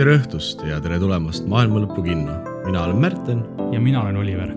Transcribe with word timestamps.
tere 0.00 0.14
õhtust 0.16 0.62
ja 0.64 0.78
tere 0.80 0.96
tulemast 0.96 1.44
Maailma 1.44 1.82
Lõpu 1.82 2.00
kinno. 2.00 2.32
mina 2.64 2.86
olen 2.86 2.96
Märten. 2.96 3.42
ja 3.68 3.80
mina 3.80 4.00
olen 4.00 4.16
Oliver. 4.16 4.48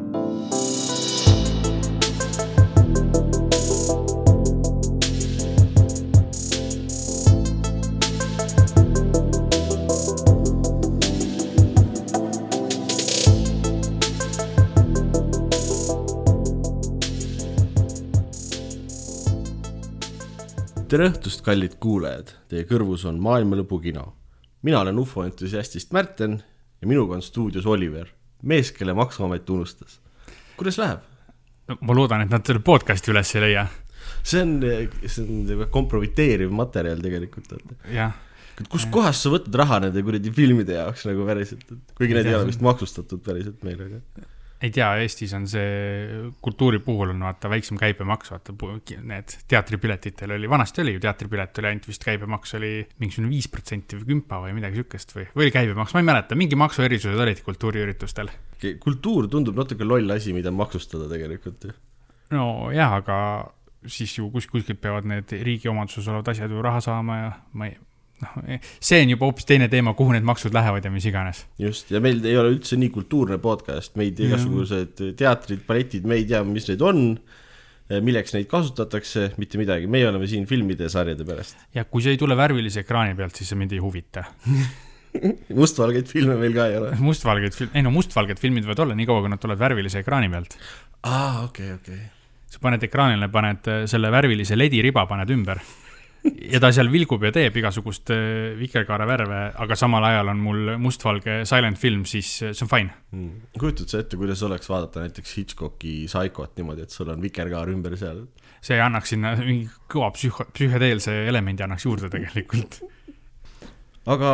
tere 20.87 21.11
õhtust, 21.11 21.43
kallid 21.43 21.75
kuulajad, 21.83 22.31
teie 22.47 22.63
kõrvus 22.63 23.03
on 23.03 23.19
Maailma 23.19 23.59
Lõpu 23.59 23.83
kino. 23.83 24.22
Mina 24.63 24.81
olen 24.81 24.99
ufo 24.99 25.23
entusiastist 25.27 25.91
Märten 25.95 26.37
ja 26.81 26.87
minuga 26.87 27.17
on 27.17 27.21
stuudios 27.21 27.65
Oliver, 27.65 28.07
mees, 28.43 28.71
kelle 28.71 28.93
maksuamet 28.93 29.49
unustas. 29.49 29.99
kuidas 30.57 30.77
läheb? 30.77 30.99
ma 31.79 31.95
loodan, 31.95 32.25
et 32.25 32.33
nad 32.33 32.43
selle 32.45 32.59
podcast'i 32.63 33.13
üles 33.13 33.31
ei 33.35 33.45
leia. 33.45 33.67
see 34.23 34.41
on, 34.43 34.59
see 35.05 35.23
on 35.23 35.65
kompromiteeriv 35.71 36.51
materjal 36.51 37.01
tegelikult, 37.03 37.51
vaata. 37.55 37.79
jah. 37.93 38.19
kuskohast 38.69 39.25
sa 39.25 39.33
võtad 39.33 39.61
raha 39.63 39.79
nende 39.87 40.03
kuradi 40.05 40.31
filmide 40.35 40.79
jaoks 40.79 41.07
nagu 41.09 41.25
päriselt, 41.27 41.65
et 41.71 41.97
kuigi 41.97 42.17
need 42.17 42.31
ei 42.31 42.37
ole 42.39 42.51
vist 42.51 42.63
maksustatud 42.65 43.23
päriselt 43.25 43.63
meil, 43.67 43.81
aga 43.87 44.27
ei 44.63 44.71
tea, 44.71 44.87
Eestis 45.03 45.33
on 45.35 45.45
see 45.49 46.31
kultuuri 46.43 46.79
puhul 46.83 47.11
on 47.11 47.25
vaata 47.25 47.49
väiksem 47.51 47.77
käibemaks, 47.79 48.31
vaata 48.31 48.55
need 49.03 49.35
teatripiletitele 49.51 50.37
oli, 50.39 50.49
vanasti 50.49 50.83
oli 50.83 50.95
ju 50.95 51.01
teatripilet 51.03 51.59
oli 51.59 51.71
ainult 51.71 51.87
vist 51.89 52.05
käibemaks 52.07 52.55
oli 52.59 52.71
mingisugune 53.03 53.31
viis 53.33 53.49
protsenti 53.51 53.99
või 53.99 54.07
kümpa 54.13 54.39
või 54.45 54.55
midagi 54.55 54.79
siukest 54.79 55.15
või, 55.17 55.27
või 55.35 55.47
oli 55.47 55.55
käibemaks, 55.57 55.95
ma 55.95 56.03
ei 56.03 56.09
mäleta, 56.11 56.39
mingi 56.39 56.59
maksuerisused 56.59 57.25
olid 57.25 57.43
kultuuriüritustel. 57.43 58.31
kultuur 58.79 59.27
tundub 59.27 59.59
natuke 59.59 59.83
loll 59.83 60.15
asi, 60.15 60.33
mida 60.33 60.51
maksustada 60.51 61.09
tegelikult 61.11 61.67
ju. 61.67 61.75
nojah, 62.31 62.99
aga 63.01 63.17
siis 63.85 64.15
ju 64.17 64.29
kus, 64.31 64.47
kuskilt 64.47 64.79
peavad 64.79 65.07
need 65.09 65.31
riigi 65.43 65.67
omanduses 65.67 66.07
olevad 66.07 66.31
asjad 66.31 66.51
ju 66.51 66.63
raha 66.63 66.79
saama 66.81 67.17
ja 67.19 67.33
ma 67.51 67.67
ei 67.67 67.75
noh, 68.23 68.59
see 68.79 69.01
on 69.03 69.13
juba 69.13 69.29
hoopis 69.29 69.47
teine 69.49 69.69
teema, 69.71 69.93
kuhu 69.97 70.15
need 70.15 70.25
maksud 70.27 70.55
lähevad 70.55 70.85
ja 70.87 70.91
mis 70.93 71.07
iganes. 71.09 71.43
just, 71.61 71.91
ja 71.93 72.01
meil 72.03 72.23
ei 72.25 72.37
ole 72.39 72.53
üldse 72.55 72.79
nii 72.79 72.91
kultuurne 72.93 73.39
podcast, 73.43 73.95
meid 73.99 74.19
igasugused 74.23 75.03
teatrid, 75.19 75.65
balletid, 75.67 76.07
me 76.09 76.19
ei 76.21 76.27
tea, 76.29 76.43
mis 76.47 76.69
need 76.71 76.83
on, 76.85 77.03
milleks 78.03 78.33
neid 78.33 78.47
kasutatakse, 78.51 79.33
mitte 79.41 79.59
midagi, 79.59 79.89
meie 79.91 80.07
oleme 80.09 80.27
siin 80.29 80.47
filmide 80.49 80.87
ja 80.87 80.93
sarjade 80.93 81.27
pärast. 81.27 81.59
ja 81.75 81.85
kui 81.85 82.05
see 82.05 82.15
ei 82.15 82.21
tule 82.21 82.37
värvilise 82.39 82.85
ekraani 82.85 83.17
pealt, 83.19 83.37
siis 83.37 83.51
see 83.51 83.59
mind 83.59 83.75
ei 83.75 83.83
huvita 83.83 84.25
mustvalgeid 85.61 86.09
filme 86.09 86.37
meil 86.39 86.55
ka 86.55 86.67
ei 86.71 86.79
ole. 86.79 86.95
mustvalgeid 87.03 87.55
film-, 87.57 87.75
ei 87.77 87.85
no 87.85 87.93
mustvalged 87.93 88.41
filmid 88.41 88.65
võivad 88.65 88.83
olla 88.85 88.97
niikaua, 88.97 89.23
kui 89.25 89.33
nad 89.33 89.41
tulevad 89.41 89.61
värvilise 89.67 90.01
ekraani 90.01 90.31
pealt. 90.33 90.57
aa, 91.03 91.43
okei 91.43 91.73
okay,, 91.73 91.77
okei 91.77 92.01
okay. 92.01 92.49
sa 92.55 92.63
paned 92.63 92.87
ekraanile, 92.87 93.29
paned 93.33 93.71
selle 93.91 94.11
värvilise 94.13 94.57
ledi 94.57 94.81
riba, 94.85 95.05
paned 95.09 95.35
ümber 95.35 95.61
ja 96.23 96.59
ta 96.63 96.71
seal 96.75 96.89
vilgub 96.91 97.23
ja 97.27 97.31
teeb 97.35 97.57
igasugust 97.59 98.11
äh, 98.13 98.53
vikerkaarevärve, 98.59 99.41
aga 99.63 99.77
samal 99.79 100.05
ajal 100.07 100.31
on 100.33 100.41
mul 100.43 100.71
mustvalge 100.81 101.41
silent 101.49 101.79
film, 101.81 102.05
siis 102.09 102.29
äh, 102.43 102.53
see 102.55 102.65
on 102.65 102.71
fine. 102.71 102.95
Mm.. 103.15 103.51
kujutad 103.59 103.91
sa 103.91 104.01
ette, 104.03 104.19
kuidas 104.19 104.43
oleks 104.47 104.71
vaadata 104.71 105.03
näiteks 105.03 105.35
Hitchcocki 105.37 105.93
Psychot 106.07 106.57
niimoodi, 106.59 106.87
et 106.87 106.95
sul 106.95 107.11
on 107.13 107.21
vikerkaar 107.23 107.71
ümber 107.73 107.97
seal? 107.99 108.25
see 108.63 108.79
annaks 108.79 109.11
sinna 109.11 109.35
mingi 109.41 109.67
kõva 109.91 110.13
psühho, 110.15 110.47
psühhedeelse 110.55 111.15
elemendi 111.27 111.65
annaks 111.65 111.83
juurde 111.83 112.07
tegelikult. 112.13 112.79
Aga 114.13 114.29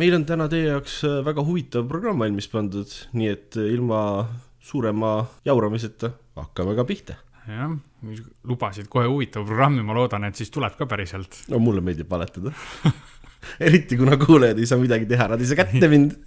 meil 0.00 0.14
on 0.16 0.24
täna 0.28 0.48
teie 0.52 0.70
jaoks 0.70 1.02
äh, 1.08 1.20
väga 1.24 1.44
huvitav 1.44 1.88
programm 1.88 2.20
valmis 2.24 2.48
pandud, 2.52 2.92
nii 3.16 3.32
et 3.32 3.60
ilma 3.60 4.02
suurema 4.62 5.18
jauramiseta 5.48 6.12
hakkame 6.38 6.76
ka 6.78 6.84
pihta 6.88 7.16
jah, 7.48 7.72
lubasid 8.46 8.88
kohe 8.92 9.08
huvitava 9.10 9.46
programmi, 9.46 9.82
ma 9.86 9.96
loodan, 9.96 10.28
et 10.28 10.38
siis 10.38 10.52
tuleb 10.52 10.76
ka 10.78 10.86
päriselt. 10.90 11.44
no 11.50 11.58
mulle 11.62 11.82
meeldib 11.84 12.10
valetada. 12.10 12.54
Eriti 13.66 13.98
kuna 13.98 14.16
kuulajad 14.16 14.58
ei 14.58 14.66
saa 14.70 14.78
midagi 14.78 15.08
teha, 15.10 15.32
nad 15.32 15.40
ei 15.40 15.50
saa 15.50 15.64
kätte 15.64 15.88
mind. 15.90 16.14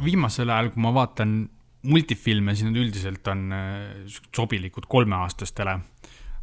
Viimasel 0.00 0.48
ajal, 0.48 0.70
kui 0.72 0.80
ma 0.80 0.90
vaatan 0.96 1.32
multifilme, 1.88 2.54
siis 2.54 2.68
nad 2.68 2.76
üldiselt 2.80 3.26
on 3.32 3.48
äh, 3.54 4.18
sobilikud 4.36 4.88
kolmeaastastele. 4.90 5.80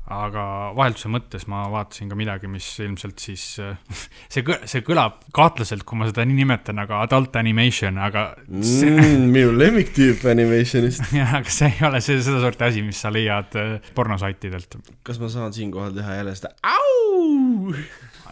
aga 0.08 0.42
vahelduse 0.72 1.10
mõttes 1.12 1.44
ma 1.52 1.66
vaatasin 1.68 2.08
ka 2.08 2.16
midagi, 2.16 2.48
mis 2.48 2.64
ilmselt 2.80 3.20
siis, 3.20 3.44
äh, 3.60 3.76
see, 4.34 4.44
see 4.64 4.84
kõlab 4.88 5.20
kahtlaselt, 5.36 5.84
kui 5.84 6.00
ma 6.00 6.08
seda 6.08 6.24
nii 6.24 6.38
nimetan, 6.40 6.80
aga 6.80 7.02
adult 7.04 7.36
animation, 7.36 8.00
aga 8.00 8.30
see... 8.48 8.94
mm,. 8.94 9.28
minu 9.36 9.52
lemmiktüüp 9.58 10.24
animationist. 10.32 11.12
jah, 11.20 11.36
aga 11.42 11.52
see 11.52 11.74
ei 11.74 11.88
ole 11.90 12.02
see, 12.06 12.22
sedasorti 12.24 12.70
asi, 12.70 12.86
mis 12.88 13.04
sa 13.04 13.12
leiad 13.12 13.60
äh, 13.60 13.92
pornosaitidelt. 14.00 14.80
kas 15.04 15.20
ma 15.20 15.32
saan 15.34 15.56
siinkohal 15.56 15.92
teha 16.00 16.22
jälle 16.22 16.38
seda 16.40 16.56
au? 16.64 17.76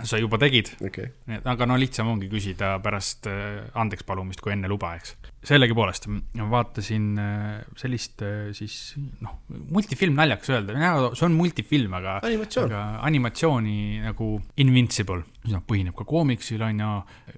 Sa 0.03 0.19
juba 0.19 0.39
tegid. 0.41 0.73
Okay.. 0.89 1.11
aga 1.43 1.69
no 1.69 1.77
lihtsam 1.79 2.09
ongi 2.11 2.29
küsida 2.31 2.75
pärast 2.83 3.29
andeks 3.29 4.03
palumist, 4.07 4.43
kui 4.43 4.55
enne 4.55 4.69
luba, 4.71 4.95
eks. 4.99 5.15
Sellegipoolest 5.45 6.07
vaatasin 6.49 7.19
äh, 7.21 7.61
sellist 7.77 8.21
äh, 8.25 8.49
siis 8.55 8.95
noh, 9.21 9.37
multifilm 9.73 10.17
naljakas 10.17 10.51
öelda, 10.55 10.75
see 11.13 11.27
on 11.27 11.35
multifilm, 11.37 11.93
aga 11.99 12.17
animatsioon, 12.25 12.73
animatsiooni 13.05 13.77
nagu 14.05 14.29
Invincible, 14.63 15.21
mis 15.43 15.53
noh, 15.53 15.63
põhineb 15.67 15.95
ka 15.97 16.07
koomiksil 16.09 16.63
on 16.65 16.81
ju, 16.81 16.91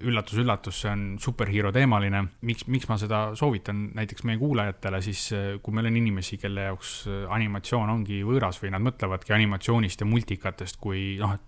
üllatus-üllatus, 0.08 0.82
see 0.84 0.92
on 0.92 1.04
superhero 1.22 1.72
teemaline. 1.74 2.24
miks, 2.48 2.66
miks 2.70 2.88
ma 2.88 2.98
seda 3.00 3.22
soovitan 3.38 3.90
näiteks 3.98 4.24
meie 4.28 4.40
kuulajatele, 4.40 5.02
siis 5.04 5.26
äh, 5.36 5.50
kui 5.62 5.76
meil 5.76 5.90
on 5.90 6.00
inimesi, 6.00 6.40
kelle 6.40 6.68
jaoks 6.70 6.94
animatsioon 7.34 7.92
ongi 7.98 8.22
võõras 8.26 8.62
või 8.62 8.72
nad 8.72 8.84
mõtlevadki 8.88 9.36
animatsioonist 9.36 10.04
ja 10.04 10.08
multikatest 10.08 10.80
kui 10.80 11.16
noh, 11.20 11.36
et 11.36 11.47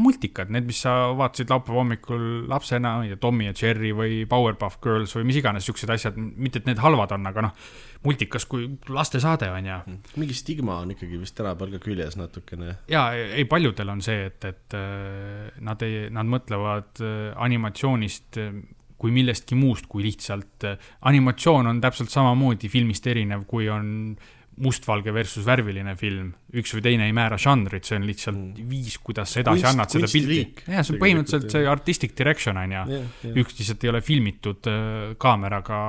multikad, 0.00 0.50
need, 0.52 0.66
mis 0.68 0.80
sa 0.84 0.92
vaatasid 1.18 1.50
laupäeva 1.50 1.80
hommikul 1.80 2.24
lapsena 2.48 3.00
ja 3.08 3.18
Tommy 3.20 3.48
ja 3.48 3.54
Jerry 3.56 3.90
või 3.96 4.22
Powerpuff 4.28 4.80
Girls 4.82 5.14
või 5.16 5.26
mis 5.28 5.40
iganes 5.40 5.66
siuksed 5.66 5.90
asjad, 5.90 6.16
mitte 6.16 6.60
et 6.60 6.68
need 6.70 6.80
halvad 6.82 7.12
on, 7.16 7.26
aga 7.30 7.44
noh, 7.48 7.70
multikas 8.06 8.46
kui 8.48 8.68
lastesaade 8.88 9.50
on 9.52 9.68
ja. 9.68 9.80
mingi 10.16 10.36
stigma 10.36 10.80
on 10.84 10.94
ikkagi 10.94 11.20
vist 11.20 11.36
tänapäeval 11.38 11.76
ka 11.76 11.84
küljes 11.90 12.16
natukene. 12.20 12.76
ja 12.90 13.10
ei, 13.14 13.44
paljudel 13.50 13.92
on 13.92 14.02
see, 14.04 14.26
et, 14.30 14.44
et 14.48 14.78
äh, 14.78 15.48
nad 15.66 15.82
ei, 15.86 16.06
nad 16.14 16.28
mõtlevad 16.30 17.02
äh, 17.04 17.16
animatsioonist 17.36 18.40
äh, 18.40 18.52
kui 19.00 19.12
millestki 19.16 19.56
muust 19.56 19.86
kui 19.88 20.04
lihtsalt 20.04 20.66
animatsioon 21.08 21.70
on 21.70 21.78
täpselt 21.80 22.12
samamoodi 22.12 22.68
filmist 22.68 23.06
erinev, 23.08 23.46
kui 23.48 23.68
on 23.72 23.86
äh, 24.12 24.39
mustvalge 24.60 25.12
versus 25.14 25.46
värviline 25.46 25.94
film, 25.98 26.32
üks 26.56 26.74
või 26.76 26.82
teine 26.84 27.06
ei 27.08 27.14
määra 27.16 27.38
žanrit, 27.40 27.86
see 27.88 27.96
on 27.96 28.06
lihtsalt 28.08 28.36
mm. 28.36 28.68
viis, 28.70 28.98
kuidas 29.00 29.32
sa 29.32 29.40
edasi 29.40 29.62
Kunst, 29.62 29.70
annad 29.72 29.94
seda 29.94 30.10
pilti. 30.10 30.40
jah, 30.66 30.84
see 30.84 30.96
on 30.96 31.00
põhimõtteliselt 31.00 31.54
see 31.54 31.70
artistic 31.70 32.14
direction 32.18 32.60
on 32.60 32.76
ju, 32.76 33.00
üks 33.40 33.56
lihtsalt 33.60 33.86
ei 33.86 33.92
ole 33.94 34.02
filmitud 34.04 34.70
äh, 34.70 34.84
kaameraga 35.20 35.80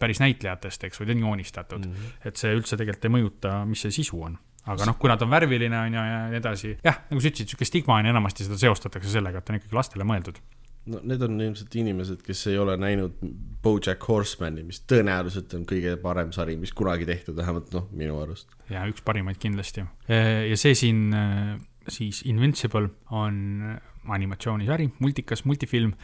päris 0.00 0.20
näitlejatest, 0.22 0.88
eks, 0.88 1.00
vaid 1.02 1.14
on 1.16 1.24
joonistatud 1.26 1.84
mm. 1.84 1.92
-hmm. 1.92 2.28
et 2.30 2.40
see 2.40 2.56
üldse 2.56 2.78
tegelikult 2.78 3.08
ei 3.08 3.16
mõjuta, 3.18 3.56
mis 3.68 3.84
see 3.84 3.98
sisu 4.00 4.22
on 4.30 4.38
aga 4.66 4.88
noh, 4.88 4.96
kuna 4.98 5.14
ta 5.16 5.26
on 5.26 5.30
värviline 5.30 5.78
on 5.78 5.94
ju 5.94 6.04
ja 6.10 6.22
nii 6.30 6.40
edasi, 6.40 6.72
jah, 6.84 7.04
nagu 7.10 7.22
sa 7.22 7.30
ütlesid, 7.30 7.52
sihuke 7.52 7.68
stigma 7.68 8.00
on 8.00 8.08
enamasti 8.10 8.46
seda 8.46 8.58
seostatakse 8.58 9.12
sellega, 9.12 9.38
et 9.38 9.46
ta 9.46 9.54
on 9.54 9.60
ikkagi 9.60 9.76
lastele 9.76 10.06
mõeldud 10.08 10.40
no 10.90 11.00
need 11.02 11.22
on 11.26 11.40
ilmselt 11.40 11.74
inimesed, 11.78 12.22
kes 12.26 12.46
ei 12.52 12.58
ole 12.62 12.76
näinud 12.80 13.18
BoJack 13.62 14.06
Horsemani, 14.08 14.64
mis 14.66 14.82
tõenäoliselt 14.88 15.54
on 15.58 15.64
kõige 15.68 15.96
parem 16.02 16.32
sari, 16.34 16.56
mis 16.60 16.72
kunagi 16.76 17.08
tehtud, 17.08 17.36
vähemalt 17.38 17.72
noh, 17.74 17.88
minu 17.96 18.20
arust. 18.22 18.54
ja 18.70 18.84
üks 18.90 19.04
parimaid 19.06 19.40
kindlasti. 19.42 19.86
ja 20.08 20.58
see 20.60 20.76
siin 20.78 21.08
siis 21.86 22.22
Invincible 22.26 22.90
on 23.14 23.38
animatsioonisari, 24.10 24.88
multikas, 25.02 25.44
multifilm, 25.46 25.94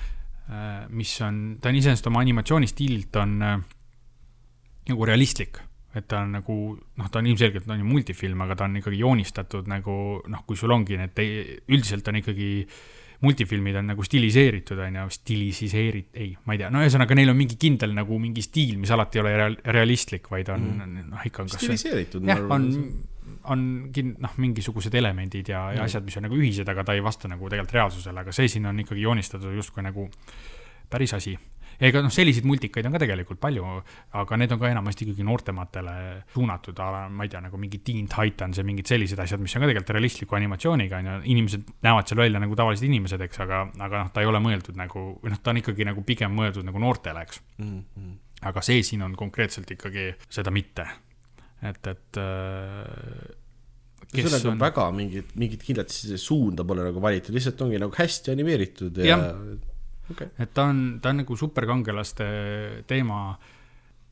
mis 0.95 1.13
on, 1.23 1.43
ta 1.63 1.71
on 1.71 1.79
iseenesest 1.79 2.09
oma 2.11 2.23
animatsioonistiililt 2.23 3.21
on 3.23 3.37
nagu 3.43 5.07
realistlik 5.07 5.63
et 5.93 6.07
ta 6.09 6.23
on 6.25 6.33
nagu 6.39 6.55
noh, 6.73 7.09
ta 7.13 7.21
on 7.21 7.29
ilmselgelt 7.29 7.69
on 7.69 7.83
ju 7.83 7.87
multifilm, 7.87 8.41
aga 8.47 8.57
ta 8.57 8.67
on 8.67 8.81
ikkagi 8.81 9.03
joonistatud 9.03 9.69
nagu 9.69 9.95
noh, 10.33 10.45
kui 10.49 10.57
sul 10.57 10.73
ongi 10.73 10.97
need, 10.97 11.21
üldiselt 11.69 12.09
on 12.09 12.19
ikkagi 12.23 12.49
äh, 12.65 12.77
multifilmid 13.23 13.77
on 13.79 13.87
nagu 13.93 14.03
stiliseeritud, 14.07 14.81
on 14.83 14.99
ju, 14.99 15.07
stilisiseerit-, 15.15 16.11
ei, 16.19 16.33
ma 16.47 16.57
ei 16.57 16.63
tea, 16.63 16.73
no 16.75 16.83
ühesõnaga, 16.83 17.15
neil 17.19 17.31
on 17.31 17.39
mingi 17.39 17.57
kindel 17.61 17.95
nagu 17.95 18.19
mingi 18.19 18.43
stiil, 18.43 18.77
mis 18.83 18.91
alati 18.95 19.21
ei 19.21 19.23
ole 19.23 19.37
real, 19.39 19.57
realistlik, 19.79 20.27
vaid 20.33 20.51
on 20.55 20.69
mm. 20.73 21.09
noh, 21.13 21.25
ikka 21.31 21.45
on 21.45 21.53
kas 21.53 21.63
stiliseeritud, 21.63 22.27
jah, 22.27 22.43
on 22.51 22.69
on 23.51 23.91
kin- 23.95 24.17
noh, 24.23 24.35
mingisugused 24.43 24.95
elemendid 24.95 25.49
ja, 25.51 25.73
ja 25.73 25.81
Mm. 25.81 25.85
asjad, 25.85 26.05
mis 26.05 26.17
on 26.19 26.23
nagu 26.27 26.37
ühised, 26.39 26.69
aga 26.69 26.85
ta 26.85 26.95
ei 26.95 27.03
vasta 27.03 27.29
nagu 27.31 27.49
tegelikult 27.49 27.75
reaalsusele, 27.75 28.21
aga 28.21 28.33
see 28.35 28.49
siin 28.49 28.67
on 28.67 28.79
ikkagi 28.83 29.03
joonistatud 29.03 29.55
justkui 29.55 29.83
nagu 29.83 30.09
päris 30.91 31.15
asi. 31.15 31.39
Ega 31.81 32.03
noh, 32.05 32.13
selliseid 32.13 32.47
multikaid 32.49 32.87
on 32.89 32.97
ka 32.97 33.03
tegelikult 33.03 33.41
palju, 33.43 33.67
aga 34.21 34.39
need 34.41 34.55
on 34.55 34.61
ka 34.61 34.71
enamasti 34.73 35.07
ikkagi 35.07 35.27
noortematele 35.27 35.95
suunatud, 36.35 36.83
ma 37.11 37.27
ei 37.27 37.33
tea, 37.33 37.43
nagu 37.45 37.61
mingi 37.61 37.83
Teen 37.85 38.09
Titans 38.11 38.61
ja 38.61 38.67
mingid 38.67 38.91
sellised 38.91 39.21
asjad, 39.23 39.43
mis 39.43 39.55
on 39.57 39.65
ka 39.65 39.71
tegelikult 39.71 39.95
realistliku 39.97 40.39
animatsiooniga, 40.39 41.03
on 41.03 41.11
ju, 41.11 41.19
inimesed 41.35 41.69
näevad 41.87 42.11
seal 42.11 42.23
välja 42.25 42.43
nagu 42.43 42.59
tavalised 42.59 42.89
inimesed, 42.89 43.27
eks, 43.29 43.43
aga, 43.45 43.65
aga 43.79 44.07
noh, 44.07 44.13
ta 44.15 44.25
ei 44.25 44.31
ole 44.31 44.43
mõeldud 44.45 44.79
nagu, 44.79 45.07
või 45.23 45.35
noh, 45.35 45.43
ta 45.43 45.55
on 45.55 45.63
ikkagi 45.63 45.89
nagu 45.89 46.05
pigem 46.07 46.35
mõeldud 46.39 46.67
nagu 46.69 46.83
noortele, 46.83 47.27
eks 47.27 47.43
mm. 47.63 48.17
aga 48.51 48.65
see 48.65 48.83
siin 48.87 49.05
on 49.07 49.17
konkreetselt 49.19 49.71
ikkagi 49.77 50.11
seda 50.33 50.55
mitte. 50.55 50.89
et, 51.63 51.87
et 51.87 52.19
äh, 52.19 53.39
kes 54.13 54.27
ühesõnaga 54.27 54.53
on, 54.53 54.63
väga 54.63 54.87
mingit, 54.97 55.35
mingit 55.39 55.63
kindlat 55.65 55.93
suunda 56.21 56.67
pole 56.69 56.85
nagu 56.87 57.03
valitud, 57.03 57.35
lihtsalt 57.37 57.61
ongi 57.67 57.81
nagu 57.81 57.95
hästi 57.97 58.35
animeeritud 58.35 59.03
ja 59.03 59.15
Jah. 59.15 59.29
okei, 60.13 60.33
et 60.39 60.55
ta 60.55 60.69
on, 60.71 60.83
ta 61.03 61.13
on 61.13 61.23
nagu 61.23 61.37
superkangelaste 61.39 62.31
teema, 62.89 63.23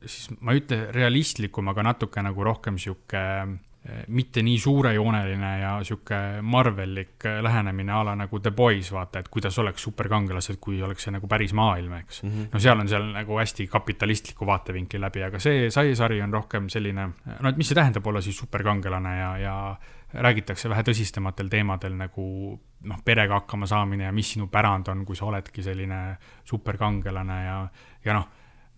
siis 0.00 0.30
ma 0.40 0.54
ei 0.54 0.62
ütle 0.62 0.86
realistlikum, 0.96 1.72
aga 1.72 1.90
natuke 1.90 2.22
nagu 2.24 2.46
rohkem 2.46 2.78
sihuke 2.80 3.20
eh, 3.20 4.00
mitte 4.12 4.44
nii 4.44 4.56
suurejooneline 4.60 5.50
ja 5.60 5.74
sihuke 5.86 6.40
Marvellik 6.42 7.28
eh, 7.28 7.40
lähenemine 7.44 7.94
a 7.96 8.00
la 8.08 8.16
nagu 8.22 8.40
The 8.40 8.54
Boys, 8.56 8.92
vaata, 8.94 9.20
et 9.20 9.30
kuidas 9.32 9.58
oleks 9.60 9.84
superkangelased, 9.88 10.60
kui 10.60 10.80
oleks 10.82 11.06
see 11.06 11.14
nagu 11.16 11.28
päris 11.30 11.54
maailm, 11.56 11.98
eks. 12.00 12.24
no 12.52 12.62
seal 12.62 12.80
on 12.80 12.88
seal 12.88 13.12
nagu 13.14 13.38
hästi 13.40 13.68
kapitalistliku 13.70 14.48
vaatevinkli 14.48 15.00
läbi, 15.02 15.24
aga 15.28 15.42
see 15.42 15.68
sai 15.74 15.94
sari 15.98 16.22
on 16.24 16.32
rohkem 16.34 16.72
selline, 16.72 17.10
no 17.36 17.52
et 17.52 17.60
mis 17.60 17.68
see 17.68 17.78
tähendab 17.78 18.06
olla 18.06 18.24
siis 18.24 18.40
superkangelane 18.40 19.16
ja, 19.18 19.30
ja 19.44 19.56
räägitakse 20.14 20.68
vähe 20.72 20.82
tõsistematel 20.86 21.50
teemadel 21.52 21.94
nagu 21.98 22.26
noh, 22.88 23.00
perega 23.04 23.40
hakkama 23.40 23.68
saamine 23.68 24.04
ja 24.08 24.12
mis 24.12 24.34
sinu 24.34 24.48
pärand 24.52 24.88
on, 24.92 25.04
kui 25.08 25.16
sa 25.18 25.28
oledki 25.28 25.62
selline 25.62 26.00
superkangelane 26.48 27.40
ja, 27.44 27.56
ja 28.04 28.16
noh, 28.16 28.28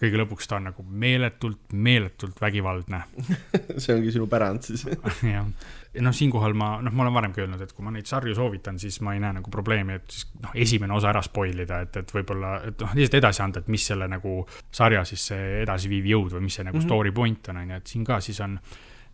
kõige 0.03 0.19
lõpuks 0.19 0.49
ta 0.51 0.59
on 0.59 0.67
nagu 0.67 0.83
meeletult, 0.83 1.75
meeletult 1.79 2.41
vägivaldne. 2.43 3.03
see 3.83 3.95
ongi 3.95 4.11
sinu 4.15 4.27
pärand 4.31 4.67
siis. 4.67 4.83
jah, 5.35 5.47
ja 5.95 6.05
noh, 6.05 6.15
siinkohal 6.17 6.57
ma, 6.59 6.75
noh, 6.83 6.95
ma 6.95 7.07
olen 7.07 7.19
varemgi 7.21 7.45
öelnud, 7.45 7.63
et 7.63 7.75
kui 7.77 7.87
ma 7.87 7.95
neid 7.95 8.11
sarju 8.11 8.35
soovitan, 8.35 8.81
siis 8.83 8.99
ma 9.05 9.15
ei 9.15 9.23
näe 9.23 9.37
nagu 9.39 9.53
probleemi, 9.55 10.01
et 10.01 10.09
siis 10.11 10.27
noh, 10.43 10.55
esimene 10.67 10.97
osa 10.97 11.13
ära 11.13 11.23
spoil 11.23 11.63
ida, 11.65 11.83
et, 11.87 12.01
et 12.03 12.15
võib-olla, 12.17 12.57
et 12.73 12.83
noh, 12.83 12.97
lihtsalt 12.99 13.21
edasi 13.21 13.45
anda, 13.47 13.63
et 13.63 13.71
mis 13.73 13.87
selle 13.93 14.09
nagu 14.11 14.41
sarja 14.75 15.05
siis 15.09 15.29
see 15.31 15.53
edasiviiv 15.63 16.11
jõud 16.15 16.39
või 16.39 16.49
mis 16.49 16.59
see 16.59 16.67
nagu 16.67 16.81
mm 16.81 16.83
-hmm. 16.83 16.91
story 16.91 17.15
point 17.15 17.53
on, 17.53 17.63
on 17.63 17.77
ju, 17.77 17.83
et 17.85 17.95
siin 17.95 18.09
ka 18.09 18.19
siis 18.21 18.41
on 18.43 18.59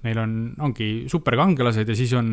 meil 0.06 0.18
on, 0.22 0.32
ongi 0.62 0.88
superkangelased 1.10 1.88
ja 1.90 1.96
siis 1.98 2.12
on 2.18 2.28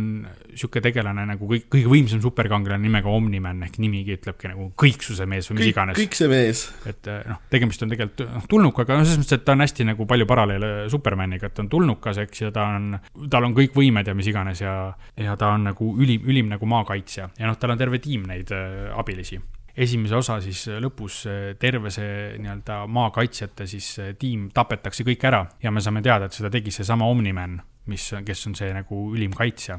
sihuke 0.54 0.84
tegelane 0.86 1.24
nagu 1.32 1.48
kõik, 1.50 1.66
kõige 1.74 1.90
võimsam 1.90 2.22
superkangelane 2.22 2.84
nimega 2.86 3.10
Omniman 3.10 3.64
ehk 3.66 3.80
nimigi 3.82 4.20
ütlebki 4.20 4.52
nagu 4.52 4.68
kõiksuse 4.78 5.26
mees 5.30 5.50
või 5.50 5.58
mis 5.58 5.66
kõik, 5.66 5.74
iganes. 5.74 5.98
kõik 5.98 6.20
see 6.20 6.30
mees. 6.30 6.62
et 6.92 7.10
eh, 7.10 7.24
noh, 7.32 7.42
tegemist 7.50 7.82
on 7.82 7.94
tegelikult 7.96 8.36
noh, 8.36 8.46
tulnukaga, 8.52 9.00
no 9.00 9.08
selles 9.08 9.24
mõttes, 9.24 9.40
et 9.40 9.48
ta 9.48 9.58
on 9.58 9.66
hästi 9.66 9.90
nagu 9.90 10.10
palju 10.10 10.30
paralleele 10.30 10.72
Supermaniga, 10.94 11.50
et 11.50 11.58
ta 11.58 11.66
on 11.66 11.72
tulnukas, 11.74 12.22
eks, 12.26 12.46
ja 12.46 12.54
ta 12.54 12.70
on, 12.78 13.00
tal 13.34 13.50
on 13.50 13.58
kõik 13.58 13.74
võimed 13.78 14.14
ja 14.14 14.18
mis 14.18 14.30
iganes 14.30 14.62
ja, 14.62 14.78
ja 15.18 15.38
ta 15.40 15.56
on 15.58 15.66
nagu 15.72 15.92
ülim, 15.98 16.22
ülim 16.30 16.54
nagu 16.54 16.70
maakaitsja 16.70 17.32
ja 17.34 17.50
noh, 17.50 17.58
tal 17.58 17.74
on 17.74 17.82
terve 17.82 18.02
tiim 18.04 18.30
neid 18.30 18.54
äh, 18.54 18.92
abilisi 18.94 19.42
esimese 19.78 20.16
osa 20.16 20.40
siis 20.44 20.66
lõpus 20.82 21.22
äh, 21.30 21.46
terve 21.60 21.92
see 21.94 22.36
nii-öelda 22.40 22.84
maakaitsjate 22.92 23.68
siis 23.70 23.92
äh, 24.00 24.12
tiim 24.20 24.50
tapetakse 24.56 25.06
kõik 25.08 25.26
ära 25.28 25.44
ja 25.64 25.72
me 25.72 25.84
saame 25.84 26.04
teada, 26.06 26.30
et 26.30 26.38
seda 26.38 26.52
tegi 26.54 26.74
seesama 26.74 27.08
Omniman, 27.12 27.58
mis, 27.92 28.08
kes 28.26 28.48
on 28.50 28.56
see 28.58 28.72
nagu 28.74 29.02
ülim 29.14 29.36
kaitsja. 29.36 29.78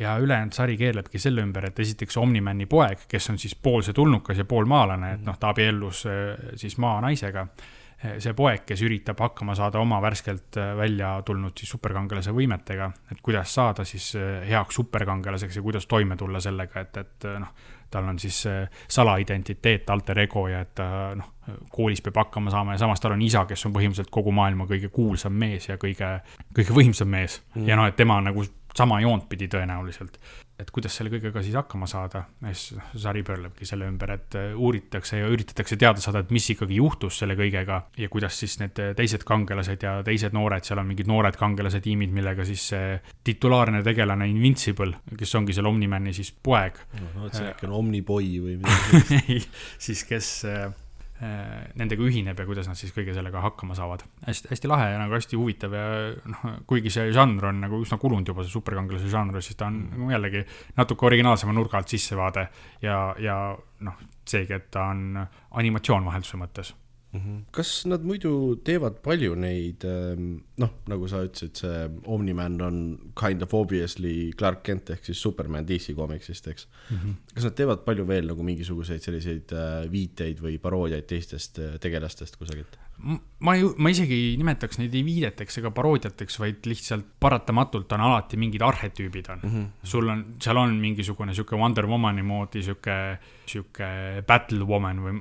ja 0.00 0.14
ülejäänud 0.22 0.54
sari 0.54 0.76
keerlebki 0.78 1.18
selle 1.18 1.42
ümber, 1.42 1.66
et 1.66 1.78
esiteks 1.82 2.16
Omnimani 2.20 2.66
poeg, 2.70 3.08
kes 3.10 3.30
on 3.32 3.40
siis 3.42 3.56
pool 3.56 3.82
see 3.82 3.96
tulnukas 3.96 4.38
ja 4.38 4.46
pool 4.46 4.68
maalane, 4.70 5.14
et 5.16 5.26
noh, 5.26 5.38
ta 5.40 5.50
abiellus 5.54 6.04
äh, 6.06 6.54
siis 6.60 6.78
maanaisega 6.78 7.48
see 8.00 8.32
poeg, 8.36 8.62
kes 8.68 8.80
üritab 8.86 9.20
hakkama 9.20 9.54
saada 9.58 9.80
oma 9.80 9.98
värskelt 10.02 10.56
äh, 10.60 10.72
välja 10.78 11.12
tulnud 11.26 11.56
siis 11.58 11.72
superkangelase 11.74 12.32
võimetega, 12.32 12.88
et 13.12 13.20
kuidas 13.24 13.52
saada 13.54 13.84
siis 13.88 14.14
äh, 14.16 14.40
heaks 14.48 14.80
superkangelaseks 14.80 15.60
ja 15.60 15.64
kuidas 15.64 15.88
toime 15.90 16.16
tulla 16.16 16.40
sellega, 16.40 16.86
et, 16.86 16.96
et 16.96 17.28
äh, 17.28 17.36
noh, 17.42 17.52
tal 17.90 18.08
on 18.08 18.18
siis 18.18 18.44
äh, 18.46 18.82
salaidentiteet, 18.88 19.90
alter 19.90 20.18
ego 20.26 20.46
ja 20.48 20.62
et 20.66 20.74
ta 20.78 20.86
noh, 21.18 21.34
koolis 21.72 22.02
peab 22.04 22.20
hakkama 22.22 22.52
saama 22.52 22.76
ja 22.76 22.84
samas 22.84 23.02
tal 23.02 23.16
on 23.16 23.22
isa, 23.22 23.44
kes 23.48 23.66
on 23.66 23.74
põhimõtteliselt 23.74 24.12
kogu 24.14 24.32
maailma 24.34 24.68
kõige 24.70 24.92
kuulsam 24.94 25.34
mees 25.34 25.68
ja 25.68 25.78
kõige, 25.80 26.16
kõige 26.56 26.76
võimsam 26.76 27.10
mees 27.10 27.40
mm.. 27.54 27.68
ja 27.68 27.78
noh, 27.78 27.88
et 27.90 27.98
tema 27.98 28.20
nagu 28.22 28.44
sama 28.76 29.00
joont 29.02 29.28
pidi 29.28 29.48
tõenäoliselt. 29.50 30.20
et 30.60 30.68
kuidas 30.76 30.92
selle 30.92 31.08
kõigega 31.08 31.40
siis 31.40 31.54
hakkama 31.56 31.86
saada, 31.88 32.20
siis 32.50 32.74
noh, 32.76 32.88
sari 33.00 33.22
pöörlebki 33.24 33.64
selle 33.64 33.86
ümber, 33.88 34.10
et 34.12 34.34
äh, 34.36 34.50
uuritakse 34.52 35.16
ja 35.16 35.30
üritatakse 35.32 35.78
teada 35.80 36.02
saada, 36.04 36.20
et 36.20 36.34
mis 36.36 36.50
ikkagi 36.52 36.76
juhtus 36.76 37.16
selle 37.22 37.32
kõigega 37.38 37.78
ja 37.96 38.08
kuidas 38.12 38.36
siis 38.36 38.58
need 38.60 38.76
teised 38.98 39.24
kangelased 39.24 39.86
ja 39.86 39.94
teised 40.04 40.36
noored, 40.36 40.66
seal 40.68 40.82
on 40.82 40.90
mingid 40.90 41.08
noored 41.08 41.38
kangelase 41.40 41.80
tiimid, 41.80 42.12
millega 42.12 42.44
siis 42.44 42.66
see 42.74 42.98
titulaarne 43.24 43.80
tegelane 43.86 44.28
Invincible, 44.28 45.00
kes 45.16 45.34
ongi 45.40 45.56
seal 45.56 45.70
Omnimani 45.70 46.12
siis 46.16 46.28
poeg, 46.30 46.84
ma 46.98 47.24
mõtlesin, 47.24 47.48
äkki 47.54 47.70
on 47.70 47.78
Omniboi 47.80 48.30
või 48.44 48.58
midagi 48.60 49.02
sellist. 49.08 49.60
siis 49.88 50.04
kes 50.12 50.30
äh, 50.44 50.68
äh, 50.68 50.89
nendega 51.20 52.04
ühineb 52.06 52.38
ja 52.40 52.46
kuidas 52.48 52.68
nad 52.70 52.78
siis 52.80 52.94
kõige 52.96 53.12
sellega 53.12 53.42
hakkama 53.44 53.74
saavad. 53.76 54.06
hästi, 54.24 54.48
hästi 54.54 54.70
lahe 54.70 54.86
ja 54.94 55.00
nagu 55.02 55.12
hästi 55.12 55.36
huvitav 55.36 55.74
ja 55.76 55.86
noh, 56.32 56.44
kuigi 56.70 56.92
see 56.92 57.10
žanr 57.12 57.50
on 57.50 57.60
nagu 57.66 57.80
üsna 57.84 57.98
kulunud 58.00 58.28
juba, 58.28 58.44
see 58.46 58.54
superkangelase 58.54 59.10
žanr, 59.12 59.40
siis 59.44 59.58
ta 59.60 59.68
on 59.68 59.82
nagu 59.92 60.10
jällegi 60.14 60.44
natuke 60.78 61.10
originaalsema 61.10 61.52
nurga 61.56 61.80
alt 61.80 61.92
sissevaade 61.92 62.46
ja, 62.86 63.00
ja 63.20 63.36
noh, 63.86 64.00
seegi, 64.24 64.56
et 64.56 64.70
ta 64.72 64.88
on 64.94 65.20
animatsioon 65.60 66.08
vahelduse 66.08 66.40
mõttes. 66.40 66.72
Kas 67.50 67.70
nad 67.90 68.04
muidu 68.06 68.60
teevad 68.64 69.00
palju 69.02 69.34
neid, 69.34 69.82
noh, 70.62 70.74
nagu 70.90 71.08
sa 71.10 71.24
ütlesid, 71.26 71.56
see 71.58 71.88
Omniman 72.06 72.60
on 72.62 72.76
kind 73.18 73.42
of 73.42 73.54
obviously 73.54 74.30
Clark 74.38 74.62
Kent 74.66 74.92
ehk 74.94 75.08
siis 75.08 75.22
Superman 75.22 75.66
DC 75.66 75.96
komiksist, 75.98 76.46
eks 76.52 76.68
mm. 76.90 76.96
-hmm. 76.96 77.16
kas 77.34 77.48
nad 77.48 77.56
teevad 77.58 77.82
palju 77.84 78.06
veel 78.06 78.30
nagu 78.30 78.46
mingisuguseid 78.46 79.02
selliseid 79.02 79.52
äh, 79.52 79.90
viiteid 79.90 80.38
või 80.38 80.58
paroodiaid 80.62 81.06
teistest 81.10 81.58
äh, 81.58 81.78
tegelastest 81.82 82.36
kusagilt? 82.36 82.78
Ma 83.00 83.54
ei, 83.56 83.64
ma 83.80 83.90
isegi 83.92 84.14
ei 84.14 84.32
nimetaks 84.40 84.78
neid 84.80 84.94
ei 84.96 85.02
viideteks 85.04 85.60
ega 85.60 85.70
paroodiateks, 85.74 86.36
vaid 86.42 86.66
lihtsalt 86.68 87.06
paratamatult 87.22 87.92
on 87.96 88.04
alati 88.04 88.38
mingid 88.40 88.64
arhetüübid 88.66 89.30
on 89.32 89.40
mm. 89.42 89.50
-hmm. 89.54 89.88
sul 89.92 90.08
on, 90.12 90.24
seal 90.42 90.60
on 90.60 90.74
mingisugune 90.80 91.34
sihuke 91.34 91.56
Wonder 91.56 91.88
Womani 91.88 92.22
moodi 92.22 92.62
sihuke, 92.62 92.96
sihuke 93.46 93.88
Battle 94.26 94.66
Woman 94.68 95.00
või 95.04 95.16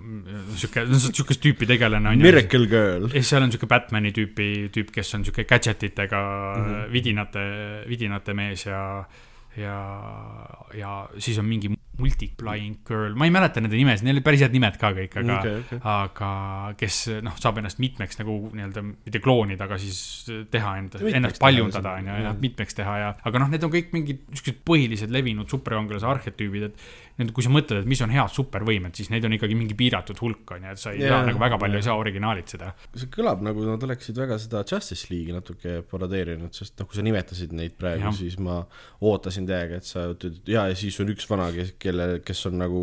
sihuke, 0.60 0.86
sihukest 1.08 1.44
tüüpi 1.46 1.70
tegelane 1.70 2.10
on 2.10 2.20
ju. 2.20 2.28
Miracle 2.28 2.68
Girl. 2.68 3.10
ja 3.14 3.24
seal 3.24 3.48
on 3.48 3.52
sihuke 3.52 3.70
Batman'i 3.72 4.12
tüüpi, 4.16 4.70
tüüp, 4.76 4.92
kes 4.92 5.16
on 5.16 5.24
sihuke 5.28 5.48
gadget 5.50 5.84
itega 5.84 6.20
mm 6.20 6.66
-hmm. 6.66 6.94
vidinate, 6.94 7.46
vidinate 7.88 8.34
mees 8.34 8.66
ja, 8.66 9.06
ja, 9.58 9.78
ja 10.74 11.10
siis 11.18 11.40
on 11.40 11.46
mingi 11.46 11.72
multiplying 12.02 12.80
girl, 12.88 13.16
ma 13.20 13.28
ei 13.28 13.34
mäleta 13.34 13.64
nende 13.64 13.78
nimesid, 13.80 14.08
neil 14.08 14.18
olid 14.18 14.26
päris 14.26 14.44
head 14.46 14.56
nimed 14.56 14.80
ka 14.82 14.92
kõik, 14.98 15.18
aga 15.22 15.40
Okei, 15.40 15.58
okei. 15.66 15.82
aga 15.94 16.32
kes 16.80 17.02
noh, 17.26 17.36
saab 17.42 17.62
ennast 17.62 17.82
mitmeks 17.84 18.22
nagu 18.22 18.38
nii-öelda 18.54 18.86
mitte 18.88 19.22
kloonida, 19.24 19.68
aga 19.70 19.80
siis 19.82 20.02
teha 20.52 20.76
enda, 20.82 21.04
ennast 21.12 21.42
paljundada 21.44 21.98
on 22.00 22.10
ju, 22.10 22.18
ennast 22.24 22.42
mitmeks 22.44 22.80
teha 22.80 22.98
ja, 23.04 23.12
aga 23.30 23.44
noh, 23.44 23.52
need 23.54 23.68
on 23.68 23.76
kõik 23.76 23.94
mingid 23.96 24.26
niisugused 24.30 24.64
põhilised 24.68 25.14
levinud 25.14 25.50
superkangelase 25.52 26.10
arhetüübid, 26.10 26.70
et 26.70 26.90
need, 27.20 27.34
kui 27.36 27.44
sa 27.44 27.52
mõtled, 27.52 27.84
et 27.84 27.90
mis 27.90 28.00
on 28.06 28.14
head 28.14 28.32
supervõimed, 28.32 28.96
siis 28.96 29.10
neid 29.12 29.26
on 29.28 29.36
ikkagi 29.36 29.58
mingi 29.60 29.76
piiratud 29.78 30.20
hulk 30.24 30.54
on 30.56 30.68
ju, 30.70 30.76
et 30.76 30.82
sa 30.82 30.94
ei 30.96 31.04
Jaa, 31.04 31.18
saa 31.18 31.28
nagu 31.28 31.42
väga 31.42 31.60
palju 31.60 31.76
jaa. 31.76 31.84
ei 31.84 31.88
saa 31.90 31.98
originaalitseda. 32.00 32.72
see 32.96 33.12
kõlab 33.12 33.44
nagu 33.44 33.66
nad 33.68 33.84
oleksid 33.84 34.20
väga 34.22 34.38
seda 34.40 34.64
Justice 34.64 35.10
League'i 35.12 35.36
natuke 35.36 35.80
parodeerinud, 35.90 36.54
sest 36.56 36.80
noh, 36.80 36.88
kui 36.88 37.00
sa 37.00 37.04
nimetasid 37.06 37.56
neid 37.58 37.76
praegu 37.80 38.14
siis 38.16 38.38
ma 38.40 38.62
ootasin 39.06 39.48
täiega, 39.50 39.82
et 39.82 39.88
sa 39.90 40.06
ütled, 40.14 40.40
ja, 40.50 40.68
ja 40.72 40.78
siis 40.80 40.96
on 41.04 41.12
üks 41.12 41.28
vana, 41.30 41.50
kes, 41.56 41.74
kelle, 41.90 42.10
kes 42.26 42.48
on 42.50 42.58
nagu 42.62 42.82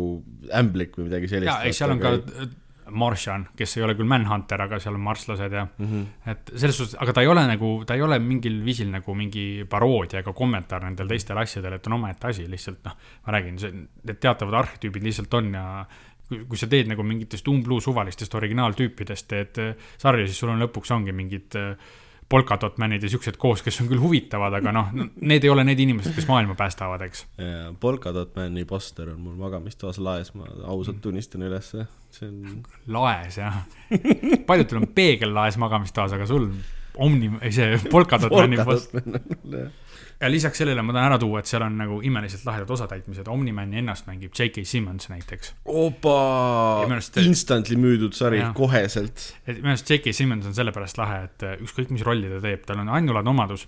ämblik 0.55 0.97
või 0.99 1.09
midagi 1.09 1.31
sellist. 1.31 1.51
ja, 1.51 1.59
eks 1.67 1.83
seal 1.83 1.95
on 1.95 2.03
ka 2.03 2.13
äh, 2.19 2.49
Martian, 2.87 3.47
kes 3.57 3.77
ei 3.77 3.83
ole 3.83 3.95
küll 3.99 4.07
Manhunter, 4.07 4.61
aga 4.63 4.79
seal 4.79 4.95
on 4.95 5.03
marslased 5.03 5.53
ja 5.53 5.65
mm. 5.65 5.87
-hmm. 5.87 6.31
et 6.31 6.51
selles 6.55 6.77
suhtes, 6.77 6.95
aga 6.99 7.13
ta 7.13 7.21
ei 7.21 7.27
ole 7.27 7.43
nagu, 7.47 7.71
ta 7.87 7.95
ei 7.95 8.01
ole 8.01 8.19
mingil 8.23 8.61
viisil 8.65 8.91
nagu 8.91 9.15
mingi 9.15 9.65
paroodia 9.69 10.21
ega 10.23 10.33
kommentaar 10.33 10.85
nendel 10.85 11.07
teistel 11.11 11.37
asjadel, 11.37 11.73
et 11.73 11.87
on 11.87 11.97
omaette 11.99 12.27
asi 12.27 12.47
lihtsalt 12.49 12.85
noh, 12.85 12.95
ma 13.25 13.35
räägin, 13.35 13.59
see, 13.59 13.71
need 14.03 14.21
teatavad 14.23 14.61
arhetüübid 14.63 15.03
lihtsalt 15.03 15.33
on 15.33 15.53
ja 15.53 15.85
kui, 16.27 16.43
kui 16.45 16.59
sa 16.59 16.67
teed 16.71 16.87
nagu 16.91 17.03
mingitest 17.03 17.47
umbluu 17.47 17.79
suvalistest 17.83 18.35
originaaltüüpidest, 18.35 19.27
teed 19.27 19.63
äh, 19.63 19.87
sarja, 19.97 20.27
siis 20.27 20.39
sul 20.39 20.53
on 20.55 20.63
lõpuks 20.63 20.93
ongi 20.95 21.15
mingid 21.15 21.59
äh, 21.59 21.95
polkadotmanid 22.29 23.03
ja 23.03 23.09
siuksed 23.09 23.37
koos, 23.39 23.61
kes 23.63 23.81
on 23.81 23.87
küll 23.87 24.01
huvitavad, 24.03 24.57
aga 24.59 24.73
noh, 24.75 24.89
need 25.21 25.45
ei 25.45 25.51
ole 25.51 25.63
need 25.67 25.79
inimesed, 25.79 26.11
kes 26.15 26.27
maailma 26.27 26.57
päästavad, 26.59 27.05
eks. 27.07 27.23
Polkadot 27.79 28.33
Mani 28.35 28.65
poster 28.67 29.13
on 29.13 29.21
mul 29.23 29.37
magamistoas 29.39 30.01
laes, 30.03 30.33
ma 30.35 30.49
ausalt 30.67 30.99
tunnistan 31.03 31.45
ülesse, 31.47 31.87
see 32.11 32.27
on 32.27 32.59
laes 32.97 33.39
jah, 33.39 33.61
paljudel 34.49 34.81
on 34.81 34.89
peegel 34.95 35.31
laes 35.37 35.59
magamistoas, 35.61 36.17
aga 36.17 36.27
sul 36.29 36.49
Omni, 36.97 37.29
see 37.53 37.77
Polkadot 37.91 38.33
Man 38.33 38.57
on 38.59 38.65
mul 38.65 39.59
jah. 39.61 39.75
Ja 40.21 40.29
lisaks 40.31 40.57
sellele 40.57 40.81
ma 40.81 40.93
tahan 40.95 41.11
ära 41.11 41.19
tuua, 41.21 41.41
et 41.41 41.49
seal 41.49 41.63
on 41.65 41.75
nagu 41.77 41.99
imeliselt 42.05 42.45
lahedad 42.47 42.71
osatäitmised, 42.73 43.27
Omnimani 43.29 43.81
ennast 43.81 44.07
mängib 44.09 44.33
J.K. 44.33 44.63
Simmons 44.65 45.09
näiteks. 45.11 45.53
opa 45.65 46.15
Ja 46.81 46.87
minu 46.87 46.97
arust-, 46.97 47.19
instantly 47.21 47.77
müüdud 47.79 48.17
sari 48.17 48.41
koheselt. 48.57 49.27
et 49.45 49.61
minu 49.61 49.75
arust 49.75 49.89
J.K. 49.89 50.13
Simmons 50.13 50.49
on 50.49 50.57
sellepärast 50.57 50.97
lahe, 50.97 51.23
et 51.29 51.45
äh, 51.45 51.57
ükskõik, 51.61 51.93
mis 51.93 52.05
rolli 52.05 52.31
ta 52.33 52.41
teeb, 52.43 52.65
tal 52.65 52.81
on 52.81 52.89
ainulaadne 52.97 53.33
omadus, 53.33 53.67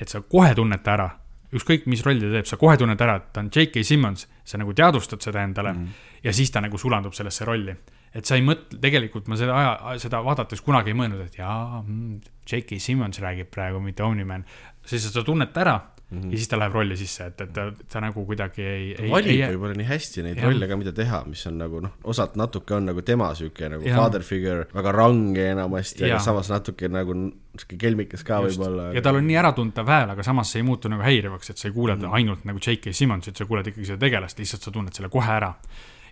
et 0.00 0.08
sa 0.08 0.22
kohe 0.24 0.54
tunned 0.56 0.84
ta 0.84 0.96
ära. 0.96 1.10
ükskõik, 1.52 1.86
mis 1.90 2.04
rolli 2.06 2.24
ta 2.24 2.32
teeb, 2.38 2.48
sa 2.48 2.56
kohe 2.56 2.76
tunned 2.80 3.00
ära, 3.00 3.20
et 3.20 3.32
ta 3.34 3.44
on 3.44 3.52
J.K. 3.52 3.84
Simmons, 3.84 4.28
sa 4.44 4.60
nagu 4.60 4.72
teadvustad 4.72 5.20
seda 5.20 5.44
endale 5.44 5.72
mm 5.72 5.84
-hmm. 5.84 6.20
ja 6.24 6.32
siis 6.32 6.50
ta 6.50 6.60
nagu 6.60 6.78
sulandub 6.78 7.12
sellesse 7.12 7.44
rolli. 7.44 7.76
et 8.14 8.24
sa 8.24 8.34
ei 8.34 8.42
mõtle, 8.42 8.80
tegelikult 8.80 9.28
ma 9.28 9.36
seda 9.36 9.54
aja, 9.54 9.98
seda 9.98 10.24
vaadates 10.24 10.60
kunagi 10.60 10.90
ei 10.90 10.94
mõelnud, 10.94 11.20
et 11.26 11.38
jaa 11.38 11.82
mm,, 11.86 12.20
J.K. 12.50 12.80
Simmons 12.80 13.20
räägib 13.20 13.50
praegu, 13.50 13.80
mitte 13.80 14.02
Omniman. 14.02 14.44
Siis 14.86 15.12
sa 15.12 15.22
tunned 15.24 15.52
ta 15.52 15.60
ära 15.60 15.80
mm 16.10 16.20
-hmm. 16.20 16.30
ja 16.32 16.36
siis 16.36 16.48
ta 16.48 16.58
läheb 16.58 16.72
rolli 16.72 16.96
sisse, 16.96 17.26
et, 17.26 17.40
et 17.40 17.52
ta, 17.88 18.00
nagu 18.00 18.24
kuidagi 18.26 18.62
ei, 18.62 18.94
ei, 18.98 19.10
valib 19.10 19.42
võib-olla 19.52 19.76
nii 19.78 19.86
hästi 19.86 20.24
neid 20.26 20.40
Jah. 20.40 20.46
rolle 20.48 20.68
ka, 20.68 20.76
mida 20.76 20.92
teha, 20.92 21.22
mis 21.26 21.46
on 21.46 21.58
nagu 21.58 21.80
noh, 21.80 21.92
osalt 22.04 22.36
natuke 22.36 22.74
on 22.74 22.90
nagu 22.90 23.02
tema 23.02 23.30
sihuke 23.34 23.68
nagu 23.68 23.86
Jah. 23.86 23.96
father 23.96 24.22
figure, 24.22 24.66
väga 24.74 24.92
range 24.92 25.46
enamasti, 25.50 26.04
aga 26.04 26.18
samas 26.18 26.50
natuke 26.50 26.88
nagu 26.88 27.14
sihuke 27.58 27.78
kelmikas 27.78 28.24
ka 28.24 28.40
võib-olla. 28.46 28.90
ja 28.94 29.02
tal 29.02 29.20
on 29.20 29.26
nii 29.26 29.38
äratuntav 29.42 29.86
hääl, 29.86 30.10
aga 30.10 30.22
samas 30.22 30.52
see 30.52 30.60
ei 30.60 30.66
muutu 30.66 30.88
nagu 30.88 31.02
häirivaks, 31.02 31.50
et 31.50 31.58
sa 31.58 31.68
ei 31.68 31.74
kuule 31.74 31.96
mm 31.96 32.02
-hmm. 32.02 32.14
ainult 32.14 32.44
nagu 32.44 32.58
J.K. 32.58 32.92
Simmonsit, 32.92 33.36
sa 33.36 33.44
kuuled 33.44 33.66
ikkagi 33.66 33.86
seda 33.86 33.98
tegelast, 33.98 34.38
lihtsalt 34.38 34.62
sa 34.62 34.70
tunned 34.70 34.92
selle 34.92 35.08
kohe 35.08 35.32
ära. 35.32 35.54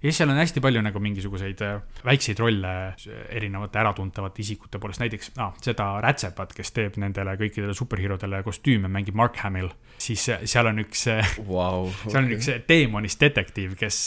Ja 0.02 0.06
siis 0.06 0.20
seal 0.20 0.30
on 0.30 0.38
hästi 0.38 0.62
palju 0.62 0.82
nagu 0.84 1.00
mingisuguseid 1.02 1.62
äh, 1.66 1.80
väikseid 2.06 2.38
rolle 2.38 2.72
äh, 2.88 3.20
erinevate 3.34 3.80
äratuntavate 3.82 4.42
isikute 4.44 4.78
poolest, 4.78 5.02
näiteks 5.02 5.32
ah, 5.42 5.52
seda 5.62 5.88
Rätsepat, 6.04 6.54
kes 6.54 6.70
teeb 6.76 6.98
nendele 7.02 7.34
kõikidele 7.40 7.74
superherodele 7.76 8.42
kostüüme, 8.46 8.90
mängib 8.92 9.18
Mark 9.18 9.40
Hamill, 9.42 9.70
siis 9.98 10.28
äh, 10.30 10.44
seal 10.46 10.70
on 10.70 10.82
üks 10.84 11.06
Vau, 11.48 11.88
seal 12.10 12.22
on 12.22 12.30
üks 12.36 12.50
teemonist 12.68 13.22
detektiiv, 13.22 13.74
kes 13.78 14.00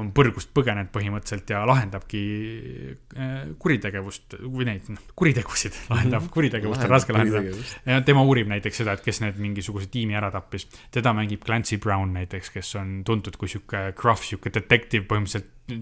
on 0.00 0.12
põrgust 0.14 0.52
põgenenud 0.54 0.92
põhimõtteliselt 0.94 1.50
ja 1.50 1.64
lahendabki 1.66 2.22
kuritegevust 3.58 4.38
või 4.42 4.68
neid 4.68 4.88
noh, 4.92 5.02
kuritegusid, 5.18 5.76
lahendab 5.92 6.28
kuritegevust, 6.34 6.86
on 6.86 6.92
raske 6.94 7.16
lahendada. 7.16 8.00
tema 8.06 8.22
uurib 8.26 8.50
näiteks 8.52 8.82
seda, 8.82 8.94
et 8.94 9.04
kes 9.04 9.22
need 9.24 9.40
mingisuguse 9.42 9.90
tiimi 9.90 10.16
ära 10.18 10.30
tappis. 10.34 10.68
teda 10.94 11.14
mängib 11.16 11.42
Clancy 11.44 11.78
Brown 11.82 12.14
näiteks, 12.14 12.52
kes 12.54 12.74
on 12.78 12.96
tuntud 13.06 13.38
kui 13.40 13.50
sihuke 13.50 13.86
gruff, 13.98 14.24
sihuke 14.28 14.52
detektiiv 14.54 15.08
põhimõtteliselt. 15.10 15.23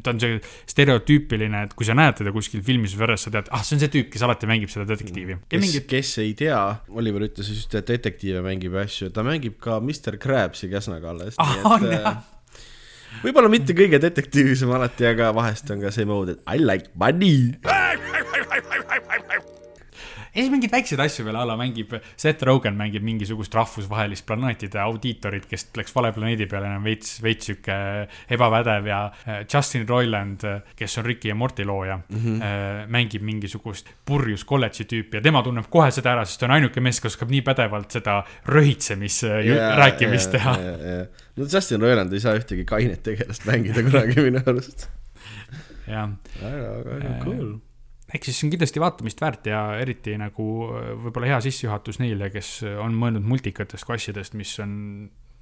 Ta 0.03 0.13
on 0.13 0.21
see 0.23 0.39
stereotüüpiline, 0.71 1.65
et 1.67 1.73
kui 1.79 1.87
sa 1.89 1.97
näed 1.99 2.21
teda 2.21 2.33
kuskil 2.35 2.63
filmis 2.65 2.95
või 2.97 3.07
veres, 3.07 3.27
sa 3.27 3.33
tead, 3.35 3.51
ah, 3.55 3.65
see 3.67 3.77
on 3.77 3.83
see 3.83 3.93
tüüp, 3.97 4.11
kes 4.13 4.27
alati 4.27 4.51
mängib 4.51 4.71
seda 4.73 4.87
detektiivi. 4.89 5.39
kes, 5.51 5.65
mingid, 5.65 5.87
kes 5.91 6.13
ei 6.23 6.35
tea, 6.39 6.59
Oliver 6.95 7.27
ütles 7.27 7.51
just, 7.51 7.75
et 7.79 7.91
detektiive 7.91 8.45
mängib 8.47 8.77
asju, 8.85 9.11
ta 9.15 9.27
mängib 9.27 9.59
ka 9.63 9.81
Mr 9.83 10.21
Crabsi 10.23 10.71
Käsnaga 10.73 11.11
alles. 11.15 11.39
Ah, 11.43 11.57
on, 11.75 11.89
jah? 11.91 12.23
võib-olla 13.25 13.51
mitte 13.53 13.77
kõige 13.77 14.01
detektiivsem 14.03 14.71
alati, 14.73 15.09
aga 15.11 15.33
vahest 15.37 15.71
on 15.75 15.83
ka 15.83 15.93
see 15.95 16.09
mode, 16.09 16.39
et 16.39 16.47
I 16.47 16.63
like 16.63 16.95
money. 16.95 17.53
Ja 20.33 20.41
siis 20.41 20.51
mingeid 20.53 20.73
väikseid 20.73 21.01
asju 21.05 21.27
veel 21.27 21.37
a 21.37 21.45
la 21.49 21.57
mängib, 21.61 21.93
Seth 22.17 22.45
Rogen 22.49 22.77
mängib 22.79 23.05
mingisugust 23.05 23.55
rahvusvahelist 23.57 24.25
planeetide 24.29 24.81
audiitorit, 24.81 25.47
kes 25.51 25.67
läks 25.77 25.95
vale 25.95 26.13
planeedi 26.17 26.47
peale, 26.51 26.71
on 26.73 26.87
veits, 26.87 27.19
veits 27.25 27.51
sihuke 27.51 27.77
ebapädev 28.33 28.89
ja 28.89 29.01
äh, 29.11 29.43
Justin 29.45 29.85
Roiland, 29.89 30.47
kes 30.79 30.99
on 31.01 31.07
Ricky 31.09 31.29
ja 31.29 31.37
Morty 31.37 31.67
looja 31.69 31.99
mm, 31.99 32.19
-hmm. 32.19 32.87
mängib 32.93 33.23
mingisugust 33.23 33.91
purjus 34.05 34.45
kolledži 34.45 34.85
tüüpi 34.89 35.21
ja 35.21 35.23
tema 35.23 35.43
tunneb 35.43 35.69
kohe 35.71 35.91
seda 35.91 36.15
ära, 36.17 36.25
sest 36.25 36.41
ta 36.41 36.49
on 36.49 36.57
ainuke 36.57 36.81
mees, 36.81 37.01
kes 37.01 37.13
oskab 37.13 37.31
nii 37.31 37.43
pädevalt 37.45 37.91
seda 37.93 38.23
rõhitsemis 38.49 39.23
yeah, 39.27 39.77
rääkimist 39.79 40.33
teha. 40.33 40.57
no 41.37 41.45
Justin 41.53 41.81
Roiland 41.81 42.13
ei 42.13 42.21
saa 42.21 42.35
ühtegi 42.39 42.65
kainet 42.65 43.03
tegelast 43.03 43.45
mängida 43.49 43.85
kunagi 43.85 44.21
minu 44.21 44.41
arust. 44.47 44.89
jah, 45.87 46.09
väga, 46.41 46.73
väga 46.89 47.19
cool. 47.25 47.61
Ehk 48.13 48.29
siis 48.29 48.39
see 48.39 48.49
on 48.49 48.55
kindlasti 48.55 48.83
vaatamist 48.83 49.21
väärt 49.25 49.49
ja 49.49 49.63
eriti 49.81 50.17
nagu 50.21 50.47
äh, 50.69 50.93
võib-olla 51.07 51.33
hea 51.35 51.41
sissejuhatus 51.49 52.03
neile, 52.03 52.31
kes 52.35 52.61
on 52.83 52.97
mõelnud 52.99 53.27
multikatest 53.27 53.89
kui 53.89 53.99
asjadest, 53.99 54.39
mis 54.39 54.55
on 54.63 54.73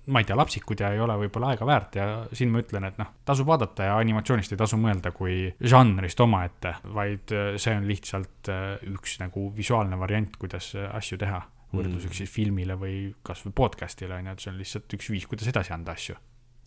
ma 0.06 0.20
ei 0.20 0.26
tea, 0.26 0.36
lapsikud 0.36 0.80
ja 0.80 0.90
ei 0.94 1.00
ole 1.02 1.14
võib-olla 1.24 1.52
aega 1.52 1.66
väärt 1.68 1.96
ja 1.98 2.06
siin 2.36 2.50
ma 2.52 2.62
ütlen, 2.62 2.86
et 2.88 2.98
noh, 3.00 3.10
tasub 3.26 3.48
vaadata 3.50 3.90
ja 3.90 3.96
animatsioonist 4.00 4.54
ei 4.54 4.60
tasu 4.60 4.78
mõelda 4.80 5.12
kui 5.14 5.50
žanrist 5.60 6.20
omaette, 6.24 6.74
vaid 6.96 7.34
äh, 7.36 7.52
see 7.60 7.76
on 7.76 7.86
lihtsalt 7.88 8.50
äh, 8.52 8.82
üks 8.90 9.18
nagu 9.22 9.50
visuaalne 9.56 9.98
variant, 10.00 10.36
kuidas 10.40 10.72
äh, 10.78 10.88
asju 10.96 11.20
teha. 11.20 11.42
võrdluseks 11.70 12.18
siis 12.18 12.30
filmile 12.34 12.74
või 12.74 12.94
kasvõi 13.22 13.52
podcast'ile 13.54 14.16
on 14.16 14.26
ju, 14.26 14.32
et 14.34 14.42
see 14.42 14.50
on 14.50 14.56
lihtsalt 14.58 14.96
üks 14.96 15.10
viis, 15.12 15.26
kuidas 15.30 15.50
edasi 15.52 15.70
anda 15.76 15.94
asju. 15.94 16.16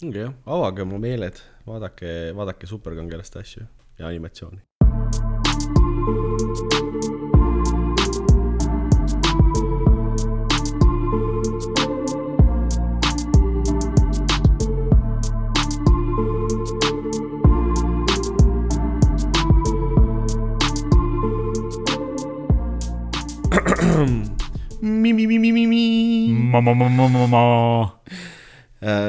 ongi 0.03 0.21
jah, 0.21 0.35
avage 0.45 0.85
oma 0.85 0.99
meeled, 1.03 1.41
vaadake, 1.67 2.31
vaadake 2.37 2.69
superkangelaste 2.69 3.41
asju 3.41 3.65
ja 3.99 4.07
animatsiooni. 4.07 4.61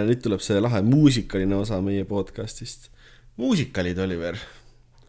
Nüüd 0.08 0.20
tuleb 0.22 0.42
see 0.44 0.60
lahe 0.62 0.82
muusikaline 0.86 1.56
osa 1.58 1.80
meie 1.82 2.04
podcast'ist. 2.08 2.90
muusikalid, 3.40 3.98
Oliver, 3.98 4.38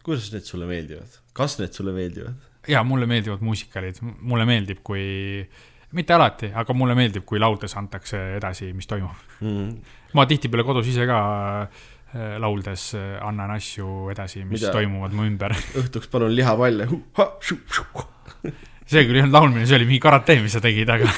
kuidas 0.02 0.32
need 0.34 0.46
sulle 0.46 0.66
meeldivad, 0.66 1.20
kas 1.36 1.58
need 1.60 1.74
sulle 1.76 1.94
meeldivad? 1.94 2.34
ja 2.68 2.82
mulle 2.84 3.06
meeldivad 3.06 3.42
muusikalid, 3.46 4.00
mulle 4.02 4.46
meeldib, 4.48 4.80
kui, 4.86 5.46
mitte 5.94 6.14
alati, 6.16 6.50
aga 6.54 6.74
mulle 6.74 6.96
meeldib, 6.98 7.24
kui 7.28 7.38
lauldes 7.42 7.76
antakse 7.78 8.22
edasi, 8.40 8.72
mis 8.74 8.90
toimub. 8.90 9.26
Mm. 9.40 9.76
ma 10.16 10.26
tihtipeale 10.26 10.64
kodus 10.66 10.88
ise 10.90 11.06
ka 11.06 11.18
äh, 11.62 12.36
lauldes 12.42 12.88
äh, 12.98 13.16
annan 13.22 13.52
asju 13.54 14.10
edasi, 14.14 14.44
mis 14.44 14.60
Mida? 14.60 14.70
Mida? 14.70 14.78
toimuvad 14.78 15.14
mu 15.14 15.26
ümber. 15.28 15.54
õhtuks 15.82 16.10
palun 16.10 16.34
lihapalle. 16.34 16.88
see 18.86 19.04
küll 19.06 19.18
ei 19.18 19.24
olnud 19.24 19.34
laulmine, 19.36 19.66
see 19.66 19.78
oli 19.80 19.88
mingi 19.88 20.02
karate, 20.02 20.38
mis 20.42 20.54
sa 20.56 20.62
tegid, 20.64 20.90
aga, 20.92 21.10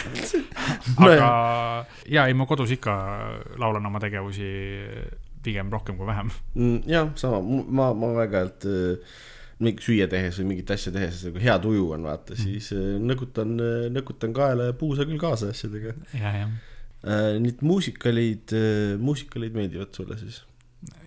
aga 1.07 1.31
ja 2.09 2.27
ei, 2.29 2.37
ma 2.37 2.47
kodus 2.49 2.73
ikka 2.77 2.95
laulan 3.61 3.87
oma 3.89 4.01
tegevusi 4.03 4.49
pigem 5.45 5.71
rohkem 5.73 5.99
kui 5.99 6.09
vähem. 6.09 6.31
Mm, 6.57 6.79
jah, 6.91 7.11
sama, 7.21 7.41
ma, 7.43 7.91
ma 7.97 8.13
väga-, 8.17 8.49
mingi 9.63 9.85
süüa 9.85 10.09
tehes 10.11 10.39
või 10.41 10.53
mingit 10.53 10.73
asja 10.75 10.93
tehes, 10.95 11.23
nagu 11.29 11.41
hea 11.43 11.57
tuju 11.63 11.93
on, 11.97 12.09
vaata, 12.09 12.37
siis 12.39 12.71
äh, 12.77 12.97
nõgutan, 13.03 13.55
nõgutan 13.95 14.35
kaela 14.37 14.71
ja 14.71 14.77
puusa 14.79 15.07
küll 15.09 15.21
kaasa 15.21 15.53
asjadega. 15.55 15.95
ja, 16.19 16.35
ja, 16.43 16.51
Need 17.39 17.61
muusikalid, 17.63 18.51
muusikalid 18.99 19.55
meeldivad 19.55 19.95
sulle 19.95 20.17
siis? 20.19 20.41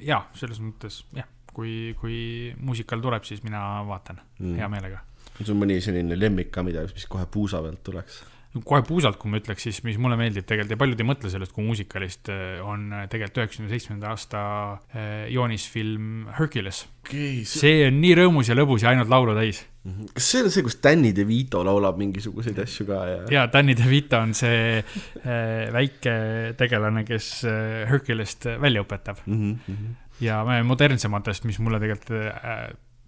ja 0.04 0.22
selles 0.40 0.60
mõttes 0.64 1.02
jah, 1.16 1.28
kui, 1.52 1.94
kui 2.00 2.18
muusikal 2.64 3.04
tuleb, 3.04 3.26
siis 3.28 3.44
mina 3.44 3.82
vaatan 3.88 4.22
Mm. 4.42 4.48
mm. 4.48 4.56
hea 4.58 4.68
meelega. 4.72 5.00
On 5.40 5.46
sul 5.48 5.56
mõni 5.56 5.80
selline 5.82 6.18
lemmik 6.20 6.52
ka, 6.52 6.64
mida, 6.64 6.84
mis 6.94 7.08
kohe 7.10 7.26
puusa 7.32 7.62
pealt 7.62 7.84
tuleks? 7.84 8.24
kohe 8.68 8.82
puusalt, 8.84 9.16
kui 9.16 9.30
ma 9.32 9.40
ütleks, 9.40 9.64
siis 9.64 9.78
mis 9.88 9.96
mulle 9.96 10.18
meeldib 10.20 10.44
tegelikult 10.44 10.74
ja 10.76 10.78
paljud 10.82 11.00
ei 11.00 11.06
mõtle 11.08 11.30
sellest 11.32 11.54
kui 11.56 11.64
muusikalist, 11.64 12.28
on 12.68 12.90
tegelikult 13.08 13.38
üheksakümne 13.46 13.72
seitsmenda 13.72 14.10
aasta 14.12 14.42
eh, 14.92 15.30
joonisfilm 15.32 16.26
Hercules. 16.36 16.82
okei, 17.06 17.46
see, 17.48 17.62
see 17.62 17.86
on 17.88 18.02
nii 18.04 18.12
rõõmus 18.20 18.52
ja 18.52 18.58
lõbus 18.60 18.84
ja 18.84 18.92
ainult 18.92 19.08
laulu 19.08 19.38
täis. 19.40 19.64
kas 20.12 20.28
see 20.34 20.44
on 20.44 20.52
see, 20.52 20.66
kus 20.68 20.76
Danny 20.84 21.14
DeVito 21.16 21.64
laulab 21.64 21.96
mingisuguseid 22.04 22.60
asju 22.66 22.90
ka 22.92 23.00
ja? 23.08 23.22
ja 23.38 23.48
Danny 23.54 23.78
DeVito 23.80 24.20
on 24.20 24.36
see 24.36 24.82
eh, 24.84 25.72
väike 25.72 26.18
tegelane, 26.60 27.08
kes 27.08 27.32
eh, 27.48 27.88
Herculest 27.88 28.52
välja 28.60 28.84
õpetab 28.84 29.24
Mm 29.32 29.60
-hmm. 29.64 29.96
ja 30.28 30.44
me- 30.44 30.64
modernsematest, 30.68 31.48
mis 31.48 31.60
mulle 31.64 31.80
tegelikult 31.80 32.20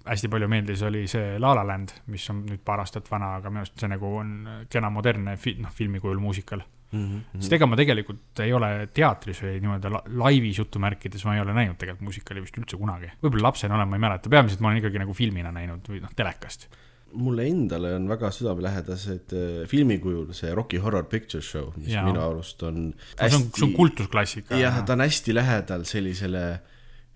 hästi 0.03 0.29
palju 0.31 0.47
meeldis, 0.51 0.81
oli 0.83 1.05
see 1.07 1.37
La 1.39 1.53
La 1.55 1.63
Land, 1.67 1.93
mis 2.11 2.25
on 2.33 2.43
nüüd 2.47 2.63
paar 2.65 2.83
aastat 2.83 3.07
vana, 3.11 3.37
aga 3.39 3.51
minu 3.51 3.63
arust 3.63 3.79
see 3.79 3.91
nagu 3.91 4.13
on 4.19 4.31
kena 4.71 4.89
modernne 4.93 5.35
fi-, 5.39 5.55
noh, 5.63 5.71
filmi 5.71 6.01
kujul 6.03 6.19
muusikal. 6.23 6.63
Mm 6.93 7.05
-hmm. 7.09 7.41
sest 7.41 7.53
ega 7.57 7.65
ma 7.65 7.75
tegelikult 7.75 8.39
ei 8.43 8.51
ole 8.53 8.67
teatris 8.93 9.39
või 9.41 9.55
niimoodi 9.63 9.89
la- 9.89 10.03
laivis 10.23 10.59
jutumärkides, 10.59 11.23
ma 11.25 11.33
ei 11.35 11.41
ole 11.41 11.53
näinud 11.57 11.77
tegelikult 11.81 12.05
muusikali 12.05 12.41
vist 12.43 12.57
üldse 12.57 12.77
kunagi. 12.77 13.09
võib-olla 13.23 13.47
lapsena 13.47 13.75
olen, 13.75 13.89
ma 13.89 13.95
ei 13.95 14.03
mäleta, 14.03 14.29
peamiselt 14.29 14.59
ma 14.61 14.69
olen 14.69 14.77
ikkagi 14.77 14.99
nagu 15.01 15.13
filmina 15.13 15.51
näinud 15.51 15.89
või 15.89 16.01
noh, 16.03 16.11
telekast. 16.15 16.67
mulle 17.13 17.47
endale 17.47 17.95
on 17.95 18.07
väga 18.09 18.29
südamelähedased 18.31 19.33
äh, 19.33 19.67
filmi 19.69 19.97
kujul 19.99 20.33
see 20.33 20.53
Rocky 20.53 20.77
Horror 20.77 21.05
Picture 21.05 21.41
Show, 21.41 21.71
mis 21.77 21.93
ja. 21.93 22.03
Minu 22.05 22.21
arust 22.21 22.63
on 22.63 22.93
see 23.17 23.35
on, 23.37 23.49
see 23.53 23.65
on 23.65 23.73
kultusklassika. 23.73 24.55
jah, 24.55 24.85
ta 24.85 24.93
on 24.93 25.01
hästi 25.01 25.33
lähedal 25.33 25.83
sellisele 25.85 26.59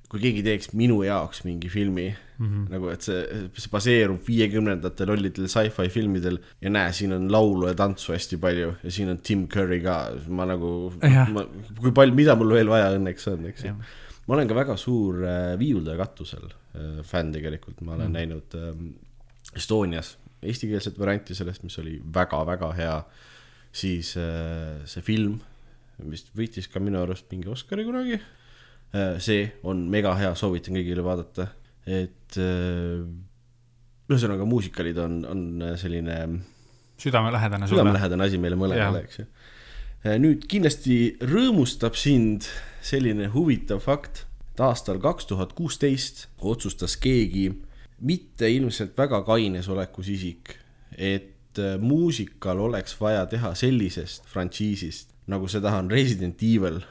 kui 0.07 0.23
keegi 0.23 0.43
teeks 0.45 0.71
minu 0.77 1.01
jaoks 1.03 1.43
mingi 1.43 1.69
filmi 1.71 2.07
mm, 2.07 2.47
-hmm. 2.47 2.67
nagu 2.71 2.89
et 2.93 3.03
see, 3.03 3.23
see 3.59 3.71
baseerub 3.71 4.21
viiekümnendatel 4.27 5.09
lollidel 5.11 5.49
sci-fi 5.51 5.89
filmidel 5.91 6.39
ja 6.63 6.71
näe, 6.71 6.93
siin 6.95 7.15
on 7.17 7.27
laulu 7.31 7.67
ja 7.67 7.75
tantsu 7.75 8.13
hästi 8.15 8.39
palju 8.43 8.75
ja 8.83 8.91
siin 8.91 9.11
on 9.11 9.17
Tim 9.19 9.47
Curry 9.51 9.81
ka, 9.83 9.97
ma 10.29 10.47
nagu, 10.47 10.93
kui 11.81 11.91
palju, 11.91 12.15
mida 12.15 12.35
mul 12.39 12.55
veel 12.55 12.71
vaja 12.71 12.93
õnneks 12.95 13.27
on, 13.33 13.49
eks 13.51 13.67
ju. 13.67 13.73
ma 14.27 14.37
olen 14.37 14.47
ka 14.47 14.55
väga 14.55 14.77
suur 14.79 15.19
äh, 15.25 15.57
Viiuldaja 15.59 15.99
katusel 15.99 16.47
äh, 16.47 17.03
fänn 17.03 17.35
tegelikult, 17.35 17.81
ma 17.81 17.97
olen 17.97 18.07
mm 18.07 18.15
-hmm. 18.15 18.17
näinud 18.17 18.55
äh, 18.55 19.59
Estonias 19.59 20.17
eestikeelset 20.41 20.99
varianti 20.99 21.35
sellest, 21.35 21.63
mis 21.63 21.79
oli 21.79 21.97
väga-väga 22.13 22.71
hea, 22.77 22.97
siis 23.71 24.15
äh, 24.17 24.85
see 24.85 25.01
film, 25.01 25.39
mis 26.05 26.27
võitis 26.37 26.69
ka 26.71 26.79
minu 26.79 27.01
arust 27.01 27.25
mingi 27.31 27.49
Oscari 27.49 27.83
kunagi 27.83 28.19
see 29.21 29.43
on 29.67 29.81
mega 29.91 30.13
hea, 30.15 30.29
soovitan 30.39 30.77
kõigile 30.77 31.03
vaadata 31.03 31.49
et 31.87 32.37
äh, 32.41 33.03
ühesõnaga 34.07 34.47
muusikalid 34.47 34.99
on, 35.01 35.19
on 35.27 35.43
selline 35.79 36.17
südamelähedane 36.99 37.69
südamelähedane 37.69 38.27
asi 38.27 38.39
meile 38.41 38.59
mõlemale, 38.59 39.05
eks 39.07 39.21
ju. 39.21 39.27
Äh, 40.03 40.17
nüüd 40.21 40.45
kindlasti 40.51 40.97
rõõmustab 41.23 41.97
sind 41.99 42.49
selline 42.85 43.31
huvitav 43.33 43.81
fakt, 43.83 44.25
et 44.51 44.63
aastal 44.63 44.99
kaks 45.03 45.29
tuhat 45.29 45.55
kuusteist 45.57 46.27
otsustas 46.37 46.97
keegi 46.99 47.49
mitte 48.07 48.49
ilmselt 48.51 48.97
väga 48.97 49.23
kaines 49.25 49.69
olekus 49.71 50.11
isik, 50.11 50.57
et 50.91 51.61
äh, 51.61 51.79
muusikal 51.79 52.59
oleks 52.67 52.99
vaja 52.99 53.25
teha 53.31 53.53
sellisest 53.57 54.27
frantsiisist, 54.27 55.13
nagu 55.31 55.47
seda 55.51 55.75
on 55.79 55.91
Resident 55.91 56.43
Evil 56.43 56.81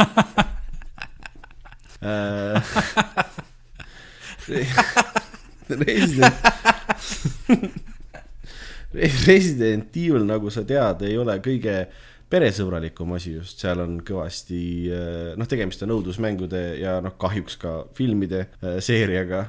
Resident 5.70 6.34
Resident 9.26 9.96
Evil, 9.96 10.24
nagu 10.26 10.50
sa 10.50 10.64
tead, 10.66 11.04
ei 11.06 11.18
ole 11.20 11.36
kõige 11.44 11.84
peresõbralikum 12.30 13.14
asi 13.16 13.34
just, 13.36 13.62
seal 13.62 13.80
on 13.82 13.96
kõvasti 14.06 14.62
eh, 14.90 15.30
noh, 15.38 15.48
tegemist 15.50 15.82
on 15.86 15.94
õudusmängude 15.96 16.60
ja 16.78 16.98
noh, 17.02 17.16
kahjuks 17.18 17.58
ka 17.60 17.74
filmide 17.96 18.44
äh, 18.46 18.78
seeriaga. 18.84 19.44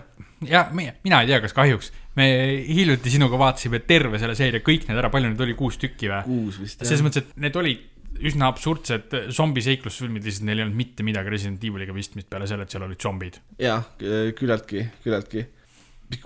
ja 0.48 0.66
meie, 0.74 0.96
mina 1.06 1.22
ei 1.22 1.30
tea, 1.30 1.42
kas 1.44 1.54
kahjuks, 1.58 1.92
me 2.18 2.28
hiljuti 2.66 3.14
sinuga 3.14 3.38
vaatasime 3.42 3.84
terve 3.86 4.22
selle 4.22 4.38
seeria, 4.38 4.64
kõik 4.66 4.88
need 4.90 4.98
ära, 4.98 5.14
palju 5.14 5.30
neid 5.30 5.46
oli, 5.46 5.58
kuus 5.58 5.78
tükki 5.82 6.10
või? 6.10 6.24
kuus 6.26 6.58
vist. 6.62 6.82
selles 6.82 7.06
mõttes, 7.06 7.26
et 7.26 7.46
need 7.46 7.62
olid 7.62 7.86
üsna 8.20 8.50
absurdsed 8.52 9.16
zombiseiklusfilmid, 9.34 10.26
lihtsalt 10.26 10.48
neil 10.50 10.62
ei 10.62 10.66
olnud 10.66 10.78
mitte 10.78 11.06
midagi 11.06 11.34
Resident 11.34 11.64
Eviliga 11.66 11.96
pistmist 11.96 12.30
peale 12.32 12.50
selle, 12.50 12.68
et 12.68 12.74
seal 12.74 12.86
olid 12.86 13.02
zombid. 13.02 13.40
jah, 13.62 13.88
küllaltki, 14.38 14.86
küllaltki. 15.06 15.48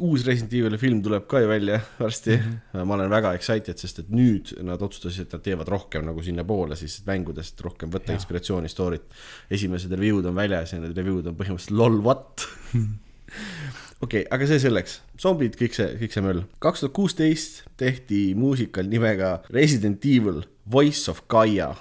uus 0.02 0.26
Resident 0.26 0.54
Evil'i 0.58 0.80
film 0.82 1.02
tuleb 1.06 1.28
ka 1.30 1.40
ju 1.44 1.48
välja 1.50 1.80
varsti 2.00 2.36
mm. 2.36 2.54
-hmm. 2.74 2.86
ma 2.86 2.94
olen 2.96 3.10
väga 3.10 3.34
excited, 3.38 3.78
sest 3.78 4.00
et 4.00 4.10
nüüd 4.10 4.56
nad 4.66 4.82
otsustasid, 4.82 5.28
et 5.28 5.34
nad 5.34 5.44
teevad 5.46 5.68
rohkem 5.68 6.06
nagu 6.06 6.24
sinnapoole 6.24 6.76
siis 6.76 7.04
mängudest 7.06 7.62
rohkem 7.62 7.92
võtta 7.94 8.12
ja. 8.12 8.18
inspiratsiooni 8.18 8.68
story't. 8.68 9.06
esimesed 9.50 9.92
review'd 9.92 10.26
on 10.26 10.36
väljas 10.36 10.74
ja 10.74 10.80
need 10.80 10.98
review'd 10.98 11.28
on 11.28 11.38
põhimõtteliselt 11.38 11.78
lol 11.78 12.02
what 12.02 12.48
okei 14.02 14.26
okay,, 14.26 14.28
aga 14.32 14.48
see 14.48 14.60
selleks, 14.60 15.00
zombid, 15.22 15.56
kõik 15.60 15.78
see, 15.78 15.88
kõik 16.02 16.14
see 16.16 16.26
möll. 16.26 16.44
kaks 16.60 16.84
tuhat 16.84 16.94
kuusteist 16.98 17.64
tehti 17.78 18.34
muusikal 18.36 18.90
nimega 18.90 19.40
Resident 19.54 20.04
Evil 20.06 20.44
Voice 20.72 21.12
of 21.12 21.24
Gaia 21.30 21.72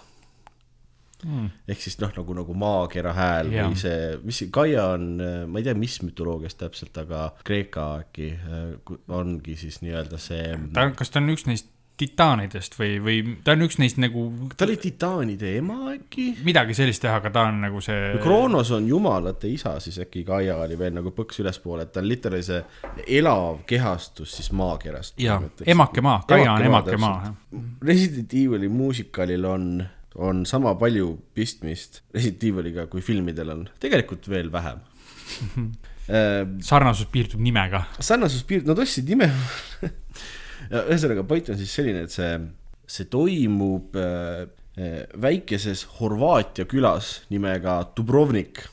mm.. 1.25 1.51
ehk 1.69 1.85
siis 1.85 1.97
noh, 2.03 2.13
nagu, 2.17 2.37
nagu 2.37 2.57
maakera 2.59 3.15
hääl 3.17 3.53
ja. 3.55 3.69
või 3.69 3.79
see, 3.81 4.17
mis 4.25 4.43
Gaia 4.55 4.89
on, 4.95 5.11
ma 5.51 5.61
ei 5.61 5.67
tea, 5.67 5.77
mis 5.79 5.99
mütoloogiast 6.05 6.61
täpselt, 6.61 6.97
aga 7.01 7.27
Kreeka 7.47 7.91
äkki 8.05 8.33
äh, 8.37 8.97
ongi 9.15 9.57
siis 9.61 9.81
nii-öelda 9.85 10.21
see. 10.23 10.55
ta 10.75 10.89
on, 10.89 10.97
kas 10.99 11.15
ta 11.15 11.23
on 11.23 11.33
üks 11.35 11.49
neist 11.51 11.74
titaanidest 12.01 12.75
või, 12.75 12.97
või 13.03 13.19
ta 13.47 13.55
on 13.55 13.65
üks 13.69 13.77
neist 13.79 14.01
nagu. 14.03 14.25
ta 14.59 14.67
oli 14.67 14.75
titaanide 14.83 15.53
ema 15.61 15.93
äkki? 15.93 16.27
midagi 16.47 16.75
sellist 16.75 17.07
jah, 17.07 17.21
aga 17.21 17.31
ta 17.35 17.45
on 17.51 17.61
nagu 17.69 17.83
see. 17.85 18.17
Kroonos 18.23 18.73
on 18.75 18.89
jumalate 18.91 19.51
isa, 19.53 19.77
siis 19.83 20.01
äkki 20.03 20.25
Gaia 20.27 20.57
oli 20.65 20.79
veel 20.79 20.97
nagu 20.97 21.15
põks 21.15 21.39
ülespoole, 21.45 21.87
et 21.87 21.95
ta 21.95 22.03
on 22.03 22.11
literaali 22.11 22.47
see 22.47 22.61
elav 23.21 23.63
kehastus 23.71 24.35
siis 24.41 24.51
maakerast. 24.57 25.19
jaa, 25.23 25.39
emake 25.67 26.03
maa, 26.05 26.25
Gaia 26.29 26.57
on 26.57 26.67
emake 26.67 26.99
maa. 27.01 27.31
Resident 27.87 28.35
Evil'i 28.35 28.71
muusikalil 28.73 29.47
on, 29.47 29.71
on 30.19 30.45
sama 30.51 30.75
palju 30.81 31.15
pistmist 31.35 32.03
Resident 32.15 32.51
Evil'iga, 32.51 32.89
kui 32.91 33.07
filmidel 33.07 33.55
on, 33.55 33.67
tegelikult 33.83 34.27
veel 34.33 34.51
vähem 34.53 34.83
sarnasus 36.71 37.07
piirdub 37.09 37.41
nimega. 37.41 37.87
sarnasus 38.03 38.43
piirdub, 38.45 38.75
nad 38.75 38.83
ostsid 38.83 39.07
nime 39.15 39.31
ühesõnaga 40.71 41.25
point 41.29 41.51
on 41.53 41.59
siis 41.61 41.75
selline, 41.75 42.05
et 42.07 42.15
see, 42.15 42.31
see 42.87 43.09
toimub 43.13 43.99
äh, 44.01 44.45
äh, 44.79 45.03
väikeses 45.21 45.87
Horvaatia 45.99 46.69
külas 46.71 47.21
nimega 47.33 47.81
Dubrovnik. 47.97 48.65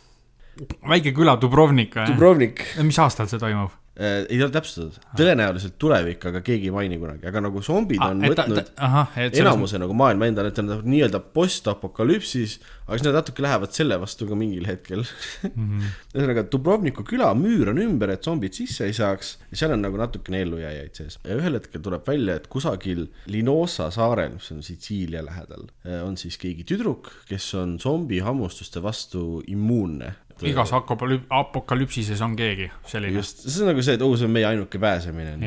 väike 0.88 1.16
küla 1.18 1.38
Dubrovnik 1.42 1.96
või? 1.98 2.08
Dubrovnik. 2.14 2.66
mis 2.84 3.00
aastal 3.00 3.30
see 3.32 3.42
toimub? 3.42 3.81
Äh, 4.02 4.24
ei 4.34 4.40
ole 4.42 4.50
täpsustatud, 4.50 4.96
tõenäoliselt 5.14 5.76
tulevik, 5.78 6.24
aga 6.26 6.40
keegi 6.42 6.72
ei 6.72 6.74
maini 6.74 6.98
kunagi, 6.98 7.28
aga 7.30 7.44
nagu 7.46 7.62
zombid 7.62 8.00
ah, 8.02 8.10
on 8.16 8.24
et, 8.26 8.32
võtnud 8.34 8.62
ta, 8.72 8.72
aha, 8.88 9.04
enamuse 9.28 9.76
selles... 9.76 9.84
nagu 9.84 9.98
maailma 10.00 10.30
endale, 10.32 10.50
et 10.50 10.62
on 10.64 10.72
nagu 10.72 10.90
nii-öelda 10.90 11.20
postapokalüpsis, 11.36 12.56
aga 12.88 12.98
siis 12.98 13.06
nad 13.06 13.18
natuke 13.20 13.46
lähevad 13.46 13.76
selle 13.78 14.00
vastu 14.02 14.26
ka 14.26 14.38
mingil 14.40 14.66
hetkel. 14.66 15.04
Mm 15.52 15.68
-hmm.. 15.68 15.92
ühesõnaga 16.16 16.46
Dubrovniku 16.56 17.06
küla 17.06 17.30
müür 17.38 17.70
on 17.76 17.84
ümber, 17.84 18.16
et 18.16 18.26
zombid 18.26 18.58
sisse 18.58 18.90
ei 18.90 18.98
saaks 18.98 19.36
ja 19.52 19.62
seal 19.62 19.76
on 19.78 19.86
nagu 19.86 20.02
natukene 20.02 20.42
ellujääjaid 20.48 20.98
sees. 20.98 21.20
ja 21.28 21.38
ühel 21.38 21.60
hetkel 21.60 21.86
tuleb 21.86 22.08
välja, 22.08 22.40
et 22.42 22.50
kusagil 22.50 23.06
Linosa 23.28 23.92
saarel, 23.94 24.34
mis 24.40 24.50
on 24.56 24.66
Sitsiilia 24.66 25.22
lähedal, 25.26 25.70
äh, 25.86 26.02
on 26.08 26.18
siis 26.18 26.42
keegi 26.42 26.66
tüdruk, 26.66 27.12
kes 27.30 27.54
on 27.54 27.78
zombihammustuste 27.80 28.82
vastu 28.82 29.44
immuunne 29.46 30.16
igas 30.50 30.74
apokalüpsises 30.74 32.22
on 32.26 32.36
keegi 32.40 32.68
selline. 32.88 33.16
just, 33.20 33.36
see 33.48 33.64
on 33.64 33.74
nagu 33.74 33.86
see, 33.86 33.96
et 33.98 34.04
oh, 34.06 34.14
see 34.18 34.30
on 34.30 34.36
meie 34.36 34.48
ainuke 34.50 34.82
pääsemine. 34.82 35.38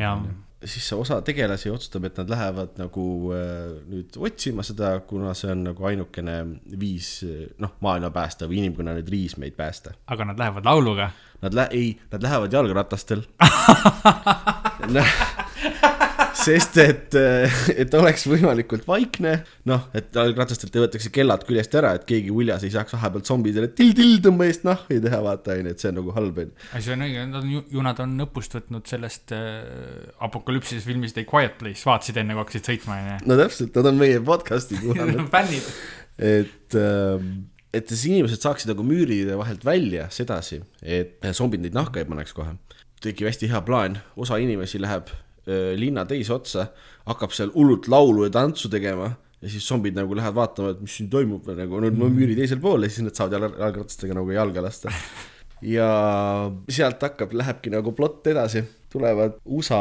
siis 0.65 0.89
see 0.89 0.99
osa 0.99 1.21
tegelasi 1.25 1.71
otsustab, 1.71 2.05
et 2.09 2.17
nad 2.23 2.29
lähevad 2.33 2.79
nagu 2.81 3.05
äh, 3.37 3.43
nüüd 3.91 4.11
otsima 4.17 4.65
seda, 4.67 4.97
kuna 5.09 5.35
see 5.39 5.53
on 5.53 5.61
nagu 5.71 5.81
ainukene 5.91 6.37
viis 6.81 7.09
noh, 7.61 7.73
maailma 7.85 8.11
päästa 8.15 8.49
või 8.51 8.57
inimkonna 8.65 8.97
nüüd 8.99 9.11
viis 9.13 9.35
meid 9.41 9.55
päästa. 9.59 9.89
aga 10.07 10.23
nad 10.33 10.41
lähevad 10.41 10.65
lauluga? 10.69 11.07
Nad 11.45 11.57
lä-, 11.57 11.71
ei, 11.77 11.89
nad 12.13 12.23
lähevad 12.25 12.53
jalgratastel 12.53 13.21
sest 16.45 16.79
et, 16.83 17.17
et 17.75 17.95
oleks 17.97 18.27
võimalikult 18.29 18.87
vaikne, 18.89 19.35
noh, 19.69 19.87
et 19.97 20.15
jalgratastelt 20.15 20.77
võetakse 20.83 21.13
kellad 21.15 21.45
küljest 21.49 21.75
ära, 21.79 21.95
et 21.99 22.05
keegi 22.09 22.33
uljas 22.35 22.65
ei 22.67 22.73
saaks 22.75 22.97
vahepealt 22.97 23.31
zombidele 23.31 23.71
till-till 23.77 24.19
tõmba 24.25 24.49
eest 24.49 24.67
nahhi 24.67 25.01
teha, 25.05 25.21
vaata 25.25 25.57
onju, 25.57 25.73
et 25.75 25.85
see 25.85 25.91
on 25.93 25.99
nagu 26.01 26.15
halb 26.17 26.43
onju. 26.45 26.69
see 26.75 26.95
on 26.97 27.07
õige, 27.07 27.25
nad 27.31 27.41
on 27.41 27.55
ju, 27.55 27.65
ju 27.77 27.87
nad 27.87 28.05
on 28.05 28.15
õppust 28.27 28.59
võtnud 28.59 28.91
sellest 28.91 29.35
äh, 29.37 30.13
apokalüpsises 30.27 30.87
filmist 30.87 31.19
A 31.21 31.27
Quiet 31.29 31.59
Place, 31.61 31.85
vaatasid 31.89 32.21
enne 32.23 32.37
kui 32.37 32.45
hakkasid 32.45 32.71
sõitma 32.73 33.01
onju. 33.01 33.19
no 33.31 33.41
täpselt, 33.41 33.75
nad 33.81 33.91
on 33.93 34.01
meie 34.05 34.23
podcast'i 34.25 34.79
kuulanud 34.85 35.27
fännid. 35.33 35.75
et 36.19 36.79
äh, 36.81 37.29
et 37.75 37.91
siis 37.91 38.07
inimesed 38.13 38.45
saaksid 38.45 38.71
nagu 38.71 38.85
müüride 38.87 39.35
vahelt 39.41 39.65
välja 39.67 40.07
sedasi, 40.15 40.61
et 40.83 41.25
zombid 41.35 41.65
neid 41.65 41.75
nahka 41.75 42.03
ei 42.03 42.07
paneks 42.07 42.37
kohe. 42.37 42.55
tekib 43.05 43.27
hästi 43.29 43.51
hea 43.51 43.61
plaan, 43.67 43.99
osa 44.17 44.39
inimesi 44.41 44.79
läheb 44.81 45.11
Äh, 45.11 45.24
linna 45.77 46.07
teise 46.09 46.33
otsa, 46.33 46.67
hakkab 47.05 47.35
seal 47.37 47.51
hullult 47.53 47.89
laulu 47.93 48.25
ja 48.25 48.31
tantsu 48.33 48.71
tegema 48.73 49.11
ja 49.45 49.51
siis 49.53 49.69
zombid 49.69 49.97
nagu 49.99 50.17
lähevad 50.17 50.39
vaatama, 50.39 50.73
et 50.73 50.81
mis 50.81 50.97
siin 50.99 51.11
toimub 51.13 51.51
nagu 51.53 51.83
nüüd 51.85 52.01
on 52.01 52.17
müüri 52.17 52.37
teisel 52.39 52.63
pool 52.65 52.87
ja 52.87 52.93
siis 52.93 53.05
nad 53.05 53.17
saavad 53.19 53.37
jalgratastega 53.37 54.17
nagu 54.17 54.33
jalga 54.33 54.65
lasta. 54.65 54.93
ja 55.75 55.89
sealt 56.73 57.05
hakkab, 57.05 57.35
lähebki 57.37 57.73
nagu 57.73 57.93
plott 57.97 58.27
edasi, 58.33 58.63
tulevad 58.93 59.37
USA, 59.45 59.81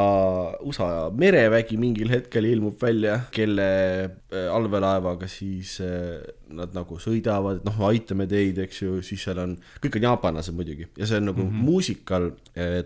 USA 0.65 0.87
merevägi 1.15 1.77
mingil 1.79 2.11
hetkel 2.11 2.47
ilmub 2.49 2.81
välja, 2.81 3.19
kelle 3.31 3.69
äh, 4.03 4.49
allveelaevaga 4.51 5.29
siis 5.31 5.77
äh, 5.85 6.19
nad 6.53 6.75
nagu 6.75 6.99
sõidavad, 6.99 7.61
et 7.61 7.69
noh, 7.69 7.79
aitame 7.87 8.27
teid, 8.31 8.59
eks 8.65 8.83
ju, 8.83 8.99
siis 9.05 9.23
seal 9.23 9.39
on, 9.45 9.55
kõik 9.83 9.99
on 9.99 10.09
jaapanlased 10.09 10.59
muidugi 10.59 10.89
ja 10.89 11.07
see 11.07 11.23
on 11.23 11.29
nagu 11.31 11.39
mm 11.39 11.49
-hmm. 11.49 11.71
muusikal, 11.71 12.29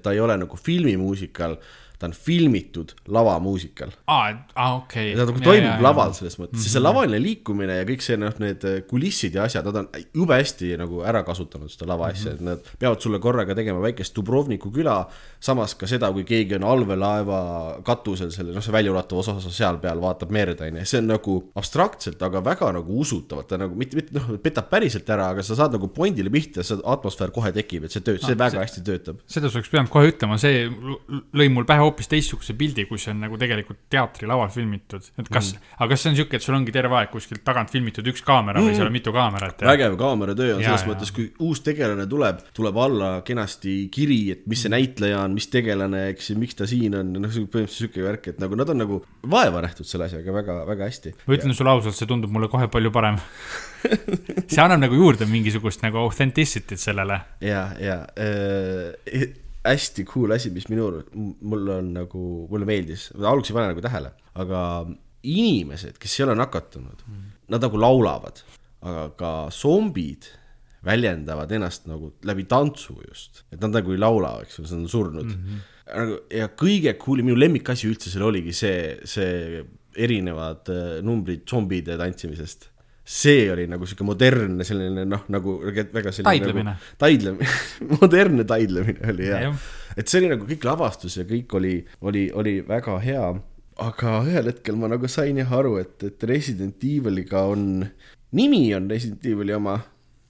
ta 0.04 0.14
ei 0.14 0.22
ole 0.24 0.38
nagu 0.38 0.58
filmimuusikal 0.62 1.58
ta 2.00 2.06
on 2.06 2.14
filmitud 2.14 2.92
lavamuusikal. 3.08 3.92
aa, 4.08 4.30
aa 4.56 4.76
okei. 4.76 5.16
ta 5.16 5.26
nagu 5.26 5.42
toimub 5.42 5.82
laval 5.82 6.14
selles 6.14 6.38
mõttes 6.38 6.60
mm, 6.60 6.62
-hmm. 6.62 6.74
see 6.74 6.84
lavaline 6.84 7.20
liikumine 7.22 7.80
ja 7.80 7.88
kõik 7.90 8.06
see 8.06 8.18
noh, 8.22 8.34
need 8.44 8.66
kulissid 8.90 9.38
ja 9.38 9.48
asjad, 9.50 9.66
nad 9.66 9.82
on 9.82 9.90
jube 10.14 10.38
hästi 10.38 10.76
nagu 10.78 11.02
ära 11.02 11.24
kasutanud 11.26 11.74
seda 11.74 11.90
lava 11.90 12.12
asja 12.12 12.32
mm, 12.32 12.38
-hmm. 12.38 12.58
et 12.58 12.68
nad 12.68 12.80
peavad 12.80 13.02
sulle 13.02 13.20
korraga 13.20 13.56
tegema 13.56 13.82
väikest 13.82 14.16
Dubrovniku 14.16 14.72
küla. 14.72 15.08
samas 15.40 15.76
ka 15.76 15.88
seda, 15.88 16.12
kui 16.12 16.24
keegi 16.24 16.56
on 16.56 16.64
allveelaeva 16.64 17.40
katusel 17.86 18.32
selle, 18.32 18.54
noh, 18.54 18.64
see 18.64 18.74
väljaulatuv 18.74 19.20
osa 19.22 19.36
osa 19.38 19.52
seal 19.54 19.78
peal 19.82 20.02
vaatab 20.02 20.32
merd, 20.34 20.62
on 20.62 20.80
ju, 20.80 20.86
see 20.86 21.02
on 21.02 21.12
nagu 21.12 21.36
abstraktselt, 21.56 22.22
aga 22.22 22.42
väga 22.46 22.72
nagu 22.78 23.00
usutavalt, 23.02 23.48
ta 23.48 23.58
nagu 23.62 23.76
mitte, 23.76 23.98
mitte 24.00 24.18
noh, 24.18 24.32
petab 24.42 24.70
päriselt 24.70 25.10
ära, 25.10 25.30
aga 25.34 25.46
sa 25.46 25.58
saad 25.58 25.78
nagu 25.78 25.90
pointile 25.94 26.30
pihta, 26.34 26.66
see 26.66 26.80
atmosfäär 26.84 27.34
kohe 27.36 27.52
tekib, 27.56 27.86
et 27.86 27.94
see 27.94 28.02
töötab, 28.02 28.28
see 28.30 28.40
väga 28.40 28.64
hästi 28.64 28.86
töötab. 28.90 29.22
seda 29.30 29.50
sa 29.50 29.60
oleks 29.60 29.70
pidanud 29.74 29.94
kohe 29.94 30.12
ütlema, 30.12 30.40
see 30.42 30.66
lõi 31.38 31.50
mul 31.54 31.68
pähe 31.70 31.87
hoopis 31.88 32.12
teistsuguse 32.12 32.56
pildi, 32.60 32.86
kui 32.90 33.00
see 33.02 33.14
on 33.16 33.24
nagu 33.26 33.40
tegelikult 33.40 33.86
teatrilaval 33.92 34.52
filmitud. 34.54 35.08
et 35.18 35.30
kas 35.32 35.54
mm., 35.54 35.74
aga 35.80 35.90
kas 35.94 36.04
see 36.04 36.12
on 36.12 36.20
siuke, 36.20 36.40
et 36.40 36.46
sul 36.46 36.58
ongi 36.58 36.76
terve 36.76 37.00
aeg 37.00 37.12
kuskilt 37.14 37.44
tagant 37.48 37.72
filmitud 37.74 38.08
üks 38.12 38.24
kaamera 38.28 38.62
mm. 38.62 38.68
või 38.68 38.78
seal 38.78 38.90
on 38.90 38.96
mitu 38.96 39.14
kaamerat 39.16 39.64
ja 39.64 39.72
vägev 39.72 39.98
kaameratöö 40.00 40.58
on 40.58 40.64
selles 40.64 40.84
jaa. 40.84 40.92
mõttes, 40.92 41.14
kui 41.16 41.30
uus 41.44 41.64
tegelane 41.66 42.08
tuleb, 42.10 42.44
tuleb 42.58 42.82
alla 42.84 43.12
kenasti 43.28 43.78
kiri, 43.94 44.20
et 44.36 44.46
mis 44.50 44.64
see 44.66 44.74
näitleja 44.74 45.24
on, 45.24 45.36
mis 45.38 45.50
tegelane, 45.54 46.08
eks 46.14 46.32
ju, 46.32 46.38
miks 46.42 46.60
ta 46.60 46.68
siin 46.70 46.98
on, 47.00 47.16
noh, 47.16 47.28
põhimõtteliselt 47.28 47.78
sihuke 47.78 48.06
värk, 48.06 48.32
et 48.34 48.44
nagu 48.44 48.60
nad 48.60 48.74
on 48.74 48.82
nagu 48.84 49.02
vaeva 49.30 49.64
nähtud 49.66 49.88
selle 49.88 50.08
asjaga 50.08 50.36
väga, 50.36 50.60
väga 50.68 50.92
hästi. 50.92 51.16
ma 51.26 51.38
ütlen 51.38 51.58
sulle 51.58 51.74
ausalt, 51.74 51.98
see 51.98 52.10
tundub 52.10 52.34
mulle 52.34 52.52
kohe 52.52 52.70
palju 52.72 52.94
parem. 52.96 53.20
see 54.52 54.62
annab 54.64 54.82
nagu 54.88 54.98
juurde 54.98 55.28
mingisugust 55.30 55.84
nagu 55.86 56.02
authenticity't 56.06 56.82
sellele. 56.82 57.22
ja, 57.44 57.68
ja 57.82 58.00
äh, 58.18 59.28
hästi 59.68 60.06
cool 60.10 60.34
asi, 60.36 60.52
mis 60.56 60.68
minu, 60.72 60.90
mul 61.16 61.72
on 61.76 61.94
nagu, 61.98 62.24
mulle 62.52 62.68
meeldis, 62.70 63.10
alguses 63.18 63.52
ei 63.52 63.58
pane 63.60 63.72
nagu 63.74 63.84
tähele, 63.84 64.14
aga 64.40 64.62
inimesed, 65.28 65.98
kes 66.02 66.20
ei 66.20 66.28
ole 66.28 66.38
nakatunud 66.40 67.06
mm., 67.06 67.24
nad 67.54 67.64
nagu 67.64 67.80
laulavad, 67.80 68.44
aga 68.88 69.08
ka 69.20 69.32
zombid 69.54 70.30
väljendavad 70.88 71.52
ennast 71.58 71.88
nagu 71.90 72.14
läbi 72.28 72.46
tantsu 72.50 72.96
just, 73.02 73.44
et 73.52 73.60
nad 73.64 73.80
nagu 73.80 73.94
ei 73.94 74.00
laula, 74.02 74.38
eks 74.44 74.62
ole, 74.62 74.70
nad 74.70 74.86
on 74.86 74.92
surnud 74.92 75.32
mm. 75.32 75.44
-hmm. 75.44 76.16
ja 76.38 76.48
kõige 76.54 76.94
cool'im, 77.02 77.28
minu 77.28 77.40
lemmikasi 77.40 77.90
üldse 77.90 78.14
seal 78.14 78.28
oligi 78.28 78.54
see, 78.56 78.98
see 79.04 79.64
erinevad 79.98 80.70
äh, 80.70 81.00
numbrid 81.04 81.48
zombide 81.50 81.98
tantsimisest 81.98 82.70
see 83.08 83.46
oli 83.54 83.68
nagu 83.72 83.88
sihuke 83.88 84.04
modernne 84.04 84.66
selline 84.68 85.06
noh, 85.08 85.24
nagu 85.32 85.58
väga 85.64 86.12
selline 86.12 86.28
Taidlemine. 86.28 86.74
nagu, 86.76 86.96
taidlemine, 87.00 87.52
modernne 88.02 88.48
taidlemine 88.50 89.14
oli 89.14 89.30
hea 89.32 89.52
et 89.98 90.10
see 90.10 90.22
oli 90.22 90.32
nagu 90.32 90.48
kõik 90.48 90.66
lavastus 90.68 91.18
ja 91.18 91.26
kõik 91.28 91.54
oli, 91.58 91.76
oli, 92.06 92.28
oli 92.38 92.60
väga 92.68 92.98
hea. 93.04 93.28
aga 93.78 94.14
ühel 94.26 94.50
hetkel 94.50 94.78
ma 94.78 94.90
nagu 94.90 95.10
sain 95.10 95.38
jah 95.38 95.52
aru, 95.54 95.76
et, 95.82 96.02
et 96.04 96.24
Resident 96.30 96.82
Eviliga 96.84 97.44
on, 97.46 97.86
nimi 98.34 98.64
on 98.74 98.90
Resident 98.90 99.26
Evili 99.26 99.54
oma, 99.54 99.78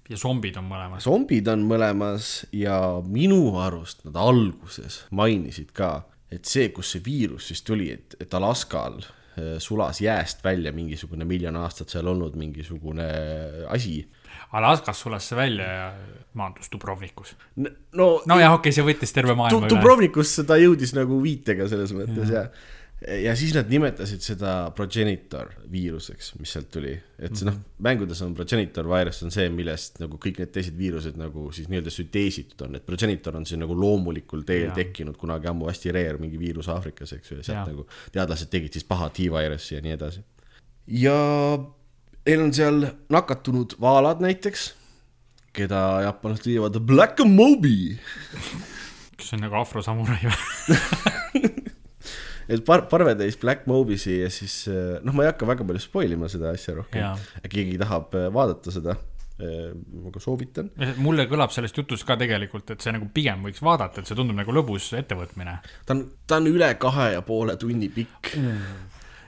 ja 0.08 0.20
zombid 0.20 0.58
on 0.60 0.68
mõlemas. 0.68 1.04
zombid 1.08 1.48
on 1.52 1.63
mõlemas 1.68 2.32
ja 2.56 2.80
minu 3.04 3.56
arust 3.63 4.04
nad 4.08 4.20
alguses 4.20 5.06
mainisid 5.12 5.72
ka, 5.76 6.02
et 6.32 6.48
see, 6.48 6.72
kust 6.76 6.96
see 6.96 7.04
viirus 7.04 7.52
siis 7.52 7.63
tuli, 7.68 7.92
et, 7.96 8.18
et 8.20 8.36
Alaskal 8.36 9.00
sulas 9.63 10.02
jääst 10.02 10.43
välja 10.43 10.71
mingisugune 10.73 11.26
miljon 11.26 11.56
aastat 11.62 11.91
seal 11.93 12.08
olnud 12.08 12.38
mingisugune 12.39 13.08
asi. 13.69 14.00
Alaskas 14.58 15.02
sulas 15.04 15.28
see 15.30 15.38
välja 15.38 15.67
ja 15.67 15.91
maandus 16.38 16.71
Dubrovnikus. 16.71 17.36
no 17.58 18.21
nojah, 18.26 18.54
okei 18.54 18.69
okay,, 18.69 18.76
see 18.76 18.86
võttis 18.88 19.13
terve 19.13 19.36
maailma 19.36 19.65
üle. 19.65 19.69
Dubrovnikusse 19.76 20.45
ta 20.47 20.60
jõudis 20.62 20.95
nagu 20.97 21.21
viitega 21.23 21.67
selles 21.69 21.93
mõttes 21.95 22.34
ja 22.34 22.47
ja 22.47 22.50
siis 23.38 23.54
nad 23.54 23.70
nimetasid 23.70 24.24
seda 24.26 24.52
progenitor 24.76 25.52
viiruseks, 25.70 26.32
mis 26.40 26.54
sealt 26.56 26.72
tuli, 26.74 26.96
et 27.22 27.36
see 27.38 27.46
noh, 27.46 27.60
mängudes 27.86 28.24
on 28.26 28.34
progenitor 28.38 28.88
virus 28.90 29.22
on 29.26 29.34
see, 29.34 29.46
millest 29.54 30.00
nagu 30.02 30.18
kõik 30.22 30.42
need 30.42 30.54
teised 30.56 30.78
viirused 30.80 31.20
nagu 31.20 31.48
siis 31.54 31.70
nii-öelda 31.70 31.94
süteesitud 31.94 32.64
on, 32.66 32.80
et 32.80 32.86
progenitor 32.88 33.38
on 33.38 33.46
siis 33.46 33.62
nagu 33.62 33.78
loomulikul 33.78 34.42
teel 34.48 34.72
Jaa. 34.72 34.78
tekkinud 34.80 35.20
kunagi 35.22 35.52
ammu 35.52 35.70
hästi 35.70 35.94
rare 35.94 36.18
mingi 36.22 36.42
viirus 36.42 36.72
Aafrikas, 36.74 37.14
eks 37.20 37.32
ju, 37.32 37.38
ja 37.38 37.46
sealt 37.46 37.60
Jaa. 37.60 37.68
nagu 37.76 37.86
teadlased 38.16 38.50
tegid 38.54 38.80
siis 38.80 38.88
paha 38.90 39.12
T-virusi 39.14 39.78
ja 39.78 39.84
nii 39.86 39.94
edasi. 39.94 40.26
ja 41.04 41.20
neil 42.26 42.44
on 42.48 42.56
seal 42.58 42.82
nakatunud 43.14 43.78
vaalad 43.82 44.26
näiteks, 44.26 44.72
keda 45.54 45.84
jaapanlased 46.08 46.50
viivad 46.50 46.82
Black 46.82 47.22
Mobi 47.30 47.94
kas 49.18 49.30
see 49.30 49.38
on 49.38 49.46
nagu 49.46 49.62
afrosamurai 49.62 50.20
või? 50.26 51.54
et 52.48 52.64
par-, 52.66 52.88
parvetäis 52.92 53.38
Black 53.42 53.68
Mobisi 53.70 54.22
ja 54.22 54.32
siis 54.34 54.64
eh, 54.72 54.98
noh, 55.04 55.16
ma 55.16 55.26
ei 55.26 55.32
hakka 55.32 55.50
väga 55.50 55.68
palju 55.68 55.84
spoil 55.84 56.18
ima 56.18 56.32
seda 56.32 56.54
asja 56.56 56.78
rohkem 56.80 57.22
keegi 57.46 57.78
tahab 57.82 58.18
eh, 58.18 58.28
vaadata 58.34 58.74
seda, 58.74 58.98
ma 59.38 60.10
ka 60.10 60.18
soovitan. 60.18 60.72
mulle 61.04 61.28
kõlab 61.30 61.52
sellest 61.54 61.78
jutust 61.78 62.08
ka 62.08 62.16
tegelikult, 62.18 62.72
et 62.74 62.82
see 62.82 62.94
nagu 62.96 63.06
pigem 63.14 63.44
võiks 63.46 63.62
vaadata, 63.62 64.02
et 64.02 64.10
see 64.10 64.18
tundub 64.18 64.40
nagu 64.40 64.56
lõbus 64.56 64.90
ettevõtmine. 64.98 65.60
ta 65.86 65.94
on, 65.94 66.06
ta 66.26 66.42
on 66.42 66.50
üle 66.50 66.72
kahe 66.82 67.12
ja 67.14 67.24
poole 67.26 67.58
tunni 67.62 67.92
pikk 67.94 68.34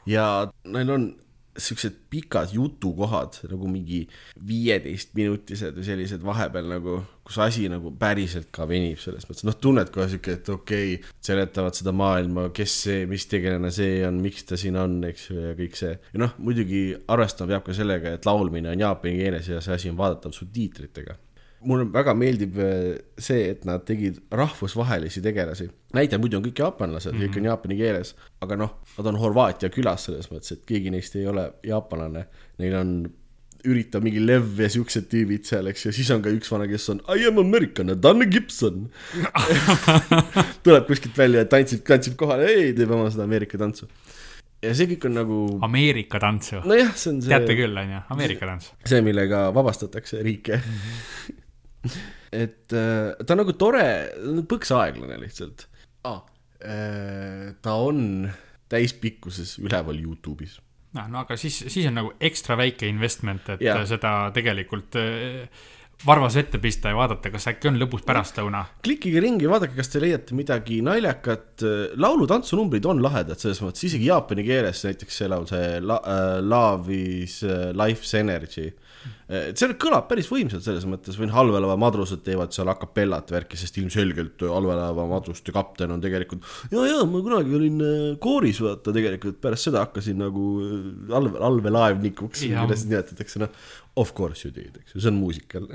ja 0.10 0.26
neil 0.66 0.96
on 0.96 1.12
siuksed 1.60 1.96
pikad 2.10 2.54
jutukohad 2.54 3.42
nagu 3.52 3.70
mingi 3.70 4.04
viieteistminutised 4.48 5.78
või 5.78 5.86
sellised 5.86 6.24
vahepeal 6.26 6.70
nagu, 6.72 7.00
kus 7.30 7.38
asi 7.46 7.68
nagu 7.70 7.92
päriselt 8.00 8.50
ka 8.56 8.66
venib 8.70 8.98
selles 9.02 9.28
mõttes, 9.30 9.46
noh, 9.46 9.58
tunned 9.62 9.92
kohe 9.94 10.08
siuke, 10.10 10.40
et 10.40 10.50
okei 10.50 10.96
okay,, 10.98 11.16
seletavad 11.30 11.78
seda 11.78 11.94
maailma, 11.94 12.48
kes 12.56 12.76
see, 12.88 13.06
mis 13.10 13.28
tegelane 13.30 13.70
see 13.76 14.02
on, 14.08 14.18
miks 14.24 14.50
ta 14.50 14.58
siin 14.58 14.80
on, 14.82 14.98
eks 15.12 15.30
ju, 15.30 15.40
ja 15.52 15.56
kõik 15.58 15.78
see. 15.78 15.96
ja 16.14 16.24
noh, 16.26 16.36
muidugi 16.42 16.84
arvestama 17.08 17.54
peab 17.54 17.70
ka 17.70 17.78
sellega, 17.78 18.18
et 18.18 18.30
laulmine 18.30 18.74
on 18.74 18.86
jaapani 18.88 19.18
keeles 19.22 19.52
ja 19.54 19.62
see 19.62 19.78
asi 19.78 19.94
on 19.94 20.00
vaadatav 20.00 20.34
subtiitritega 20.34 21.20
mulle 21.68 21.88
väga 21.92 22.14
meeldib 22.16 22.58
eh, 22.64 22.98
see, 23.20 23.50
et 23.52 23.66
nad 23.68 23.84
tegid 23.88 24.20
rahvusvahelisi 24.32 25.22
tegelasi. 25.24 25.70
näitel 25.94 26.22
muidu 26.22 26.38
on 26.40 26.46
kõik 26.46 26.62
jaapanlased 26.64 27.12
mm, 27.12 27.20
-hmm. 27.20 27.30
kõik 27.34 27.40
on 27.42 27.50
jaapani 27.50 27.78
keeles, 27.78 28.16
aga 28.42 28.56
noh, 28.56 28.76
nad 28.98 29.12
on 29.12 29.20
Horvaatia 29.20 29.70
külas 29.70 30.06
selles 30.08 30.32
mõttes, 30.32 30.54
et 30.56 30.66
keegi 30.66 30.94
neist 30.94 31.16
ei 31.16 31.28
ole 31.28 31.52
jaapanlane. 31.64 32.26
Neil 32.60 32.76
on, 32.80 32.94
üritab 33.68 34.06
mingi 34.06 34.22
Lev 34.24 34.60
ja 34.62 34.70
siuksed 34.72 35.10
tüübid 35.12 35.48
seal, 35.48 35.68
eks 35.72 35.88
ju, 35.88 35.94
siis 35.96 36.10
on 36.16 36.24
ka 36.24 36.32
üks 36.34 36.52
vana, 36.52 36.68
kes 36.70 36.88
on 36.94 37.02
I 37.12 37.28
am 37.28 37.42
American, 37.42 37.92
Danne 38.00 38.28
Gibson. 38.32 38.88
tuleb 40.66 40.88
kuskilt 40.88 41.18
välja 41.20 41.44
ja 41.44 41.50
tantsib, 41.52 41.84
tantsib 41.88 42.16
kohale, 42.20 42.48
ei, 42.54 42.72
teeb 42.78 42.94
oma 42.96 43.10
seda 43.12 43.26
Ameerika 43.28 43.60
tantsu. 43.62 43.90
ja 44.64 44.74
see 44.76 44.90
kõik 44.94 45.10
on 45.10 45.16
nagu, 45.16 45.40
Ameerika 45.66 46.22
tants 46.24 46.54
ju. 46.54 46.62
nojah, 46.68 46.92
see 47.00 47.14
on 47.14 47.22
see 47.24 47.32
teate 47.34 47.56
küll, 47.60 47.84
onju, 47.84 48.04
Ameerika 48.16 48.50
tants. 48.50 48.74
see, 48.84 49.04
millega 49.06 49.48
vabastatakse 49.56 50.24
riike. 50.26 50.62
et 52.44 52.76
äh, 52.76 53.16
ta 53.24 53.36
on 53.36 53.44
nagu 53.44 53.56
tore, 53.60 53.88
põks 54.52 54.76
aeglane 54.76 55.20
lihtsalt 55.22 55.68
ah,. 56.08 56.22
ta 56.60 57.76
on 57.80 58.28
täispikkuses 58.70 59.58
üleval 59.64 60.00
Youtube'is. 60.00 60.60
noh, 60.98 61.10
no 61.12 61.24
aga 61.24 61.38
siis, 61.40 61.64
siis 61.68 61.90
on 61.90 62.00
nagu 62.00 62.14
ekstra 62.20 62.58
väike 62.60 62.88
investment, 62.90 63.50
et 63.56 63.66
ja. 63.66 63.78
seda 63.90 64.14
tegelikult 64.36 64.98
äh, 65.00 65.68
varvas 66.06 66.38
ette 66.40 66.60
pista 66.64 66.92
ja 66.92 66.98
vaadata, 66.98 67.32
kas 67.34 67.50
äkki 67.52 67.70
on 67.70 67.80
lõbus 67.80 68.06
pärastlõuna. 68.08 68.64
klikige 68.86 69.20
ringi, 69.24 69.50
vaadake, 69.52 69.76
kas 69.76 69.92
te 69.92 70.02
leiate 70.02 70.38
midagi 70.38 70.80
naljakat. 70.86 71.66
laulu-tantsunumbrid 72.00 72.88
on 72.88 73.04
lahedad 73.04 73.40
selles 73.40 73.60
mõttes, 73.64 73.84
isegi 73.90 74.08
jaapani 74.08 74.46
keeles 74.48 74.84
näiteks 74.88 75.22
see 75.22 75.28
laul, 75.32 75.48
see 75.50 75.80
la, 75.84 76.00
uh, 76.00 76.38
Love 76.40 76.96
is 76.96 77.42
uh, 77.44 77.72
life's 77.76 78.16
energy. 79.30 79.60
see 79.60 79.78
kõlab 79.82 80.08
päris 80.10 80.30
võimsalt 80.32 80.66
selles 80.66 80.86
mõttes 80.90 81.18
või 81.20 81.30
noh, 81.30 81.40
allveelaeva 81.44 81.78
madrused 81.80 82.24
teevad 82.26 82.54
seal 82.56 82.72
a 82.72 82.76
capellat 82.80 83.32
värki, 83.34 83.60
sest 83.60 83.78
ilmselgelt 83.82 84.44
allveelaeva 84.46 85.06
madruste 85.10 85.54
kapten 85.56 85.94
on 85.96 86.04
tegelikult. 86.04 86.46
ja, 86.74 86.86
ja 86.90 87.04
ma 87.10 87.24
kunagi 87.26 87.56
olin 87.60 87.84
äh, 87.86 88.00
kooris, 88.22 88.62
vaata 88.66 88.94
tegelikult 88.96 89.40
pärast 89.44 89.70
seda 89.70 89.84
hakkasin 89.86 90.20
nagu 90.24 90.48
allve, 91.16 91.38
allveelaevnikuks, 91.50 92.48
Jaa. 92.50 92.66
kuidas 92.66 92.88
nimetatakse, 92.90 93.44
noh. 93.46 93.54
Of 94.00 94.14
course 94.16 94.46
you 94.46 94.54
did, 94.56 94.78
eks 94.80 94.94
ju, 94.94 95.02
see 95.02 95.10
on 95.12 95.18
muusikal 95.20 95.66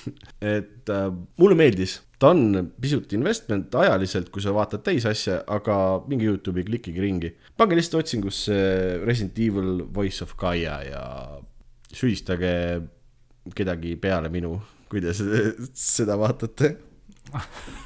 et 0.56 0.92
äh, 0.92 1.08
mulle 1.40 1.56
meeldis, 1.58 1.98
ta 2.20 2.30
on 2.32 2.70
pisut 2.80 3.12
investment 3.16 3.74
ajaliselt, 3.76 4.30
kui 4.32 4.42
sa 4.44 4.54
vaatad 4.56 4.84
täisasja, 4.86 5.42
aga 5.50 5.76
minge 6.08 6.28
Youtube'i, 6.28 6.64
klikkige 6.68 7.02
ringi. 7.04 7.34
pange 7.58 7.76
lihtsalt 7.78 8.04
otsingusse 8.04 8.54
Resident 9.04 9.38
Evil 9.38 9.84
Voice 9.94 10.24
of 10.24 10.36
Gaia 10.40 10.78
ja 10.86 11.02
süüdistage 11.94 12.52
kedagi 13.54 13.96
peale 14.00 14.30
minu, 14.32 14.56
kui 14.90 15.02
te 15.04 15.14
seda, 15.16 15.42
seda 15.78 16.18
vaatate. 16.20 16.74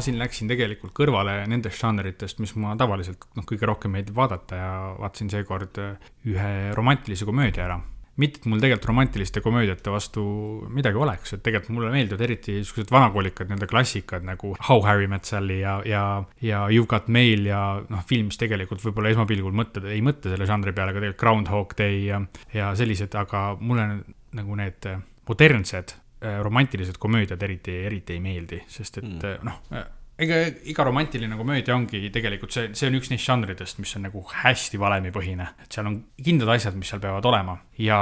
siin 0.00 0.18
läksin 0.20 0.50
tegelikult 0.50 0.94
kõrvale 0.96 1.42
nendest 1.50 1.80
žanritest, 1.82 2.40
mis 2.42 2.54
mulle 2.56 2.76
tavaliselt 2.80 3.26
noh, 3.36 3.46
kõige 3.48 3.68
rohkem 3.68 3.92
meeldib 3.92 4.16
vaadata 4.16 4.58
ja 4.58 4.68
vaatasin 5.00 5.32
seekord 5.32 5.80
ühe 6.28 6.52
romantilise 6.76 7.28
komöödia 7.28 7.66
ära. 7.66 7.80
mitte, 8.16 8.40
et 8.40 8.46
mul 8.46 8.60
tegelikult 8.60 8.90
romantiliste 8.90 9.40
komöödiate 9.40 9.90
vastu 9.90 10.22
midagi 10.68 10.98
oleks, 11.00 11.32
et 11.32 11.42
tegelikult 11.42 11.72
mulle 11.72 11.90
meeldivad 11.94 12.20
eriti 12.20 12.58
niisugused 12.58 12.92
vanakoolikad, 12.92 13.48
nii-öelda 13.48 13.68
klassikad 13.70 14.26
nagu 14.28 14.52
How 14.68 14.82
Harry 14.84 15.08
Met 15.08 15.24
Sally 15.24 15.62
ja, 15.62 15.78
ja, 15.88 16.02
ja 16.40 16.66
You've 16.68 16.90
Got 16.90 17.08
Mail 17.08 17.46
ja 17.48 17.62
noh, 17.88 18.04
film, 18.08 18.28
mis 18.28 18.38
tegelikult 18.38 18.84
võib-olla 18.84 19.14
esmapilgul 19.14 19.56
mõtled, 19.56 19.88
ei 19.88 20.04
mõtle 20.04 20.34
selle 20.34 20.46
žanri 20.46 20.76
peale, 20.76 20.92
aga 20.92 21.00
tegelikult 21.00 21.24
Groundhog 21.24 21.74
Day 21.78 22.04
ja, 22.10 22.20
ja 22.52 22.74
sellised, 22.76 23.16
aga 23.16 23.56
mulle 23.60 23.88
nagu 24.36 24.60
need 24.60 24.92
modernsed 25.28 25.96
äh, 25.96 26.01
romantilised 26.22 27.00
komöödiad 27.02 27.42
eriti, 27.42 27.74
eriti 27.86 28.16
ei 28.16 28.22
meeldi, 28.22 28.62
sest 28.70 29.02
et 29.02 29.08
mm. 29.08 29.42
noh 29.48 29.82
ega 30.22 30.38
iga 30.68 30.84
romantiline 30.86 31.36
komöödia 31.38 31.74
ongi 31.74 32.10
tegelikult 32.12 32.52
see, 32.54 32.70
see 32.76 32.88
on 32.90 32.96
üks 32.98 33.10
neist 33.10 33.26
žanridest, 33.26 33.78
mis 33.82 33.94
on 33.98 34.04
nagu 34.06 34.22
hästi 34.42 34.80
valemipõhine, 34.80 35.46
et 35.64 35.76
seal 35.76 35.88
on 35.88 35.98
kindlad 36.22 36.52
asjad, 36.56 36.76
mis 36.78 36.90
seal 36.92 37.00
peavad 37.02 37.26
olema. 37.28 37.56
ja 37.80 38.00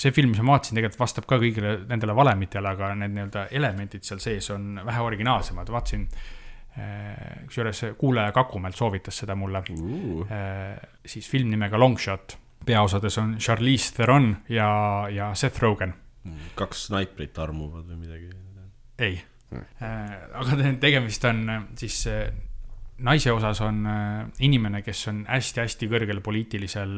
see 0.00 0.14
film, 0.16 0.34
mis 0.34 0.42
ma 0.42 0.56
vaatasin, 0.56 0.78
tegelikult 0.78 1.04
vastab 1.04 1.28
ka 1.30 1.38
kõigile 1.42 1.76
nendele 1.88 2.16
valemitele, 2.18 2.72
aga 2.74 2.90
need 2.98 3.14
nii-öelda 3.16 3.46
elemendid 3.56 4.06
seal 4.06 4.22
sees 4.22 4.50
on 4.54 4.80
vähe 4.86 5.04
originaalsemad, 5.10 5.70
vaatasin 5.72 6.08
kusjuures 6.76 7.78
kuulaja 7.96 8.34
Kakumäelt 8.36 8.76
soovitas 8.76 9.22
seda 9.22 9.32
mulle 9.38 9.62
uh.. 9.72 10.34
siis 11.06 11.28
film 11.30 11.48
nimega 11.48 11.78
Long 11.80 11.96
Shot, 11.96 12.36
peaosades 12.66 13.16
on 13.22 13.36
Charlize 13.40 13.94
Theron 13.96 14.34
ja, 14.52 14.68
ja 15.08 15.30
Seth 15.34 15.62
Rogen. 15.62 15.94
Kaks 16.58 16.88
snaiprit 16.90 17.38
armuvad 17.38 17.88
või 17.88 18.02
midagi? 18.04 18.34
ei. 18.98 19.22
Äh, 19.54 20.16
aga 20.34 20.58
tegemist 20.82 21.24
on 21.28 21.46
äh, 21.48 21.62
siis 21.78 22.00
äh, 22.10 22.26
naise 23.06 23.30
osas 23.30 23.60
on 23.60 23.82
inimene, 24.40 24.80
kes 24.80 25.02
on 25.10 25.18
hästi-hästi 25.28 25.86
kõrgel 25.90 26.22
poliitilisel 26.24 26.94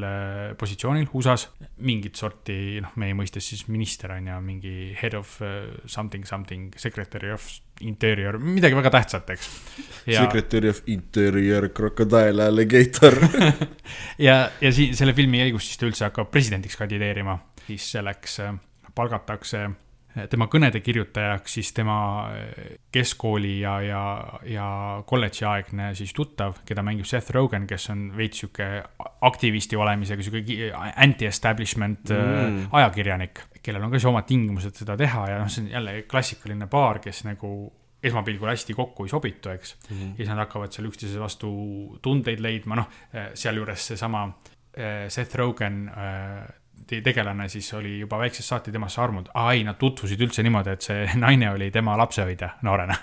positsioonil 0.57 1.09
USA-s. 1.11 1.49
mingit 1.83 2.15
sorti, 2.15 2.79
noh, 2.79 2.93
meie 3.03 3.17
mõistes 3.19 3.49
siis 3.51 3.65
minister 3.67 4.13
on 4.15 4.29
ju, 4.31 4.37
mingi 4.39 4.93
head 4.95 5.17
of 5.19 5.33
something, 5.85 6.23
something, 6.23 6.71
secretary 6.79 7.33
of 7.35 7.43
interior, 7.83 8.39
midagi 8.39 8.79
väga 8.79 8.93
tähtsat, 8.95 9.33
eks. 9.35 9.51
Ja.... 10.07 10.23
Secretary 10.23 10.71
of 10.71 10.79
interior, 10.87 11.67
crocodile 11.75 12.47
alligator. 12.47 13.19
Ja, 14.19 14.49
ja 14.61 14.71
siin 14.71 14.95
selle 14.95 15.11
filmi 15.17 15.39
käigus 15.43 15.67
siis 15.67 15.79
ta 15.79 15.87
üldse 15.87 16.07
hakkab 16.07 16.31
presidendiks 16.31 16.79
kandideerima, 16.79 17.35
siis 17.67 17.91
selleks 17.97 18.39
palgatakse 18.99 19.67
tema 20.29 20.47
kõnede 20.49 20.81
kirjutajaks 20.83 21.55
siis 21.59 21.71
tema 21.75 21.97
eh, 22.33 22.77
keskkooli 22.91 23.59
ja, 23.61 23.75
ja, 23.85 24.01
ja 24.47 24.67
kolledži 25.07 25.45
aegne 25.47 25.91
siis 25.97 26.13
tuttav, 26.17 26.59
keda 26.67 26.83
mängib 26.85 27.07
Seth 27.09 27.31
Rogen, 27.35 27.67
kes 27.69 27.89
on 27.93 28.07
veits 28.17 28.41
sihuke 28.41 28.67
aktivisti 29.29 29.77
olemisega, 29.79 30.25
sihuke 30.25 30.71
anti-establishment 31.05 32.13
eh, 32.15 32.23
mm. 32.25 32.61
ajakirjanik, 32.81 33.43
kellel 33.63 33.85
on 33.85 33.93
ka 33.93 33.99
siis 33.99 34.09
omad 34.09 34.27
tingimused 34.29 34.81
seda 34.81 34.97
teha 34.99 35.27
ja 35.33 35.41
noh, 35.41 35.51
see 35.51 35.67
on 35.67 35.73
jälle 35.77 35.97
klassikaline 36.09 36.69
paar, 36.71 37.01
kes 37.03 37.23
nagu 37.27 37.53
esmapilgul 38.03 38.49
hästi 38.49 38.73
kokku 38.77 39.05
ei 39.05 39.11
sobitu, 39.11 39.51
eks 39.53 39.75
mm. 39.75 39.95
-hmm. 39.95 40.13
ja 40.13 40.23
siis 40.23 40.31
nad 40.31 40.45
hakkavad 40.45 40.73
seal 40.73 40.87
üksteise 40.89 41.19
vastu 41.19 41.49
tundeid 42.01 42.41
leidma, 42.41 42.81
noh, 42.81 42.89
eh, 43.13 43.33
sealjuures 43.33 43.91
seesama 43.93 44.29
Seth 45.09 45.35
Rogen 45.35 45.89
tegelane 47.05 47.47
siis 47.49 47.69
oli 47.77 47.99
juba 47.99 48.19
väiksest 48.21 48.53
saati 48.53 48.73
temasse 48.73 49.01
armunud. 49.01 49.29
aa 49.33 49.53
ei, 49.53 49.63
nad 49.67 49.77
tutvusid 49.79 50.21
üldse 50.25 50.43
niimoodi, 50.45 50.75
et 50.75 50.89
see 50.89 51.05
naine 51.23 51.51
oli 51.53 51.69
tema 51.71 51.97
lapsehoidja 51.99 52.55
noorena. 52.67 52.97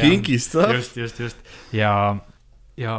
kinky 0.00 0.38
stuff. 0.38 0.72
just, 0.74 0.96
just, 0.96 1.20
just 1.20 1.54
ja, 1.72 2.16
ja 2.80 2.96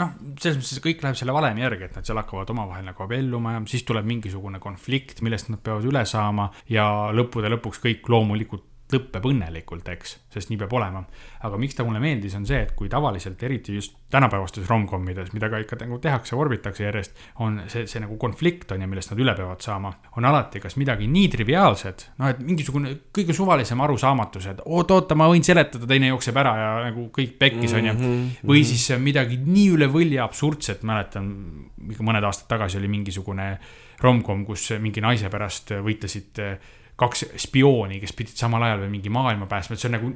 noh, 0.00 0.12
selles 0.40 0.60
mõttes 0.60 0.82
kõik 0.84 1.02
läheb 1.04 1.18
selle 1.18 1.34
valemi 1.36 1.64
järgi, 1.64 1.88
et 1.88 1.98
nad 1.98 2.06
seal 2.06 2.18
hakkavad 2.20 2.50
omavahel 2.54 2.86
nagu 2.88 3.06
abielluma 3.06 3.56
ja 3.56 3.64
siis 3.70 3.86
tuleb 3.86 4.06
mingisugune 4.08 4.60
konflikt, 4.62 5.22
millest 5.24 5.50
nad 5.52 5.62
peavad 5.64 5.86
üle 5.88 6.04
saama 6.08 6.50
ja 6.70 6.86
lõppude 7.14 7.52
lõpuks 7.54 7.82
kõik 7.84 8.10
loomulikult 8.12 8.66
lõpeb 8.92 9.24
õnnelikult, 9.30 9.86
eks, 9.94 10.18
sest 10.32 10.50
nii 10.50 10.58
peab 10.60 10.72
olema. 10.76 11.00
aga 11.44 11.58
miks 11.60 11.76
ta 11.76 11.84
mulle 11.84 12.00
meeldis, 12.00 12.34
on 12.36 12.44
see, 12.48 12.60
et 12.64 12.72
kui 12.76 12.88
tavaliselt, 12.92 13.40
eriti 13.44 13.74
just 13.76 13.96
tänapäevastes 14.12 14.68
rom-comides, 14.68 15.32
mida 15.34 15.48
ka 15.52 15.58
ikka 15.60 15.78
nagu 15.80 15.98
tehakse, 16.02 16.36
vorbitakse 16.36 16.84
järjest, 16.84 17.16
on 17.44 17.62
see, 17.72 17.86
see 17.90 18.02
nagu 18.04 18.16
konflikt 18.20 18.72
on 18.76 18.84
ju, 18.84 18.88
millest 18.90 19.12
nad 19.12 19.22
üle 19.24 19.34
peavad 19.36 19.64
saama, 19.64 19.92
on 20.16 20.28
alati 20.28 20.60
kas 20.62 20.76
midagi 20.80 21.08
nii 21.10 21.30
triviaalset, 21.32 22.06
noh, 22.20 22.30
et 22.32 22.42
mingisugune 22.44 22.94
kõige 23.14 23.36
suvalisem 23.36 23.80
arusaamatus, 23.84 24.50
et 24.52 24.62
oot, 24.64 24.94
oota, 24.94 25.16
ma 25.18 25.28
võin 25.32 25.44
seletada, 25.44 25.88
teine 25.90 26.12
jookseb 26.12 26.40
ära 26.44 26.54
ja 26.60 26.70
nagu 26.90 27.08
kõik 27.14 27.34
pekkis, 27.40 27.74
on 27.76 27.90
ju. 27.90 27.96
Mhm, 27.96 28.30
või 28.44 28.60
mhm. 28.62 28.70
siis 28.70 29.00
midagi 29.00 29.40
nii 29.40 29.66
üle 29.78 29.88
võlli 29.92 30.20
absurdset, 30.22 30.84
mäletan, 30.86 31.32
mõned 31.98 32.24
aastad 32.24 32.48
tagasi 32.52 32.80
oli 32.80 32.92
mingisugune 32.92 33.50
rom-com, 34.04 34.44
kus 34.46 34.70
mingi 34.82 35.02
naise 35.04 35.30
pärast 35.32 35.72
võitlesid 35.84 36.40
kaks 37.00 37.24
spiooni, 37.42 37.98
kes 38.02 38.14
pidid 38.14 38.38
samal 38.38 38.62
ajal 38.62 38.84
veel 38.84 38.92
mingi 38.92 39.10
maailma 39.12 39.48
päästma, 39.50 39.74
et 39.74 39.82
see 39.82 39.90
on 39.90 39.96
nagu, 39.96 40.10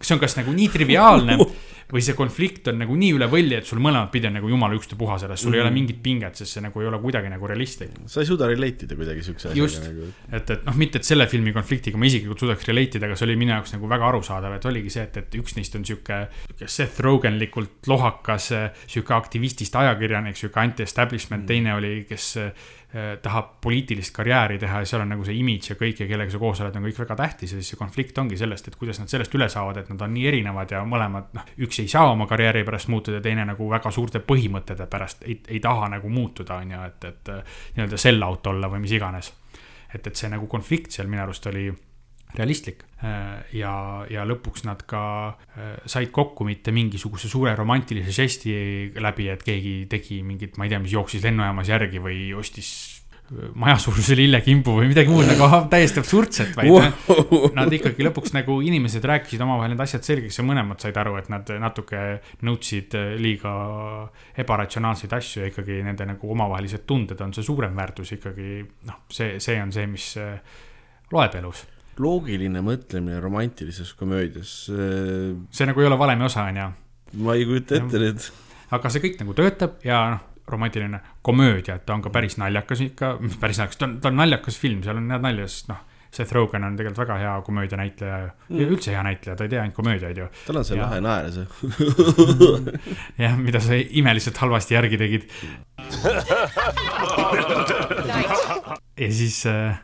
see 0.00 0.14
on 0.16 0.20
kas 0.22 0.38
nagu 0.38 0.54
nii 0.56 0.70
triviaalne 0.72 1.36
või 1.92 2.00
see 2.04 2.16
konflikt 2.16 2.70
on 2.72 2.78
nagu 2.80 2.96
nii 2.96 3.12
üle 3.18 3.28
võlli, 3.28 3.58
et 3.58 3.68
sul 3.68 3.82
mõlemat 3.84 4.08
pidi 4.12 4.28
on 4.30 4.38
nagu 4.38 4.48
jumala 4.48 4.76
ükstapuha 4.78 5.18
sellest, 5.20 5.44
sul 5.44 5.52
mm 5.52 5.54
ei 5.54 5.60
ole 5.60 5.70
mhm. 5.70 5.76
mingit 5.78 5.98
pinget, 6.02 6.38
sest 6.40 6.56
see 6.56 6.62
nagu 6.64 6.80
ei 6.82 6.88
ole 6.88 6.98
kuidagi 6.98 7.28
nagu 7.30 7.46
realistlik. 7.46 7.92
sa 8.10 8.22
ei 8.24 8.26
suuda 8.26 8.48
relate 8.50 8.88
ida 8.88 8.96
kuidagi 8.98 9.22
siukse 9.22 9.52
asjaga 9.52 9.82
nagu. 9.84 10.08
et, 10.32 10.50
et 10.50 10.64
noh, 10.66 10.78
mitte 10.80 10.98
et 10.98 11.06
selle 11.06 11.28
filmi 11.30 11.52
konfliktiga 11.54 12.00
ma 12.00 12.08
isiklikult 12.08 12.42
suudaks 12.42 12.66
relate 12.66 12.98
ida, 12.98 13.06
aga 13.06 13.18
see 13.20 13.28
oli 13.28 13.36
minu 13.38 13.54
jaoks 13.54 13.76
nagu 13.76 13.90
väga 13.92 14.08
arusaadav, 14.08 14.56
et 14.56 14.66
oligi 14.66 14.90
see, 14.96 15.04
et, 15.06 15.20
et 15.20 15.36
üks 15.38 15.54
neist 15.58 15.76
on 15.78 15.84
sihuke 15.86 16.24
Seth 16.64 17.04
Rogenlikult 17.04 17.86
lohakas, 17.92 18.50
sihuke 18.88 19.14
aktivistist 19.14 19.76
ajakirjanik, 19.78 20.40
sihuke 20.40 20.64
anti-establishment 20.64 21.44
mm, 21.44 21.52
teine 21.52 21.76
oli, 21.78 21.94
kes 22.08 22.32
tahab 23.22 23.56
poliitilist 23.64 24.14
karjääri 24.14 24.58
teha 24.62 24.82
ja 24.82 24.86
seal 24.86 25.02
on 25.02 25.08
nagu 25.10 25.24
see 25.26 25.34
imidž 25.40 25.72
ja 25.72 25.76
kõik 25.78 26.04
ja 26.04 26.06
kellega 26.06 26.30
sa 26.30 26.38
koos 26.38 26.60
oled, 26.62 26.76
on 26.78 26.84
kõik 26.86 27.00
väga 27.02 27.16
tähtis 27.18 27.54
ja 27.54 27.58
siis 27.58 27.72
see 27.72 27.80
konflikt 27.80 28.18
ongi 28.22 28.38
sellest, 28.38 28.68
et 28.70 28.76
kuidas 28.78 29.00
nad 29.02 29.10
sellest 29.10 29.34
üle 29.34 29.48
saavad, 29.50 29.80
et 29.82 29.90
nad 29.90 30.04
on 30.06 30.14
nii 30.14 30.28
erinevad 30.30 30.70
ja 30.70 30.82
mõlemad, 30.86 31.32
noh, 31.34 31.48
üks 31.66 31.80
ei 31.82 31.90
saa 31.90 32.12
oma 32.12 32.28
karjääri 32.30 32.62
pärast 32.66 32.90
muutuda, 32.94 33.18
teine 33.24 33.48
nagu 33.48 33.66
väga 33.70 33.90
suurte 33.94 34.22
põhimõtete 34.22 34.86
pärast 34.90 35.26
ei, 35.26 35.40
ei 35.48 35.58
taha 35.64 35.90
nagu 35.96 36.12
muutuda, 36.12 36.60
on 36.62 36.76
ju, 36.76 36.84
et, 36.92 37.08
et 37.10 37.32
nii-öelda 37.74 37.98
sell 37.98 38.22
out 38.22 38.46
olla 38.52 38.70
või 38.70 38.84
mis 38.86 38.94
iganes. 38.94 39.32
et, 39.94 40.06
et 40.06 40.14
see 40.14 40.30
nagu 40.30 40.46
konflikt 40.50 40.94
seal 40.94 41.10
minu 41.10 41.22
arust 41.26 41.50
oli 41.50 41.66
realistlik 42.38 42.82
äh, 43.02 43.44
ja, 43.58 43.74
ja 44.10 44.24
lõpuks 44.26 44.66
nad 44.66 44.82
ka 44.88 45.04
äh, 45.28 45.76
said 45.90 46.10
kokku 46.14 46.46
mitte 46.46 46.74
mingisuguse 46.74 47.30
suure 47.30 47.54
romantilise 47.58 48.14
žesti 48.14 48.56
läbi, 49.00 49.30
et 49.32 49.46
keegi 49.46 49.76
tegi 49.90 50.22
mingit, 50.26 50.58
ma 50.58 50.66
ei 50.66 50.74
tea, 50.74 50.82
mis 50.82 50.94
jooksis 50.94 51.24
lennujaamas 51.24 51.70
järgi 51.70 52.02
või 52.02 52.18
ostis 52.34 52.70
äh, 53.30 53.52
majasuuruse 53.54 54.16
lillekimbu 54.18 54.74
või 54.80 54.90
midagi 54.90 55.12
muud 55.14 55.28
nagu 55.30 55.46
täiesti 55.74 56.02
absurdset, 56.02 56.56
vaid 56.58 56.72
wow. 56.74 57.52
nad 57.54 57.76
ikkagi 57.78 58.06
lõpuks 58.08 58.34
nagu 58.34 58.58
inimesed 58.66 59.06
rääkisid 59.10 59.44
omavahel 59.46 59.74
need 59.74 59.84
asjad 59.86 60.06
selgeks 60.06 60.40
ja 60.40 60.46
mõlemad 60.46 60.82
said 60.82 60.98
aru, 61.00 61.14
et 61.20 61.30
nad 61.32 61.54
natuke 61.62 62.02
nõudsid 62.46 62.98
liiga 63.22 63.54
ebaratsionaalseid 64.42 65.14
asju 65.20 65.44
ja 65.44 65.52
ikkagi 65.52 65.78
nende 65.86 66.08
nagu 66.10 66.34
omavahelised 66.34 66.82
tunded 66.88 67.22
on 67.22 67.36
see 67.36 67.46
suurem 67.46 67.78
väärtus 67.78 68.16
ikkagi. 68.18 68.64
noh, 68.90 69.04
see, 69.12 69.38
see 69.38 69.60
on 69.62 69.70
see, 69.74 69.86
mis 69.86 70.10
loeb 71.14 71.38
elus 71.38 71.62
loogiline 72.02 72.62
mõtlemine 72.64 73.20
romantilises 73.22 73.92
komöödias. 73.98 74.52
see 74.68 75.68
nagu 75.68 75.80
ei 75.80 75.90
ole 75.90 75.98
valemi 75.98 76.26
osa, 76.26 76.40
on 76.50 76.56
ju. 76.60 76.68
ma 77.24 77.30
ei 77.38 77.46
kujuta 77.48 77.70
ette 77.80 77.96
nüüd. 78.02 78.20
aga 78.74 78.92
see 78.92 79.04
kõik 79.04 79.16
nagu 79.22 79.32
töötab 79.38 79.72
ja 79.86 79.98
noh, 80.16 80.22
romantiline 80.48 80.98
komöödia, 81.22 81.74
et 81.78 81.86
ta 81.86 81.94
on 81.96 82.02
ka 82.04 82.10
päris 82.12 82.36
naljakas 82.40 82.80
ikka, 82.84 83.06
mis 83.22 83.36
päris 83.40 83.58
naljakas, 83.60 83.78
ta 83.80 83.84
on, 83.88 83.92
ta 84.00 84.06
on 84.12 84.18
naljakas 84.20 84.56
film, 84.60 84.80
seal 84.84 84.98
on 85.00 85.10
head 85.14 85.24
nalja, 85.24 85.46
sest 85.50 85.68
noh. 85.72 85.80
Seth 86.14 86.30
Rogen 86.30 86.62
on 86.62 86.76
tegelikult 86.78 87.00
väga 87.00 87.14
hea 87.18 87.30
komöödianäitleja 87.42 88.18
mm. 88.22 88.58
ja 88.60 88.66
üldse 88.70 88.92
hea 88.94 89.00
näitleja, 89.02 89.34
ta 89.34 89.48
ei 89.48 89.50
tee 89.50 89.58
ainult 89.58 89.74
komöödiaid 89.74 90.14
ju. 90.20 90.28
tal 90.46 90.60
on 90.60 90.66
see 90.68 90.78
lahe 90.78 91.00
naer 91.02 91.26
see 91.34 91.42
jah, 93.24 93.34
mida 93.34 93.58
sa 93.58 93.74
imeliselt 93.74 94.38
halvasti 94.38 94.76
järgi 94.76 94.94
tegid 95.00 95.26
ja 99.02 99.08
siis 99.18 99.42
äh, 99.50 99.74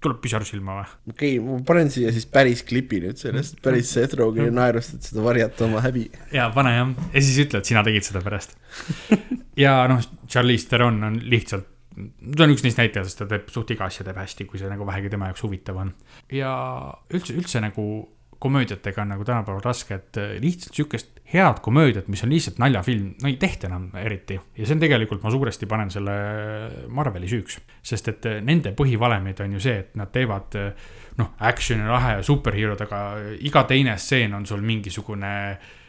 tuleb 0.00 0.20
pisar 0.24 0.44
silma 0.48 0.78
või? 0.78 0.86
okei 1.12 1.32
okay,, 1.38 1.42
ma 1.46 1.58
panen 1.66 1.90
siia 1.92 2.12
siis 2.14 2.26
päris 2.30 2.62
klipi 2.66 3.02
nüüd 3.04 3.20
sellest, 3.20 3.58
päris 3.64 3.92
Seth 3.94 4.16
Rogeni 4.18 4.52
naerust, 4.54 4.96
et 4.96 5.10
seda 5.10 5.24
varjata 5.24 5.66
oma 5.66 5.82
häbi. 5.84 6.06
ja 6.34 6.48
pane 6.54 6.72
jah, 6.76 6.94
ja 7.14 7.24
siis 7.26 7.42
ütle, 7.44 7.60
et 7.60 7.70
sina 7.70 7.84
tegid 7.86 8.06
seda 8.06 8.22
pärast 8.24 8.56
ja 9.64 9.76
noh, 9.90 10.00
Charlize 10.28 10.70
Theron 10.70 11.02
on 11.06 11.18
lihtsalt, 11.32 11.68
ta 11.96 12.46
on 12.46 12.54
üks 12.54 12.64
neist 12.66 12.80
näitlejatest, 12.80 13.20
ta 13.20 13.28
teeb 13.30 13.52
suht 13.52 13.74
iga 13.74 13.90
asja 13.90 14.06
teeb 14.06 14.20
hästi, 14.20 14.48
kui 14.48 14.62
see 14.62 14.70
nagu 14.70 14.88
vähegi 14.88 15.12
tema 15.12 15.30
jaoks 15.30 15.44
huvitav 15.46 15.82
on. 15.84 15.92
ja 16.32 16.54
üldse, 17.12 17.36
üldse 17.36 17.62
nagu 17.64 17.86
komöödiatega 18.40 19.02
on 19.04 19.12
nagu 19.12 19.24
tänapäeval 19.28 19.60
raske, 19.64 20.00
et 20.00 20.20
lihtsalt 20.40 20.76
sihukest 20.78 21.19
head 21.32 21.60
komöödiat, 21.62 22.08
mis 22.08 22.24
on 22.24 22.32
lihtsalt 22.32 22.58
naljafilm, 22.58 23.12
no 23.22 23.28
ei 23.28 23.36
tehta 23.40 23.68
enam 23.68 23.90
eriti. 24.00 24.38
ja 24.56 24.66
see 24.66 24.74
on 24.74 24.82
tegelikult, 24.82 25.22
ma 25.22 25.30
suuresti 25.30 25.68
panen 25.70 25.90
selle 25.90 26.14
Marveli 26.88 27.28
süüks. 27.30 27.60
sest 27.82 28.08
et 28.08 28.30
nende 28.46 28.74
põhivalemid 28.76 29.44
on 29.44 29.58
ju 29.58 29.60
see, 29.60 29.76
et 29.84 29.94
nad 30.00 30.10
teevad 30.12 30.58
noh, 31.18 31.34
action'i 31.38 31.86
lahe 31.88 32.16
ja 32.18 32.24
superhero'd, 32.26 32.80
aga 32.86 33.02
iga 33.38 33.64
teine 33.68 33.96
stseen 33.98 34.34
on 34.34 34.46
sul 34.46 34.64
mingisugune 34.64 35.30
Äh, 35.40 35.79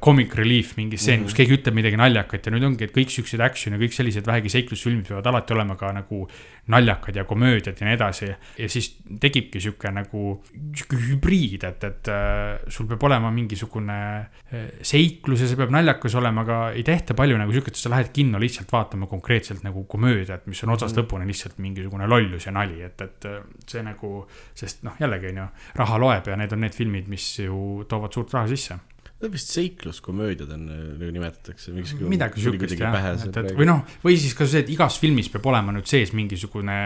comic 0.00 0.34
relief 0.34 0.72
mingi 0.76 0.96
stseen 0.98 1.20
mm, 1.20 1.22
-hmm. 1.22 1.28
kus 1.28 1.32
mhm. 1.32 1.36
keegi 1.36 1.56
ütleb 1.60 1.74
midagi 1.74 1.96
naljakat 1.96 2.46
ja 2.46 2.52
nüüd 2.52 2.64
ongi, 2.66 2.84
et 2.88 2.94
kõik 2.94 3.12
siuksed 3.14 3.40
action 3.40 3.76
ja 3.76 3.78
kõik 3.78 3.94
sellised 3.94 4.26
vähegi 4.26 4.50
seiklusfilmid 4.50 5.06
peavad 5.06 5.26
alati 5.30 5.54
olema 5.54 5.76
ka 5.78 5.92
nagu 5.94 6.26
naljakad 6.68 7.16
ja 7.16 7.24
komöödiad 7.24 7.80
ja 7.80 7.86
nii 7.86 7.94
edasi. 7.94 8.28
ja 8.58 8.68
siis 8.68 8.90
tekibki 9.20 9.60
sihuke 9.60 9.90
nagu 9.92 10.42
sihuke 10.74 10.96
hübriid, 10.96 11.64
et, 11.64 11.84
et 11.84 12.10
äh, 12.12 12.58
sul 12.68 12.88
peab 12.90 13.06
olema 13.08 13.30
mingisugune 13.30 13.98
äh, 14.18 14.66
seiklus 14.82 15.40
ja 15.40 15.48
see 15.48 15.60
peab 15.60 15.72
naljakas 15.72 16.18
olema, 16.20 16.44
aga 16.44 16.58
ei 16.74 16.82
tehta 16.82 17.14
palju 17.14 17.38
nagu 17.40 17.54
sihuket, 17.54 17.76
et 17.76 17.82
sa 17.82 17.94
lähed 17.94 18.12
kinno 18.12 18.40
lihtsalt 18.42 18.72
vaatama 18.72 19.06
konkreetselt 19.06 19.64
nagu 19.64 19.84
komöödiat, 19.84 20.46
mis 20.46 20.62
on 20.64 20.74
otsast 20.74 20.96
mm 20.96 21.02
-hmm. 21.02 21.06
lõpuni 21.06 21.30
lihtsalt 21.30 21.58
mingisugune 21.58 22.06
lollus 22.06 22.46
ja 22.46 22.52
nali, 22.52 22.82
et, 22.82 23.00
et 23.00 23.30
see 23.66 23.82
nagu, 23.82 24.26
sest 24.54 24.82
noh, 24.82 24.98
jällegi 25.00 25.32
on 25.32 25.42
ju, 25.42 25.48
raha 25.74 25.98
loeb 25.98 26.28
ja 26.28 26.36
need 26.36 26.52
on 26.52 26.60
need 26.60 26.74
filmid, 26.74 27.08
mis 27.08 27.38
ju 27.38 27.84
toovad 27.88 28.12
suurt 28.12 28.34
raha 28.34 28.46
sisse 28.48 28.78
vist 29.26 29.50
seikluskomöödiad 29.50 30.50
on, 30.54 30.66
nagu 30.98 31.10
nimetatakse. 31.10 31.72
midagi 32.06 32.42
sihukest 32.42 32.78
jah, 32.78 33.06
et, 33.10 33.38
et 33.40 33.48
või 33.58 33.66
noh, 33.66 33.80
või 34.04 34.14
siis 34.20 34.36
ka 34.38 34.46
see, 34.46 34.62
et 34.62 34.70
igas 34.70 34.98
filmis 35.02 35.30
peab 35.32 35.48
olema 35.50 35.74
nüüd 35.74 35.90
sees 35.90 36.12
mingisugune, 36.14 36.76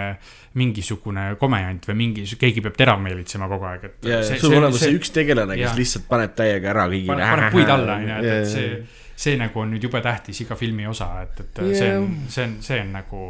mingisugune 0.56 1.26
komejant 1.40 1.90
või 1.90 1.98
mingi, 2.00 2.24
keegi 2.40 2.64
peab 2.64 2.78
tera 2.80 2.96
meelitsema 2.96 3.50
kogu 3.52 3.68
aeg, 3.68 3.86
et. 3.90 4.08
sul 4.32 4.48
peab 4.48 4.62
olema 4.62 4.80
see 4.80 4.96
üks 4.96 5.12
tegelane, 5.12 5.60
kes 5.60 5.76
lihtsalt 5.76 6.08
paneb 6.08 6.34
täiega 6.40 6.72
ära 6.72 6.88
kõigile. 6.88 7.20
paneb 7.20 7.56
puid 7.58 7.76
alla, 7.76 8.00
on 8.00 8.08
ju, 8.08 8.16
et, 8.16 8.32
et 8.32 8.50
see, 8.54 9.06
see 9.28 9.38
nagu 9.44 9.64
on 9.66 9.76
nüüd 9.76 9.88
jube 9.90 10.04
tähtis 10.04 10.40
iga 10.46 10.56
filmi 10.56 10.88
osa, 10.88 11.12
et, 11.26 11.44
et 11.44 11.64
yeah. 11.66 11.78
see 11.82 11.94
on, 12.00 12.10
see 12.32 12.48
on, 12.48 12.58
see 12.64 12.80
on 12.80 12.96
nagu, 12.96 13.24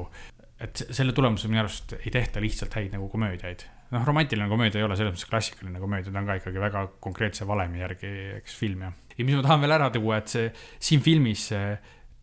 et 0.62 0.86
selle 0.94 1.16
tulemusel 1.16 1.50
minu 1.50 1.66
arust 1.66 1.98
ei 1.98 2.14
tehta 2.14 2.42
lihtsalt 2.44 2.78
häid 2.78 2.94
nagu 2.94 3.10
komöödiaid 3.10 3.66
noh, 3.92 4.04
romantiline 4.08 4.48
komöödia 4.50 4.82
ei 4.82 4.86
ole 4.86 4.98
selles 4.98 5.14
mõttes 5.14 5.30
klassikaline 5.30 5.80
komöödia, 5.82 6.12
ta 6.12 6.22
on 6.22 6.28
ka 6.28 6.38
ikkagi 6.40 6.62
väga 6.62 6.84
konkreetse 7.04 7.48
valemi 7.48 7.82
järgi, 7.82 8.12
eks, 8.40 8.54
film 8.58 8.86
ja. 8.86 8.92
ja 9.16 9.26
mis 9.26 9.36
ma 9.38 9.42
tahan 9.46 9.64
veel 9.64 9.76
ära 9.78 9.90
tuua, 9.94 10.20
et 10.22 10.32
see 10.32 10.52
siin 10.82 11.04
filmis 11.04 11.48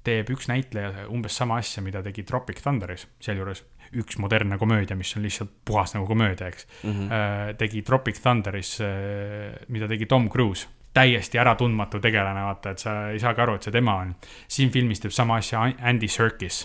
teeb 0.09 0.31
üks 0.33 0.47
näitleja 0.49 1.05
umbes 1.11 1.35
sama 1.37 1.59
asja, 1.59 1.83
mida 1.85 2.01
tegi 2.05 2.23
Tropic 2.27 2.61
Thunderis, 2.63 3.05
sealjuures 3.21 3.65
üks 3.99 4.19
modernne 4.21 4.57
komöödia, 4.61 4.97
mis 4.97 5.11
on 5.17 5.25
lihtsalt 5.25 5.51
puhas 5.65 5.95
nagu 5.95 6.05
komöödia, 6.07 6.47
eks 6.47 6.67
mm. 6.83 6.91
-hmm. 6.91 7.55
tegi 7.57 7.81
Tropic 7.81 8.21
Thunderis, 8.21 8.77
mida 9.67 9.87
tegi 9.87 10.05
Tom 10.05 10.29
Cruise 10.29 10.67
täiesti 10.93 11.39
äratundmatu 11.39 11.99
tegelane, 11.99 12.43
vaata, 12.43 12.73
et 12.73 12.79
sa 12.81 12.95
ei 13.13 13.19
saagi 13.21 13.41
aru, 13.41 13.55
et 13.55 13.67
see 13.67 13.73
tema 13.73 13.95
on. 14.03 14.15
siin 14.47 14.71
filmis 14.71 14.99
teeb 14.99 15.13
sama 15.13 15.37
asja 15.37 15.67
Andy 15.81 16.07
Serkis, 16.07 16.63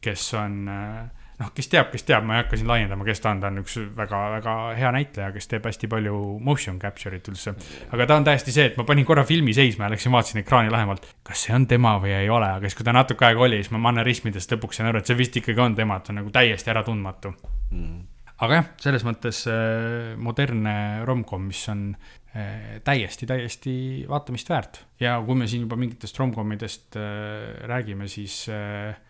kes 0.00 0.34
on 0.34 0.68
äh, 0.68 1.17
noh, 1.38 1.50
kes 1.54 1.70
teab, 1.70 1.90
kes 1.92 2.04
teab, 2.06 2.26
ma 2.26 2.36
ei 2.36 2.42
hakka 2.42 2.58
siin 2.58 2.68
laiendama, 2.70 3.06
kes 3.06 3.22
ta 3.22 3.30
on, 3.30 3.40
ta 3.42 3.50
on 3.52 3.60
üks 3.62 3.76
väga-väga 3.96 4.56
hea 4.78 4.90
näitleja, 4.94 5.30
kes 5.34 5.48
teeb 5.50 5.68
hästi 5.68 5.90
palju 5.90 6.18
motion 6.44 6.80
capture'it 6.82 7.30
üldse. 7.30 7.54
aga 7.94 8.08
ta 8.10 8.18
on 8.18 8.26
täiesti 8.26 8.54
see, 8.54 8.66
et 8.72 8.78
ma 8.80 8.86
panin 8.88 9.06
korra 9.08 9.24
filmi 9.28 9.54
seisma 9.56 9.86
ja 9.86 9.94
läksin 9.94 10.14
vaatasin 10.14 10.42
ekraani 10.42 10.72
lähemalt, 10.74 11.06
kas 11.26 11.46
see 11.46 11.54
on 11.54 11.68
tema 11.70 11.96
või 12.02 12.14
ei 12.16 12.30
ole, 12.32 12.50
aga 12.58 12.66
siis, 12.66 12.78
kui 12.78 12.86
ta 12.88 12.94
natuke 12.96 13.28
aega 13.28 13.46
oli, 13.46 13.62
siis 13.62 13.72
ma 13.74 13.82
mannerismidest 13.88 14.54
lõpuks 14.56 14.80
sain 14.80 14.90
aru, 14.90 15.02
et 15.02 15.10
see 15.10 15.18
vist 15.18 15.40
ikkagi 15.40 15.62
on 15.62 15.78
tema, 15.78 15.98
et 15.98 16.08
ta 16.08 16.14
on 16.14 16.22
nagu 16.22 16.34
täiesti 16.34 16.74
äratundmatu 16.74 17.34
mm. 17.70 17.98
aga 18.44 18.62
jah, 18.62 18.70
selles 18.88 19.06
mõttes 19.06 19.44
äh, 19.50 20.14
modernne 20.18 20.78
romcom, 21.06 21.46
mis 21.52 21.62
on 21.70 21.90
äh, 22.34 22.78
täiesti, 22.86 23.30
täiesti 23.30 23.74
vaatamist 24.10 24.50
väärt 24.50 24.82
ja 25.02 25.20
kui 25.22 25.38
me 25.38 25.46
siin 25.50 25.68
juba 25.68 25.78
mingitest 25.78 26.18
romcomidest 26.18 26.98
äh, 26.98 27.68
räägime, 27.70 28.10
siis 28.10 28.48
äh, 28.50 28.96
Äh, 28.98 29.07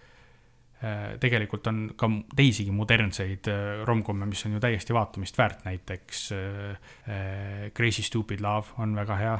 tegelikult 1.19 1.67
on 1.71 1.81
ka 1.99 2.09
teisigi 2.38 2.71
modernseid 2.75 3.49
äh, 3.51 3.83
romkomme, 3.88 4.29
mis 4.31 4.45
on 4.47 4.55
ju 4.57 4.61
täiesti 4.62 4.95
vaatamist 4.95 5.38
väärt, 5.38 5.64
näiteks 5.67 6.21
äh, 6.37 7.71
Crazy 7.75 8.05
Stupid 8.07 8.43
Love 8.45 8.79
on 8.79 8.95
väga 8.97 9.17
hea. 9.19 9.38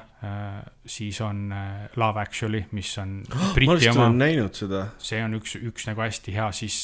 siis 0.87 1.21
on 1.21 1.55
Love 1.97 2.21
Actually, 2.21 2.65
mis 2.73 2.91
on 2.99 3.23
ma 3.67 3.77
vist 3.79 3.95
olen 3.95 4.19
näinud 4.19 4.55
seda. 4.59 4.87
see 4.99 5.21
on 5.23 5.39
üks, 5.39 5.55
üks 5.63 5.87
nagu 5.87 6.03
hästi 6.03 6.35
hea, 6.35 6.49
siis 6.53 6.79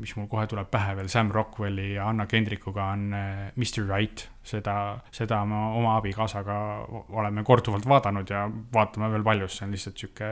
mis 0.00 0.14
mul 0.16 0.28
kohe 0.30 0.46
tuleb 0.48 0.70
pähe 0.72 0.96
veel, 0.96 1.10
Sam 1.12 1.32
Rockwelli 1.34 1.94
ja 1.98 2.08
Anna 2.08 2.24
Kendrikuga 2.26 2.88
on 2.94 3.10
Mr 3.56 3.84
Right 3.84 4.30
seda, 4.42 4.76
seda 5.12 5.42
me 5.48 5.58
oma 5.78 5.96
abikaasaga 5.98 6.56
oleme 7.18 7.44
korduvalt 7.46 7.86
vaadanud 7.88 8.30
ja 8.32 8.46
vaatame 8.72 9.10
veel 9.12 9.26
palju, 9.26 9.50
see 9.52 9.66
on 9.66 9.76
lihtsalt 9.76 10.00
sihuke 10.00 10.30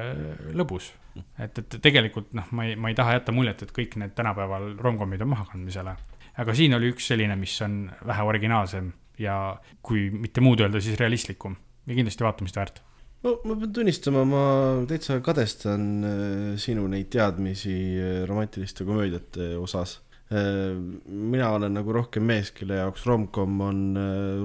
lõbus. 0.56 0.92
Et, 1.38 1.58
et 1.58 1.78
tegelikult 1.82 2.32
noh, 2.36 2.48
ma 2.56 2.68
ei, 2.68 2.76
ma 2.76 2.92
ei 2.92 2.96
taha 2.98 3.18
jätta 3.18 3.34
muljet, 3.34 3.62
et 3.64 3.74
kõik 3.74 3.98
need 4.00 4.14
tänapäeval 4.18 4.72
romcom'id 4.80 5.22
on 5.24 5.32
mahakandmisele. 5.34 5.96
aga 6.38 6.54
siin 6.54 6.74
oli 6.74 6.92
üks 6.92 7.08
selline, 7.10 7.36
mis 7.36 7.56
on 7.66 7.80
vähe 8.06 8.26
originaalsem 8.26 8.92
ja 9.18 9.38
kui 9.82 10.08
mitte 10.14 10.42
muud 10.44 10.62
öelda, 10.62 10.80
siis 10.80 10.98
realistlikum. 11.00 11.56
Ja 11.88 11.96
kindlasti 11.96 12.24
vaatamist 12.24 12.58
väärt. 12.58 12.82
No 13.24 13.38
ma 13.48 13.56
pean 13.58 13.72
tunnistama, 13.74 14.22
ma 14.28 14.42
täitsa 14.86 15.18
kadestan 15.24 15.86
äh, 16.06 16.58
sinu 16.60 16.86
neid 16.90 17.08
teadmisi 17.10 17.74
äh, 17.98 18.20
romantiliste 18.28 18.86
komöödiate 18.86 19.56
osas. 19.58 19.96
Äh, 20.30 20.76
mina 21.06 21.50
olen 21.56 21.74
nagu 21.74 21.96
rohkem 21.96 22.28
mees, 22.28 22.52
kelle 22.54 22.78
jaoks 22.78 23.06
romcom 23.08 23.60
on 23.64 23.80
äh, 23.98 24.44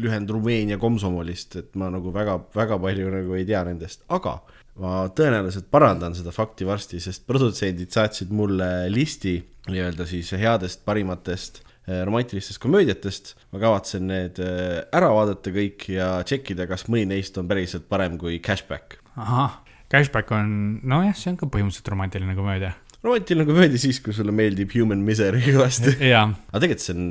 lühend 0.00 0.30
Rumeenia 0.32 0.78
komsomolist, 0.80 1.56
et 1.60 1.76
ma 1.78 1.90
nagu 1.92 2.12
väga, 2.14 2.38
väga 2.56 2.78
palju 2.82 3.12
nagu 3.14 3.36
ei 3.38 3.46
tea 3.46 3.62
nendest, 3.68 4.02
aga 4.08 4.38
ma 4.80 5.04
tõenäoliselt 5.16 5.68
parandan 5.72 6.14
seda 6.16 6.32
fakti 6.34 6.68
varsti, 6.68 7.00
sest 7.02 7.26
produtsendid 7.28 7.92
saatsid 7.94 8.32
mulle 8.34 8.88
listi 8.92 9.36
nii-öelda 9.70 10.06
siis 10.08 10.32
headest, 10.40 10.82
parimatest 10.88 11.62
äh, 11.62 12.02
romantilistest 12.08 12.60
komöödiatest. 12.62 13.34
ma 13.52 13.62
kavatsen 13.62 14.06
need 14.10 14.40
ära 14.40 15.12
vaadata 15.14 15.52
kõik 15.54 15.88
ja 15.94 16.12
tšekkida, 16.26 16.68
kas 16.70 16.88
mõni 16.88 17.10
neist 17.12 17.38
on 17.40 17.48
päriselt 17.50 17.88
parem 17.88 18.18
kui 18.20 18.40
Cashback. 18.44 18.98
ahah, 19.16 19.60
Cashback 19.92 20.32
on, 20.32 20.80
nojah, 20.82 21.16
see 21.16 21.34
on 21.34 21.40
ka 21.40 21.50
põhimõtteliselt 21.50 21.92
romantiline 21.92 22.38
komöödia 22.38 22.74
romantiline 23.02 23.46
komöödia 23.48 23.80
siis, 23.80 24.00
kui 24.04 24.12
sulle 24.16 24.32
meeldib 24.34 24.72
Human 24.76 25.00
Misery 25.04 25.40
kõvasti. 25.46 25.96
aga 26.12 26.60
tegelikult 26.60 26.84
see 26.84 26.96
on 26.96 27.08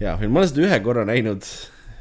hea 0.00 0.12
film, 0.20 0.34
ma 0.34 0.42
olen 0.42 0.52
seda 0.52 0.66
ühe 0.66 0.78
korra 0.84 1.06
näinud 1.08 1.46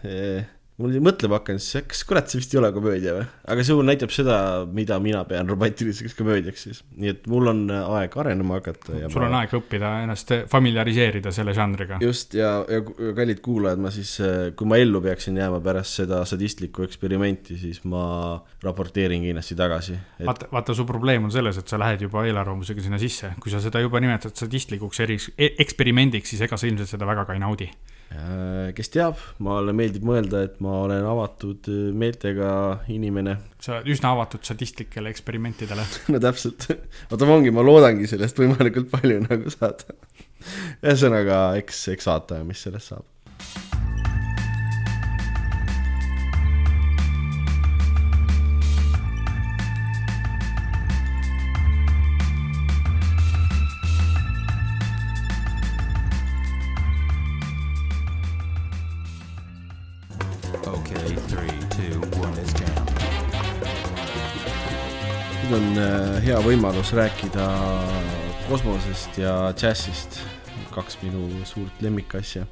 eh, 0.04 0.44
mul 0.76 0.92
oli 0.92 1.00
mõtlema 1.04 1.40
hakanud, 1.40 1.64
siis 1.64 1.86
kas 1.88 2.02
kurat, 2.08 2.28
see 2.28 2.42
vist 2.42 2.54
ei 2.54 2.60
ole 2.60 2.70
komöödia 2.76 3.14
või? 3.16 3.26
aga 3.54 3.64
see 3.64 3.86
näitab 3.88 4.12
seda, 4.12 4.38
mida 4.68 4.98
mina 5.04 5.22
pean 5.28 5.48
romantiliseks 5.48 6.18
komöödiaks 6.18 6.66
siis. 6.68 6.82
nii 7.00 7.14
et 7.14 7.30
mul 7.32 7.48
on 7.52 7.62
aeg 7.72 8.18
arenema 8.20 8.60
hakata. 8.60 8.98
sul 9.08 9.24
on 9.24 9.32
ma... 9.32 9.44
aeg 9.44 9.56
õppida 9.56 9.94
ennast 10.04 10.34
familiariseerida 10.52 11.32
selle 11.36 11.56
žanriga. 11.56 12.02
just 12.04 12.36
ja, 12.36 12.58
ja 12.68 12.84
kallid 13.16 13.40
kuulajad, 13.46 13.84
ma 13.88 13.94
siis, 13.96 14.18
kui 14.60 14.68
ma 14.68 14.82
ellu 14.82 15.00
peaksin 15.06 15.40
jääma 15.40 15.62
pärast 15.64 16.02
seda 16.02 16.22
sadistlikku 16.28 16.84
eksperimenti, 16.90 17.56
siis 17.62 17.82
ma 17.88 18.06
raporteerin 18.66 19.24
kindlasti 19.30 19.56
tagasi 19.60 19.96
et.... 19.96 20.28
vaata, 20.28 20.52
vaata, 20.52 20.76
su 20.76 20.88
probleem 20.90 21.30
on 21.30 21.36
selles, 21.36 21.62
et 21.62 21.72
sa 21.72 21.80
lähed 21.80 22.04
juba 22.04 22.28
eelarvamusega 22.28 22.84
sinna 22.84 23.00
sisse, 23.00 23.32
kui 23.40 23.54
sa 23.54 23.64
seda 23.64 23.80
juba 23.84 24.04
nimetad 24.04 24.36
sadistlikuks 24.36 25.06
eri, 25.08 25.22
e-, 25.40 25.54
eksperimendiks, 25.64 26.36
siis 26.36 26.44
ega 26.44 26.60
sa 26.60 26.68
ilmselt 26.68 26.98
seda 26.98 27.08
väga 27.08 27.24
ka 27.30 27.38
ei 27.38 27.44
naudi 27.48 27.72
Äh, 27.72 27.95
kes 28.76 28.92
teab, 28.94 29.22
mulle 29.44 29.74
meeldib 29.76 30.06
mõelda, 30.08 30.44
et 30.48 30.60
ma 30.64 30.82
olen 30.86 31.06
avatud 31.08 31.70
äh, 31.72 31.82
meeltega 31.96 32.52
inimene. 32.92 33.38
sa 33.60 33.78
oled 33.78 33.90
üsna 33.96 34.14
avatud 34.16 34.46
sadistlikele 34.46 35.12
eksperimentidele 35.14 35.88
no 36.14 36.22
täpselt, 36.24 36.70
oota 37.10 37.30
ma 37.30 37.40
ongi, 37.40 37.54
ma 37.56 37.66
loodangi 37.66 38.08
sellest 38.12 38.40
võimalikult 38.42 38.92
palju 38.94 39.26
nagu 39.26 39.54
saada. 39.54 39.98
ühesõnaga, 40.84 41.42
eks, 41.62 41.88
eks 41.96 42.12
vaatame, 42.12 42.52
mis 42.52 42.64
sellest 42.68 42.94
saab 42.94 43.15
on 65.56 65.78
äh, 65.80 66.18
hea 66.26 66.38
võimalus 66.44 66.90
rääkida 66.96 67.46
kosmosest 68.50 69.20
ja 69.22 69.34
džässist, 69.56 70.20
kaks 70.74 70.98
minu 71.04 71.30
suurt 71.48 71.82
lemmikasja. 71.84 72.46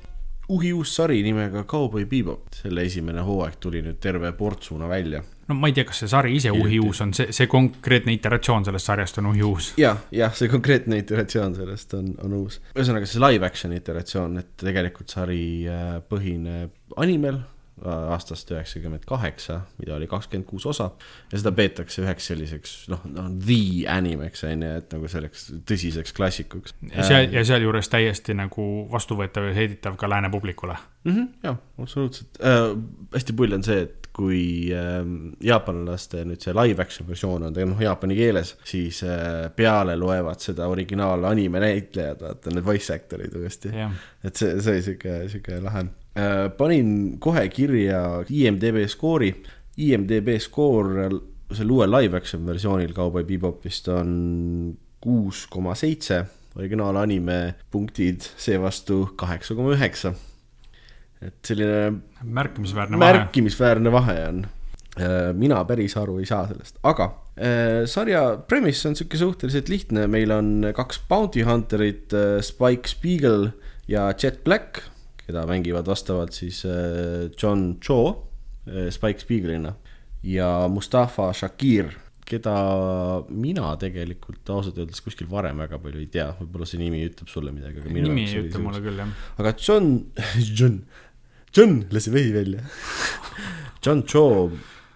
uhi 0.54 0.74
uus 0.74 0.96
sari 0.96 1.22
nimega 1.24 1.64
Cowboy 1.64 2.06
Bebop, 2.06 2.54
selle 2.56 2.84
esimene 2.88 3.24
hooaeg 3.24 3.56
tuli 3.60 3.82
nüüd 3.84 4.00
terve 4.00 4.32
portsuna 4.38 4.88
välja. 4.90 5.24
no 5.48 5.56
ma 5.56 5.68
ei 5.68 5.76
tea, 5.76 5.88
kas 5.90 6.04
see 6.04 6.12
sari 6.12 6.36
ise 6.38 6.52
Uhi 6.52 6.80
uus 6.80 7.02
on, 7.02 7.14
see, 7.14 7.32
see 7.36 7.48
konkreetne 7.48 8.14
iteratsioon 8.16 8.66
sellest 8.66 8.92
sarjast 8.92 9.20
on 9.20 9.32
Uhi 9.34 9.44
uus 9.44 9.74
ja,. 9.78 9.90
jah, 9.90 10.04
jah, 10.12 10.36
see 10.36 10.52
konkreetne 10.52 11.02
iteratsioon 11.04 11.56
sellest 11.56 11.98
on, 12.00 12.14
on 12.24 12.38
uus. 12.40 12.62
ühesõnaga 12.76 13.10
see 13.10 13.24
live 13.24 13.46
action 13.46 13.76
iteratsioon, 13.76 14.38
et 14.40 14.54
tegelikult 14.64 15.12
sari 15.12 15.44
äh, 15.68 15.98
põhineb 16.08 16.96
animel 16.96 17.42
aastast 17.82 18.52
üheksakümmend 18.54 19.06
kaheksa, 19.10 19.62
mida 19.80 19.96
oli 19.96 20.08
kakskümmend 20.08 20.46
kuus 20.48 20.66
osa. 20.70 20.92
ja 21.32 21.40
seda 21.40 21.52
peetakse 21.52 22.04
üheks 22.04 22.28
selliseks 22.30 22.76
noh, 22.94 23.02
noh 23.10 23.32
the 23.42 23.88
anime'ks 23.90 24.46
on 24.48 24.62
ju, 24.62 24.70
et 24.78 24.94
nagu 24.94 25.10
selleks 25.10 25.48
tõsiseks 25.70 26.14
klassikuks. 26.16 26.76
seal 27.02 27.34
ja 27.34 27.44
sealjuures 27.48 27.90
täiesti 27.90 28.38
nagu 28.38 28.68
vastuvõetav 28.92 29.50
ja 29.50 29.58
heiditav 29.58 29.98
ka 29.98 30.10
lääne 30.10 30.30
publikule 30.32 30.78
mm. 31.04 31.12
-hmm, 31.12 31.28
jah, 31.44 31.58
absoluutselt 31.80 32.40
äh,. 32.46 32.78
hästi 33.14 33.34
pull 33.34 33.58
on 33.58 33.66
see, 33.66 33.82
et 33.82 34.08
kui 34.14 34.70
äh, 34.70 35.02
jaapanlaste 35.42 36.22
nüüd 36.30 36.46
see 36.46 36.54
live 36.54 36.82
action 36.82 37.08
versioon 37.10 37.50
on 37.50 37.54
tegelikult 37.54 37.80
noh, 37.80 37.84
jaapani 37.88 38.16
keeles, 38.16 38.54
siis 38.70 39.02
äh, 39.04 39.50
peale 39.56 39.98
loevad 39.98 40.46
seda 40.46 40.70
originaal 40.70 41.26
anime 41.26 41.60
näitlejad, 41.66 42.22
vaata 42.22 42.54
need 42.54 42.66
voice 42.66 42.94
actor'id 42.94 43.34
uuesti 43.42 43.74
et 43.74 44.36
see, 44.36 44.62
see 44.62 44.78
oli 44.78 44.86
sihuke, 44.86 45.20
sihuke 45.34 45.60
lahe 45.66 45.88
panin 46.58 47.18
kohe 47.20 47.48
kirja 47.50 48.02
IMDB 48.30 48.84
skoori, 48.92 49.32
IMDB 49.82 50.36
skoor 50.42 50.92
selle 51.54 51.76
uue 51.76 51.88
live 51.90 52.18
action 52.18 52.46
versioonil 52.48 52.94
Cowboy 52.96 53.26
Bebopist 53.28 53.90
on 53.94 54.12
kuus 55.04 55.46
koma 55.52 55.76
seitse, 55.78 56.22
originaalanime 56.58 57.40
punktid 57.72 58.26
seevastu 58.38 59.08
kaheksa 59.20 59.58
koma 59.58 59.76
üheksa. 59.78 60.14
et 61.24 61.40
selline 61.48 62.02
märkimisväärne 62.36 62.98
vahe. 63.00 63.14
märkimisväärne 63.14 63.92
vahe 63.92 64.16
on. 64.28 64.46
Äh, 65.00 65.30
mina 65.34 65.62
päris 65.66 65.96
aru 65.98 66.18
ei 66.20 66.26
saa 66.30 66.44
sellest, 66.50 66.76
aga 66.84 67.06
äh, 67.34 67.86
sarja 67.90 68.38
premise 68.48 68.90
on 68.90 68.98
sihuke 69.00 69.18
suhteliselt 69.18 69.72
lihtne, 69.72 70.04
meil 70.08 70.32
on 70.36 70.68
kaks 70.76 71.00
bounty 71.10 71.46
hunter'it, 71.48 72.14
Spike 72.44 72.92
Spiegel 72.92 73.48
ja 73.88 74.12
Jet 74.12 74.44
Black 74.44 74.84
keda 75.28 75.46
mängivad 75.48 75.88
vastavalt 75.88 76.36
siis 76.36 76.64
äh, 76.68 77.30
John 77.40 77.78
Cho 77.84 78.00
äh, 78.68 78.90
Spike 78.92 79.24
Spiegelina 79.24 79.74
ja 80.24 80.68
Mustafa 80.72 81.32
Shakir, 81.36 81.92
keda 82.24 82.56
mina 83.30 83.74
tegelikult 83.80 84.50
ausalt 84.50 84.78
öeldes 84.80 85.04
kuskil 85.04 85.28
varem 85.32 85.60
väga 85.60 85.80
palju 85.84 86.00
ei 86.00 86.12
tea, 86.12 86.30
võib-olla 86.40 86.68
see 86.68 86.80
nimi 86.80 87.04
ütleb 87.10 87.32
sulle 87.32 87.52
midagi. 87.56 87.84
nimi 87.92 88.28
ei 88.28 88.46
ütle 88.46 88.62
mulle 88.64 88.80
küll, 88.84 89.02
jah. 89.04 89.12
aga 89.42 89.56
John, 89.60 89.90
John, 90.58 90.80
John, 91.56 91.82
lasi 91.92 92.14
vesi 92.14 92.32
välja 92.36 92.64
John 93.84 94.06
Cho 94.08 94.26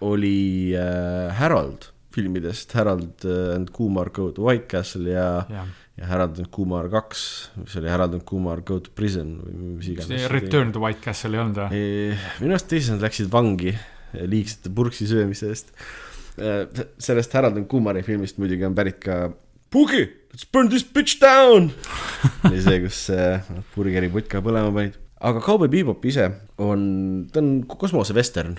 oli 0.04 0.72
äh, 0.76 1.28
Harold 1.40 1.92
filmidest, 2.14 2.72
Harold 2.74 3.24
and 3.28 3.68
Kumar 3.70 4.08
Go 4.10 4.32
to 4.32 4.48
White 4.48 4.66
Castle 4.72 5.12
ja, 5.12 5.28
ja 5.52 5.66
ja 5.98 6.06
Harold 6.12 6.38
and 6.38 6.50
Kumar 6.54 6.88
kaks, 6.92 7.22
mis 7.58 7.74
oli 7.78 7.90
Harold 7.90 8.14
and 8.18 8.24
Kumar 8.28 8.62
Go 8.66 8.78
to 8.82 8.92
Prison 8.94 9.34
või 9.42 9.56
mis 9.78 9.90
iganes. 9.92 10.28
Return 10.30 10.70
to 10.74 10.82
White 10.82 11.02
Castle 11.04 11.34
ei 11.34 11.42
olnud 11.42 11.58
või? 11.58 11.80
minu 12.42 12.54
arust 12.54 12.68
teises 12.70 12.92
nad 12.94 13.02
läksid 13.06 13.30
vangi 13.32 13.74
liigsete 14.14 14.72
purksi 14.74 15.08
söömise 15.10 15.50
eest. 15.52 15.74
sellest 17.02 17.34
Harold 17.34 17.58
and 17.58 17.66
Kumari 17.70 18.04
filmist 18.06 18.38
muidugi 18.38 18.66
on 18.68 18.78
pärit 18.78 19.00
ka 19.02 19.26
Boogie, 19.74 20.06
let's 20.32 20.46
burn 20.48 20.70
this 20.72 20.84
bitch 20.86 21.18
down 21.20 21.72
oli 22.48 22.62
see, 22.62 22.78
kus 22.86 23.02
burgeri 23.74 24.08
putka 24.12 24.40
põlema 24.44 24.70
panid. 24.72 24.94
aga 25.18 25.42
Cowboy 25.44 25.68
Bebop 25.72 26.06
ise 26.08 26.30
on, 26.62 27.26
ta 27.32 27.42
on 27.42 27.50
kosmosevestern. 27.68 28.54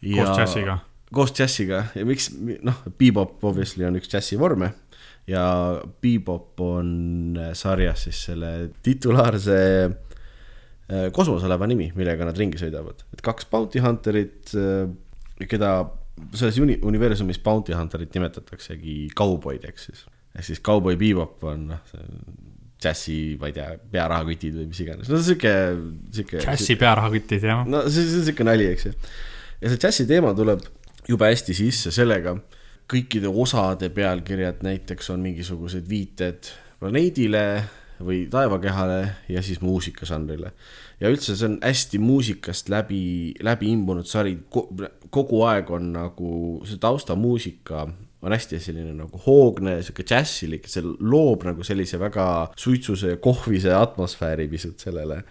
koos 0.00 0.32
džässiga. 0.32 0.80
koos 1.12 1.36
džässiga 1.36 1.84
ja 1.94 2.08
miks, 2.08 2.32
noh, 2.64 2.80
Bebop 2.98 3.44
obviously 3.44 3.84
on 3.86 4.00
üks 4.00 4.08
džässi 4.10 4.40
vorme 4.40 4.72
ja 5.28 5.44
Bebop 6.02 6.60
on 6.64 7.38
sarjas 7.56 8.06
siis 8.08 8.20
selle 8.30 8.52
titulaarse 8.84 9.58
äh, 9.88 11.08
kosmoselaeva 11.14 11.68
nimi, 11.70 11.90
millega 11.96 12.28
nad 12.28 12.38
ringi 12.38 12.60
sõidavad, 12.60 13.04
et 13.12 13.22
kaks 13.24 13.48
bounty 13.52 13.82
hunter'it, 13.84 14.54
äh, 14.56 15.46
keda 15.48 15.72
selles 16.34 16.58
uni-, 16.62 16.78
universumis 16.88 17.40
bounty 17.44 17.76
hunter'it 17.76 18.14
nimetataksegi 18.16 19.00
kauboideks 19.18 19.90
siis. 19.90 20.06
ehk 20.34 20.48
siis 20.48 20.62
Cowboy 20.64 20.96
Bebop 21.00 21.44
on 21.48 21.68
noh, 21.74 21.84
see 21.90 22.06
džässi, 22.78 23.18
ma 23.40 23.48
ei 23.50 23.54
tea, 23.56 23.72
pearahakotid 23.90 24.54
või 24.54 24.68
mis 24.70 24.80
iganes, 24.84 25.08
no 25.10 25.18
sihuke, 25.18 25.52
sihuke. 26.14 26.42
džässi 26.44 26.76
pearahakotid, 26.78 27.46
jah. 27.50 27.64
no 27.66 27.84
see, 27.90 28.04
see 28.06 28.20
on 28.20 28.28
sihuke 28.28 28.46
nali, 28.46 28.68
eks 28.74 28.86
ju. 28.86 28.92
ja 29.60 29.72
see 29.72 29.80
džässi 29.82 30.06
teema 30.10 30.30
tuleb 30.38 30.62
jube 31.08 31.28
hästi 31.28 31.56
sisse 31.58 31.92
sellega 31.94 32.36
kõikide 32.88 33.28
osade 33.28 33.90
pealkirjad 33.94 34.62
näiteks 34.64 35.10
on 35.12 35.20
mingisugused 35.24 35.88
viited 35.88 36.48
planeedile 36.80 37.44
või 38.04 38.24
taevakehale 38.30 38.98
ja 39.28 39.42
siis 39.42 39.60
muusikažanrile. 39.60 40.52
ja 41.00 41.10
üldse 41.10 41.36
see 41.36 41.48
on 41.48 41.58
hästi 41.62 41.98
muusikast 41.98 42.68
läbi, 42.68 43.34
läbi 43.42 43.72
imbunud 43.74 44.06
sari, 44.06 44.38
kogu 45.10 45.42
aeg 45.46 45.70
on 45.70 45.92
nagu 45.92 46.30
see 46.66 46.78
taustamuusika 46.78 47.88
on 48.22 48.34
hästi 48.34 48.58
selline 48.62 48.94
nagu 48.98 49.20
hoogne, 49.26 49.76
sihuke 49.82 50.02
džässilik, 50.06 50.66
see 50.66 50.82
loob 50.82 51.44
nagu 51.46 51.66
sellise 51.66 52.00
väga 52.00 52.24
suitsuse 52.58 53.14
ja 53.14 53.20
kohvise 53.22 53.74
atmosfääri 53.74 54.48
pisut 54.50 54.82
sellele 54.82 55.22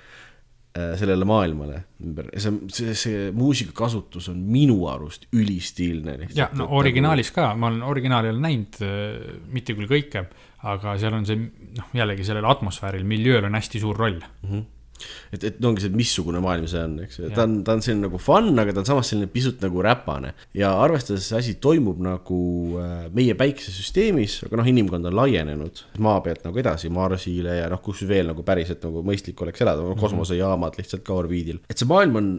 sellele 0.99 1.25
maailmale 1.27 1.81
ümber 2.03 2.29
ja 2.33 2.41
see, 2.43 2.69
see, 2.73 2.95
see 2.97 3.27
muusikakasutus 3.35 4.29
on 4.33 4.39
minu 4.51 4.79
arust 4.91 5.27
ülistiilne. 5.35 6.17
ja 6.35 6.49
no 6.57 6.69
originaalis 6.79 7.31
ka, 7.35 7.49
ma 7.55 7.71
olen 7.71 7.83
originaali 7.87 8.31
olen 8.33 8.47
näinud, 8.47 8.79
äh, 8.85 9.35
mitte 9.53 9.75
küll 9.77 9.89
kõike, 9.91 10.27
aga 10.67 10.97
seal 11.01 11.17
on 11.17 11.27
see 11.27 11.39
noh, 11.41 11.93
jällegi 11.97 12.25
sellel 12.27 12.47
atmosfääril, 12.49 13.05
miljööl 13.07 13.49
on 13.49 13.57
hästi 13.57 13.83
suur 13.83 13.97
roll 13.97 14.19
mm. 14.19 14.49
-hmm 14.49 14.65
et, 15.33 15.43
et 15.49 15.65
ongi 15.65 15.83
see, 15.83 15.93
missugune 15.97 16.41
maailm 16.43 16.67
see 16.69 16.81
on, 16.83 16.97
eks 17.05 17.19
ju, 17.19 17.29
ta 17.35 17.45
on, 17.47 17.59
ta 17.67 17.77
on 17.77 17.83
selline 17.85 18.07
nagu 18.07 18.19
fun, 18.21 18.51
aga 18.61 18.75
ta 18.75 18.83
on 18.83 18.89
samas 18.89 19.11
selline 19.11 19.29
pisut 19.31 19.63
nagu 19.63 19.83
räpane. 19.85 20.33
ja 20.57 20.73
arvestades 20.83 21.29
see 21.29 21.39
asi 21.39 21.55
toimub 21.63 22.01
nagu 22.03 22.41
äh, 22.81 23.07
meie 23.15 23.37
päikesesüsteemis, 23.39 24.41
aga 24.47 24.61
noh, 24.61 24.69
inimkond 24.73 25.09
on 25.09 25.17
laienenud 25.21 25.83
maa 26.03 26.19
pealt 26.25 26.45
nagu 26.47 26.61
edasi 26.63 26.91
Marsile 26.93 27.59
ja 27.61 27.71
noh, 27.71 27.81
kus 27.83 28.03
veel 28.09 28.31
nagu 28.33 28.45
päriselt 28.47 28.83
nagu 28.85 29.03
mõistlik 29.05 29.41
oleks 29.45 29.65
elada, 29.65 29.85
mhm. 29.85 30.01
kosmosejaamad 30.03 30.79
lihtsalt 30.79 31.05
ka 31.07 31.17
orbiidil. 31.17 31.63
et 31.69 31.77
see 31.77 31.89
maailm 31.89 32.21
on 32.21 32.31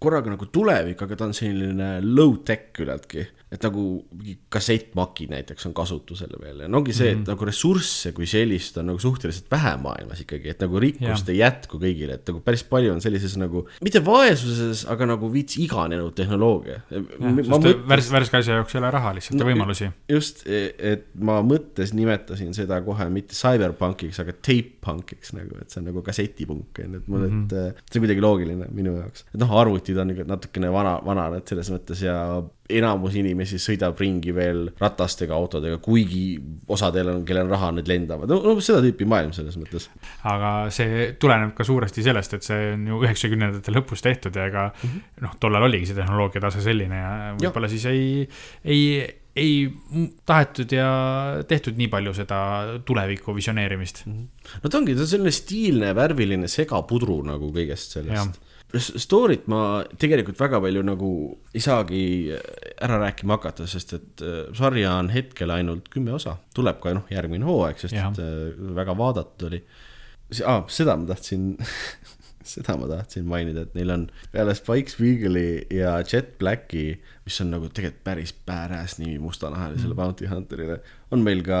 korraga 0.00 0.32
nagu 0.32 0.46
tulevik, 0.48 1.02
aga 1.04 1.18
ta 1.18 1.28
on 1.28 1.36
selline 1.36 1.98
low-tech 2.04 2.70
küllaltki 2.76 3.26
et 3.50 3.64
nagu 3.66 3.84
mingi 4.14 4.36
kassettmakid 4.52 5.32
näiteks 5.32 5.66
on 5.66 5.74
kasutusel 5.74 6.36
veel 6.38 6.62
ja 6.64 6.68
no 6.70 6.78
ongi 6.78 6.94
see, 6.94 7.08
et 7.10 7.16
mm 7.16 7.24
-hmm. 7.24 7.32
nagu 7.32 7.48
ressursse 7.48 8.12
kui 8.14 8.26
sellist 8.30 8.76
on 8.78 8.86
nagu 8.92 8.98
suhteliselt 9.02 9.50
vähe 9.50 9.72
maailmas 9.82 10.20
ikkagi, 10.22 10.52
et 10.52 10.60
nagu 10.62 10.78
rikkust 10.80 11.28
ja. 11.28 11.34
ei 11.34 11.38
jätku 11.40 11.80
kõigile, 11.82 12.14
et 12.14 12.28
nagu 12.30 12.40
päris 12.46 12.62
palju 12.64 12.92
on 12.94 13.00
sellises 13.02 13.34
nagu, 13.40 13.64
mitte 13.82 14.04
vaesuses, 14.06 14.84
aga 14.86 15.06
nagu 15.06 15.32
veits 15.32 15.58
iganenud 15.58 16.14
tehnoloogia. 16.14 16.80
Mõt... 17.18 17.66
värs-, 17.88 18.12
värske 18.12 18.38
asja 18.38 18.60
jaoks 18.60 18.74
ei 18.74 18.80
ole 18.82 18.90
raha 18.90 19.14
lihtsalt 19.18 19.38
no, 19.38 19.42
ja 19.42 19.50
võimalusi. 19.50 19.90
just, 20.08 20.46
e, 20.46 20.62
et 20.78 21.06
ma 21.14 21.40
mõttes 21.42 21.94
nimetasin 21.94 22.54
seda 22.54 22.80
kohe 22.86 23.08
mitte 23.10 23.34
cyberpunkiks, 23.34 24.22
aga 24.22 24.36
tape 24.38 24.78
punkiks 24.80 25.34
nagu, 25.34 25.58
et 25.60 25.70
see 25.70 25.82
on 25.82 25.90
nagu 25.90 26.04
kassetipunk 26.06 26.78
on 26.84 26.94
ju, 26.94 27.02
et 27.02 27.08
mul 27.08 27.26
mm, 27.26 27.42
-hmm. 27.50 27.68
et 27.74 27.92
see 27.92 27.98
on 27.98 28.06
kuidagi 28.06 28.24
loogiline 28.24 28.70
minu 28.70 28.96
jaoks. 28.96 29.26
et 29.34 29.40
noh, 29.42 29.58
arvutid 29.58 29.98
on 29.98 30.14
ikka 30.14 30.24
natukene 30.30 30.72
vana, 30.72 31.00
vanad 31.04 31.42
selles 31.48 31.70
mõttes 31.74 32.06
ja 32.06 32.16
enamus 32.78 33.16
inimesi 33.20 33.58
sõidab 33.62 33.98
ringi 34.00 34.34
veel 34.36 34.66
ratastega, 34.80 35.36
autodega, 35.36 35.80
kuigi 35.82 36.24
osadel 36.70 37.12
on, 37.14 37.22
kellel 37.28 37.48
on 37.48 37.54
raha, 37.54 37.70
need 37.78 37.90
lendavad, 37.90 38.30
no, 38.30 38.56
seda 38.64 38.82
tüüpi 38.84 39.08
maailm 39.10 39.34
selles 39.36 39.58
mõttes. 39.60 39.88
aga 40.30 40.52
see 40.74 41.12
tuleneb 41.20 41.54
ka 41.56 41.66
suuresti 41.66 42.04
sellest, 42.06 42.36
et 42.38 42.46
see 42.46 42.74
on 42.74 42.88
ju 42.90 43.00
üheksakümnendate 43.04 43.74
lõpus 43.74 44.04
tehtud 44.06 44.36
ja 44.36 44.48
ega 44.50 44.68
mm 44.70 44.88
-hmm. 44.88 45.24
noh, 45.26 45.38
tollal 45.40 45.68
oligi 45.68 45.90
see 45.90 45.98
tehnoloogia 45.98 46.44
tase 46.46 46.62
selline 46.64 47.00
ja 47.00 47.14
võib-olla 47.38 47.70
siis 47.70 47.86
ei, 47.90 48.28
ei 48.64 48.84
ei 49.36 49.70
tahetud 50.26 50.72
ja 50.74 50.88
tehtud 51.48 51.76
nii 51.78 51.86
palju 51.88 52.12
seda 52.14 52.38
tuleviku 52.84 53.34
visioneerimist. 53.34 54.02
-hmm. 54.06 54.26
no 54.62 54.70
ta 54.70 54.78
ongi, 54.78 54.94
ta 54.94 55.06
on 55.06 55.06
selline 55.06 55.30
stiilne, 55.30 55.94
värviline 55.94 56.48
segapudru 56.48 57.20
nagu 57.22 57.52
kõigest 57.54 57.94
sellest 57.94 58.40
Story't 58.78 59.48
ma 59.50 59.82
tegelikult 59.98 60.38
väga 60.38 60.60
palju 60.62 60.82
nagu 60.86 61.10
ei 61.54 61.62
saagi 61.64 62.02
ära 62.30 63.00
rääkima 63.02 63.38
hakata, 63.38 63.66
sest 63.70 63.96
et 63.96 64.22
äh, 64.22 64.44
sarja 64.56 64.94
on 65.00 65.10
hetkel 65.10 65.50
ainult 65.54 65.90
kümme 65.90 66.14
osa, 66.14 66.36
tuleb 66.54 66.78
ka 66.82 66.94
noh, 66.94 67.08
järgmine 67.10 67.48
hooaeg, 67.48 67.80
sest 67.82 67.96
ja. 67.96 68.10
et 68.12 68.22
äh, 68.22 68.54
väga 68.78 68.94
vaadatud 68.98 69.48
oli. 69.50 69.62
Ah, 70.46 70.62
seda 70.70 70.94
ma 70.94 71.08
tahtsin 71.10 71.56
seda 72.52 72.76
ma 72.78 72.86
tahtsin 72.90 73.26
mainida, 73.28 73.64
et 73.66 73.74
neil 73.76 73.90
on 73.92 74.06
peale 74.32 74.54
Spike 74.56 74.94
Spiegeli 74.94 75.66
ja 75.74 75.96
Jet 76.06 76.36
Blacki, 76.38 76.84
mis 77.26 77.40
on 77.42 77.50
nagu 77.54 77.68
tegelikult 77.74 78.04
päris 78.06 78.32
badass 78.46 79.00
nimi 79.00 79.18
mustanahalisele 79.22 79.92
mm. 79.92 79.98
Bounty 79.98 80.30
Hunterile, 80.30 80.78
on 81.10 81.26
meil 81.26 81.42
ka 81.46 81.60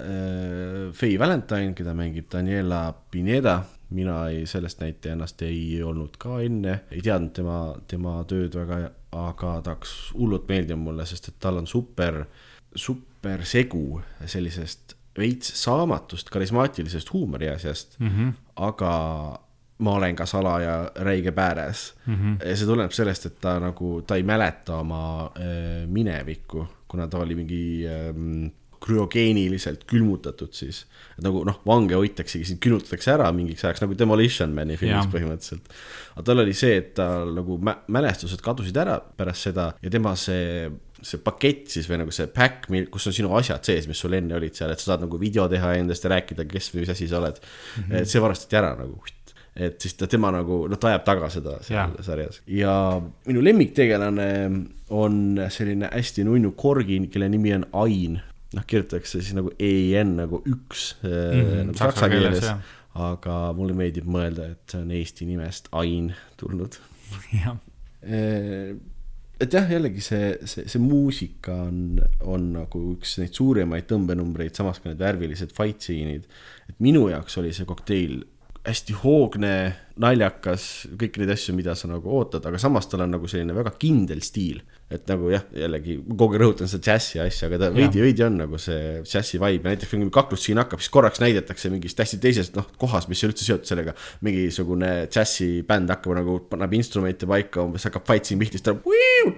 äh, 0.00 0.90
Faye 0.96 1.20
Valentine, 1.20 1.76
keda 1.78 1.94
mängib 1.98 2.32
Daniela 2.32 2.86
Pineda 3.12 3.60
mina 3.94 4.16
ei, 4.28 4.46
sellest 4.46 4.80
näitlejannast 4.80 5.42
ei 5.46 5.82
olnud 5.82 6.16
ka 6.18 6.40
enne, 6.44 6.80
ei 6.90 7.02
teadnud 7.04 7.34
tema, 7.36 7.58
tema 7.88 8.16
tööd 8.28 8.56
väga, 8.56 8.80
aga 9.12 9.52
ta 9.62 9.76
hakkas 9.76 9.94
hullult 10.16 10.48
meeldima 10.48 10.82
mulle, 10.88 11.06
sest 11.06 11.30
et 11.32 11.38
tal 11.42 11.60
on 11.60 11.68
super, 11.70 12.24
super 12.74 13.44
segu 13.48 14.00
sellisest 14.26 14.96
veits 15.18 15.52
saamatust 15.62 16.30
karismaatilisest 16.32 17.12
huumori 17.12 17.48
asjast 17.52 17.98
mm, 18.00 18.08
-hmm. 18.08 18.32
aga 18.56 18.92
ma 19.78 19.94
olen 19.98 20.16
ka 20.16 20.26
salaja 20.26 20.90
räige 20.96 21.32
pääres 21.32 21.94
mm. 22.06 22.14
-hmm. 22.14 22.48
ja 22.48 22.56
see 22.56 22.66
tuleneb 22.66 22.92
sellest, 22.92 23.26
et 23.26 23.40
ta 23.40 23.58
nagu, 23.60 24.02
ta 24.06 24.16
ei 24.16 24.22
mäleta 24.22 24.76
oma 24.76 25.32
äh, 25.36 25.86
minevikku, 25.86 26.66
kuna 26.88 27.08
ta 27.08 27.18
oli 27.18 27.34
mingi 27.34 27.84
äh, 27.86 28.14
krüogeeniliselt 28.82 29.86
külmutatud 29.90 30.54
siis. 30.56 30.84
et 31.16 31.24
nagu 31.26 31.44
noh, 31.48 31.60
vange 31.68 31.96
hoitaksegi, 31.98 32.46
sind 32.48 32.62
külmutatakse 32.64 33.12
ära 33.14 33.30
mingiks 33.34 33.64
ajaks 33.64 33.84
nagu 33.84 33.96
Demolition 33.98 34.54
Mani 34.56 34.78
filmis 34.80 35.06
ja. 35.06 35.10
põhimõtteliselt. 35.12 35.74
aga 36.14 36.26
tal 36.28 36.44
oli 36.44 36.54
see, 36.56 36.78
et 36.82 36.94
tal 36.98 37.34
nagu 37.38 37.58
mä 37.62 37.76
mälestused 37.92 38.42
kadusid 38.44 38.78
ära 38.82 38.98
pärast 39.00 39.50
seda 39.50 39.72
ja 39.82 39.92
tema 39.92 40.16
see 40.18 40.70
see 41.02 41.18
pakett 41.18 41.66
siis 41.72 41.88
või 41.90 41.98
nagu 42.04 42.12
see 42.14 42.28
pack, 42.30 42.68
kus 42.92 43.08
on 43.10 43.14
sinu 43.16 43.32
asjad 43.34 43.64
sees, 43.66 43.88
mis 43.90 43.98
sul 43.98 44.14
enne 44.14 44.36
olid 44.36 44.54
seal, 44.54 44.70
et 44.70 44.78
sa 44.78 44.92
saad 44.92 45.02
nagu 45.02 45.18
video 45.18 45.48
teha 45.50 45.72
endast 45.80 46.06
ja 46.06 46.12
rääkida, 46.14 46.46
kes 46.46 46.70
või 46.74 46.84
mis 46.84 46.92
asi 46.94 47.08
sa 47.10 47.18
oled 47.18 47.40
mm. 47.42 47.82
-hmm. 47.82 47.96
et 47.98 48.12
see 48.12 48.22
varastati 48.22 48.60
ära 48.60 48.76
nagu 48.78 49.02
et 49.52 49.80
siis 49.80 49.94
ta, 49.98 50.08
tema 50.08 50.30
nagu, 50.32 50.62
noh, 50.70 50.80
ta 50.80 50.88
ajab 50.88 51.04
taga 51.04 51.28
seda 51.32 51.58
seal 51.64 51.92
ja. 51.92 52.04
sarjas. 52.04 52.40
ja 52.48 52.74
minu 53.28 53.42
lemmiktegelane 53.44 54.28
on 54.92 55.40
selline 55.52 55.90
hästi 55.92 56.24
nunnu 56.24 56.54
korgin, 56.56 57.08
kelle 57.12 57.28
nimi 57.32 57.54
on 57.54 57.66
Ain. 57.84 58.20
Noh, 58.56 58.66
kirjutatakse 58.68 59.20
siis 59.20 59.34
nagu 59.36 59.52
EIN 59.58 60.16
nagu 60.20 60.42
üks 60.48 60.92
mm 61.02 61.10
-hmm, 61.10 61.66
nagu 61.70 61.78
saksa 61.78 62.08
keeles, 62.12 62.48
aga 62.94 63.36
mulle 63.56 63.76
meeldib 63.76 64.08
mõelda, 64.08 64.52
et 64.52 64.74
see 64.74 64.82
on 64.82 64.90
eesti 64.90 65.28
nimest 65.28 65.68
Ain 65.72 66.12
tulnud. 66.36 66.78
jah 67.44 67.56
et 69.42 69.54
jah, 69.54 69.70
jällegi 69.70 70.02
see, 70.04 70.34
see, 70.46 70.66
see 70.70 70.82
muusika 70.82 71.54
on, 71.66 71.98
on 72.20 72.50
nagu 72.56 72.82
üks 72.94 73.16
neid 73.20 73.34
suurimaid 73.34 73.88
tõmbenumbreid, 73.90 74.54
samas 74.58 74.78
ka 74.82 74.90
need 74.90 75.02
värvilised 75.02 75.54
fight 75.56 75.82
scene'id. 75.82 76.28
et 76.70 76.78
minu 76.82 77.08
jaoks 77.10 77.38
oli 77.42 77.52
see 77.54 77.66
kokteil 77.68 78.20
hästi 78.62 78.94
hoogne, 79.02 79.54
naljakas, 80.02 80.66
kõiki 80.98 81.22
neid 81.22 81.32
asju, 81.34 81.54
mida 81.56 81.74
sa 81.78 81.90
nagu 81.90 82.12
ootad, 82.14 82.44
aga 82.46 82.60
samas 82.62 82.86
tal 82.86 83.02
on 83.06 83.16
nagu 83.16 83.30
selline 83.30 83.56
väga 83.56 83.74
kindel 83.80 84.22
stiil. 84.22 84.62
Et 84.92 85.08
nagu 85.10 85.30
jah, 85.32 85.44
jällegi 85.56 85.96
kogu 86.08 86.36
aeg 86.36 86.42
rõhutan 86.42 86.70
seda 86.70 86.86
džässi 86.88 87.20
asja, 87.22 87.48
aga 87.48 87.60
ta 87.62 87.70
veidi, 87.74 88.02
veidi 88.04 88.24
on 88.26 88.38
nagu 88.42 88.60
see 88.60 89.00
džässi 89.06 89.40
vibe 89.42 89.70
näiteks 89.70 89.92
kui 89.92 90.00
mingi 90.00 90.14
kaklus 90.14 90.46
siin 90.46 90.60
hakkab, 90.60 90.82
siis 90.82 90.92
korraks 90.94 91.22
näidatakse 91.22 91.70
mingist 91.72 91.98
täiesti 91.98 92.20
teisest 92.22 92.58
noh, 92.58 92.68
kohast, 92.80 93.10
mis 93.12 93.22
ei 93.22 93.28
ole 93.28 93.36
üldse 93.36 93.48
seotud 93.48 93.70
sellega. 93.70 93.96
mingisugune 94.26 94.92
džässibänd 95.12 95.92
hakkab 95.92 96.18
nagu, 96.20 96.36
paneb 96.50 96.76
instrumente 96.78 97.28
paika, 97.30 97.64
umbes 97.64 97.88
hakkab 97.88 98.06
fight 98.08 98.28
siin 98.28 98.42
pihta, 98.42 98.58
siis 98.58 98.68
ta. 98.68 98.76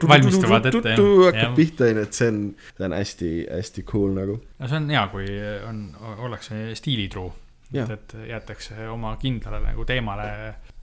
valmistavad 0.09 0.68
ette 0.72 0.96
jah. 0.96 1.30
hakkab 1.30 1.57
pihta 1.61 1.88
onju, 1.90 2.09
et 2.09 2.20
see 2.20 2.32
on, 2.32 2.42
see 2.74 2.88
on 2.88 2.98
hästi-hästi 2.98 3.86
cool 3.90 4.12
nagu. 4.18 4.40
no 4.59 4.68
see 4.70 4.82
on 4.82 4.92
hea, 4.92 5.07
kui 5.14 5.30
on, 5.70 5.86
ollakse 6.26 6.66
stiilitruu 6.78 7.30
et, 7.74 7.90
et 7.90 8.14
jäetakse 8.28 8.88
oma 8.92 9.16
kindlale 9.20 9.61
nagu 9.64 9.84
teemale 9.88 10.28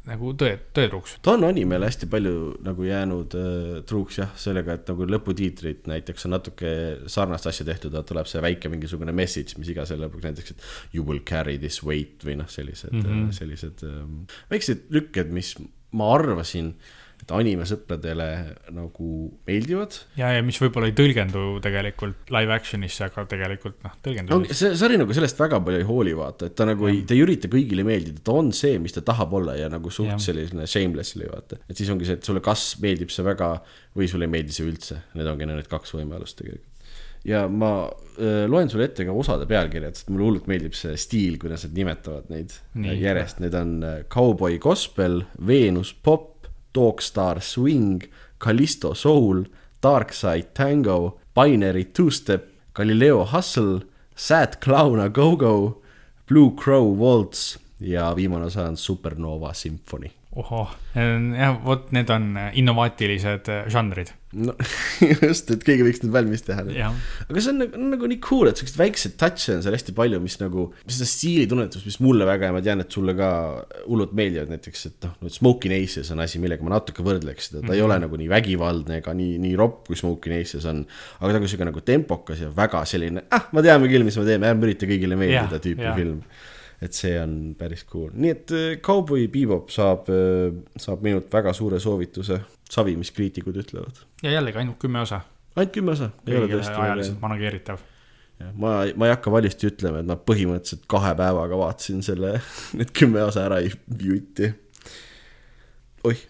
nagu 0.10 0.32
tõe, 0.38 0.56
tõetruuks. 0.74 1.18
ta 1.22 1.36
on 1.36 1.46
animele 1.46 1.86
hästi 1.86 2.08
palju 2.10 2.36
nagu 2.66 2.86
jäänud 2.88 3.36
äh, 3.38 3.82
truuks 3.90 4.18
jah, 4.22 4.32
sellega, 4.40 4.78
et 4.80 4.90
nagu 4.90 5.06
lõputiitrid 5.10 5.86
näiteks 5.92 6.26
on 6.26 6.36
natuke 6.36 6.72
sarnast 7.12 7.50
asja 7.52 7.68
tehtud, 7.68 7.98
tuleb 8.10 8.30
see 8.30 8.42
väike 8.42 8.72
mingisugune 8.74 9.14
message, 9.16 9.60
mis 9.62 9.70
iga 9.74 9.86
selle 9.90 10.08
lõpuks 10.08 10.26
näiteks, 10.26 10.56
et 10.56 10.98
you 10.98 11.06
will 11.06 11.22
carry 11.28 11.60
this 11.62 11.82
weight 11.86 12.26
või 12.26 12.40
noh, 12.42 12.50
sellised 12.50 12.96
mm, 12.96 13.06
-hmm. 13.06 13.30
sellised 13.38 13.86
ähm, 13.86 14.24
väiksed 14.50 14.90
lükked, 14.90 15.30
mis 15.36 15.54
ma 15.92 16.10
arvasin 16.16 16.74
äh, 16.74 16.98
et 17.22 17.34
animesõpradele 17.36 18.28
nagu 18.76 19.10
meeldivad. 19.48 19.98
ja, 20.20 20.32
ja 20.36 20.46
mis 20.46 20.58
võib-olla 20.62 20.90
ei 20.90 20.96
tõlgendu 20.98 21.46
tegelikult 21.64 22.32
live 22.34 22.56
action'isse, 22.56 23.06
aga 23.08 23.26
tegelikult 23.30 23.78
noh, 23.86 23.98
tõlgendub 24.06 24.46
no,. 24.46 24.58
see 24.62 24.74
sari 24.80 25.00
nagu 25.02 25.16
sellest 25.18 25.40
väga 25.42 25.62
palju 25.66 25.84
ei 25.84 25.88
hooli, 25.88 26.16
vaata, 26.18 26.52
et 26.52 26.58
ta 26.58 26.68
nagu 26.70 26.90
ja. 26.90 26.96
ei, 26.96 27.04
ta 27.08 27.18
ei 27.18 27.24
ürita 27.26 27.52
kõigile 27.52 27.86
meeldida, 27.88 28.24
ta 28.26 28.38
on 28.42 28.52
see, 28.56 28.80
mis 28.82 28.98
ta 28.98 29.06
tahab 29.06 29.38
olla 29.42 29.58
ja 29.60 29.70
nagu 29.72 29.94
suht 29.94 30.14
ja. 30.14 30.20
selline 30.22 30.68
shamelessly 30.70 31.30
vaata. 31.32 31.62
et 31.68 31.78
siis 31.78 31.92
ongi 31.94 32.10
see, 32.10 32.20
et 32.20 32.28
sulle 32.28 32.44
kas 32.46 32.74
meeldib 32.84 33.14
see 33.14 33.26
väga 33.28 33.54
või 33.98 34.10
sulle 34.12 34.30
ei 34.30 34.36
meeldi 34.40 34.56
see 34.56 34.68
üldse, 34.68 35.02
need 35.18 35.30
ongi 35.30 35.50
need 35.50 35.72
kaks 35.72 35.98
võimalust 35.98 36.40
tegelikult 36.42 36.72
ja 37.28 37.46
ma 37.48 37.72
äh, 37.86 38.46
loen 38.50 38.70
sulle 38.72 38.88
ette 38.90 39.06
ka 39.06 39.14
osade 39.16 39.46
pealkirjad, 39.50 39.98
sest 39.98 40.10
mulle 40.12 40.28
hullult 40.28 40.50
meeldib 40.50 40.76
see 40.78 40.96
stiil, 41.00 41.38
kuidas 41.42 41.68
nad 41.68 41.78
nimetavad 41.78 42.32
neid 42.34 42.56
Nii, 42.82 42.98
järjest, 43.04 43.42
need 43.44 43.58
on 43.58 43.76
äh, 43.86 43.98
Cowboy 44.12 44.58
Gospel, 44.62 45.22
Veenus 45.48 45.94
Pop, 45.94 46.31
Dogstar 46.74 47.42
Swing, 47.42 48.02
Callisto 48.38 48.94
Soul, 48.94 49.46
Darkside 49.82 50.48
Tango, 50.54 51.20
Binary 51.36 51.86
Two-Step, 51.86 52.48
Galileo 52.74 53.26
Hustle, 53.26 53.80
Sad 54.16 54.60
Clown 54.62 55.00
A 55.00 55.10
Go-Go, 55.10 55.82
Blue 56.28 56.56
Crow 56.56 56.98
Waltz 56.98 57.60
ja 57.80 58.16
viimane 58.16 58.46
osa 58.46 58.64
on 58.64 58.78
Supernova 58.78 59.54
Symphony 59.54 60.21
ohoh, 60.32 60.70
jah, 60.96 61.58
vot 61.66 61.90
need 61.92 62.12
on 62.14 62.28
innovaatilised 62.56 63.50
äh, 63.52 63.66
žanrid. 63.72 64.14
no 64.32 64.54
just, 65.26 65.50
et 65.52 65.64
keegi 65.68 65.84
võiks 65.84 66.00
need 66.06 66.14
valmis 66.14 66.46
teha. 66.48 66.64
aga 66.64 67.42
see 67.44 67.52
on 67.52 67.58
nagu, 67.60 67.82
nagu 67.98 68.08
nii 68.08 68.20
cool, 68.24 68.48
et 68.48 68.62
siukseid 68.62 68.80
väikseid 68.80 69.18
touch'e 69.20 69.58
on 69.58 69.66
seal 69.66 69.76
hästi 69.76 69.96
palju, 69.98 70.22
mis 70.24 70.38
nagu, 70.40 70.70
seda 70.86 71.08
stiilitunnetust, 71.12 71.84
mis 71.90 72.00
mulle 72.04 72.28
väga 72.30 72.48
ja 72.48 72.56
ma 72.56 72.62
tean, 72.64 72.84
et 72.84 72.96
sulle 72.96 73.16
ka 73.20 73.32
hullult 73.90 74.16
meeldivad, 74.16 74.54
näiteks, 74.56 74.86
et 74.88 75.10
noh, 75.10 75.34
Smoking 75.36 75.76
Aces 75.82 76.14
on 76.16 76.24
asi, 76.24 76.40
millega 76.44 76.64
ma 76.64 76.78
natuke 76.78 77.04
võrdleks 77.04 77.52
seda, 77.52 77.60
ta 77.60 77.66
mm 77.66 77.68
-hmm. 77.68 77.76
ei 77.76 77.82
mhm. 77.82 77.90
ole 77.90 78.00
nagu 78.06 78.22
nii 78.22 78.32
vägivaldne 78.32 79.02
ega 79.04 79.18
nii, 79.20 79.36
nii 79.48 79.60
ropp, 79.60 79.84
kui 79.90 80.00
Smoking 80.00 80.38
Aces 80.40 80.70
on. 80.72 80.86
aga 81.20 81.34
ta 81.34 81.44
on 81.44 81.52
sihuke 81.52 81.68
nagu 81.68 81.84
tempokas 81.84 82.40
ja 82.46 82.54
väga 82.56 82.86
selline, 82.88 83.28
ah, 83.36 83.52
me 83.52 83.68
teame 83.68 83.92
küll, 83.92 84.08
mis 84.08 84.16
me 84.16 84.26
teeme, 84.32 84.48
ärme 84.48 84.70
ürita 84.70 84.88
kõigile 84.88 85.20
meeldida 85.20 85.60
tüüpi 85.60 85.90
ja. 85.92 85.98
film 86.00 86.24
et 86.82 86.98
see 86.98 87.14
on 87.22 87.36
päris 87.58 87.84
cool, 87.90 88.10
nii 88.14 88.34
et 88.34 88.54
äh, 88.58 88.72
Cowboy 88.84 89.28
Bebop 89.32 89.70
saab, 89.74 90.10
äh, 90.10 90.50
saab 90.82 91.06
minult 91.06 91.30
väga 91.34 91.54
suure 91.58 91.80
soovituse, 91.82 92.40
savi, 92.72 92.96
mis 92.98 93.14
kriitikud 93.16 93.60
ütlevad. 93.62 94.04
ja 94.24 94.36
jällegi 94.38 94.64
ainult 94.64 94.80
kümme 94.82 95.04
osa. 95.04 95.22
ainult 95.56 95.76
kümme 95.76 95.96
osa. 95.96 96.12
ajaliselt 96.26 97.22
manageeritav. 97.22 97.84
ma, 98.54 98.80
ma 98.96 99.10
ei 99.10 99.14
hakka 99.14 99.34
valjusti 99.34 99.70
ütlema, 99.70 100.02
et 100.02 100.10
ma 100.10 100.18
põhimõtteliselt 100.18 100.90
kahe 100.90 101.14
päevaga 101.20 101.62
vaatasin 101.62 102.02
selle, 102.06 102.40
need 102.80 102.94
kümme 102.98 103.24
osa 103.30 103.46
ära 103.50 103.62
jutti. 103.62 104.52
oih 106.10 106.28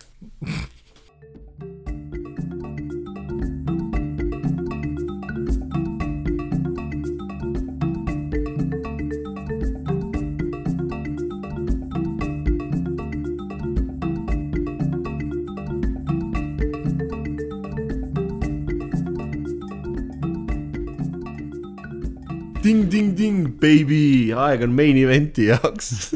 ding-ding-ding, 22.81 23.59
baby, 23.61 24.31
aeg 24.33 24.63
on 24.65 24.73
main 24.75 24.97
event'i 24.97 25.49
jaoks 25.51 26.15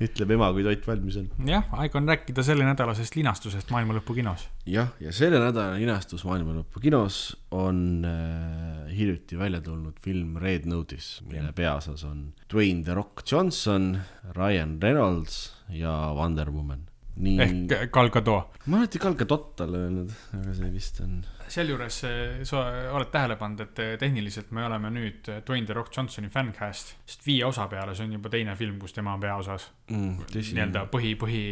ütleb 0.00 0.30
ema, 0.32 0.48
kui 0.54 0.64
toit 0.64 0.84
valmis 0.86 1.18
on. 1.20 1.26
jah, 1.48 1.66
aeg 1.82 1.94
on 1.98 2.08
rääkida 2.08 2.44
sellenädalasest 2.46 3.16
linastusest 3.18 3.72
Maailma 3.74 3.98
Lõpu 3.98 4.16
kinos. 4.16 4.46
jah, 4.68 4.92
ja 5.02 5.12
selle 5.16 5.40
nädala 5.42 5.76
linastus 5.76 6.24
Maailma 6.28 6.54
Lõpu 6.56 6.82
kinos 6.82 7.20
on 7.52 8.06
äh, 8.08 8.86
hiljuti 8.94 9.38
välja 9.40 9.60
tulnud 9.64 9.98
film 10.04 10.38
Red 10.40 10.68
Notice, 10.70 11.24
mille 11.28 11.52
peaosas 11.56 12.04
on 12.08 12.30
Dwayne 12.52 12.84
The 12.86 12.96
Rock 12.96 13.24
Johnson, 13.26 13.92
Ryan 14.36 14.78
Reynolds 14.82 15.42
ja 15.74 16.14
Wonder 16.16 16.52
Woman. 16.54 16.86
Nii. 17.16 17.36
ehk 17.44 17.92
Gal 17.92 18.10
Gadot. 18.10 18.56
ma 18.66 18.76
olen 18.76 18.86
alati 18.86 19.02
Gal 19.02 19.18
Gadot 19.18 19.52
talle 19.56 19.84
öelnud, 19.86 20.16
aga 20.38 20.56
see 20.56 20.72
vist 20.74 21.00
on 21.04 21.20
sealjuures 21.50 21.96
eh, 22.06 22.40
sa 22.46 22.62
oled 22.94 23.10
tähele 23.12 23.36
pannud, 23.40 23.62
et 23.64 23.80
eh, 23.82 23.92
tehniliselt 24.00 24.52
me 24.54 24.64
oleme 24.66 24.90
nüüd 24.94 25.28
eh, 25.30 25.40
Dwayne 25.46 25.66
The 25.66 25.76
Rock 25.76 25.94
Johnsoni 25.96 26.30
fännkäest, 26.32 26.94
sest 27.08 27.26
viie 27.26 27.44
osa 27.46 27.66
peale, 27.70 27.94
see 27.96 28.06
on 28.06 28.14
juba 28.16 28.32
teine 28.32 28.54
film, 28.58 28.78
kus 28.82 28.94
tema 28.96 29.14
on 29.16 29.22
peaosas 29.22 29.66
mm,. 29.90 30.30
nii-öelda 30.36 30.84
põhi, 30.92 31.14
põhi, 31.20 31.42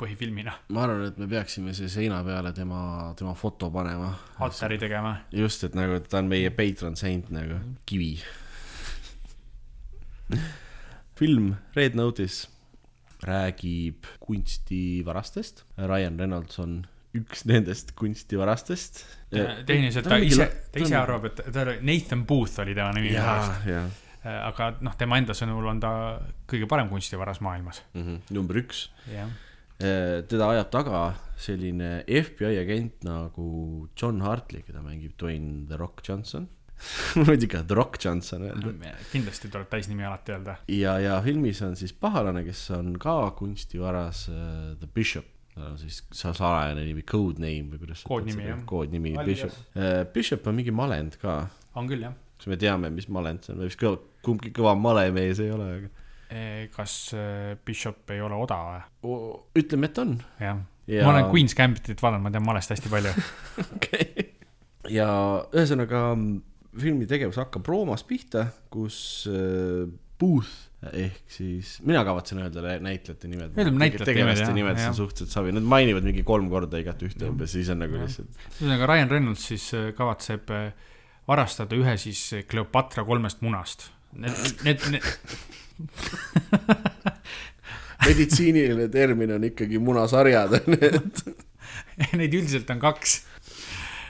põhifilmina. 0.00 0.56
ma 0.72 0.86
arvan, 0.86 1.06
et 1.10 1.20
me 1.20 1.28
peaksime 1.30 1.76
siia 1.76 1.92
seina 1.92 2.22
peale 2.26 2.52
tema, 2.56 2.80
tema 3.18 3.36
foto 3.38 3.70
panema. 3.74 4.12
altari 4.46 4.80
tegema. 4.80 5.16
just, 5.34 5.68
et 5.68 5.76
nagu 5.78 6.00
ta 6.06 6.22
on 6.22 6.32
meie 6.32 6.52
patron 6.56 6.96
saint 6.98 7.30
nagu, 7.34 7.60
kivi 7.88 8.14
film 11.20 11.54
Red 11.76 11.94
Notice 11.98 12.55
räägib 13.24 14.06
kunstivarastest, 14.20 15.64
Ryan 15.78 16.18
Reynolds 16.20 16.58
on 16.62 16.82
üks 17.16 17.46
nendest 17.48 17.94
kunstivarastest. 17.96 19.04
tehniliselt 19.30 20.08
ta 20.08 20.18
ise, 20.20 20.48
ta 20.72 20.82
ise 20.82 20.98
arvab, 20.98 21.30
et 21.30 21.40
ta 21.52 21.64
oli, 21.64 21.78
Nathan 21.86 22.26
Booth 22.28 22.60
oli 22.64 22.74
tema 22.76 22.92
nimi. 22.96 23.14
Äh, 24.26 24.40
aga 24.42 24.72
noh, 24.82 24.94
tema 24.98 25.20
enda 25.20 25.36
sõnul 25.38 25.68
on 25.70 25.80
ta 25.82 25.90
kõige 26.50 26.66
parem 26.70 26.90
kunstivaras 26.90 27.38
maailmas 27.44 27.82
mm. 27.94 28.02
-hmm. 28.02 28.34
number 28.34 28.58
üks. 28.58 28.88
Äh, 29.06 30.24
teda 30.26 30.50
ajab 30.50 30.70
taga 30.72 31.00
selline 31.38 32.00
FBI 32.08 32.58
agent 32.58 33.04
nagu 33.04 33.88
John 33.96 34.20
Hartley, 34.24 34.64
keda 34.66 34.82
mängib 34.82 35.14
Dwayne 35.20 35.66
The 35.68 35.76
Rock 35.76 36.02
Johnson. 36.08 36.48
muidugi 37.20 37.48
ka 37.52 37.62
The 37.66 37.74
Rock 37.78 37.98
Johnson 38.04 38.44
öelda. 38.48 38.72
kindlasti 39.12 39.48
tuleb 39.52 39.68
täisnimi 39.72 40.04
alati 40.06 40.34
öelda. 40.36 40.56
ja, 40.72 40.98
ja 41.02 41.16
filmis 41.24 41.62
on 41.66 41.76
siis 41.76 41.92
pahalane, 41.92 42.44
kes 42.46 42.66
on 42.76 42.92
ka 43.00 43.16
kunstivaras 43.38 44.26
uh, 44.32 44.76
The 44.80 44.88
Bishop. 44.94 45.26
tal 45.54 45.70
on 45.72 45.78
siis 45.80 46.02
sa- 46.12 46.34
salajane 46.36 46.84
nimi, 46.84 47.02
code 47.02 47.40
name 47.40 47.72
või 47.72 47.80
kuidas. 47.86 48.04
Koodnimi, 48.04 48.44
jah. 48.50 48.64
koodnimi. 48.68 49.14
Bishop 49.24 49.52
uh,. 49.76 50.02
Bishop 50.12 50.46
on 50.46 50.58
mingi 50.58 50.74
malend 50.74 51.16
ka, 51.22 51.46
on 51.74 51.88
küll 51.88 52.04
jah. 52.04 52.14
kas 52.36 52.50
me 52.52 52.58
teame, 52.60 52.90
mis 52.92 53.08
malend 53.08 53.44
see 53.46 53.54
on, 53.54 53.62
või 53.64 53.70
vist 53.72 53.80
kõva, 53.80 54.02
kumbki 54.26 54.52
kõva 54.56 54.76
malemees 54.78 55.40
ei 55.40 55.52
ole, 55.54 55.70
aga 55.78 55.94
kas 56.74 57.14
äh, 57.14 57.54
Bishop 57.64 58.10
ei 58.10 58.20
ole 58.20 58.34
odav 58.34 58.72
või? 59.00 59.20
ütleme, 59.62 59.88
et 59.88 59.98
on. 60.02 60.16
jah 60.42 60.64
Ja- 60.86 61.02
ma 61.04 61.10
olen 61.10 61.24
Queen's 61.32 61.54
Gambitit 61.58 62.02
vaadanud, 62.02 62.22
ma 62.22 62.30
tean 62.30 62.44
malest 62.46 62.70
hästi 62.70 62.90
palju. 62.90 63.10
okei. 63.76 64.26
ja 64.94 65.08
ühesõnaga 65.50 66.02
mm, 66.14 66.36
filmi 66.80 67.06
tegevus 67.10 67.36
hakkab 67.40 67.66
Roomas 67.70 68.02
pihta, 68.08 68.46
kus 68.72 68.98
uh, 69.30 69.84
Booth 70.16 70.52
ehk 70.86 71.24
siis, 71.32 71.68
mina 71.88 72.02
kavatsen 72.06 72.38
öelda 72.44 72.60
le- 72.62 72.78
näitlejate 72.84 73.26
nimed. 73.28 73.50
Ütleme 73.56 73.80
näitlejate 73.80 74.06
tegelaste 74.12 74.44
nimed, 74.52 74.52
jah, 74.52 74.60
nimed, 74.76 74.82
see 74.82 74.90
on 74.92 74.98
suhteliselt 75.00 75.32
savi, 75.34 75.50
nad 75.56 75.64
mainivad 75.66 76.04
mingi 76.06 76.22
kolm 76.28 76.46
korda 76.52 76.78
igat 76.80 77.00
ühte 77.04 77.26
umbes, 77.30 77.50
siis 77.56 77.68
on 77.74 77.80
nagu 77.82 77.94
lihtsalt. 77.98 78.30
ühesõnaga 78.52 78.86
Ryan 78.92 79.10
Reynolds 79.12 79.44
siis 79.50 79.64
äh, 79.74 79.88
kavatseb 79.98 80.44
äh, 80.54 80.68
varastada 81.28 81.74
ühe 81.76 81.94
siis 81.98 82.22
Cleopatra 82.48 83.02
kolmest 83.08 83.42
munast. 83.42 83.88
Need, 84.16 84.36
need, 84.64 84.80
need, 84.94 85.04
meditsiiniline 88.06 88.88
termin 88.92 89.32
on 89.36 89.44
ikkagi 89.48 89.78
munasarjad, 89.82 90.54
et 90.60 92.12
neid 92.16 92.34
üldiselt 92.36 92.70
on 92.72 92.80
kaks. 92.82 93.18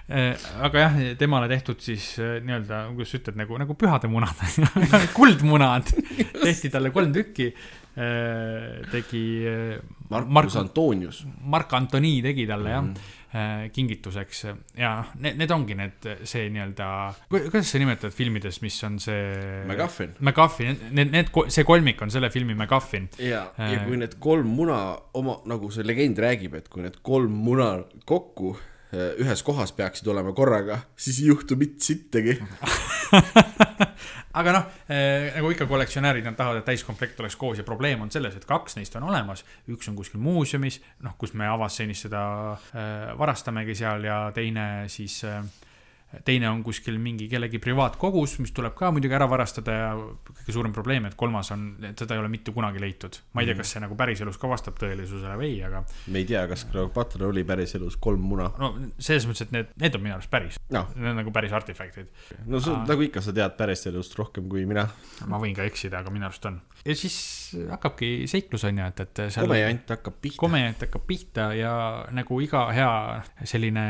Aga 0.08 0.78
jah, 0.84 0.98
temale 1.18 1.48
tehtud 1.50 1.80
siis 1.82 2.12
äh, 2.22 2.36
nii-öelda, 2.46 2.84
kuidas 2.94 3.10
sa 3.10 3.18
ütled, 3.18 3.38
nagu, 3.40 3.56
nagu 3.58 3.74
pühade 3.78 4.06
munad, 4.10 4.38
kuldmunad 5.18 5.90
tehti 6.42 6.70
talle 6.70 6.92
kolm 6.94 7.12
tükki. 7.16 7.48
tegi 8.92 9.22
äh, 9.48 9.78
Marcus 10.10 10.30
Mark- 10.54 10.56
Antonius. 10.60 11.22
Mark 11.42 11.72
Antoni 11.74 12.18
tegi 12.22 12.44
talle 12.46 12.70
jah 12.74 12.82
mm., 12.84 13.14
kingituseks 13.74 14.44
ja 14.78 14.90
need, 15.20 15.34
need 15.36 15.50
ongi 15.52 15.74
need, 15.76 16.06
see 16.28 16.46
nii-öelda, 16.54 16.86
kuidas 17.28 17.68
sa 17.72 17.80
nimetad 17.82 18.14
filmides, 18.14 18.60
mis 18.64 18.76
on 18.86 18.94
see. 19.02 19.64
MacGuffin. 19.68 20.14
MacGuffin, 20.24 20.78
need, 20.96 21.10
need, 21.12 21.32
see 21.52 21.66
kolmik 21.68 22.00
on 22.06 22.12
selle 22.14 22.30
filmi 22.32 22.54
MacGuffin. 22.56 23.10
ja, 23.20 23.42
ja 23.58 23.66
Äh. 23.74 23.82
kui 23.88 23.98
need 24.00 24.14
kolm 24.22 24.48
muna 24.56 24.78
oma, 25.18 25.40
nagu 25.50 25.68
see 25.74 25.84
legend 25.84 26.22
räägib, 26.22 26.54
et 26.56 26.70
kui 26.72 26.84
need 26.86 26.96
kolm 27.04 27.34
muna 27.48 27.74
kokku 28.08 28.54
äh, 28.54 28.64
ühes 28.94 29.42
kohas 29.42 29.72
peaksid 29.74 30.06
olema 30.06 30.32
korraga, 30.32 30.78
siis 30.96 31.18
ei 31.20 31.30
juhtu 31.32 31.56
mitte 31.58 31.84
sittagi. 31.84 32.38
aga 34.36 34.52
noh 34.52 34.64
eh,, 34.92 35.32
nagu 35.36 35.50
ikka 35.52 35.66
kollektsionäärid, 35.68 36.24
nad 36.26 36.36
tahavad, 36.36 36.60
et 36.60 36.68
täiskomplekt 36.68 37.20
oleks 37.20 37.36
koos 37.40 37.60
ja 37.60 37.64
probleem 37.64 38.02
on 38.04 38.10
selles, 38.12 38.36
et 38.36 38.44
kaks 38.48 38.76
neist 38.76 38.96
on 38.98 39.08
olemas. 39.08 39.44
üks 39.72 39.88
on 39.90 39.96
kuskil 39.96 40.20
muuseumis, 40.22 40.80
noh, 41.06 41.16
kus 41.18 41.32
me 41.34 41.48
avastseenis 41.48 42.06
seda 42.06 42.24
eh, 42.52 43.12
varastamegi 43.18 43.76
seal 43.78 44.04
ja 44.04 44.18
teine 44.36 44.66
siis 44.92 45.22
eh, 45.24 45.40
teine 46.24 46.48
on 46.50 46.62
kuskil 46.64 46.98
mingi 47.02 47.28
kellegi 47.30 47.58
privaatkogus, 47.62 48.38
mis 48.42 48.52
tuleb 48.56 48.74
ka 48.78 48.90
muidugi 48.94 49.16
ära 49.16 49.28
varastada 49.30 49.76
ja 49.76 49.90
kõige 49.96 50.54
suurem 50.54 50.74
probleem, 50.76 51.08
et 51.08 51.16
kolmas 51.18 51.50
on, 51.54 51.68
et 51.86 51.98
seda 51.98 52.16
ei 52.16 52.22
ole 52.22 52.30
mitte 52.32 52.54
kunagi 52.54 52.80
leitud. 52.82 53.18
ma 53.34 53.42
ei 53.42 53.50
tea, 53.50 53.58
kas 53.60 53.74
see 53.74 53.82
nagu 53.84 53.96
päriselus 53.98 54.38
ka 54.40 54.50
vastab 54.50 54.78
tõelisusele 54.80 55.36
või 55.40 55.50
ei, 55.54 55.62
aga 55.66 55.82
me 56.12 56.22
ei 56.22 56.28
tea, 56.28 56.44
kas 56.50 56.66
Cleopatra'l 56.70 57.28
oli 57.30 57.44
päriselus 57.48 57.98
kolm 58.02 58.24
muna. 58.30 58.48
no 58.60 58.72
selles 58.98 59.28
mõttes, 59.28 59.46
et 59.46 59.54
need, 59.56 59.72
need 59.82 59.98
on 59.98 60.04
minu 60.06 60.16
arust 60.16 60.32
päris, 60.32 60.60
noh, 60.74 60.88
need 60.96 61.12
on 61.12 61.20
nagu 61.22 61.34
päris 61.34 61.54
artefaktid. 61.56 62.10
no 62.46 62.62
Aa. 62.62 62.84
nagu 62.88 63.06
ikka, 63.06 63.24
sa 63.24 63.34
tead 63.36 63.58
päriselust 63.58 64.16
rohkem 64.18 64.48
kui 64.52 64.66
mina. 64.68 64.86
ma 65.26 65.40
võin 65.42 65.56
ka 65.56 65.66
eksida, 65.68 66.00
aga 66.04 66.14
minu 66.14 66.28
arust 66.28 66.48
on. 66.48 66.60
ja 66.84 66.96
siis 66.96 67.18
hakkabki 67.70 68.12
seiklus 68.30 68.66
on 68.68 68.82
ju, 68.82 68.88
et, 68.94 69.04
et 69.06 69.24
seal 69.34 69.48
komejant 69.48 69.94
hakkab 69.96 70.18
pihta. 70.22 70.40
komejant 70.40 70.86
hakkab 70.86 71.06
pihta 71.06 71.50
ja 71.56 71.76
nagu 72.14 72.40
iga 72.44 72.66
hea 72.74 72.90
selline 73.44 73.86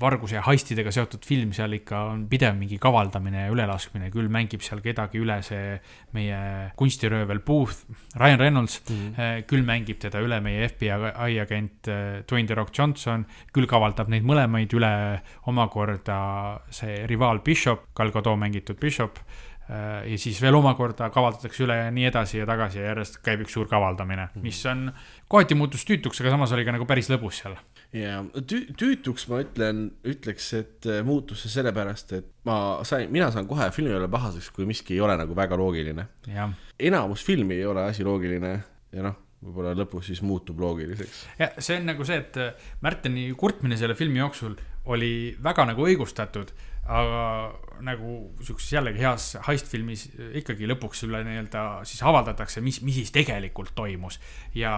varguse 0.00 0.36
ja 0.36 0.42
heistidega 0.46 0.92
seotud 0.94 1.24
film, 1.26 1.52
seal 1.56 1.74
ikka 1.76 2.02
on 2.12 2.24
pidev 2.30 2.56
mingi 2.58 2.78
kavaldamine 2.80 3.46
ja 3.46 3.52
ülelaskmine, 3.52 4.10
küll 4.14 4.30
mängib 4.32 4.64
seal 4.64 4.82
kedagi 4.84 5.20
üle 5.20 5.40
see 5.46 5.76
meie 6.16 6.40
kunstiröövel 6.78 7.42
Booth, 7.46 7.84
Ryan 8.20 8.40
Reynolds 8.42 8.80
mm., 8.86 9.44
küll 9.50 9.66
mängib 9.66 10.00
teda 10.02 10.22
üle 10.24 10.40
meie 10.44 10.68
FBI 10.70 11.40
agent 11.42 11.90
äh, 11.90 12.22
Dwayne 12.28 12.48
The 12.50 12.58
Rock 12.58 12.74
Johnson, 12.76 13.26
küll 13.54 13.68
kavaldab 13.70 14.10
neid 14.12 14.26
mõlemaid 14.26 14.72
üle 14.76 14.94
omakorda 15.50 16.20
see 16.74 17.04
rivaal 17.10 17.42
Bishop, 17.44 17.90
Gal 17.96 18.12
Gadot 18.14 18.38
mängitud 18.40 18.80
Bishop 18.80 19.20
äh, 19.20 20.06
ja 20.10 20.18
siis 20.18 20.40
veel 20.42 20.58
omakorda 20.58 21.10
kavaldatakse 21.14 21.64
üle 21.66 21.76
ja 21.84 21.90
nii 21.94 22.08
edasi 22.10 22.40
ja 22.40 22.48
tagasi 22.48 22.80
ja 22.80 22.90
järjest 22.92 23.20
käib 23.24 23.44
üks 23.44 23.54
suur 23.56 23.68
kavaldamine 23.70 24.28
mm, 24.28 24.32
-hmm. 24.34 24.46
mis 24.46 24.64
on 24.66 24.90
kohati 25.28 25.54
muutus 25.54 25.84
tüütuks, 25.86 26.20
aga 26.22 26.34
samas 26.34 26.52
oli 26.52 26.64
ka 26.66 26.74
nagu 26.74 26.86
päris 26.86 27.10
lõbus 27.10 27.42
seal. 27.42 27.56
Ja 27.96 28.20
tü-, 28.46 28.66
tüütuks 28.78 29.26
ma 29.30 29.40
ütlen, 29.42 29.86
ütleks, 30.06 30.50
et 30.58 30.86
äh, 30.90 31.00
muutus 31.06 31.44
see 31.44 31.54
sellepärast, 31.56 32.14
et 32.18 32.28
ma 32.46 32.56
sain, 32.86 33.10
mina 33.12 33.30
saan 33.34 33.48
kohe 33.50 33.70
filmi 33.74 33.92
peale 33.94 34.10
pahaseks, 34.10 34.52
kui 34.54 34.68
miski 34.68 34.96
ei 34.96 35.02
ole 35.04 35.16
nagu 35.18 35.36
väga 35.36 35.58
loogiline. 35.58 36.06
enamus 36.78 37.24
filmi 37.26 37.58
ei 37.58 37.66
ole 37.66 37.88
asi 37.90 38.06
loogiline 38.06 38.52
ja 38.94 39.06
noh, 39.06 39.18
võib-olla 39.40 39.72
lõpus 39.74 40.10
siis 40.10 40.22
muutub 40.22 40.60
loogiliseks. 40.60 41.24
ja 41.40 41.50
see 41.58 41.80
on 41.80 41.88
nagu 41.90 42.06
see, 42.06 42.20
et 42.22 42.36
äh, 42.40 42.68
Märteni 42.84 43.30
kurtmine 43.38 43.78
selle 43.80 43.96
filmi 43.98 44.22
jooksul 44.22 44.54
oli 44.90 45.36
väga 45.42 45.66
nagu 45.68 45.84
õigustatud, 45.86 46.52
aga 46.90 47.24
nagu 47.86 48.14
siukses 48.44 48.70
jällegi 48.72 49.02
heas 49.02 49.32
heist-filmis 49.46 50.06
ikkagi 50.40 50.68
lõpuks 50.70 51.04
sulle 51.04 51.22
nii-öelda 51.26 51.64
siis 51.88 52.02
avaldatakse, 52.06 52.62
mis, 52.64 52.80
mis 52.86 53.00
siis 53.00 53.12
tegelikult 53.14 53.74
toimus. 53.74 54.20
ja, 54.54 54.72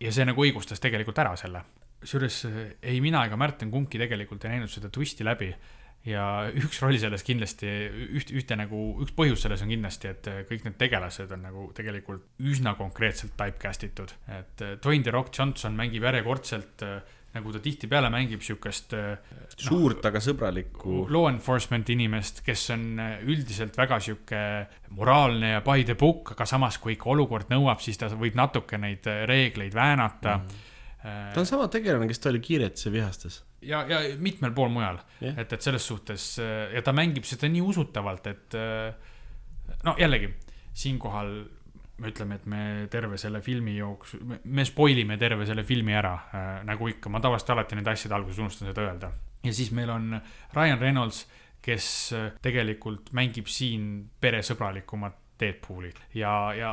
ja 0.00 0.12
see 0.12 0.26
nagu 0.28 0.44
õigustas 0.44 0.82
tegelikult 0.82 1.20
ära 1.20 1.36
selle. 1.40 1.62
Kusjuures 2.00 2.44
äh, 2.48 2.62
ei 2.82 3.00
mina 3.04 3.24
ega 3.28 3.38
Märten 3.40 3.70
kumbki 3.70 4.00
tegelikult 4.00 4.44
ei 4.44 4.56
näinud 4.56 4.72
seda 4.72 4.90
twisti 4.92 5.26
läbi 5.26 5.52
ja 6.08 6.24
üks 6.56 6.80
roll 6.80 6.96
selles 7.00 7.24
kindlasti, 7.26 7.68
üht, 8.16 8.32
ühte 8.32 8.56
nagu, 8.56 8.80
üks 9.04 9.12
põhjus 9.16 9.44
selles 9.44 9.60
on 9.64 9.72
kindlasti, 9.72 10.08
et 10.14 10.28
äh, 10.32 10.42
kõik 10.48 10.64
need 10.66 10.78
tegelased 10.80 11.32
on 11.36 11.44
nagu 11.44 11.68
tegelikult 11.76 12.40
üsna 12.40 12.74
konkreetselt 12.78 13.36
typecast 13.36 13.84
itud. 13.90 14.14
et 14.28 14.64
äh, 14.64 14.76
Dwayne 14.80 15.04
The 15.04 15.14
Rock 15.14 15.34
Johnson 15.36 15.76
mängib 15.76 16.06
järjekordselt 16.08 16.86
nagu 17.30 17.52
ta 17.54 17.60
tihtipeale 17.62 18.08
mängib 18.10 18.40
siukest 18.42 18.94
äh, 18.96 19.20
suurt, 19.54 20.00
aga 20.08 20.22
sõbralikku. 20.24 21.04
law 21.12 21.28
enforcement 21.28 21.92
inimest, 21.92 22.40
kes 22.46 22.64
on 22.74 22.88
üldiselt 23.28 23.76
väga 23.78 24.00
sihuke 24.00 24.40
moraalne 24.96 25.52
ja 25.52 25.60
by 25.66 25.84
the 25.84 25.98
book, 26.00 26.32
aga 26.32 26.48
samas, 26.48 26.80
kui 26.80 26.96
ikka 26.96 27.12
olukord 27.12 27.52
nõuab, 27.52 27.84
siis 27.84 28.00
ta 28.00 28.08
võib 28.16 28.40
natuke 28.40 28.80
neid 28.80 29.04
reegleid 29.28 29.76
väänata 29.76 30.40
mm.. 30.40 30.66
Ta 31.02 31.40
on 31.40 31.48
sama 31.48 31.68
tegelane, 31.72 32.08
kes 32.10 32.20
ta 32.20 32.28
oli 32.32 32.42
Kiiretes 32.44 32.86
ja 32.86 32.92
vihastes. 32.92 33.40
ja, 33.62 33.84
ja 33.88 34.00
mitmel 34.18 34.52
pool 34.56 34.68
mujal 34.72 35.00
Jah. 35.20 35.38
et, 35.38 35.52
et 35.52 35.62
selles 35.62 35.86
suhtes 35.86 36.32
äh, 36.42 36.74
ja 36.74 36.82
ta 36.84 36.92
mängib 36.96 37.28
seda 37.28 37.48
nii 37.48 37.62
usutavalt, 37.64 38.26
et 38.30 38.58
äh, 38.58 38.92
no 39.86 39.96
jällegi 39.98 40.32
siinkohal 40.76 41.32
me 42.00 42.08
ütleme, 42.08 42.38
et 42.40 42.46
me 42.48 42.62
terve 42.92 43.18
selle 43.20 43.42
filmi 43.44 43.74
jooksul, 43.76 44.22
me 44.44 44.64
spoil 44.64 45.02
ime 45.02 45.18
terve 45.20 45.44
selle 45.48 45.64
filmi 45.68 45.92
ära 45.96 46.14
äh,, 46.32 46.48
nagu 46.68 46.88
ikka, 46.88 47.12
ma 47.12 47.20
tavaliselt 47.20 47.52
alati 47.56 47.76
nende 47.76 47.92
asjade 47.92 48.16
alguses 48.16 48.40
unustan 48.40 48.70
seda 48.70 48.86
öelda. 48.86 49.12
ja 49.44 49.52
siis 49.56 49.72
meil 49.76 49.92
on 49.92 50.14
Ryan 50.56 50.80
Reynolds, 50.80 51.26
kes 51.60 51.86
äh, 52.16 52.30
tegelikult 52.42 53.12
mängib 53.16 53.48
siin 53.52 54.08
peresõbralikumat 54.20 55.19
Deadpooli. 55.40 55.90
Ja, 56.14 56.52
ja 56.56 56.72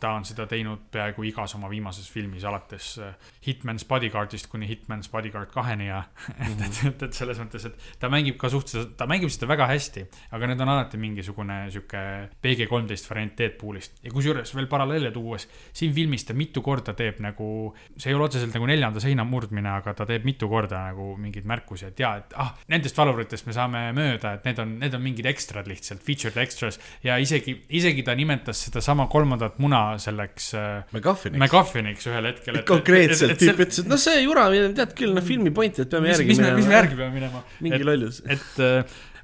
ta 0.00 0.12
on 0.16 0.24
seda 0.28 0.46
teinud 0.50 0.86
peaaegu 0.92 1.24
igas 1.28 1.54
oma 1.58 1.70
viimases 1.70 2.08
filmis, 2.10 2.44
alates 2.46 2.92
äh, 3.02 3.14
Hitman's 3.46 3.84
Bodyguardist 3.88 4.50
kuni 4.50 4.68
Hitman's 4.70 5.10
Bodyguard 5.12 5.50
kaheni 5.54 5.88
ja 5.88 6.02
et, 6.46 6.64
et, 6.66 6.80
et, 6.90 7.04
et 7.08 7.16
selles 7.16 7.40
mõttes, 7.42 7.66
et 7.68 7.88
ta 8.00 8.10
mängib 8.12 8.38
ka 8.40 8.50
suhteliselt, 8.52 8.96
ta 9.00 9.08
mängib 9.10 9.32
seda 9.32 9.48
väga 9.50 9.68
hästi, 9.70 10.04
aga 10.36 10.50
need 10.50 10.64
on 10.64 10.72
alati 10.74 11.00
mingisugune 11.00 11.60
sihuke 11.72 12.04
PG-13 12.42 13.10
variant 13.10 13.36
Deadpoolist. 13.38 14.00
Ja 14.04 14.14
kusjuures 14.14 14.54
veel 14.56 14.68
paralleele 14.70 15.12
tuues, 15.14 15.48
siin 15.76 15.94
filmis 15.96 16.26
ta 16.28 16.36
mitu 16.36 16.62
korda 16.64 16.94
teeb 16.98 17.20
nagu, 17.24 17.50
see 17.96 18.12
ei 18.12 18.18
ole 18.18 18.28
otseselt 18.28 18.54
nagu 18.56 18.68
neljanda 18.70 19.02
seina 19.02 19.26
murdmine, 19.26 19.70
aga 19.80 19.94
ta 19.98 20.06
teeb 20.08 20.26
mitu 20.28 20.48
korda 20.50 20.84
nagu 20.90 21.14
mingeid 21.20 21.48
märkusi, 21.48 21.90
et 21.90 22.02
jaa, 22.02 22.16
et 22.22 22.36
ah, 22.40 22.54
nendest 22.72 22.98
valuritest 22.98 23.48
me 23.48 23.56
saame 23.56 23.84
mööda, 23.96 24.36
et 24.38 24.48
need 24.48 24.62
on, 24.62 24.76
need 24.82 24.96
on 24.96 25.04
mingid 25.04 25.28
ekstrad 25.30 25.68
lihtsalt, 25.70 26.02
featured 26.04 26.38
extras. 26.40 26.80
Ja 27.04 27.18
isegi, 27.22 27.56
isegi 27.80 28.04
ta 28.06 28.14
nimetas 28.18 28.64
sedasama 28.68 29.08
kolmandat 29.12 29.58
muna 29.62 29.82
selleks 30.02 30.52
äh, 30.54 30.70
MacGuffiniks. 30.94 31.42
MacGuffiniks 31.42 32.10
ühel 32.10 32.30
hetkel. 32.30 32.62
konkreetselt 32.68 33.38
tüüp 33.40 33.64
ütles, 33.66 33.82
et 33.84 33.90
noh, 33.90 34.00
see 34.00 34.18
jura, 34.22 34.48
tead 34.76 34.96
küll, 34.98 35.14
noh 35.16 35.24
filmi 35.24 35.52
point, 35.54 35.82
et 35.82 35.90
peame 35.90 36.12
järgi 36.12 36.32
mis 36.32 36.42
me, 36.42 36.50
mis 36.50 36.52
me 36.52 36.66
minema. 36.66 36.76
järgi 36.78 37.00
peame 37.00 37.16
minema. 37.16 37.44
mingi 37.64 37.86
lollus. 37.88 38.22
et, 38.28 38.60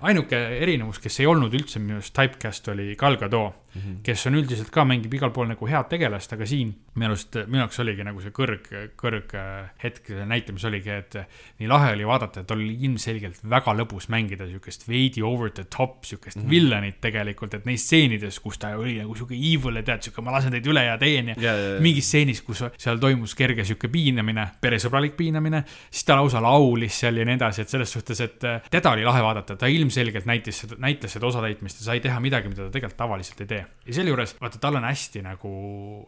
ainuke 0.07 0.39
erinevus, 0.61 0.99
kes 1.03 1.23
ei 1.23 1.29
olnud 1.31 1.55
üldse 1.57 1.81
minu 1.81 2.01
arust 2.01 2.15
typecast 2.17 2.69
oli 2.73 2.95
Gal 3.01 3.17
Gadot 3.21 3.66
mm, 3.77 3.85
-hmm. 3.85 4.03
kes 4.07 4.27
on 4.27 4.41
üldiselt 4.41 4.71
ka 4.75 4.85
mängib 4.85 5.15
igal 5.15 5.33
pool 5.33 5.49
nagu 5.49 5.71
head 5.71 5.89
tegelast, 5.91 6.33
aga 6.37 6.47
siin 6.47 6.75
minu 6.95 7.13
arust, 7.13 7.39
minu 7.47 7.63
jaoks 7.65 7.81
oligi 7.85 8.05
nagu 8.05 8.21
see 8.25 8.35
kõrg, 8.35 8.69
kõrg 9.01 9.35
äh, 9.37 9.71
hetk 9.83 10.13
selle 10.13 10.27
näitamis 10.27 10.65
oligi, 10.69 10.91
et 10.91 11.19
nii 11.61 11.69
lahe 11.71 11.93
oli 11.97 12.07
vaadata, 12.07 12.45
et 12.45 12.51
oli 12.51 12.77
ilmselgelt 12.89 13.41
väga 13.45 13.77
lõbus 13.77 14.11
mängida 14.13 14.49
siukest 14.51 14.89
veidi 14.89 15.23
over 15.23 15.51
the 15.51 15.65
top 15.65 16.05
siukest 16.05 16.37
mm 16.37 16.43
-hmm. 16.43 16.51
villanit 16.51 17.01
tegelikult, 17.01 17.55
et 17.55 17.65
neis 17.65 17.85
stseenides, 17.87 18.41
kus 18.41 18.59
ta 18.59 18.77
oli 18.77 18.99
nagu 18.99 19.15
siuke 19.15 19.35
evil 19.35 19.77
ja 19.77 19.83
tead, 19.83 20.03
siuke 20.03 20.23
ma 20.23 20.33
lasen 20.33 20.53
teid 20.53 20.67
üle 20.67 20.85
ja 20.85 20.99
teen 20.99 21.29
ja, 21.29 21.47
Ja, 21.47 21.55
ja, 21.55 21.75
ja. 21.75 21.81
mingis 21.83 22.09
stseenis, 22.09 22.41
kus 22.45 22.63
seal 22.81 23.01
toimus 23.03 23.35
kerge 23.39 23.65
sihuke 23.67 23.91
piinamine, 23.93 24.47
peresõbralik 24.63 25.17
piinamine, 25.19 25.63
siis 25.91 26.07
ta 26.09 26.19
lausa 26.19 26.43
laulis 26.43 27.01
seal 27.03 27.21
ja 27.21 27.27
nii 27.29 27.39
edasi, 27.39 27.65
et 27.65 27.73
selles 27.73 27.93
suhtes, 27.93 28.23
et 28.25 28.47
äh, 28.49 28.71
teda 28.73 28.95
oli 28.97 29.07
lahe 29.07 29.23
vaadata, 29.25 29.59
ta 29.61 29.71
ilmselgelt 29.71 30.29
näitas 30.29 30.63
seda, 30.65 30.79
näitles 30.83 31.17
seda 31.17 31.29
osatäitmist 31.31 31.83
ja 31.83 31.91
sai 31.91 32.03
teha 32.05 32.21
midagi, 32.23 32.51
mida 32.53 32.67
ta 32.67 32.75
tegelikult 32.75 33.01
tavaliselt 33.01 33.43
ei 33.45 33.51
tee. 33.53 33.66
Ja 33.87 33.95
sealjuures, 33.95 34.37
vaata, 34.41 34.61
tal 34.63 34.79
on 34.81 34.87
hästi 34.89 35.23
nagu 35.27 35.53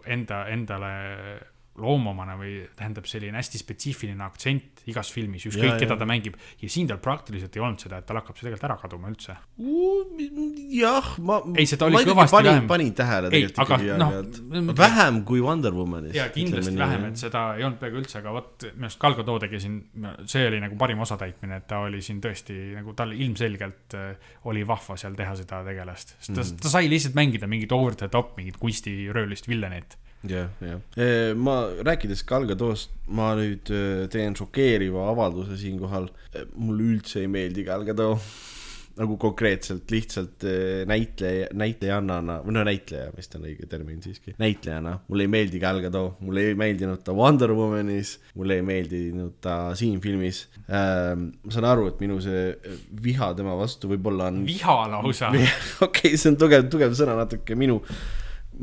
enda, 0.07 0.45
endale 0.53 0.93
loomumane 1.79 2.35
või 2.41 2.53
tähendab 2.76 3.07
selline 3.09 3.39
hästi 3.39 3.59
spetsiifiline 3.62 4.24
aktsent 4.26 4.83
igas 4.89 5.11
filmis, 5.14 5.45
Ja, 5.47 5.51
ükskõik 5.53 5.74
ja. 5.74 5.79
keda 5.85 5.97
ta 6.01 6.07
mängib. 6.09 6.37
ja 6.62 6.68
siin 6.72 6.89
tal 6.89 6.99
praktiliselt 7.03 7.57
ei 7.57 7.62
olnud 7.62 7.81
seda, 7.83 7.99
et 8.03 8.07
tal 8.09 8.16
hakkab 8.20 8.37
see 8.37 8.47
tegelikult 8.49 8.68
ära 8.70 8.76
kaduma 8.81 9.11
üldse. 9.12 9.37
jah, 10.79 11.09
ma. 11.24 11.39
Ei, 11.59 11.66
seda 11.68 11.89
oli 11.89 12.01
kõvasti 12.07 12.35
panin, 12.37 12.51
vähem. 12.51 12.66
panin 12.70 12.93
tähele 12.99 13.31
Ei, 13.31 13.45
tegelikult 13.47 13.62
aga 13.64 13.79
ikkagi 13.79 13.91
aeg-ajalt. 13.95 14.79
vähem 14.79 15.20
kui 15.29 15.43
Wonder 15.45 15.74
Womanis. 15.76 16.14
ja 16.16 16.29
kindlasti 16.35 16.74
vähem, 16.79 17.05
et 17.11 17.20
seda 17.20 17.45
ei 17.59 17.66
olnud 17.66 17.79
peaaegu 17.83 18.01
üldse, 18.03 18.18
aga 18.22 18.35
vot 18.37 18.66
minu 18.74 18.89
arust 18.89 19.01
Gal 19.03 19.16
Gadot 19.18 19.45
tegi 19.45 19.61
siin, 19.64 19.79
see 20.31 20.47
oli 20.49 20.61
nagu 20.64 20.79
parim 20.81 21.01
osatäitmine, 21.05 21.61
et 21.62 21.68
ta 21.70 21.83
oli 21.87 22.03
siin 22.05 22.20
tõesti 22.24 22.57
nagu 22.79 22.95
tal 22.99 23.12
ilmselgelt 23.16 23.97
äh, 23.99 24.33
oli 24.51 24.64
vahva 24.68 24.97
seal 25.01 25.16
teha 25.18 25.37
seda 25.39 25.62
tegelast, 25.66 26.16
sest 26.18 26.35
ta 26.35 26.43
mm, 26.45 26.61
ta 26.64 26.72
sai 26.72 26.91
lihtsalt 26.91 27.16
mängida 27.18 27.49
mingit 27.51 27.72
over 27.76 27.95
the 27.99 28.09
top, 28.12 28.37
mingit 28.41 28.57
kunstiröövlist 28.61 29.49
villanit. 29.49 29.99
jah, 30.27 30.51
jah. 30.64 30.81
ma 31.39 31.61
rääkides 31.87 32.25
Gal 32.27 32.47
Gadost, 32.49 32.93
ma 33.07 33.33
nüüd 33.39 33.71
eh, 33.71 34.05
teen 34.12 34.37
šokeeriva 34.39 35.09
avalduse 35.12 35.59
siinkohal. 35.61 36.11
mulle 36.57 36.95
üldse 36.95 37.25
ei 37.25 37.33
meeldi 37.33 37.66
Gal 37.69 37.87
Gadot. 37.89 38.23
nagu 38.99 39.14
konkreetselt 39.21 39.93
lihtsalt 39.95 40.43
eh, 40.49 40.83
näitleja, 40.91 41.53
näitlejannana 41.55 42.41
või 42.43 42.57
no 42.57 42.64
näitleja, 42.66 43.12
vist 43.14 43.35
on 43.39 43.45
õige 43.47 43.69
termin 43.71 44.01
siiski, 44.03 44.35
näitlejana. 44.43 44.97
mulle 45.07 45.27
ei 45.29 45.31
meeldi 45.31 45.61
Gal 45.62 45.79
Gadot, 45.85 46.19
mulle 46.25 46.49
ei 46.51 46.57
meeldinud 46.59 47.05
ta 47.07 47.14
Wonder 47.14 47.53
Womanis, 47.55 48.16
mulle 48.35 48.59
ei 48.59 48.64
meeldinud 48.66 49.37
ta 49.45 49.59
siin 49.79 50.01
filmis. 50.03 50.49
ma 50.66 51.55
saan 51.55 51.69
aru, 51.71 51.89
et 51.93 52.03
minu 52.03 52.19
see 52.25 52.49
viha 53.05 53.31
tema 53.39 53.55
vastu 53.59 53.93
võib-olla 53.93 54.33
on 54.33 54.43
viha 54.49 54.79
lausa, 54.97 55.31
okei, 55.87 56.16
see 56.16 56.33
on 56.33 56.41
tugev, 56.43 56.66
tugev 56.73 56.99
sõna 56.99 57.14
natuke, 57.23 57.55
minu, 57.59 57.79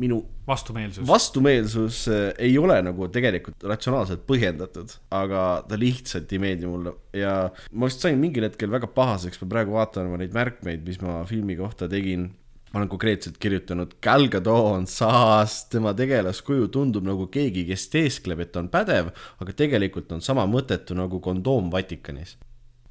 minu 0.00 0.20
vastumeelsus. 0.46 1.06
vastumeelsus 1.08 2.08
äh, 2.08 2.30
ei 2.38 2.58
ole 2.58 2.78
nagu 2.84 3.08
tegelikult 3.12 3.64
ratsionaalselt 3.66 4.24
põhjendatud, 4.28 4.92
aga 5.14 5.44
ta 5.68 5.78
lihtsalt 5.80 6.32
ei 6.32 6.40
meeldi 6.42 6.70
mulle 6.70 6.94
ja 7.16 7.36
ma 7.72 7.90
vist 7.90 8.04
sain 8.04 8.18
mingil 8.20 8.46
hetkel 8.46 8.70
väga 8.72 8.90
pahaseks, 8.94 9.40
ma 9.42 9.50
praegu 9.54 9.76
vaatan 9.76 10.10
oma 10.10 10.20
neid 10.20 10.34
märkmeid, 10.36 10.84
mis 10.86 11.00
ma 11.02 11.22
filmi 11.28 11.56
kohta 11.58 11.88
tegin. 11.90 12.30
ma 12.72 12.80
olen 12.80 12.90
konkreetselt 12.92 13.38
kirjutanud, 13.40 13.94
Gal 14.02 14.26
Gadot 14.28 14.74
on 14.74 14.86
saas, 14.90 15.62
tema 15.72 15.94
tegelaskuju 15.96 16.66
tundub 16.74 17.06
nagu 17.06 17.28
keegi, 17.32 17.62
kes 17.68 17.86
teeskleb, 17.88 18.42
et 18.42 18.56
on 18.58 18.68
pädev, 18.68 19.12
aga 19.40 19.54
tegelikult 19.56 20.12
on 20.12 20.20
sama 20.20 20.44
mõttetu 20.50 20.98
nagu 20.98 21.20
kondoom 21.22 21.70
Vatikanis. 21.72 22.36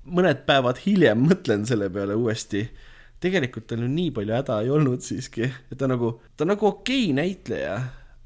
mõned 0.06 0.46
päevad 0.48 0.82
hiljem 0.86 1.24
mõtlen 1.30 1.66
selle 1.66 1.90
peale 1.90 2.16
uuesti 2.16 2.68
tegelikult 3.26 3.68
tal 3.70 3.84
ju 3.84 3.92
nii 3.92 4.12
palju 4.16 4.36
häda 4.38 4.60
ei 4.64 4.74
olnud 4.74 5.06
siiski, 5.06 5.48
et 5.72 5.80
ta 5.80 5.90
nagu, 5.92 6.16
ta 6.38 6.46
on 6.46 6.54
nagu 6.54 6.70
okei 6.70 7.10
näitleja, 7.18 7.78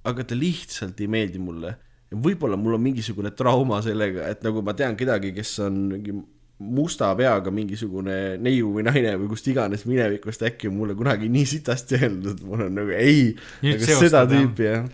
aga 0.10 0.26
ta 0.26 0.38
lihtsalt 0.38 1.00
ei 1.02 1.12
meeldi 1.12 1.42
mulle. 1.44 1.76
võib-olla 2.10 2.58
mul 2.58 2.74
on 2.74 2.82
mingisugune 2.82 3.30
trauma 3.38 3.84
sellega, 3.86 4.26
et 4.32 4.42
nagu 4.42 4.64
ma 4.66 4.74
tean 4.74 4.96
kedagi, 4.98 5.30
kes 5.36 5.60
on 5.68 5.76
mingi 5.92 6.16
musta 6.60 7.12
peaga 7.16 7.52
mingisugune 7.56 8.38
neiu 8.44 8.74
või 8.76 8.84
naine 8.88 9.14
või 9.20 9.30
kust 9.32 9.48
iganes 9.48 9.86
minevikust 9.88 10.44
äkki 10.44 10.68
on 10.68 10.76
mulle 10.76 10.96
kunagi 10.98 11.30
nii 11.32 11.46
sitasti 11.48 12.00
öeldud, 12.02 12.44
mul 12.44 12.66
on 12.66 12.76
nagu 12.82 12.92
ei, 12.96 13.30
aga 13.64 13.80
seostad, 13.80 14.04
seda 14.04 14.24
tüüpi 14.28 14.68
jah. 14.68 14.90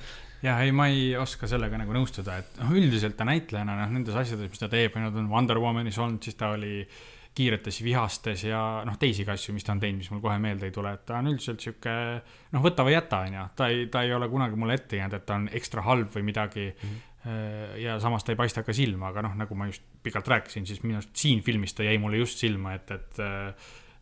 ja 0.46 0.60
ei, 0.62 0.76
ma 0.76 0.88
ei 0.92 1.16
oska 1.18 1.50
sellega 1.50 1.80
nagu 1.82 1.96
nõustuda, 1.96 2.38
et 2.44 2.62
noh, 2.62 2.76
üldiselt 2.78 3.18
ta 3.18 3.26
näitlejana 3.26 3.80
noh, 3.82 3.96
nendes 3.98 4.18
asjades, 4.22 4.52
mis 4.52 4.62
ta 4.62 4.70
teeb, 4.70 4.94
kui 4.94 5.02
nad 5.02 5.18
on 5.18 5.32
Wonder 5.32 5.62
Womanis 5.64 5.98
olnud, 5.98 6.22
siis 6.26 6.38
ta 6.38 6.52
oli 6.54 6.84
kiiretes 7.36 7.82
vihastes 7.84 8.46
ja 8.48 8.60
noh, 8.88 8.96
teisigi 9.00 9.32
asju, 9.32 9.54
mis 9.56 9.66
ta 9.68 9.74
on 9.76 9.82
teinud, 9.84 10.00
mis 10.00 10.12
mul 10.14 10.22
kohe 10.24 10.38
meelde 10.42 10.70
ei 10.70 10.76
tule, 10.76 10.94
et 10.96 11.04
ta 11.08 11.20
on 11.20 11.32
üldiselt 11.34 11.64
sihuke 11.64 11.96
noh, 12.56 12.64
võta 12.64 12.86
või 12.88 12.96
jäta, 12.96 13.22
onju. 13.28 13.48
ta 13.60 13.68
ei, 13.72 13.88
ta 13.92 14.06
ei 14.06 14.14
ole 14.16 14.30
kunagi 14.32 14.60
mulle 14.60 14.78
ette 14.80 15.02
jäänud, 15.02 15.18
et 15.20 15.26
ta 15.28 15.40
on 15.40 15.50
ekstra 15.60 15.84
halb 15.86 16.14
või 16.16 16.26
midagi 16.30 16.68
mm. 16.72 16.94
-hmm. 17.26 17.80
ja 17.84 17.98
samas 18.00 18.24
ta 18.24 18.32
ei 18.32 18.40
paista 18.40 18.64
ka 18.64 18.76
silma, 18.76 19.12
aga 19.12 19.26
noh, 19.28 19.36
nagu 19.44 19.56
ma 19.60 19.68
just 19.68 19.84
pikalt 20.04 20.28
rääkisin, 20.32 20.68
siis 20.68 20.84
minu 20.84 21.02
arust 21.02 21.16
siin 21.16 21.44
filmis 21.44 21.76
ta 21.76 21.84
jäi 21.84 21.98
mulle 22.00 22.24
just 22.24 22.40
silma, 22.40 22.74
et, 22.80 22.92
et 22.92 23.20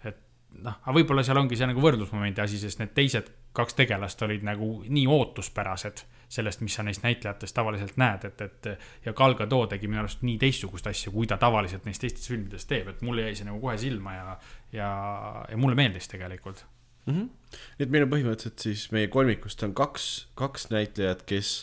et 0.04 0.20
noh, 0.62 0.78
aga 0.84 0.98
võib-olla 1.00 1.24
seal 1.26 1.42
ongi 1.42 1.58
see 1.58 1.70
nagu 1.70 1.82
võrdlusmomendi 1.82 2.44
asi, 2.44 2.60
sest 2.62 2.80
need 2.84 2.94
teised 2.94 3.32
kaks 3.54 3.74
tegelast 3.74 4.22
olid 4.22 4.46
nagu 4.46 4.84
nii 4.90 5.08
ootuspärased 5.10 6.06
sellest, 6.34 6.64
mis 6.66 6.76
sa 6.78 6.86
neist 6.86 7.04
näitlejatest 7.06 7.56
tavaliselt 7.56 7.98
näed, 8.02 8.26
et, 8.30 8.42
et 8.42 8.70
ja 9.06 9.14
Gal 9.18 9.36
Gadot 9.40 9.70
tegi 9.74 9.90
minu 9.90 10.04
arust 10.04 10.24
nii 10.26 10.40
teistsugust 10.42 10.88
asja, 10.90 11.14
kui 11.14 11.30
ta 11.30 11.38
tavaliselt 11.42 11.86
neis 11.88 12.02
teistes 12.02 12.30
filmides 12.30 12.68
teeb, 12.70 12.90
et 12.92 13.04
mulle 13.06 13.28
jäi 13.28 13.36
see 13.40 13.50
nagu 13.50 13.62
kohe 13.64 13.78
silma 13.82 14.16
ja, 14.16 14.38
ja, 14.76 14.90
ja 15.50 15.60
mulle 15.60 15.78
meeldis 15.80 16.10
tegelikult. 16.12 16.66
mm. 17.06 17.14
-hmm. 17.14 17.30
nii 17.78 17.88
et 17.88 17.94
meil 17.94 18.08
on 18.08 18.14
põhimõtteliselt 18.16 18.66
siis 18.68 18.90
meie 18.92 19.08
kolmikust 19.08 19.64
on 19.64 19.74
kaks, 19.78 20.28
kaks 20.40 20.70
näitlejat, 20.74 21.24
kes 21.30 21.56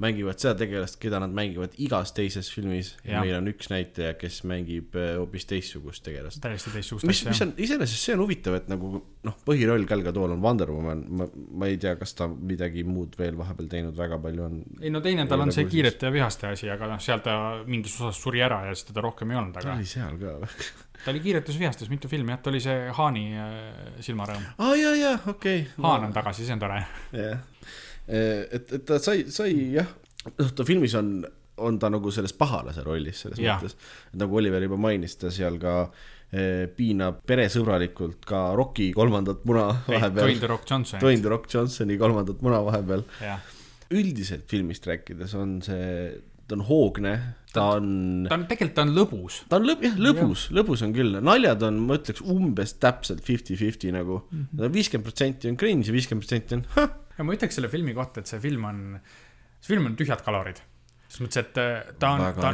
mängivad 0.00 0.40
seda 0.40 0.54
tegelast, 0.62 0.96
keda 1.00 1.20
nad 1.22 1.32
mängivad 1.36 1.74
igas 1.82 2.14
teises 2.16 2.48
filmis 2.52 2.94
ja 3.04 3.20
meil 3.20 3.36
on 3.36 3.50
üks 3.52 3.70
näitleja, 3.72 4.14
kes 4.20 4.40
mängib 4.48 4.96
äh, 4.98 5.12
hoopis 5.18 5.46
teistsugust 5.50 6.04
tegelast. 6.06 6.40
täiesti 6.44 6.72
teistsugust 6.74 7.08
asja 7.08 7.32
mis. 7.34 7.42
on 7.44 7.54
iseenesest, 7.60 8.08
see 8.08 8.16
on 8.16 8.24
huvitav, 8.24 8.56
et 8.60 8.70
nagu 8.72 8.92
noh, 9.00 9.38
põhiroll 9.46 9.84
Gal 9.88 10.04
Gadot'l 10.06 10.36
on 10.36 10.44
Wonder 10.44 10.72
Woman, 10.72 11.04
ma, 11.20 11.28
ma 11.30 11.70
ei 11.70 11.78
tea, 11.80 11.94
kas 12.00 12.16
ta 12.16 12.28
midagi 12.30 12.84
muud 12.88 13.18
veel 13.20 13.36
vahepeal 13.38 13.68
teinud 13.72 13.98
väga 13.98 14.20
palju 14.22 14.46
on. 14.46 14.60
ei 14.80 14.92
no 14.94 15.04
teine 15.04 15.28
tal 15.30 15.44
on 15.44 15.52
see 15.54 15.68
kiirete 15.68 16.08
ja 16.08 16.14
vihaste 16.14 16.48
asi, 16.54 16.70
aga 16.72 16.94
noh, 16.94 17.02
seal 17.02 17.24
ta 17.24 17.36
mingis 17.66 17.98
osas 18.00 18.20
suri 18.22 18.44
ära 18.46 18.64
ja 18.68 18.76
siis 18.76 18.88
teda 18.90 19.04
rohkem 19.04 19.34
ei 19.34 19.42
olnud, 19.42 19.56
ta 19.56 19.64
aga 19.66 19.76
oli 19.76 19.90
seal 19.90 20.16
ka 20.20 20.38
või? 20.40 20.70
ta 21.04 21.12
oli 21.12 21.20
kiiretes 21.24 21.60
vihastes 21.60 21.92
mitu 21.92 22.08
filmi, 22.08 22.32
jah, 22.34 22.40
ta 22.40 22.52
oli 22.52 22.60
see 22.64 22.88
Haani 22.96 23.24
äh, 23.36 23.62
silmarõõm. 24.04 24.48
aa 24.58 24.74
jaa, 24.80 24.96
jaa, 24.98 25.16
okei. 25.34 25.64
Haan 25.80 26.08
on 26.08 26.16
tagasi, 26.16 26.48
see 26.48 26.56
on 26.56 26.62
tore. 26.64 26.82
jah, 27.16 27.40
et, 28.10 28.72
et 28.78 28.86
ta 28.86 28.98
sai, 29.02 29.26
sai 29.30 29.52
jah, 29.76 29.90
noh, 30.38 30.48
ta 30.56 30.66
filmis 30.68 30.94
on, 30.98 31.20
on 31.60 31.78
ta 31.80 31.90
nagu 31.92 32.10
selles 32.14 32.32
pahalase 32.36 32.82
rollis 32.86 33.24
selles 33.26 33.38
Jah. 33.40 33.60
mõttes. 33.60 33.76
nagu 34.20 34.40
Oliver 34.40 34.62
juba 34.66 34.78
mainis, 34.80 35.16
ta 35.20 35.30
seal 35.34 35.58
ka 35.62 35.74
eh, 36.32 36.66
piinab 36.76 37.20
peresõbralikult 37.28 38.24
ka 38.28 38.50
Rocki 38.58 38.90
kolmandat 38.96 39.44
muna 39.48 39.68
Dwayne 39.86 40.00
vahepeal. 40.00 40.38
The 40.40 40.50
Rock 40.54 40.66
Johnson. 40.70 41.02
Dwayne 41.02 41.22
The 41.24 41.32
Rock 41.34 41.50
Johnsoni 41.52 41.98
kolmandat 42.00 42.42
muna 42.46 42.62
vahepeal. 42.66 43.04
üldiselt 43.90 44.46
filmist 44.46 44.86
rääkides 44.86 45.32
on 45.34 45.56
see, 45.66 46.20
ta 46.46 46.54
on 46.54 46.62
hoogne, 46.68 47.12
ta 47.54 47.64
on, 47.76 47.88
ta 48.28 48.36
on, 48.38 48.44
tegelikult 48.50 48.76
ta 48.76 48.84
on 48.86 48.92
lõbus. 48.94 49.40
ta 49.50 49.58
on 49.58 49.66
lõb-, 49.66 49.82
jah, 49.82 49.96
lõbus, 49.98 50.44
lõbus 50.54 50.84
on 50.86 50.94
küll, 50.94 51.18
naljad 51.26 51.62
on, 51.66 51.80
ma 51.88 51.98
ütleks 51.98 52.22
umbes 52.22 52.76
täpselt 52.82 53.22
fifty-fifty 53.26 53.90
nagu. 53.94 54.20
viiskümmend 54.54 55.06
protsenti 55.08 55.50
on 55.50 55.58
cringe 55.58 55.90
ja 55.90 55.94
viiskümmend 55.96 56.26
protsenti 56.26 56.58
on 56.60 56.64
ja 57.20 57.28
ma 57.28 57.36
ütleks 57.36 57.60
selle 57.60 57.70
filmi 57.72 57.94
kohta, 57.96 58.22
et 58.22 58.30
see 58.30 58.40
film 58.42 58.66
on, 58.70 58.82
see 59.60 59.74
film 59.74 59.90
on 59.90 59.96
tühjad 59.98 60.24
kalorid. 60.26 60.62
selles 61.10 61.24
mõttes, 61.26 61.40
et 61.42 61.56
äh, 61.58 61.88
ta 61.98 62.12
on, 62.14 62.20
ta, 62.36 62.52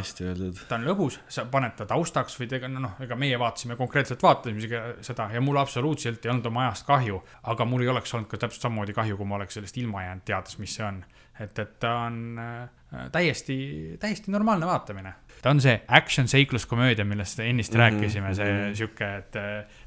ta 0.68 0.78
on 0.78 0.86
lõbus, 0.86 1.18
sa 1.28 1.44
paned 1.52 1.74
ta 1.76 1.84
taustaks 1.90 2.38
või 2.40 2.48
tega-, 2.48 2.70
noh, 2.72 2.94
ega 3.04 3.18
meie 3.20 3.36
vaatasime 3.40 3.76
konkreetselt 3.76 4.22
vaatasime 4.24 4.80
seda 5.04 5.26
ja 5.34 5.42
mul 5.44 5.60
absoluutselt 5.60 6.24
ei 6.24 6.32
olnud 6.32 6.48
oma 6.48 6.64
ajast 6.64 6.86
kahju, 6.88 7.20
aga 7.52 7.66
mul 7.68 7.84
ei 7.84 7.92
oleks 7.92 8.16
olnud 8.16 8.30
ka 8.30 8.40
täpselt 8.40 8.64
samamoodi 8.64 8.96
kahju, 8.96 9.18
kui 9.20 9.28
ma 9.28 9.36
oleks 9.36 9.60
sellest 9.60 9.76
ilma 9.82 10.06
jäänud, 10.06 10.24
teades, 10.32 10.56
mis 10.62 10.78
see 10.78 10.86
on. 10.88 11.04
et, 11.36 11.58
et 11.58 11.78
ta 11.84 11.92
on 12.06 12.40
äh, 12.40 13.06
täiesti, 13.12 13.58
täiesti 14.00 14.32
normaalne 14.32 14.66
vaatamine. 14.66 15.12
ta 15.42 15.52
on 15.52 15.60
see 15.60 15.76
action 16.00 16.28
seikluskomöödia, 16.28 17.04
millest 17.04 17.44
ennist 17.44 17.74
mm 17.74 17.80
-hmm, 17.80 18.00
rääkisime, 18.00 18.34
see 18.34 18.52
mhm. 18.52 18.74
sihuke, 18.80 19.16
et 19.16 19.36
äh, 19.36 19.84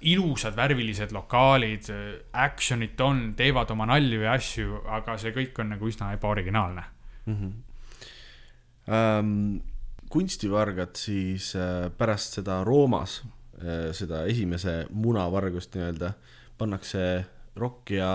ilusad 0.00 0.56
värvilised 0.56 1.12
lokaalid, 1.12 1.88
action'it 2.32 3.00
on, 3.00 3.34
teevad 3.36 3.70
oma 3.70 3.86
nalju 3.90 4.22
ja 4.24 4.36
asju, 4.36 4.82
aga 4.98 5.16
see 5.20 5.32
kõik 5.36 5.60
on 5.62 5.74
nagu 5.74 5.88
üsna 5.88 6.12
ebaoriginaalne. 6.16 6.84
ähm,. 8.88 9.60
kunstivargad 10.10 10.96
siis 10.98 11.54
äh, 11.54 11.90
pärast 11.98 12.40
seda 12.40 12.64
Roomas 12.64 13.20
äh,, 13.62 13.92
seda 13.94 14.24
esimese 14.26 14.86
munavargust 14.90 15.76
nii-öelda, 15.76 16.12
pannakse 16.58 17.24
Rock 17.56 17.90
ja, 17.90 18.10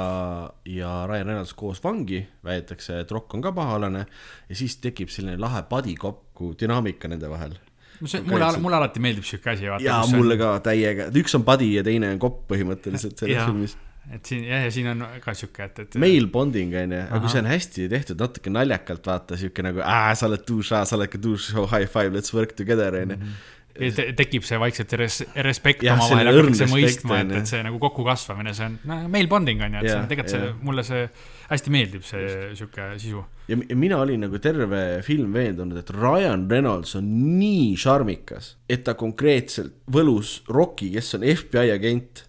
ja 0.65 1.07
Ryan 1.07 1.27
Reynolds 1.27 1.53
koos 1.53 1.83
vangi, 1.83 2.21
väidetakse, 2.43 2.99
et 2.99 3.11
Rock 3.11 3.33
on 3.33 3.41
ka 3.43 3.51
pahalane 3.51 4.05
ja 4.49 4.55
siis 4.55 4.77
tekib 4.83 5.11
selline 5.11 5.37
lahe 5.39 5.63
padikopku 5.69 6.53
dünaamika 6.59 7.07
nende 7.11 7.29
vahel. 7.29 7.55
See 8.03 8.21
mulle, 8.27 8.51
mulle 8.63 8.77
alati 8.79 9.01
meeldib 9.03 9.25
sihuke 9.27 9.53
asi, 9.53 9.67
jaa, 9.85 10.03
mulle 10.11 10.37
ka 10.39 10.51
täiega, 10.65 11.09
üks 11.21 11.35
on 11.37 11.45
buddy 11.47 11.71
ja 11.77 11.83
teine 11.85 12.13
on 12.15 12.21
kopp 12.21 12.45
põhimõtteliselt 12.51 13.17
selles 13.21 13.39
Jaa. 13.39 13.47
filmis. 13.49 13.75
et 14.13 14.31
siin, 14.31 14.45
jah, 14.49 14.63
ja 14.67 14.71
siin 14.73 14.91
on 14.91 15.03
ka 15.23 15.35
sihuke, 15.37 15.69
et, 15.69 15.83
et. 15.85 15.97
Male 16.01 16.29
bonding 16.31 16.75
on 16.81 16.95
ju, 16.97 17.01
aga 17.07 17.23
kui 17.23 17.33
see 17.33 17.43
on 17.43 17.51
hästi 17.51 17.89
tehtud, 17.91 18.21
natuke 18.21 18.53
naljakalt 18.53 19.11
vaata, 19.11 19.39
siuke 19.39 19.65
nagu, 19.65 19.83
sa 19.83 20.29
oled 20.29 20.47
douche, 20.47 20.85
sa 20.91 20.97
oled 20.99 21.11
ka 21.13 21.21
douche, 21.21 21.53
oh 21.59 21.69
high 21.71 21.89
five, 21.89 22.13
let's 22.15 22.35
work 22.35 22.55
together 22.59 22.99
on 23.01 23.15
ju. 23.15 23.35
te, 23.75 24.09
tekib 24.15 24.45
see 24.47 24.59
vaikselt 24.61 24.93
see 24.93 25.01
res, 25.01 25.21
respekt 25.47 25.83
omavahel, 25.83 26.31
hakatakse 26.31 26.69
mõistma, 26.71 27.21
et, 27.23 27.31
on 27.31 27.39
et 27.41 27.53
see 27.53 27.63
nagu 27.65 27.81
kokkukasvamine, 27.87 28.55
see 28.57 28.69
on 28.69 28.77
no, 28.91 28.99
male 29.11 29.31
bonding 29.31 29.63
on 29.65 29.79
ju, 29.79 29.83
et 29.83 29.89
see 29.89 29.95
Jah, 29.97 30.03
on 30.03 30.11
tegelikult 30.11 30.35
see 30.37 30.53
mulle 30.69 30.85
see 30.87 31.07
hästi 31.49 31.75
meeldib, 31.79 32.05
see 32.07 32.29
sihuke 32.55 32.93
sisu. 32.99 33.25
Ja 33.47 33.57
mi- 33.57 33.75
mina 33.75 33.97
olin 34.01 34.19
nagu 34.25 34.39
terve 34.41 35.01
film 35.05 35.33
veendunud, 35.33 35.77
et 35.77 35.89
Ryan 35.93 36.47
Reynolds 36.49 36.95
on 36.95 37.09
nii 37.39 37.75
šarmikas, 37.77 38.55
et 38.69 38.83
ta 38.87 38.93
konkreetselt 38.97 39.73
võlus 39.91 40.39
Rocki, 40.49 40.91
kes 40.95 41.13
on 41.19 41.21
FBI 41.35 41.71
agent, 41.75 42.23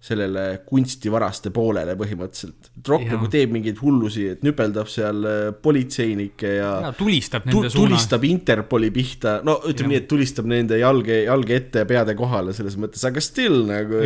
sellele 0.00 0.62
kunstivaraste 0.64 1.50
poolele 1.52 1.92
põhimõtteliselt. 2.00 2.70
Rock 2.88 3.02
nagu 3.12 3.26
teeb 3.28 3.50
mingeid 3.52 3.76
hullusi, 3.82 4.22
et 4.32 4.40
nüpeldab 4.46 4.88
seal 4.88 5.18
äh, 5.28 5.40
politseinikke 5.60 6.54
ja, 6.56 6.70
ja 6.86 6.92
tulistab 6.96 7.44
tu, 7.44 7.50
nende 7.58 7.68
suunas. 7.68 7.90
tulistab 8.06 8.24
Interpoli 8.24 8.88
pihta, 8.94 9.34
no 9.44 9.58
ütleme 9.60 9.76
Jah. 9.76 9.88
nii, 9.92 9.98
et 10.00 10.08
tulistab 10.08 10.48
nende 10.48 10.78
jalge, 10.80 11.18
jalge 11.26 11.54
ette 11.58 11.82
ja 11.84 11.88
peade 11.90 12.14
kohale 12.16 12.54
selles 12.56 12.78
mõttes, 12.80 13.04
aga 13.04 13.20
still 13.20 13.66
nagu 13.68 14.00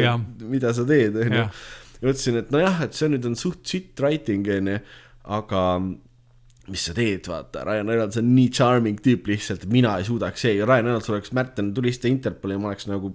mida 0.51 0.75
sa 0.75 0.83
teed, 0.89 1.15
onju 1.15 1.45
ja 1.45 1.47
mõtlesin, 2.11 2.41
et 2.43 2.51
nojah, 2.51 2.83
et 2.89 2.99
see 2.99 3.09
nüüd 3.15 3.31
on 3.31 3.39
suht 3.39 3.63
sitt 3.71 4.03
writing, 4.03 4.51
onju, 4.59 4.81
aga 5.39 5.63
mis 6.73 6.85
sa 6.89 6.95
teed, 6.97 7.29
vaata, 7.29 7.65
Ryan 7.67 7.91
Reynolds 7.93 8.19
on 8.21 8.29
nii 8.33 8.51
charming 8.55 9.01
tüüp 9.05 9.29
lihtsalt, 9.29 9.67
mina 9.73 9.97
ei 10.01 10.07
suudaks 10.09 10.47
see, 10.47 10.57
Ryan 10.63 10.89
Reynolds 10.89 11.11
oleks 11.13 11.33
Märten 11.37 11.73
tulista 11.77 12.09
Interpoli 12.09 12.57
ja 12.57 12.63
ma 12.63 12.71
oleks 12.73 12.89
nagu 12.89 13.13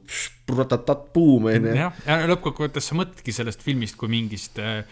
pratatat 0.50 1.08
buum, 1.16 1.50
onju. 1.50 1.76
jah, 1.78 2.02
ja 2.06 2.20
lõppkokkuvõttes 2.30 2.92
sa 2.92 2.98
mõtledki 3.00 3.34
sellest 3.36 3.66
filmist 3.66 3.98
kui 4.00 4.12
mingist 4.12 4.62
äh, 4.62 4.84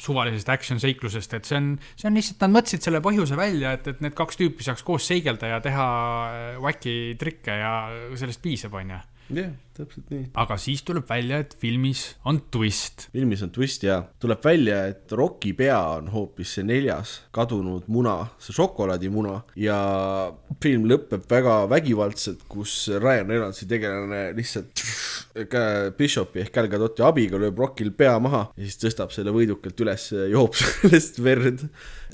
suvalisest 0.00 0.48
action 0.52 0.80
seiklusest, 0.80 1.34
et 1.36 1.48
see 1.48 1.58
on, 1.58 1.72
see 1.96 2.08
on 2.10 2.16
lihtsalt, 2.16 2.40
nad 2.44 2.54
mõtlesid 2.58 2.86
selle 2.86 3.02
põhjuse 3.04 3.36
välja, 3.38 3.74
et, 3.76 3.88
et 3.92 4.04
need 4.04 4.16
kaks 4.16 4.40
tüüpi 4.40 4.64
saaks 4.66 4.84
koos 4.86 5.08
seigelda 5.08 5.54
ja 5.54 5.60
teha 5.64 5.90
äh, 6.28 6.48
wacky 6.64 7.16
trikke 7.20 7.60
ja 7.60 7.74
sellest 8.16 8.44
piisab, 8.44 8.76
onju. 8.76 9.00
jah, 9.34 9.50
täpselt 9.76 10.10
nii. 10.12 10.26
aga 10.38 10.56
siis 10.60 10.82
tuleb 10.86 11.06
välja, 11.08 11.40
et 11.42 11.54
filmis 11.58 12.02
on 12.28 12.38
twist. 12.52 13.08
filmis 13.14 13.42
on 13.44 13.52
twist 13.54 13.84
ja 13.86 13.98
tuleb 14.22 14.42
välja, 14.44 14.82
et 14.92 15.12
Rocki 15.18 15.52
pea 15.56 15.78
on 15.96 16.10
hoopis 16.12 16.56
see 16.56 16.66
neljas 16.66 17.16
kadunud 17.34 17.88
muna, 17.92 18.16
see 18.42 18.56
šokolaadimuna 18.56 19.40
ja 19.60 19.78
film 20.62 20.86
lõpeb 20.90 21.26
väga 21.30 21.58
vägivaldselt, 21.72 22.46
kus 22.50 22.78
Ryan 22.94 23.32
Reynoldsi 23.34 23.68
tegelane 23.70 24.22
lihtsalt 24.36 24.84
Bishopi 25.98 26.44
ehk 26.44 26.54
Gal 26.54 26.70
Gadoti 26.72 27.04
abiga 27.04 27.40
lööb 27.40 27.58
Rockil 27.60 27.92
pea 27.96 28.16
maha 28.22 28.46
ja 28.54 28.64
siis 28.64 28.80
tõstab 28.80 29.12
selle 29.14 29.34
võidukalt 29.34 29.84
üles 29.84 30.10
ja 30.14 30.30
joob 30.32 30.56
sellest 30.60 31.20
verd. 31.24 31.66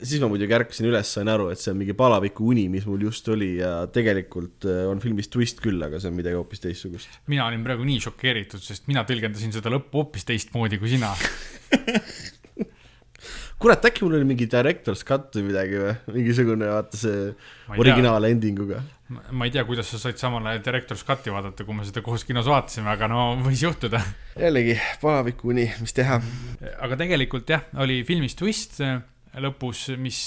Siis 0.02 0.22
ma 0.22 0.28
muidugi 0.30 0.54
ärkasin 0.56 0.88
üles, 0.90 1.10
sain 1.16 1.30
aru, 1.30 1.48
et 1.52 1.60
see 1.62 1.72
on 1.72 1.78
mingi 1.80 1.94
palaviku 1.98 2.48
uni, 2.52 2.66
mis 2.72 2.86
mul 2.88 3.06
just 3.06 3.28
oli 3.32 3.54
ja 3.60 3.72
tegelikult 3.92 4.66
äh, 4.68 4.84
on 4.90 5.02
filmis 5.02 5.30
twist 5.32 5.62
küll, 5.62 5.82
aga 5.86 6.00
see 6.02 6.10
on 6.12 6.18
midagi 6.18 6.38
hoopis 6.38 6.64
teistsugust. 6.64 7.20
mina 7.32 7.46
olin 7.46 7.64
praegu 7.66 7.86
nii 7.88 8.02
šokeeritud, 8.06 8.62
sest 8.64 8.88
mina 8.90 9.06
tõlgendasin 9.08 9.54
seda 9.54 9.72
lõppu 9.72 10.02
hoopis 10.02 10.26
teistmoodi 10.28 10.80
kui 10.82 10.92
sina. 10.92 11.14
kurat, 13.62 13.84
äkki 13.86 14.02
mul 14.02 14.16
oli 14.18 14.26
mingi 14.26 14.48
director's 14.50 15.04
cut 15.06 15.30
või 15.38 15.46
midagi 15.52 15.78
või, 15.78 15.94
mingisugune 16.16 16.70
vaata 16.72 16.98
see 16.98 17.30
originaal 17.78 18.26
endinguga. 18.26 18.82
ma 19.30 19.46
ei 19.46 19.54
tea, 19.54 19.62
kuidas 19.68 19.92
sa 19.92 20.00
said 20.00 20.18
samal 20.18 20.46
ajal 20.48 20.64
Director's 20.66 21.04
Cut'i 21.06 21.30
vaadata, 21.30 21.66
kui 21.68 21.76
me 21.76 21.86
seda 21.86 22.02
koos 22.02 22.24
kinos 22.26 22.48
vaatasime, 22.50 22.90
aga 22.90 23.10
no 23.12 23.28
võis 23.44 23.62
juhtuda. 23.62 24.00
jällegi 24.40 24.78
palavikuni, 25.02 25.68
mis 25.84 25.94
teha. 25.94 26.18
aga 26.82 26.98
tegelikult 26.98 27.54
jah, 27.54 27.68
oli 27.84 28.00
filmis 28.08 28.34
twist 28.38 28.80
lõpus, 29.40 29.86
mis 29.96 30.18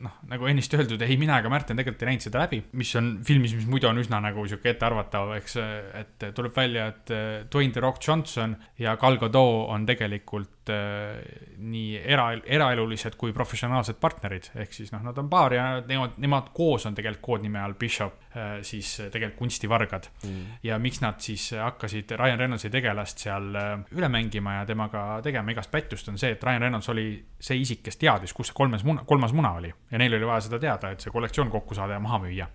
noh, 0.00 0.14
nagu 0.30 0.48
ennist 0.48 0.72
öeldud, 0.76 1.02
ei 1.04 1.18
mina 1.20 1.36
ega 1.40 1.50
Märten 1.52 1.76
tegelikult 1.76 2.04
ei 2.04 2.12
näinud 2.12 2.24
seda 2.24 2.44
läbi, 2.46 2.62
mis 2.80 2.94
on 3.00 3.10
filmis, 3.26 3.52
mis 3.58 3.68
muidu 3.68 3.90
on 3.90 4.00
üsna 4.00 4.22
nagu 4.24 4.46
sihuke 4.48 4.72
ettearvatav, 4.72 5.34
eks, 5.36 5.58
et 6.00 6.28
tuleb 6.36 6.56
välja, 6.56 6.88
et 6.94 7.14
Dwayne 7.52 7.74
The 7.74 7.84
Rock 7.84 8.00
Johnson 8.00 8.56
ja 8.80 8.96
Gal 9.00 9.20
Gadot 9.20 9.68
on 9.74 9.84
tegelikult 9.88 10.53
äh, 10.72 11.18
nii 11.58 11.98
era, 12.00 12.30
eraelulised 12.34 13.16
kui 13.20 13.32
professionaalsed 13.36 13.98
partnerid, 14.00 14.50
ehk 14.60 14.72
siis 14.76 14.92
noh, 14.94 15.02
nad 15.04 15.18
on 15.20 15.28
paar 15.32 15.54
ja 15.54 15.66
nemad, 15.86 16.16
nemad 16.22 16.50
koos 16.56 16.86
on 16.88 16.96
tegelikult 16.96 17.24
koodnime 17.24 17.60
all 17.62 17.76
Bishop, 17.78 18.20
siis 18.66 18.88
äh, 19.00 19.10
tegelikult 19.12 19.38
kunstivargad 19.38 20.08
mm.. 20.24 20.56
ja 20.66 20.78
miks 20.82 21.00
nad 21.04 21.20
siis 21.22 21.50
hakkasid 21.54 22.16
Ryan 22.18 22.40
Reynoldsi 22.42 22.70
tegelast 22.74 23.22
seal 23.26 23.50
äh, 23.58 23.74
üle 23.94 24.10
mängima 24.12 24.58
ja 24.60 24.64
temaga 24.68 25.04
tegema 25.24 25.54
igast 25.54 25.70
pättust, 25.74 26.08
on 26.12 26.18
see, 26.20 26.34
et 26.34 26.44
Ryan 26.44 26.66
Reynolds 26.66 26.90
oli 26.92 27.06
see 27.38 27.60
isik, 27.62 27.84
kes 27.86 28.00
teadis, 28.00 28.34
kus 28.34 28.50
see 28.50 28.58
kolmes 28.58 28.84
muna, 28.86 29.06
kolmas 29.08 29.36
muna 29.36 29.54
oli 29.60 29.70
ja 29.70 30.00
neil 30.00 30.18
oli 30.18 30.32
vaja 30.32 30.48
seda 30.48 30.60
teada, 30.62 30.94
et 30.94 31.04
see 31.04 31.14
kollektsioon 31.14 31.52
kokku 31.54 31.78
saada 31.78 31.98
ja 31.98 32.02
maha 32.02 32.24
müüa. 32.26 32.50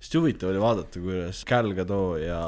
Sest 0.00 0.14
huvitav 0.16 0.48
oli 0.52 0.60
vaadata, 0.62 1.00
kuidas 1.02 1.42
Gal 1.48 1.70
Gadot 1.76 2.20
ja 2.22 2.38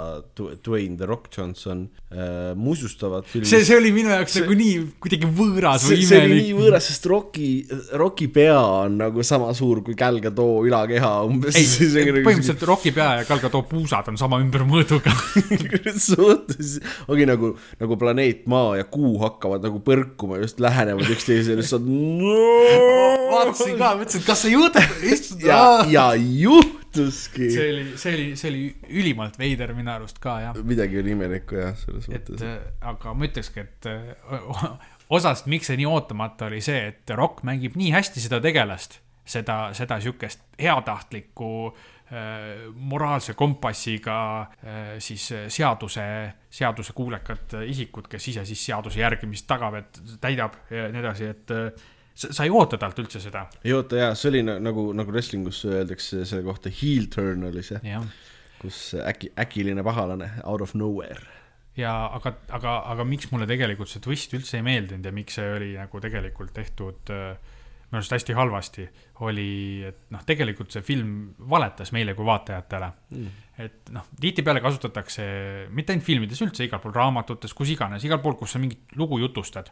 Dwayne 0.65 0.97
The 0.97 1.07
Rock 1.09 1.29
Johnson 1.37 1.83
äh, 2.13 2.55
musustavad 2.57 3.27
filmis. 3.29 3.51
see, 3.51 3.65
see 3.67 3.77
oli 3.77 3.93
minu 3.93 4.13
jaoks 4.13 4.33
See- 4.33 4.41
see, 4.41 4.47
nagu 4.47 4.57
nii 4.61 4.79
kuidagi 5.03 5.29
võõras 5.37 5.85
see, 5.85 5.97
või 5.99 6.07
see 6.09 6.21
oli 6.23 6.31
nii 6.33 6.45
imelik. 6.47 6.61
võõras, 6.63 6.89
sest 6.91 7.09
Rocki, 7.13 7.49
Rocki 8.01 8.29
pea 8.33 8.57
on 8.61 8.97
nagu 9.03 9.25
sama 9.27 9.51
suur 9.59 9.83
kui 9.85 9.97
Gal 9.99 10.21
Gadot 10.25 10.65
ülakeha 10.69 11.13
umbes. 11.29 11.59
ei, 11.61 11.67
põhimõtteliselt 12.27 12.65
Rocki 12.71 12.95
pea 12.97 13.11
ja 13.21 13.27
Gal 13.29 13.43
Gadot 13.45 13.69
puusad 13.71 14.09
on 14.13 14.21
sama 14.21 14.41
ümbermõõduga. 14.45 15.13
suhtes 16.09 16.77
ongi 17.11 17.29
nagu, 17.29 17.53
nagu 17.83 18.01
planeet 18.01 18.47
Maa 18.51 18.79
ja 18.81 18.89
Kuu 18.89 19.17
hakkavad 19.21 19.65
nagu 19.67 19.83
põrkuma, 19.85 20.41
just 20.41 20.61
lähenevad 20.63 21.09
üksteisele, 21.13 21.61
lihtsalt 21.61 21.85
vaatasin 23.33 23.77
ka, 23.79 23.93
mõtlesin, 24.01 24.23
et 24.23 24.27
kas 24.29 24.45
see 24.45 24.55
juhtub, 24.55 25.45
ja, 25.45 25.61
ja 25.91 26.09
juhtuski. 26.97 27.51
see 27.53 27.71
oli, 27.73 27.87
see 28.01 28.15
oli, 28.15 28.27
see 28.41 28.51
oli 28.51 28.65
ülimalt 29.03 29.39
veider 29.41 29.73
minu 29.77 29.93
arust 29.95 30.21
ka 30.23 30.39
jah. 30.45 30.61
midagi 30.67 31.01
oli 31.03 31.15
imelikku 31.17 31.61
jah, 31.61 31.75
selles 31.81 32.09
et 32.11 32.29
mõttes. 32.29 32.45
äh, 32.47 32.69
aga 32.93 33.15
ma 33.17 33.29
ütlekski, 33.29 33.67
et 33.67 33.91
äh, 33.91 34.63
osast, 35.17 35.51
miks 35.51 35.71
see 35.71 35.81
nii 35.81 35.91
ootamatu 35.91 36.49
oli 36.51 36.63
see, 36.65 36.87
et 36.93 37.17
Rock 37.17 37.45
mängib 37.47 37.77
nii 37.79 37.93
hästi 37.95 38.23
seda 38.25 38.41
tegelast, 38.45 39.01
seda, 39.27 39.59
seda 39.77 39.99
sihukest 40.03 40.43
heatahtlikku 40.61 41.51
äh, 41.69 42.67
moraalse 42.75 43.35
kompassiga 43.39 44.19
äh, 44.41 44.95
siis 44.99 45.29
äh, 45.33 45.49
seaduse, 45.53 46.07
seadusekuulekat 46.51 47.59
isikut, 47.67 48.09
kes 48.11 48.31
ise 48.33 48.47
siis 48.49 48.65
seaduse 48.71 49.03
järgimist 49.03 49.47
tagab, 49.51 49.79
et 49.83 50.01
täidab 50.23 50.59
ja 50.71 50.89
nii 50.93 51.05
edasi, 51.05 51.31
et 51.35 51.55
sa, 52.17 52.45
ei 52.45 52.51
oota 52.51 52.79
talt 52.81 52.99
üldse 53.05 53.21
seda. 53.21 53.47
ei 53.65 53.75
oota 53.77 54.01
jaa, 54.01 54.15
see 54.17 54.33
oli 54.33 54.47
na- 54.47 54.59
nagu, 54.63 54.89
nagu 54.97 55.13
wrestlingus 55.13 55.65
öeldakse 55.69 56.25
selle 56.25 56.47
kohta 56.47 56.73
heel 56.83 57.11
turn 57.13 57.45
oli 57.51 57.65
see, 57.67 57.83
jah 57.85 58.07
kus 58.61 58.95
äki, 59.05 59.33
äkiline 59.39 59.85
pahalane 59.85 60.31
out 60.45 60.61
of 60.61 60.75
nowhere. 60.75 61.27
ja 61.77 61.93
aga, 62.13 62.33
aga, 62.57 62.79
aga 62.93 63.05
miks 63.05 63.29
mulle 63.33 63.47
tegelikult 63.49 63.91
see 63.93 64.01
twist 64.05 64.33
üldse 64.37 64.57
ei 64.59 64.65
meeldinud 64.65 65.05
ja 65.05 65.13
miks 65.13 65.37
see 65.37 65.51
oli 65.59 65.75
nagu 65.77 66.01
tegelikult 66.01 66.55
tehtud 66.57 67.13
äh, 67.13 67.37
minu 67.87 68.01
arust 68.01 68.15
hästi 68.17 68.35
halvasti, 68.35 68.85
oli, 69.29 69.51
et 69.87 70.09
noh, 70.11 70.23
tegelikult 70.27 70.75
see 70.75 70.83
film 70.83 71.11
valetas 71.51 71.93
meile 71.95 72.17
kui 72.19 72.27
vaatajatele 72.27 72.89
mm.. 73.15 73.45
et 73.63 73.93
noh, 73.95 74.09
tihtipeale 74.21 74.63
kasutatakse 74.65 75.27
mitte 75.77 75.95
ainult 75.95 76.07
filmides 76.09 76.43
üldse, 76.43 76.67
igal 76.67 76.83
pool 76.83 76.97
raamatutes, 76.97 77.55
kus 77.55 77.71
iganes, 77.77 78.05
igal 78.09 78.19
pool, 78.25 78.35
kus 78.41 78.57
sa 78.57 78.63
mingit 78.63 78.97
lugu 78.99 79.21
jutustad, 79.23 79.71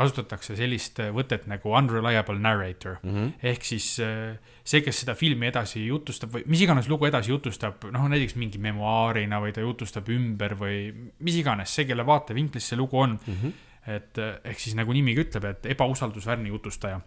kasutatakse 0.00 0.56
sellist 0.58 1.00
võtet 1.14 1.46
nagu 1.50 1.74
unreliable 1.76 2.38
narrator 2.40 2.98
mm. 3.02 3.14
-hmm. 3.14 3.32
ehk 3.52 3.66
siis 3.68 3.92
äh, 4.04 4.38
see, 4.64 4.82
kes 4.84 5.02
seda 5.04 5.14
filmi 5.18 5.50
edasi 5.50 5.84
jutustab 5.86 6.34
või 6.36 6.44
mis 6.50 6.64
iganes 6.64 6.88
lugu 6.88 7.08
edasi 7.10 7.32
jutustab, 7.34 7.84
noh 7.92 8.08
näiteks 8.08 8.36
mingi 8.40 8.60
memuaarina 8.62 9.40
või 9.42 9.54
ta 9.56 9.64
jutustab 9.64 10.08
ümber 10.12 10.56
või 10.58 10.80
mis 11.20 11.40
iganes, 11.40 11.74
see, 11.74 11.88
kelle 11.88 12.06
vaatevinklis 12.06 12.72
see 12.72 12.80
lugu 12.80 12.98
on 12.98 13.18
mm. 13.18 13.40
-hmm. 13.40 13.52
et 13.96 14.18
äh, 14.18 14.36
ehk 14.52 14.60
siis 14.60 14.76
nagu 14.78 14.92
nimigi 14.96 15.26
ütleb, 15.26 15.48
et 15.52 15.72
ebausaldusväärne 15.76 16.48
jutustaja 16.54 17.00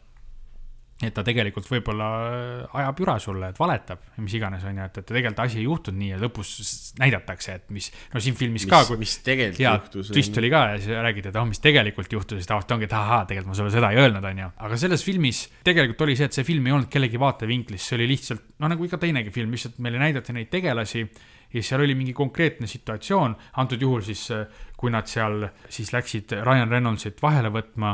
et 1.10 1.16
ta 1.16 1.24
tegelikult 1.26 1.68
võib-olla 1.70 2.08
äh, 2.28 2.78
ajab 2.82 3.02
jura 3.04 3.16
sulle, 3.22 3.50
et 3.54 3.60
valetab, 3.60 4.02
mis 4.24 4.36
iganes, 4.38 4.64
on 4.70 4.80
ju, 4.80 4.88
et, 4.90 5.00
et 5.02 5.08
tegelikult 5.10 5.42
asi 5.46 5.60
ei 5.62 5.66
juhtunud 5.68 6.00
nii 6.00 6.12
ja 6.14 6.22
lõpus 6.22 6.54
näidatakse, 7.02 7.58
et 7.60 7.74
mis, 7.76 7.90
no 8.14 8.24
siin 8.24 8.38
filmis 8.40 8.68
ka, 8.70 8.84
mis, 8.84 8.92
kui 8.92 9.02
mis 9.04 9.18
tegelikult 9.26 9.64
jaa, 9.66 9.76
juhtus. 9.82 10.14
twist 10.14 10.42
oli 10.42 10.54
ka 10.54 10.64
ja 10.72 10.80
siis 10.82 11.04
räägid, 11.08 11.30
et 11.32 11.40
ah, 11.42 11.50
mis 11.50 11.64
tegelikult 11.64 12.18
juhtus, 12.18 12.42
siis 12.42 12.50
tavaliselt 12.50 12.76
ongi, 12.78 12.90
et 12.90 12.98
ahaa, 13.00 13.22
tegelikult 13.30 13.54
ma 13.54 13.60
sulle 13.60 13.76
seda 13.76 13.92
ei 13.94 14.02
öelnud, 14.04 14.30
on 14.32 14.44
ju. 14.46 14.50
aga 14.70 14.82
selles 14.86 15.06
filmis 15.06 15.44
tegelikult 15.66 16.08
oli 16.08 16.18
see, 16.20 16.32
et 16.32 16.40
see 16.40 16.48
film 16.48 16.70
ei 16.70 16.78
olnud 16.78 16.92
kellegi 16.94 17.22
vaatevinklist, 17.22 17.90
see 17.90 18.00
oli 18.00 18.10
lihtsalt, 18.14 18.50
no 18.64 18.72
nagu 18.72 18.90
iga 18.90 19.00
teinegi 19.02 19.34
film, 19.36 19.54
lihtsalt 19.56 19.80
meile 19.84 20.02
näidati 20.02 20.36
neid 20.36 20.52
tegelasi 20.54 21.08
ja 21.54 21.64
seal 21.64 21.84
oli 21.86 21.96
mingi 21.96 22.14
konkreetne 22.14 22.68
situatsioon, 22.68 23.36
antud 23.62 23.82
juhul 23.82 24.02
siis 24.06 24.30
äh, 24.32 24.46
kui 24.84 24.92
nad 24.92 25.08
seal 25.08 25.46
siis 25.72 25.94
läksid 25.96 26.34
Ryan 26.44 26.68
Reynoldsit 26.68 27.22
vahele 27.24 27.48
võtma, 27.54 27.94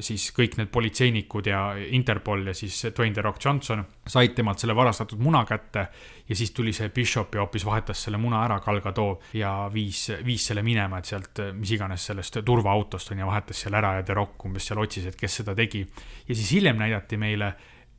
siis 0.00 0.30
kõik 0.36 0.54
need 0.56 0.70
politseinikud 0.72 1.50
ja 1.50 1.60
Interpol 1.92 2.46
ja 2.48 2.54
siis 2.56 2.78
Dwayne 2.88 3.12
The 3.12 3.24
Rock 3.26 3.44
Johnson 3.44 3.82
said 4.08 4.32
temalt 4.38 4.62
selle 4.62 4.72
varastatud 4.76 5.20
muna 5.20 5.44
kätte 5.44 5.84
ja 6.26 6.38
siis 6.38 6.54
tuli 6.56 6.72
see 6.72 6.88
Bishop 6.88 7.36
ja 7.36 7.44
hoopis 7.44 7.66
vahetas 7.68 8.06
selle 8.06 8.16
muna 8.22 8.40
ära, 8.46 8.56
Galgadoo, 8.64 9.18
ja 9.36 9.52
viis, 9.72 10.06
viis 10.24 10.48
selle 10.48 10.64
minema, 10.64 11.02
et 11.02 11.12
sealt 11.12 11.44
mis 11.58 11.76
iganes 11.76 12.08
sellest 12.08 12.40
turvaautost 12.48 13.12
on 13.12 13.20
ju, 13.20 13.28
vahetas 13.28 13.66
selle 13.66 13.82
ära 13.82 13.98
ja 13.98 14.06
The 14.06 14.16
Rock 14.16 14.48
umbes 14.48 14.70
seal 14.70 14.80
otsis, 14.80 15.10
et 15.10 15.20
kes 15.20 15.42
seda 15.42 15.54
tegi. 15.58 15.84
ja 16.28 16.34
siis 16.34 16.56
hiljem 16.56 16.80
näidati 16.80 17.20
meile 17.20 17.52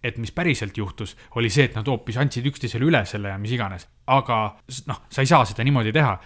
et 0.03 0.17
mis 0.17 0.31
päriselt 0.31 0.77
juhtus, 0.77 1.15
oli 1.35 1.49
see, 1.49 1.67
et 1.69 1.75
nad 1.75 1.87
hoopis 1.87 2.17
andsid 2.21 2.45
üksteisele 2.45 2.85
üle 2.85 3.03
selle 3.05 3.33
ja 3.33 3.37
mis 3.41 3.53
iganes. 3.55 3.87
aga 4.07 4.57
noh, 4.87 5.01
sa 5.09 5.21
ei 5.21 5.29
saa 5.29 5.45
seda 5.45 5.65
niimoodi 5.67 5.91
teha 5.95 6.17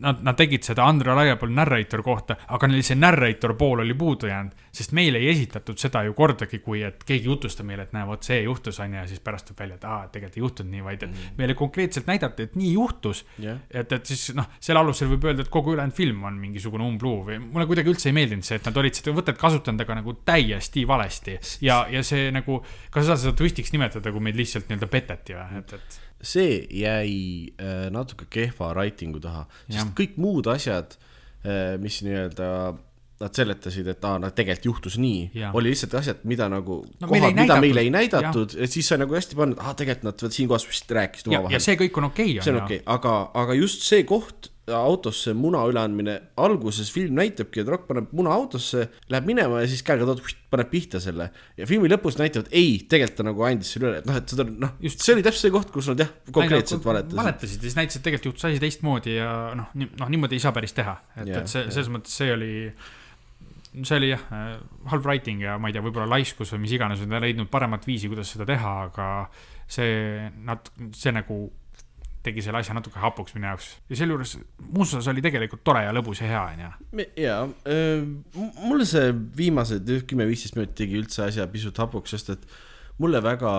nad, 0.00 0.22
nad 0.24 0.36
tegid 0.38 0.64
seda 0.66 0.86
unreliable 0.90 1.50
narrator 1.52 2.02
kohta, 2.04 2.36
aga 2.54 2.68
neil 2.70 2.84
see 2.86 2.98
narrator 2.98 3.54
pool 3.58 3.82
oli 3.84 3.94
puudu 3.98 4.30
jäänud, 4.30 4.64
sest 4.76 4.92
meile 4.96 5.20
ei 5.22 5.30
esitatud 5.32 5.78
seda 5.80 6.02
ju 6.06 6.14
kordagi, 6.16 6.60
kui 6.64 6.82
et 6.86 7.04
keegi 7.06 7.30
jutustab 7.30 7.68
meile, 7.68 7.86
et 7.86 7.94
näe, 7.96 8.06
vot 8.08 8.26
see 8.26 8.42
juhtus, 8.44 8.80
on 8.84 8.94
ju, 8.94 9.00
ja 9.00 9.06
siis 9.08 9.22
pärast 9.24 9.50
tuleb 9.50 9.62
välja, 9.64 9.78
et 9.80 9.86
aa, 9.88 10.08
tegelikult 10.12 10.38
ei 10.38 10.44
juhtunud 10.44 10.72
nii, 10.74 10.84
vaid 10.86 11.06
et 11.06 11.12
mm. 11.12 11.36
meile 11.40 11.56
konkreetselt 11.58 12.10
näidati, 12.10 12.48
et 12.48 12.56
nii 12.58 12.72
juhtus 12.74 13.24
yeah.. 13.42 13.60
et, 13.70 13.92
et 13.96 14.12
siis 14.12 14.34
noh, 14.36 14.48
selle 14.60 14.82
alusel 14.82 15.10
võib 15.14 15.28
öelda, 15.30 15.46
et 15.46 15.52
kogu 15.52 15.76
ülejäänud 15.76 15.96
film 15.96 16.24
on 16.28 16.40
mingisugune 16.40 16.86
umbluu 16.86 17.22
või 17.30 17.40
mulle 17.42 17.68
kuidagi 17.70 17.92
üldse 17.92 18.10
ei 18.10 18.16
meeldinud 18.16 18.46
see, 18.46 18.60
et 18.60 18.68
nad 18.68 18.82
olid 18.82 18.98
seda 18.98 19.14
võtet 19.16 19.40
kasutanud, 19.40 19.84
aga 19.86 20.00
nagu 20.00 20.16
täiesti 20.26 20.86
valesti. 20.88 21.38
Ja, 21.64 21.84
ja 21.90 22.02
see 22.06 22.28
nagu, 22.34 22.60
kas 22.90 23.06
sa 23.06 23.14
saad 23.14 23.24
seda 23.24 23.38
twistiks 23.38 23.72
nimetada, 23.74 24.12
kui 24.12 24.24
meid 24.24 24.38
lihtsalt 24.38 24.68
nii-öelda 24.68 24.90
peteti 24.92 25.36
või, 25.36 25.62
et, 25.62 25.76
et 25.78 26.00
see 26.26 26.60
jäi 26.82 27.12
äh, 27.60 27.86
natuke 27.94 28.28
kehva 28.30 28.72
writing'u 28.74 29.22
taha, 29.22 29.46
sest 29.68 29.94
kõik 29.98 30.18
muud 30.20 30.50
asjad 30.52 30.96
äh,, 30.96 31.76
mis 31.82 32.02
nii-öelda 32.06 32.50
nad 33.16 33.32
seletasid, 33.32 33.86
et 33.88 34.02
aa, 34.04 34.18
no 34.20 34.28
tegelikult 34.36 34.66
juhtus 34.68 34.98
nii, 35.00 35.44
oli 35.56 35.70
lihtsalt 35.72 35.94
asjad, 36.02 36.18
mida 36.28 36.50
nagu 36.52 36.82
no,, 36.84 37.06
kohad, 37.08 37.14
mida 37.14 37.30
näidatud. 37.38 37.62
meile 37.64 37.84
ei 37.86 37.92
näidatud, 37.94 38.56
et 38.60 38.72
siis 38.72 38.90
sai 38.90 39.00
nagu 39.00 39.16
hästi 39.16 39.38
pannud, 39.38 39.62
aa, 39.62 39.72
tegelikult 39.78 40.26
nad 40.26 40.36
siin 40.36 40.50
kohas 40.50 40.66
vist 40.68 40.92
rääkisid 40.98 41.30
omavahel. 41.30 41.56
ja 41.56 41.62
see 41.64 41.78
kõik 41.80 41.96
on 42.02 42.10
okei 42.10 42.34
okay,. 42.34 42.44
see 42.44 42.52
on 42.52 42.60
okei 42.60 42.82
okay., 42.82 42.88
aga, 42.96 43.14
aga 43.44 43.56
just 43.56 43.86
see 43.88 44.04
koht 44.08 44.50
autosse 44.74 45.30
muna 45.36 45.60
üleandmine, 45.70 46.16
alguses 46.42 46.88
film 46.90 47.14
näitabki, 47.20 47.62
et 47.62 47.68
Rock 47.70 47.86
paneb 47.86 48.10
muna 48.16 48.32
autosse, 48.34 48.88
läheb 49.12 49.28
minema 49.28 49.60
ja 49.62 49.70
siis 49.70 49.84
käega 49.86 50.08
tood, 50.08 50.22
paneb 50.50 50.70
pihta 50.72 50.98
selle. 51.02 51.28
ja 51.58 51.68
filmi 51.70 51.90
lõpus 51.92 52.18
näitavad, 52.18 52.50
ei, 52.50 52.80
tegelikult 52.90 53.20
ta 53.20 53.26
nagu 53.28 53.46
andis 53.46 53.70
selle 53.76 53.92
üle, 53.92 54.02
et 54.02 54.10
noh, 54.10 54.18
et 54.18 54.34
seda 54.34 54.46
noh, 54.48 54.74
just 54.82 55.06
see 55.06 55.14
oli 55.14 55.24
täpselt 55.26 55.46
see 55.46 55.54
koht, 55.54 55.72
kus 55.74 55.90
nad 55.92 56.02
jah, 56.02 56.12
konkreetselt 56.34 56.86
valetasid. 56.86 57.18
valetasid 57.20 57.58
ja 57.60 57.68
siis 57.68 57.78
näitasid, 57.78 58.04
tegelikult 58.06 58.32
juhtus 58.32 58.48
asi 58.50 58.62
teistmoodi 58.62 59.18
ja 59.20 59.32
noh, 59.58 59.72
noh 59.86 60.14
niimoodi 60.14 60.40
ei 60.40 60.42
saa 60.42 60.54
päris 60.56 60.74
teha, 60.74 60.96
et, 61.14 61.30
et 61.30 61.52
see, 61.52 61.68
selles 61.70 61.92
mõttes 61.92 62.18
see 62.18 62.32
oli 62.34 62.54
see 63.84 63.98
oli 64.00 64.08
jah, 64.08 64.22
halb 64.90 65.04
writing 65.04 65.42
ja 65.44 65.58
ma 65.60 65.68
ei 65.68 65.76
tea, 65.76 65.84
võib-olla 65.84 66.08
laiskus 66.16 66.54
või 66.54 66.64
mis 66.64 66.74
iganes, 66.74 67.02
nad 67.04 67.20
ei 67.20 67.28
leidnud 67.28 67.50
paremat 67.52 67.86
viisi, 67.86 68.08
kuidas 68.10 68.30
seda 68.32 68.46
teha, 68.48 68.72
aga 68.88 69.08
see, 69.68 70.26
nad, 70.46 70.70
see 70.96 71.12
nagu 71.14 71.38
tegi 72.26 72.44
selle 72.44 72.62
asja 72.62 72.76
natuke 72.76 73.00
hapuks 73.02 73.34
minu 73.36 73.50
jaoks. 73.50 73.72
ja 73.90 74.00
sealjuures 74.02 74.36
muus 74.68 74.92
osas 74.92 75.10
oli 75.12 75.24
tegelikult 75.24 75.64
tore 75.66 75.86
ja 75.86 75.94
lõbus 75.96 76.22
ja 76.22 76.30
hea, 76.30 76.44
onju. 76.52 77.08
jaa, 77.22 77.42
mulle 78.66 78.86
see 78.88 79.10
viimased 79.42 79.92
kümme-viisteist 80.10 80.58
minutit 80.58 80.78
tegi 80.84 80.98
üldse 81.00 81.26
asja 81.28 81.48
pisut 81.50 81.78
hapuks, 81.82 82.16
sest 82.16 82.34
et 82.36 82.48
mulle 83.02 83.20
väga 83.20 83.50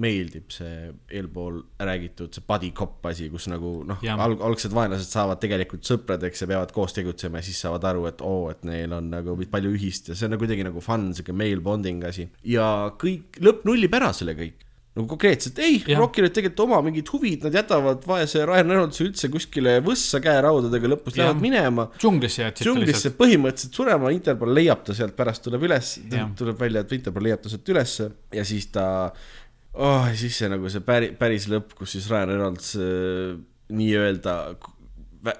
meeldib 0.00 0.52
see 0.52 0.90
eelpool 1.16 1.60
räägitud 1.80 2.36
see 2.36 2.44
buddy 2.48 2.70
cop 2.76 3.06
asi, 3.08 3.30
kus 3.32 3.46
nagu 3.52 3.78
noh, 3.88 4.02
alg-, 4.12 4.42
algsed 4.44 4.74
vaenlased 4.76 5.08
saavad 5.08 5.40
tegelikult 5.40 5.88
sõpradeks 5.88 6.44
ja 6.44 6.50
peavad 6.50 6.74
koos 6.76 6.96
tegutsema 6.96 7.40
ja 7.40 7.48
siis 7.48 7.62
saavad 7.64 7.86
aru, 7.88 8.04
et 8.10 8.20
oo 8.24 8.44
oh,, 8.44 8.50
et 8.52 8.60
neil 8.68 8.92
on 8.96 9.08
nagu 9.14 9.38
palju 9.50 9.72
ühist 9.78 10.12
ja 10.12 10.18
see 10.18 10.28
on 10.28 10.36
nagu 10.36 10.44
kuidagi 10.44 10.68
nagu 10.68 10.84
fun, 10.84 11.10
sihuke 11.16 11.36
male 11.36 11.64
bonding 11.64 12.04
asi. 12.08 12.28
ja 12.48 12.68
kõik, 13.00 13.40
lõpp 13.44 13.64
nullib 13.68 13.96
ära 14.00 14.12
selle 14.16 14.36
kõik 14.38 14.60
nagu 14.94 15.08
konkreetselt, 15.10 15.58
ei, 15.58 15.80
Rockil 15.98 16.22
olid 16.22 16.34
tegelikult 16.36 16.60
oma 16.68 16.78
mingid 16.86 17.08
huvid, 17.10 17.42
nad 17.42 17.56
jätavad 17.58 18.04
vaese 18.06 18.44
Ryan 18.46 18.70
Reynoldsi 18.70 19.02
üldse 19.08 19.30
kuskile 19.32 19.80
võssa 19.82 20.20
käeraudadega, 20.22 20.90
lõpus 20.92 21.16
lähevad 21.18 21.40
minema. 21.42 21.88
džunglisse 21.98 22.44
jätsid 22.44 22.68
džunglisse 22.68 23.10
põhimõtteliselt 23.18 23.80
surema, 23.80 24.12
Interpol 24.14 24.54
leiab 24.54 24.84
ta 24.86 24.94
sealt, 24.94 25.16
pärast 25.18 25.42
tuleb 25.48 25.66
üles, 25.66 25.96
tuleb 26.38 26.62
välja, 26.62 26.84
et 26.86 26.94
Interpol 26.94 27.26
leiab 27.26 27.42
ta 27.42 27.50
sealt 27.50 27.74
ülesse 27.74 28.08
ja 28.38 28.46
siis 28.46 28.70
ta 28.74 28.86
oh,, 29.10 30.06
siis 30.14 30.38
see 30.38 30.52
nagu 30.54 30.70
see 30.70 30.86
päris, 30.86 31.18
päris 31.18 31.50
lõpp, 31.50 31.74
kus 31.80 31.96
siis 31.96 32.06
Ryan 32.12 32.30
Reynolds 32.30 32.72
äh, 32.78 33.34
nii-öelda 33.74 34.38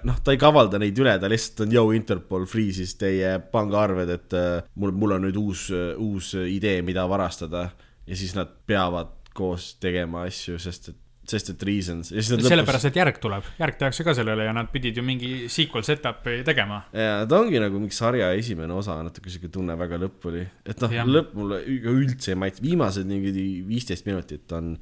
noh, 0.03 0.19
ta 0.19 0.35
ei 0.35 0.41
kavalda 0.41 0.83
neid 0.83 0.99
üle, 0.99 1.15
ta 1.21 1.31
lihtsalt 1.31 1.63
on, 1.63 1.75
jõu, 1.79 1.95
Interpol 1.95 2.43
freeze'is 2.49 2.97
teie 2.99 3.37
pangaarved, 3.55 4.11
et 4.19 4.35
äh, 4.35 4.55
mul, 4.81 4.91
mul 4.99 5.15
on 5.15 5.29
nüüd 5.29 5.39
uus, 5.39 5.69
uus 5.71 6.35
idee, 6.43 6.81
mida 6.83 7.05
varastada. 7.07 7.69
Ja 8.05 8.17
siis 8.17 8.35
nad 8.37 8.51
peavad 8.69 9.13
koos 9.35 9.75
tegema 9.83 10.25
asju, 10.29 10.59
sest 10.61 10.93
et 10.93 11.01
sest 11.29 11.49
et 11.53 11.63
reasons. 11.65 12.11
sellepärast 12.13 12.89
et 12.89 12.99
järg 12.99 13.17
tuleb, 13.21 13.47
järg 13.59 13.79
tehakse 13.79 14.05
ka 14.05 14.13
sellele 14.17 14.45
ja 14.47 14.53
nad 14.55 14.69
pidid 14.73 14.99
ju 14.99 15.03
mingi 15.05 15.49
sequel 15.51 15.85
setup'i 15.85 16.43
tegema. 16.45 16.83
ja 16.93 17.23
ta 17.29 17.39
ongi 17.41 17.61
nagu 17.61 17.81
mingi 17.81 17.97
sarja 17.97 18.31
esimene 18.37 18.77
osa, 18.77 18.99
natuke 19.05 19.33
sihuke 19.33 19.49
tunne 19.53 19.77
väga 19.79 19.99
lõpp 20.05 20.29
oli, 20.29 20.45
et 20.65 20.85
noh, 20.85 20.95
lõpp 21.17 21.33
mulle 21.37 21.61
üldse 21.65 22.35
ei 22.35 22.39
maitse, 22.45 22.63
viimased 22.65 23.09
mingi 23.09 23.33
viisteist 23.65 24.07
minutit 24.09 24.55
on 24.57 24.75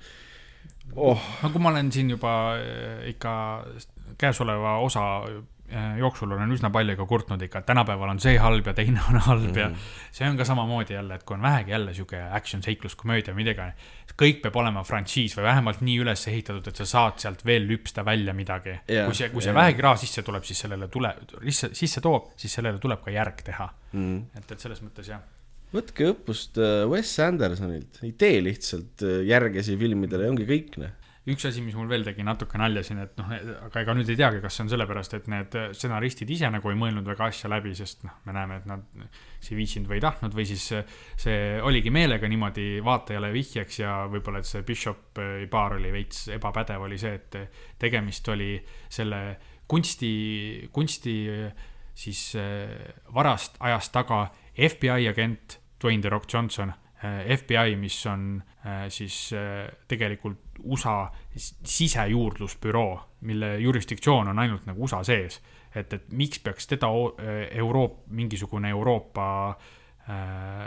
oh.. 0.95 1.31
no 1.43 1.53
kui 1.53 1.63
ma 1.63 1.71
olen 1.73 1.91
siin 1.95 2.11
juba 2.13 2.35
eh, 2.59 3.09
ikka 3.13 3.33
käesoleva 4.19 4.77
osa 4.83 5.07
Äh, 5.73 5.97
jooksul 5.97 6.31
olen 6.31 6.51
üsna 6.53 6.69
palju 6.69 6.93
ka 6.99 7.05
kurtnud 7.09 7.41
ikka, 7.41 7.63
et 7.63 7.65
tänapäeval 7.65 8.11
on 8.11 8.19
see 8.21 8.35
halb 8.37 8.67
ja 8.67 8.73
teine 8.77 9.01
on 9.09 9.15
halb 9.25 9.41
mm 9.41 9.53
-hmm. 9.53 9.59
ja 9.59 9.69
mhm. 9.69 9.77
see 10.11 10.29
on 10.29 10.37
ka 10.37 10.45
samamoodi 10.45 10.93
jälle, 10.93 11.15
et 11.15 11.23
kui 11.23 11.33
on 11.33 11.41
vähegi 11.41 11.71
jälle 11.71 11.93
sihuke 11.93 12.21
action, 12.31 12.63
seiklus, 12.63 12.95
komöödia, 12.95 13.33
midagi, 13.33 13.61
kõik 14.19 14.41
peab 14.43 14.57
olema 14.61 14.83
frantsiis 14.87 15.35
või 15.37 15.47
vähemalt 15.47 15.83
nii 15.85 15.99
üles 16.03 16.25
ehitatud, 16.29 16.67
et 16.69 16.81
sa 16.81 16.87
saad 16.89 17.21
sealt 17.23 17.45
veel 17.45 17.67
lüpsta 17.69 18.05
välja 18.05 18.35
midagi 18.37 18.75
yeah,. 18.75 19.07
kui 19.07 19.17
see, 19.17 19.29
kui 19.33 19.41
see 19.41 19.51
yeah. 19.51 19.59
vähegi 19.61 19.85
raha 19.85 19.99
sisse 20.01 20.25
tuleb, 20.25 20.45
siis 20.47 20.63
sellele 20.65 20.89
tule, 20.93 21.13
sisse, 21.43 21.71
sisse 21.77 22.03
toob, 22.03 22.33
siis 22.39 22.53
sellele 22.59 22.81
tuleb 22.83 23.03
ka 23.03 23.13
järg 23.13 23.45
teha 23.45 23.69
mm. 23.91 24.19
et, 24.39 24.51
et 24.55 24.67
selles 24.67 24.83
mõttes 24.85 25.09
jah 25.09 25.23
võtke 25.73 26.11
õppust 26.11 26.59
äh, 26.61 26.83
Wes 26.89 27.13
Andersonilt, 27.23 28.03
ei 28.05 28.13
tee 28.17 28.41
lihtsalt 28.45 29.05
äh, 29.05 29.23
järgesi 29.29 29.77
filmidele 29.79 30.29
ongi 30.29 30.49
kõik, 30.49 30.77
noh 30.83 30.99
üks 31.23 31.45
asi, 31.47 31.61
mis 31.63 31.75
mul 31.77 31.87
veel 31.87 32.03
tegi 32.03 32.23
natuke 32.25 32.59
nalja 32.59 32.81
siin, 32.83 32.99
et 32.99 33.13
noh, 33.19 33.29
aga 33.69 33.83
ega 33.83 33.93
nüüd 33.95 34.09
ei 34.11 34.17
teagi, 34.19 34.41
kas 34.43 34.57
see 34.57 34.65
on 34.65 34.71
sellepärast, 34.73 35.13
et 35.15 35.29
need 35.31 35.55
stsenaristid 35.71 36.33
ise 36.35 36.49
nagu 36.51 36.71
ei 36.71 36.75
mõelnud 36.79 37.07
väga 37.07 37.29
asja 37.31 37.51
läbi, 37.51 37.71
sest 37.77 38.03
noh, 38.03 38.17
me 38.27 38.35
näeme, 38.35 38.57
et 38.59 38.67
nad 38.67 38.83
ei 38.99 39.55
viitsinud 39.55 39.87
või 39.87 40.01
ei 40.01 40.03
tahtnud 40.03 40.35
või 40.35 40.45
siis 40.49 40.65
see 41.23 41.39
oligi 41.63 41.93
meelega 41.95 42.27
niimoodi 42.27 42.67
vaatajale 42.83 43.31
vihjeks 43.35 43.79
ja 43.79 43.95
võib-olla, 44.11 44.43
et 44.43 44.51
see 44.51 44.65
Bishopi 44.67 45.47
paar 45.51 45.77
oli 45.79 45.95
veits 45.95 46.27
ebapädev, 46.35 46.83
oli 46.89 46.99
see, 46.99 47.15
et 47.15 47.39
tegemist 47.79 48.27
oli 48.33 48.57
selle 48.91 49.23
kunsti, 49.71 50.13
kunsti 50.75 51.17
siis 52.03 52.23
varast 53.15 53.61
ajast 53.63 53.95
taga 53.95 54.25
FBI 54.59 55.07
agent 55.07 55.61
Dwayne 55.79 56.03
The 56.03 56.11
Rock 56.11 56.27
Johnson 56.27 56.73
FBI, 57.03 57.75
mis 57.79 57.97
on 58.07 58.41
siis 58.91 59.29
tegelikult 59.91 60.42
USA 60.63 61.11
sisejuurdlusbüroo, 61.35 62.99
mille 63.21 63.57
jurisdiktsioon 63.59 64.27
on 64.27 64.39
ainult 64.39 64.65
nagu 64.69 64.83
USA 64.83 65.03
sees. 65.03 65.41
et, 65.75 65.93
et 65.93 66.11
miks 66.11 66.39
peaks 66.39 66.67
teda 66.67 66.87
Euroop-, 67.57 68.03
mingisugune 68.07 68.69
Euroopa 68.69 69.57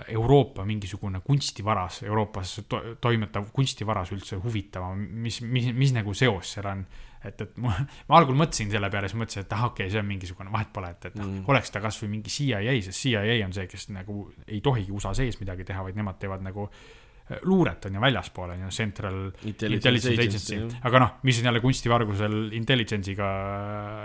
Euroopa 0.09 0.64
mingisugune 0.64 1.20
kunstivaras, 1.20 2.03
Euroopas 2.03 2.61
to 2.68 2.80
toimetav 3.01 3.51
kunstivaras 3.53 4.12
üldse 4.12 4.39
huvitama, 4.41 4.95
mis, 4.97 5.43
mis, 5.43 5.68
mis 5.76 5.93
nagu 5.93 6.14
seos 6.16 6.55
seal 6.57 6.70
on 6.70 6.87
et, 7.26 7.41
et 7.45 7.59
ma, 7.61 7.74
ma 8.09 8.16
algul 8.16 8.39
mõtlesin 8.39 8.70
selle 8.72 8.89
peale, 8.93 9.11
siis 9.11 9.20
mõtlesin, 9.20 9.45
et 9.45 9.53
ah, 9.53 9.66
okei 9.68 9.87
okay,, 9.87 9.93
see 9.93 10.01
on 10.01 10.09
mingisugune, 10.09 10.53
vahet 10.53 10.70
pole, 10.72 10.89
et, 10.95 11.09
et 11.11 11.18
mm., 11.18 11.45
oleks 11.53 11.74
ta 11.74 11.82
kasvõi 11.84 12.09
mingi 12.14 12.32
CIA, 12.32 12.62
sest 12.87 13.03
CIA 13.03 13.37
on 13.45 13.53
see, 13.57 13.66
kes 13.68 13.91
nagu 13.93 14.28
ei 14.47 14.62
tohigi 14.64 14.95
USA 14.95 15.12
sees 15.18 15.37
midagi 15.43 15.66
teha, 15.68 15.84
vaid 15.84 15.99
nemad 15.99 16.16
teevad 16.22 16.45
nagu 16.47 16.68
äh, 16.70 17.05
luuret 17.43 17.89
on 17.89 17.99
ju 17.99 18.01
väljaspool 18.01 18.55
on 18.55 18.64
ju, 18.66 18.70
Central 18.70 19.16
Intelligence, 19.43 19.74
Intelligence 19.74 20.55
Agency, 20.55 20.81
aga 20.87 21.03
noh, 21.03 21.14
mis 21.27 21.41
on 21.41 21.51
jälle 21.51 21.62
kunstivargusel 21.64 22.37
intelligence'iga 22.59 23.31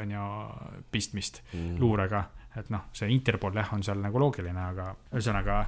on 0.02 0.16
ju 0.16 0.28
pistmist 0.92 1.44
mm., 1.54 1.76
luurega, 1.82 2.24
et 2.58 2.72
noh, 2.74 2.90
see 2.98 3.12
Interpol 3.14 3.56
jah, 3.56 3.70
on 3.76 3.86
seal 3.86 4.02
nagu 4.02 4.22
loogiline, 4.22 4.66
aga 4.74 4.90
ühesõnaga 5.14 5.62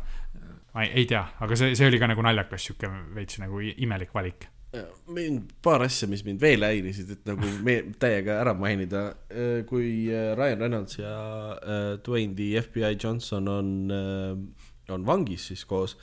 ma 0.73 0.87
ei, 0.87 1.03
ei 1.03 1.05
tea, 1.09 1.21
aga 1.45 1.59
see, 1.59 1.77
see 1.77 1.91
oli 1.91 2.01
ka 2.01 2.09
nagu 2.09 2.25
naljakas 2.25 2.67
sihuke 2.69 2.89
veits 3.13 3.39
nagu 3.43 3.61
imelik 3.61 4.15
valik 4.15 4.49
mind 5.13 5.51
paar 5.63 5.83
asja, 5.85 6.07
mis 6.09 6.23
mind 6.25 6.41
veel 6.41 6.65
häirisid, 6.65 7.11
et 7.13 7.27
nagu 7.29 7.49
me 7.65 7.77
täiega 8.01 8.39
ära 8.41 8.55
mainida, 8.57 9.03
äh, 9.29 9.61
kui 9.69 10.07
äh, 10.09 10.33
Ryan 10.37 10.65
Reynolds 10.65 10.97
ja 10.97 11.13
äh, 11.59 11.85
Dwayne 12.05 12.33
the 12.37 12.61
FBI 12.61 12.97
Johnson 12.97 13.47
on, 13.51 13.69
on 14.89 15.05
vangis 15.05 15.49
siis 15.51 15.65
koos. 15.69 15.97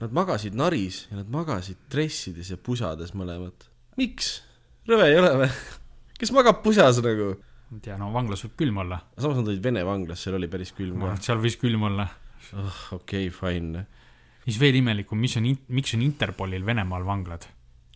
Nad 0.00 0.14
magasid 0.16 0.56
naris 0.56 1.04
ja 1.10 1.18
nad 1.18 1.28
magasid 1.32 1.76
dressides 1.92 2.48
ja 2.52 2.56
pusades 2.56 3.12
mõlemad. 3.16 3.68
miks? 4.00 4.40
rõve 4.88 5.10
ei 5.10 5.18
ole 5.20 5.32
või? 5.42 5.50
kes 6.20 6.32
magab 6.36 6.62
pusas 6.64 7.00
nagu. 7.04 7.34
ma 7.68 7.78
ei 7.78 7.84
tea, 7.84 7.98
no 8.00 8.10
vanglas 8.14 8.44
võib 8.46 8.56
külm 8.62 8.82
olla. 8.84 9.02
samas 9.18 9.40
nad 9.40 9.52
olid 9.52 9.62
Vene 9.64 9.84
vanglas, 9.86 10.24
seal 10.24 10.38
oli 10.40 10.48
päris 10.48 10.72
külm 10.76 10.98
ma 10.98 11.10
arvan, 11.10 11.20
et 11.20 11.28
seal 11.28 11.42
võis 11.42 11.58
külm 11.60 11.86
olla. 11.90 12.08
oh,. 12.56 12.82
okei 13.00 13.28
okay,, 13.28 13.36
fine. 13.36 13.86
mis 14.48 14.60
veel 14.60 14.80
imelikum, 14.80 15.20
mis 15.20 15.36
on, 15.40 15.50
miks 15.68 15.96
on 15.98 16.04
Interpolil 16.08 16.64
Venemaal 16.66 17.04
vanglad? 17.04 17.46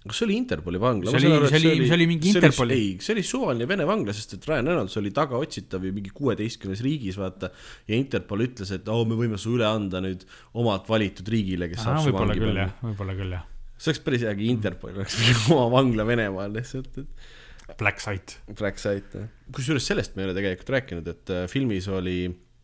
Kas 0.07 0.18
see 0.20 0.26
oli 0.26 0.34
Interpoli 0.36 0.78
vangla? 0.80 1.11
See 1.14 1.20
oli- 1.30 1.48
see 1.48 1.59
oli- 1.72 1.86
see 1.88 1.94
oli 1.96 2.07
mingi 2.11 2.32
Interpoli- 2.32 2.76
ei, 2.76 2.88
see 3.00 3.14
oli 3.14 3.22
suvaline 3.24 3.66
Vene 3.70 3.86
vangla, 3.88 4.12
sest 4.12 4.34
et 4.36 4.44
Ryan 4.50 4.66
Reynolds 4.68 4.96
oli 5.00 5.11
tagaotsitav 5.16 5.84
ju 5.86 5.92
mingi 5.96 6.11
kuueteistkümnes 6.14 6.82
riigis, 6.84 7.16
vaata. 7.20 7.50
ja 7.88 7.96
Interpol 7.96 8.44
ütles, 8.46 8.70
et 8.76 8.88
oo, 8.88 9.05
me 9.09 9.16
võime 9.16 9.38
su 9.40 9.55
üle 9.57 9.64
anda 9.68 10.00
nüüd 10.05 10.26
omalt 10.61 10.88
valitud 10.88 11.28
riigile, 11.28 11.68
kes 11.72 11.82
saab 11.86 12.02
su 12.05 12.12
vangi 12.12 12.38
jah., 12.40 12.76
võib-olla 12.84 13.16
küll 13.16 13.32
jah. 13.38 13.46
see 13.78 13.90
oleks 13.92 14.05
päris 14.05 14.22
hea, 14.28 14.34
kui 14.36 14.50
Interpol 14.52 14.92
oleks 14.94 15.16
oma 15.50 15.70
vangla 15.78 16.05
Venemaal 16.05 16.52
lihtsalt, 16.52 16.98
et 16.98 17.76
Black 17.80 17.98
Site. 18.05 18.42
Black 18.59 18.76
Site. 18.78 19.28
kusjuures 19.50 19.86
sellest 19.88 20.16
me 20.16 20.22
ei 20.22 20.28
ole 20.28 20.34
tegelikult 20.36 20.68
rääkinud, 20.76 21.07
et 21.09 21.30
äh, 21.32 21.46
filmis 21.48 21.88
oli 21.88 22.18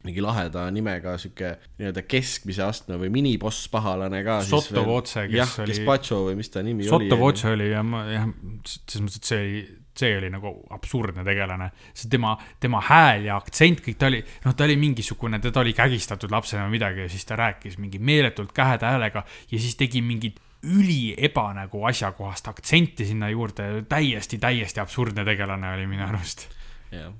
mingi 0.04 0.22
laheda 0.24 0.62
nimega 0.72 1.16
sihuke 1.20 1.50
nii-öelda 1.78 2.02
keskmise 2.08 2.62
astme 2.64 2.96
või 3.00 3.10
miniboss 3.12 3.66
pahalane 3.72 4.22
ka. 4.24 4.38
Sotto 4.48 4.84
Voce, 4.86 5.26
kes 5.28 5.36
jah, 5.36 5.52
oli- 5.64 5.74
Gazpacho 5.74 6.22
või 6.30 6.38
mis 6.40 6.48
ta 6.50 6.62
nimi 6.64 6.84
Sotto 6.88 7.04
oli. 7.14 7.20
Voce 7.20 7.52
oli 7.52 7.70
ja 7.70 7.82
ma 7.84 8.06
jah, 8.08 8.28
selles 8.64 9.04
mõttes, 9.04 9.20
et 9.20 9.28
see 9.28 9.40
oli, 9.44 9.62
see 10.00 10.12
oli 10.16 10.30
nagu 10.32 10.52
absurdne 10.72 11.24
tegelane. 11.26 11.70
see 11.92 12.08
tema, 12.08 12.36
tema 12.60 12.80
hääl 12.80 13.26
ja 13.28 13.36
aktsent, 13.36 13.82
kõik 13.84 13.98
ta 14.00 14.08
oli, 14.08 14.22
noh, 14.44 14.54
ta 14.56 14.64
oli 14.64 14.76
mingisugune, 14.80 15.40
teda 15.40 15.60
oli 15.60 15.74
kägistatud 15.76 16.30
lapsena 16.32 16.64
või 16.68 16.78
midagi 16.78 17.04
ja 17.04 17.08
siis 17.12 17.26
ta 17.28 17.36
rääkis 17.36 17.76
mingi 17.78 17.98
meeletult 17.98 18.52
käheda 18.56 18.94
häälega 18.94 19.24
ja 19.50 19.58
siis 19.58 19.76
tegi 19.76 20.00
mingit 20.00 20.40
üli 20.64 21.14
eba 21.16 21.50
nagu 21.56 21.84
asjakohast 21.88 22.48
aktsenti 22.48 23.04
sinna 23.08 23.28
juurde, 23.32 23.84
täiesti, 23.88 24.38
täiesti 24.38 24.80
absurdne 24.80 25.24
tegelane 25.24 25.74
oli 25.74 25.86
minu 25.88 26.04
arust. 26.08 26.48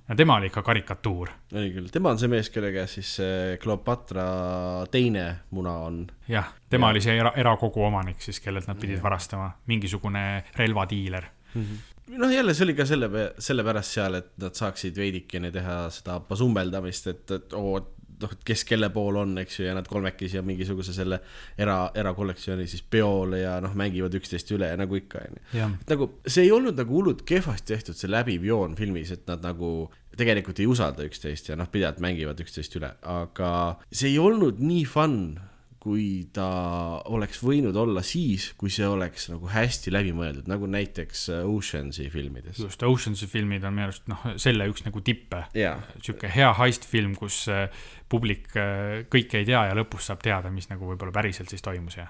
No 0.09 0.17
tema 0.17 0.37
oli 0.37 0.47
ikka 0.51 0.63
karikatuur. 0.67 1.31
oli 1.55 1.71
küll, 1.75 1.91
tema 1.93 2.11
on 2.11 2.19
see 2.19 2.29
mees, 2.29 2.51
kelle 2.51 2.73
käes 2.75 2.95
siis 2.99 3.13
Cleopatra 3.63 4.25
teine 4.91 5.27
muna 5.51 5.77
on. 5.87 6.07
jah, 6.29 6.53
tema 6.71 6.89
Ja. 6.89 6.91
oli 6.97 7.01
see 7.05 7.19
era, 7.19 7.33
erakogu 7.37 7.85
omanik 7.87 8.23
siis, 8.23 8.41
kellelt 8.41 8.67
nad 8.67 8.81
pidid 8.81 9.03
varastama, 9.03 9.51
mingisugune 9.67 10.45
relvadiiler. 10.57 11.29
noh, 11.55 12.31
jälle 12.33 12.55
see 12.55 12.65
oli 12.65 12.75
ka 12.75 12.85
selle, 12.87 13.09
sellepärast 13.39 13.97
seal, 13.99 14.15
et 14.15 14.33
nad 14.43 14.55
saaksid 14.59 14.97
veidikene 14.97 15.51
teha 15.55 15.81
seda 15.95 16.21
pasumbeldamist, 16.21 17.07
et, 17.07 17.31
et 17.31 17.53
oo, 17.59 17.79
noh, 18.23 18.35
kes 18.47 18.65
kelle 18.69 18.91
pool 18.95 19.21
on, 19.23 19.37
eks 19.43 19.61
ju, 19.61 19.67
ja 19.69 19.75
nad 19.77 19.89
kolmekesi 19.91 20.41
on 20.41 20.49
mingisuguse 20.49 20.95
selle 20.97 21.21
era, 21.59 21.79
erakollektsiooni 21.95 22.67
siis 22.71 22.83
peol 22.83 23.37
ja 23.41 23.57
noh, 23.65 23.75
mängivad 23.79 24.15
üksteist 24.19 24.51
üle 24.57 24.73
ja 24.73 24.79
nagu 24.81 24.99
ikka, 24.99 25.25
onju. 25.31 25.71
nagu 25.91 26.11
see 26.27 26.47
ei 26.47 26.55
olnud 26.55 26.79
nagu 26.81 26.99
hullult 27.01 27.25
kehvasti 27.29 27.75
tehtud, 27.75 27.99
see 27.99 28.11
läbiv 28.11 28.47
joon 28.47 28.77
filmis, 28.79 29.13
et 29.15 29.27
nad 29.31 29.45
nagu 29.45 29.91
tegelikult 30.21 30.61
ei 30.61 30.69
usalda 30.71 31.07
üksteist 31.07 31.53
ja 31.53 31.59
noh, 31.59 31.71
pidevalt 31.71 32.01
mängivad 32.03 32.41
üksteist 32.43 32.75
üle, 32.81 32.95
aga 33.07 33.53
see 33.91 34.13
ei 34.13 34.19
olnud 34.23 34.61
nii 34.63 34.85
fun, 34.89 35.21
kui 35.81 36.27
ta 36.37 36.47
oleks 37.09 37.41
võinud 37.41 37.77
olla 37.81 38.03
siis, 38.05 38.51
kui 38.61 38.73
see 38.73 38.85
oleks 38.85 39.31
nagu 39.33 39.49
hästi 39.49 39.93
läbimõeldud, 39.95 40.51
nagu 40.51 40.69
näiteks 40.69 41.23
äh, 41.33 41.47
Oceansi 41.49 42.11
filmides. 42.13 42.61
just 42.61 42.83
Oceansi 42.85 43.29
filmid 43.31 43.65
on 43.65 43.79
minu 43.79 43.89
arust 43.89 44.11
noh, 44.11 44.27
selle 44.41 44.69
üks 44.69 44.85
nagu 44.85 45.01
tippe. 45.05 45.47
jaa, 45.57 45.79
sihuke 46.03 46.29
hea 46.35 46.51
heist-film, 46.61 47.17
kus 47.17 47.47
äh, 47.49 47.87
publik 48.11 48.49
äh, 48.59 49.05
kõike 49.11 49.39
ei 49.41 49.47
tea 49.49 49.61
ja 49.69 49.75
lõpus 49.79 50.09
saab 50.11 50.23
teada, 50.25 50.51
mis 50.51 50.67
nagu 50.71 50.89
võib-olla 50.89 51.13
päriselt 51.15 51.53
siis 51.53 51.63
toimus 51.63 51.97
ja. 52.01 52.09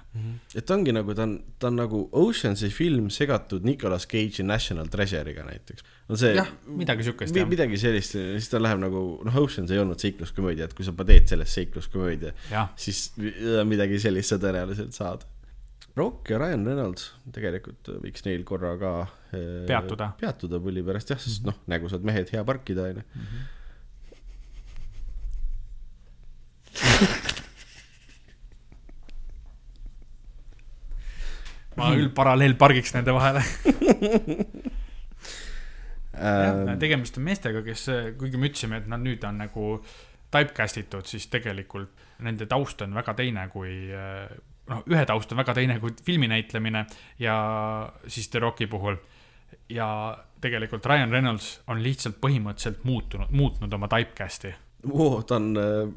et 0.56 0.64
ta 0.66 0.76
ongi 0.78 0.94
nagu, 0.96 1.12
ta 1.16 1.26
on, 1.28 1.34
ta 1.60 1.68
on 1.68 1.76
nagu 1.82 2.02
Oceansi 2.22 2.70
film 2.72 3.10
segatud 3.12 3.66
Nicolas 3.68 4.06
Cage'i 4.10 4.46
National 4.46 4.88
Treasure'iga 4.92 5.44
näiteks. 5.48 5.84
on 6.08 6.20
see 6.20 6.32
jah, 6.38 6.48
midagi 6.66 7.04
sihukest 7.08 7.36
mi- 7.36 7.44
midagi 7.52 7.80
sellist, 7.80 8.16
siis 8.16 8.48
ta 8.52 8.62
läheb 8.62 8.80
nagu, 8.80 9.02
noh, 9.28 9.40
Oceans 9.44 9.70
ei 9.70 9.82
olnud 9.82 10.00
seikluskomöödia, 10.00 10.70
et 10.70 10.74
kui 10.78 10.88
sa 10.88 10.94
teed 10.96 11.28
sellest 11.28 11.58
seikluskomöödia, 11.60 12.32
siis 12.80 13.10
midagi 13.68 14.00
sellist 14.00 14.32
sa 14.32 14.40
tõenäoliselt 14.40 14.96
saad. 14.96 15.28
Rock 15.98 16.30
ja 16.30 16.38
Ryan 16.38 16.62
Reynolds, 16.64 17.08
tegelikult 17.34 17.88
võiks 18.00 18.22
neil 18.24 18.44
korra 18.46 18.76
ka 18.78 18.90
eh, 19.34 19.64
Peatuda. 19.66 20.12
peatuda 20.20 20.60
pulli 20.62 20.84
pärast 20.86 21.10
jah, 21.10 21.18
sest 21.20 21.44
noh, 21.48 21.56
nägusad 21.68 22.04
mehed, 22.06 22.30
hea 22.32 22.44
parkida 22.46 22.86
onju. 22.92 23.02
Ma 31.80 31.90
küll 31.94 32.10
paralleelpargiks 32.14 32.94
nende 32.96 33.14
vahele. 33.16 33.42
Jah, 36.20 36.76
tegemist 36.80 37.16
on 37.16 37.24
meestega, 37.24 37.62
kes, 37.64 37.86
kuigi 38.20 38.36
me 38.36 38.50
ütlesime, 38.50 38.82
et 38.82 38.88
nad 38.90 39.00
nüüd 39.00 39.22
on 39.24 39.38
nagu 39.40 39.64
typecast 40.30 40.76
itud, 40.82 41.06
siis 41.08 41.26
tegelikult 41.32 41.90
nende 42.26 42.44
taust 42.50 42.82
on 42.84 42.92
väga 42.94 43.14
teine 43.18 43.46
kui 43.50 43.72
noh, 44.70 44.82
ühe 44.92 45.04
taust 45.08 45.32
on 45.32 45.40
väga 45.40 45.54
teine 45.56 45.78
kui 45.82 45.94
filmi 46.04 46.28
näitlemine 46.30 46.84
ja 47.22 47.36
siis 48.06 48.28
The 48.28 48.42
Rocki 48.44 48.68
puhul. 48.70 48.96
ja 49.70 50.16
tegelikult 50.40 50.86
Ryan 50.86 51.10
Reynolds 51.10 51.60
on 51.66 51.82
lihtsalt 51.82 52.20
põhimõtteliselt 52.22 52.84
muutunud, 52.84 53.30
muutnud 53.30 53.72
oma 53.72 53.88
typecast'i 53.90 54.52
oo, 54.88 55.22
ta 55.22 55.36
on 55.40 55.56
äh, 55.58 55.88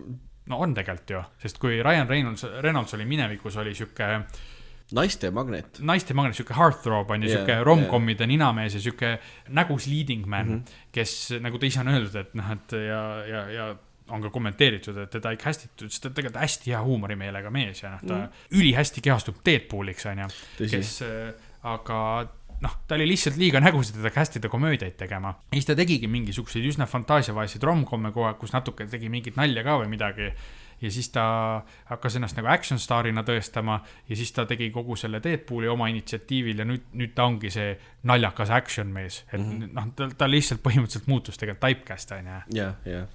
no 0.51 0.59
on 0.63 0.73
tegelikult 0.75 1.15
ju, 1.15 1.21
sest 1.43 1.61
kui 1.61 1.79
Ryan 1.83 2.09
Reynolds, 2.09 2.45
Reynolds 2.65 2.93
oli 2.97 3.05
minevikus, 3.09 3.57
oli 3.61 3.75
sihuke 3.77 4.09
naiste 4.93 5.31
magnet. 5.31 5.79
naiste 5.79 6.13
magnet, 6.13 6.37
sihuke 6.37 6.57
heartthrob 6.57 7.13
on 7.13 7.23
ju 7.23 7.29
yeah,, 7.29 7.39
sihuke 7.39 7.63
rom-com'ide 7.63 8.25
yeah. 8.25 8.33
ninamees 8.33 8.77
ja 8.77 8.83
sihuke 8.83 9.15
nägus 9.55 9.87
leading 9.87 10.27
man 10.27 10.45
mm, 10.45 10.59
-hmm. 10.59 10.85
kes 10.91 11.33
nagu 11.39 11.59
ta 11.59 11.65
ise 11.65 11.79
on 11.79 11.93
öeldud, 11.95 12.15
et 12.19 12.35
noh, 12.35 12.51
et 12.51 12.77
ja, 12.89 13.01
ja, 13.25 13.49
ja 13.51 13.75
on 14.11 14.21
ka 14.21 14.29
kommenteeritud, 14.29 14.97
et 14.97 15.09
teda 15.09 15.31
ei 15.31 15.37
castitud, 15.39 15.89
sest 15.89 16.03
ta 16.03 16.09
on 16.09 16.15
tegelikult 16.17 16.41
hästi 16.41 16.73
hea 16.73 16.81
huumorimeelega 16.83 17.49
mees 17.49 17.83
ja 17.83 17.95
noh, 17.95 18.01
ta 18.03 18.13
mm 18.13 18.23
-hmm. 18.25 18.59
ülihästi 18.59 19.01
kehastub 19.01 19.39
Deadpooliks 19.45 20.05
on 20.05 20.19
ju, 20.19 20.27
kes 20.69 21.03
aga 21.63 22.27
noh, 22.63 22.75
ta 22.87 22.97
oli 22.97 23.07
lihtsalt 23.09 23.37
liiga 23.39 23.61
nägus, 23.63 23.91
et 23.93 24.13
cast 24.15 24.37
ida 24.39 24.49
komöödiaid 24.51 24.97
tegema. 24.97 25.35
ja 25.51 25.57
siis 25.57 25.69
ta 25.69 25.75
tegigi 25.75 26.07
mingisuguseid 26.07 26.65
üsna 26.71 26.87
fantaasiavaeseid 26.89 27.63
rom-com'e 27.63 28.13
kogu 28.13 28.27
aeg, 28.29 28.39
kus 28.41 28.53
natuke 28.55 28.87
tegi 28.89 29.11
mingit 29.11 29.39
nalja 29.39 29.63
ka 29.65 29.79
või 29.81 29.89
midagi. 29.91 30.31
ja 30.81 30.91
siis 30.91 31.09
ta 31.15 31.25
hakkas 31.89 32.17
ennast 32.19 32.37
nagu 32.37 32.49
action 32.51 32.79
staarina 32.79 33.23
tõestama 33.23 33.79
ja 34.09 34.15
siis 34.19 34.31
ta 34.35 34.45
tegi 34.49 34.69
kogu 34.71 34.95
selle 34.99 35.21
Deadpooli 35.23 35.69
oma 35.71 35.87
initsiatiivil 35.91 36.59
ja 36.59 36.67
nüüd, 36.67 36.89
nüüd 36.99 37.13
ta 37.15 37.27
ongi 37.29 37.51
see 37.53 37.77
naljakas 38.09 38.51
action 38.51 38.91
mees, 38.91 39.23
et 39.31 39.39
mm 39.39 39.61
-hmm. 39.61 39.73
noh, 39.73 39.93
ta, 39.95 40.09
ta 40.17 40.29
lihtsalt 40.29 40.63
põhimõtteliselt 40.63 41.07
muutus 41.07 41.37
tegelikult 41.37 41.83
typecast 41.83 42.11
on 42.11 42.27
ju. 42.27 42.41
jah, 42.59 42.75
jah. 42.85 43.07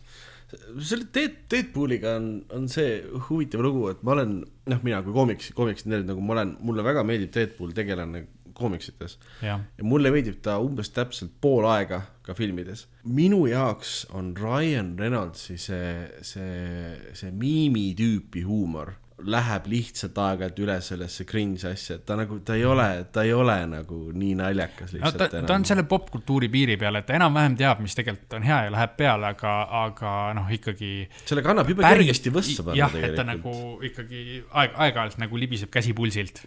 selle 0.80 1.08
Dead, 1.14 1.44
Deadpooliga 1.50 2.16
on, 2.16 2.44
on 2.52 2.68
see 2.68 3.02
huvitav 3.28 3.60
lugu, 3.60 3.88
et 3.90 4.02
ma 4.02 4.12
olen, 4.12 4.40
noh, 4.66 4.82
mina 4.82 5.02
kui 5.02 5.12
koomiks, 5.12 5.52
koomiksi 5.56 5.88
nerd 5.92 6.08
nagu 6.08 6.20
ma 6.24 6.38
olen, 6.38 6.56
mulle 6.60 6.84
väga 6.84 7.04
meeldib 7.04 7.34
Deadpool 7.34 7.74
tegelane 7.76 8.26
koomiksites. 8.58 9.18
ja 9.42 9.58
mulle 9.82 10.12
meeldib 10.14 10.40
ta 10.44 10.58
umbes 10.62 10.92
täpselt 10.94 11.34
pool 11.40 11.66
aega 11.70 12.02
ka 12.22 12.34
filmides. 12.34 12.86
minu 13.04 13.46
jaoks 13.46 14.06
on 14.12 14.34
Ryan 14.36 14.94
Reynoldsi 14.98 15.58
see, 15.58 15.92
see, 16.22 17.12
see 17.16 17.30
miimi 17.32 17.92
tüüpi 17.98 18.44
huumor 18.46 18.96
läheb 19.26 19.66
lihtsalt 19.70 20.18
aeg-ajalt 20.22 20.60
üle 20.62 20.76
sellesse 20.84 21.24
cringe 21.26 21.66
asja, 21.72 21.96
et 21.98 22.04
ta 22.06 22.14
nagu, 22.18 22.38
ta 22.46 22.54
ei 22.54 22.62
ole, 22.68 22.86
ta 23.12 23.24
ei 23.26 23.32
ole 23.34 23.56
nagu 23.66 23.98
nii 24.14 24.36
naljakas 24.38 24.92
no 24.94 25.00
lihtsalt 25.00 25.34
ta, 25.34 25.42
ta 25.48 25.56
on 25.56 25.66
selle 25.68 25.84
popkultuuri 25.90 26.50
piiri 26.52 26.76
peal, 26.78 27.00
et 27.00 27.08
ta 27.08 27.16
enam-vähem 27.18 27.56
teab, 27.58 27.82
mis 27.82 27.98
tegelikult 27.98 28.38
on 28.38 28.46
hea 28.46 28.60
ja 28.68 28.74
läheb 28.74 28.94
peale, 29.00 29.32
aga, 29.34 29.56
aga 29.82 30.14
noh, 30.38 30.46
ikkagi 30.54 30.92
sellega 31.24 31.54
annab 31.54 31.74
jube 31.74 31.86
kergesti 31.86 32.34
võssa 32.34 32.68
panna 32.68 32.78
jah, 32.84 32.96
et 33.02 33.18
ta 33.18 33.26
nagu 33.26 33.52
ikkagi 33.90 34.24
aeg, 34.46 34.78
aeg-ajalt 34.86 35.20
nagu 35.24 35.42
libiseb 35.42 35.74
käsi 35.74 35.96
pulsilt. 35.98 36.44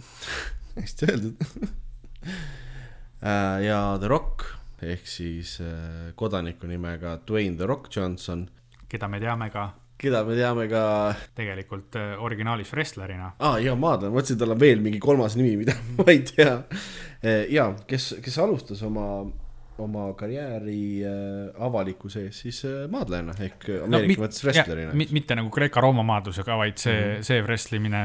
hästi 0.79 1.11
öeldud. 1.11 1.47
ja 3.69 3.83
The 3.99 4.09
Rock 4.11 4.47
ehk 4.81 5.05
siis 5.05 5.59
äh, 5.61 6.09
kodaniku 6.17 6.67
nimega 6.69 7.19
Dwayne 7.27 7.57
The 7.57 7.69
Rock 7.69 7.91
Johnson, 7.95 8.47
keda 8.89 9.07
me 9.07 9.19
teame 9.21 9.49
ka 9.53 9.67
keda 10.01 10.23
me 10.25 10.35
teame 10.35 10.65
ka, 10.71 10.83
tegelikult 11.37 11.95
äh, 11.99 12.15
originaalis 12.23 12.71
wrestlerina. 12.73 13.33
aa 13.37 13.51
ah, 13.53 13.59
jaa, 13.61 13.75
ma 13.77 13.93
mõtlesin, 14.01 14.39
tal 14.41 14.55
on 14.55 14.61
veel 14.61 14.81
mingi 14.81 14.99
kolmas 14.99 15.37
nimi, 15.37 15.53
mida 15.61 15.77
ma 15.99 16.07
ei 16.09 16.23
tea. 16.25 16.57
ja 17.53 17.67
kes, 17.87 18.15
kes 18.25 18.39
alustas 18.41 18.81
oma, 18.87 19.05
oma 19.81 20.13
karjääri 20.17 21.03
äh, 21.07 21.63
avalikkuse 21.65 22.25
ees 22.27 22.41
siis 22.43 22.59
äh, 22.65 22.83
maadlejana 22.91 23.35
ehk 23.39 23.69
Ameerika 23.85 24.25
mõttes 24.25 24.43
wrestlerina. 24.45 24.93
mitte 24.93 25.37
nagu 25.39 25.49
Kreeka-Rooma 25.53 26.03
maadlusega, 26.05 26.57
vaid 26.59 26.77
see 26.81 26.97
mm, 26.97 27.13
-hmm. 27.13 27.23
see 27.29 27.41
wrestlimine 27.45 28.01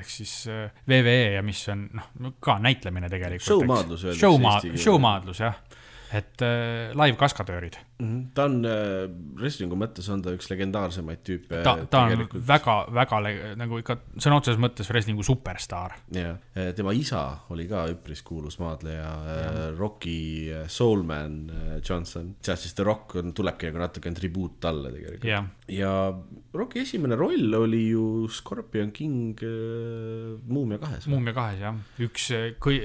ehk 0.00 0.08
siis 0.10 0.34
äh, 0.48 0.70
WWE 0.88 1.32
ja 1.36 1.42
mis 1.42 1.62
on 1.68 1.88
noh, 1.94 2.32
ka 2.40 2.58
näitlemine 2.58 3.08
tegelikult. 3.12 3.46
Showmaadlus 3.46 4.04
öeldakse 4.04 4.26
Showma- 4.26 4.54
eesti, 4.56 4.68
keeles. 4.68 4.84
showmaadlus 4.84 5.40
jah. 5.40 5.54
Et 6.12 6.44
äh, 6.44 6.92
live-kaskadöörid 6.96 7.78
Mhm. 8.02 8.32
ta 8.34 8.48
on 8.48 8.64
äh, 8.66 9.04
wrestling'u 9.38 9.76
mõttes 9.78 10.08
on 10.10 10.22
ta 10.24 10.32
üks 10.34 10.48
legendaarsemaid 10.50 11.20
tüüpe 11.22 11.60
ta, 11.62 11.76
ta 11.86 12.00
on 12.02 12.10
tegelikult. 12.10 12.42
väga, 12.48 12.74
väga 12.98 13.20
nagu 13.60 13.78
ikka 13.78 13.96
sõna 14.16 14.40
otseses 14.40 14.58
mõttes 14.62 14.90
wrestling'u 14.90 15.22
superstaar. 15.26 15.94
jah, 16.10 16.40
tema 16.74 16.94
isa 16.98 17.22
oli 17.54 17.68
ka 17.70 17.84
üpris 17.92 18.24
kuulus 18.26 18.58
maadleja, 18.58 19.12
Rocky 19.78 20.50
äh, 20.50 20.66
Soulman 20.66 21.38
äh, 21.50 21.78
Johnson, 21.78 22.34
sealt 22.42 22.64
siis 22.64 22.74
The 22.74 22.86
Rock 22.86 23.16
on, 23.22 23.32
tulebki 23.36 23.70
nagu 23.70 23.84
natukene 23.84 24.18
tribuut 24.18 24.58
talle 24.62 24.90
tegelikult. 24.96 25.28
jah, 25.30 25.46
ja 25.70 25.94
Rocki 26.58 26.82
esimene 26.82 27.16
roll 27.18 27.54
oli 27.60 27.86
ju 27.92 28.26
Scorpion 28.28 28.90
King 28.90 29.38
äh, 29.46 30.36
Muumia 30.48 30.82
kahes. 30.82 31.06
Muumia 31.06 31.38
kahes 31.38 31.62
jah, 31.62 31.78
üks 32.02 32.30
äh, 32.34 32.52
kõi-, 32.58 32.82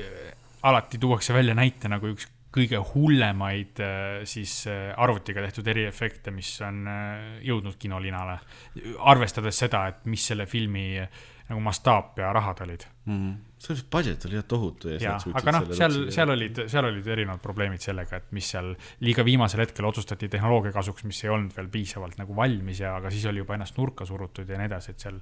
alati 0.68 1.02
tuuakse 1.02 1.34
välja 1.34 1.58
näite 1.58 1.90
nagu 1.90 2.14
üks 2.14 2.30
kõige 2.54 2.80
hullemaid 2.94 3.82
äh, 3.84 4.04
siis 4.30 4.60
äh, 4.72 4.92
arvutiga 4.98 5.44
tehtud 5.46 5.68
eriefekte, 5.68 6.32
mis 6.36 6.52
on 6.66 6.86
äh, 6.88 7.26
jõudnud 7.48 7.78
kinolinale. 7.80 8.40
arvestades 9.00 9.58
seda, 9.66 9.88
et 9.92 10.06
mis 10.06 10.28
selle 10.32 10.46
filmi 10.48 10.88
nagu 11.48 11.62
mastaap 11.64 12.18
ja 12.20 12.32
rahad 12.36 12.60
olid. 12.66 12.84
mm.. 13.08 13.36
see 13.64 13.84
budget 13.92 14.26
oli 14.28 14.36
jah 14.36 14.46
tohutu. 14.52 14.90
aga 15.40 15.54
noh, 15.56 15.68
seal, 15.78 15.96
seal 16.12 16.34
olid, 16.34 16.60
seal 16.72 16.88
olid 16.90 17.08
erinevad 17.08 17.40
probleemid 17.44 17.84
sellega, 17.84 18.20
et 18.20 18.34
mis 18.36 18.50
seal 18.52 18.74
liiga 19.08 19.24
viimasel 19.28 19.64
hetkel 19.64 19.88
otsustati 19.88 20.28
tehnoloogia 20.34 20.76
kasuks, 20.76 21.06
mis 21.08 21.24
ei 21.24 21.32
olnud 21.32 21.56
veel 21.56 21.70
piisavalt 21.72 22.20
nagu 22.20 22.36
valmis 22.36 22.84
ja, 22.84 22.98
aga 23.00 23.12
siis 23.14 23.26
oli 23.32 23.42
juba 23.44 23.56
ennast 23.56 23.80
nurka 23.80 24.06
surutud 24.08 24.50
ja 24.50 24.60
nii 24.60 24.70
edasi, 24.70 24.94
et 24.94 25.08
seal 25.08 25.22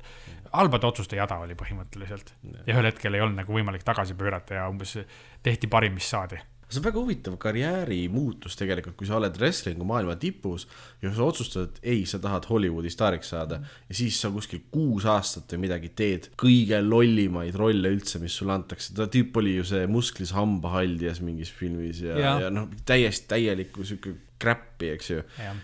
halbade 0.56 0.90
otsuste 0.90 1.20
jada 1.20 1.38
oli 1.46 1.58
põhimõtteliselt. 1.60 2.34
ja 2.64 2.74
ühel 2.74 2.90
hetkel 2.90 3.18
ei 3.18 3.26
olnud 3.26 3.44
nagu 3.44 3.60
võimalik 3.60 3.86
tagasi 3.86 4.18
pöörata 4.18 4.58
ja 4.62 4.68
umbes 4.72 4.98
tehti 5.46 5.70
parim, 5.70 5.94
mis 5.94 6.10
saadi. 6.10 6.42
See 6.70 6.80
on 6.82 6.86
väga 6.88 7.00
huvitav 7.00 7.36
karjäärimuutus 7.42 8.58
tegelikult, 8.58 8.96
kui 8.98 9.08
sa 9.08 9.20
oled 9.20 9.38
wrestling'u 9.38 9.86
maailma 9.88 10.16
tipus 10.22 10.66
ja 11.04 11.12
sa 11.14 11.28
otsustad, 11.28 11.70
et 11.70 11.92
ei, 11.94 12.06
sa 12.10 12.20
tahad 12.22 12.48
Hollywoodi 12.50 12.90
staariks 12.94 13.30
saada 13.34 13.60
ja 13.62 13.98
siis 13.98 14.18
sa 14.22 14.32
kuskil 14.34 14.64
kuus 14.74 15.06
aastat 15.10 15.54
või 15.54 15.66
midagi 15.68 15.92
teed 15.96 16.32
kõige 16.42 16.82
lollimaid 16.82 17.56
rolle 17.60 17.94
üldse, 17.94 18.20
mis 18.24 18.38
sulle 18.38 18.56
antakse. 18.58 18.96
ta 18.98 19.08
tüüp 19.12 19.38
oli 19.42 19.56
ju 19.60 19.68
see 19.68 19.86
musklis 19.92 20.34
hambahaldjas 20.36 21.22
mingis 21.26 21.54
filmis 21.54 22.02
ja, 22.02 22.18
ja. 22.18 22.36
Ja 22.46 22.52
noh, 22.54 22.68
täiesti 22.86 23.30
täielikku 23.36 23.86
sihuke 23.86 24.18
crap'i, 24.42 24.92
eks 24.96 25.14
ju. 25.14 25.24
ja 25.42 25.56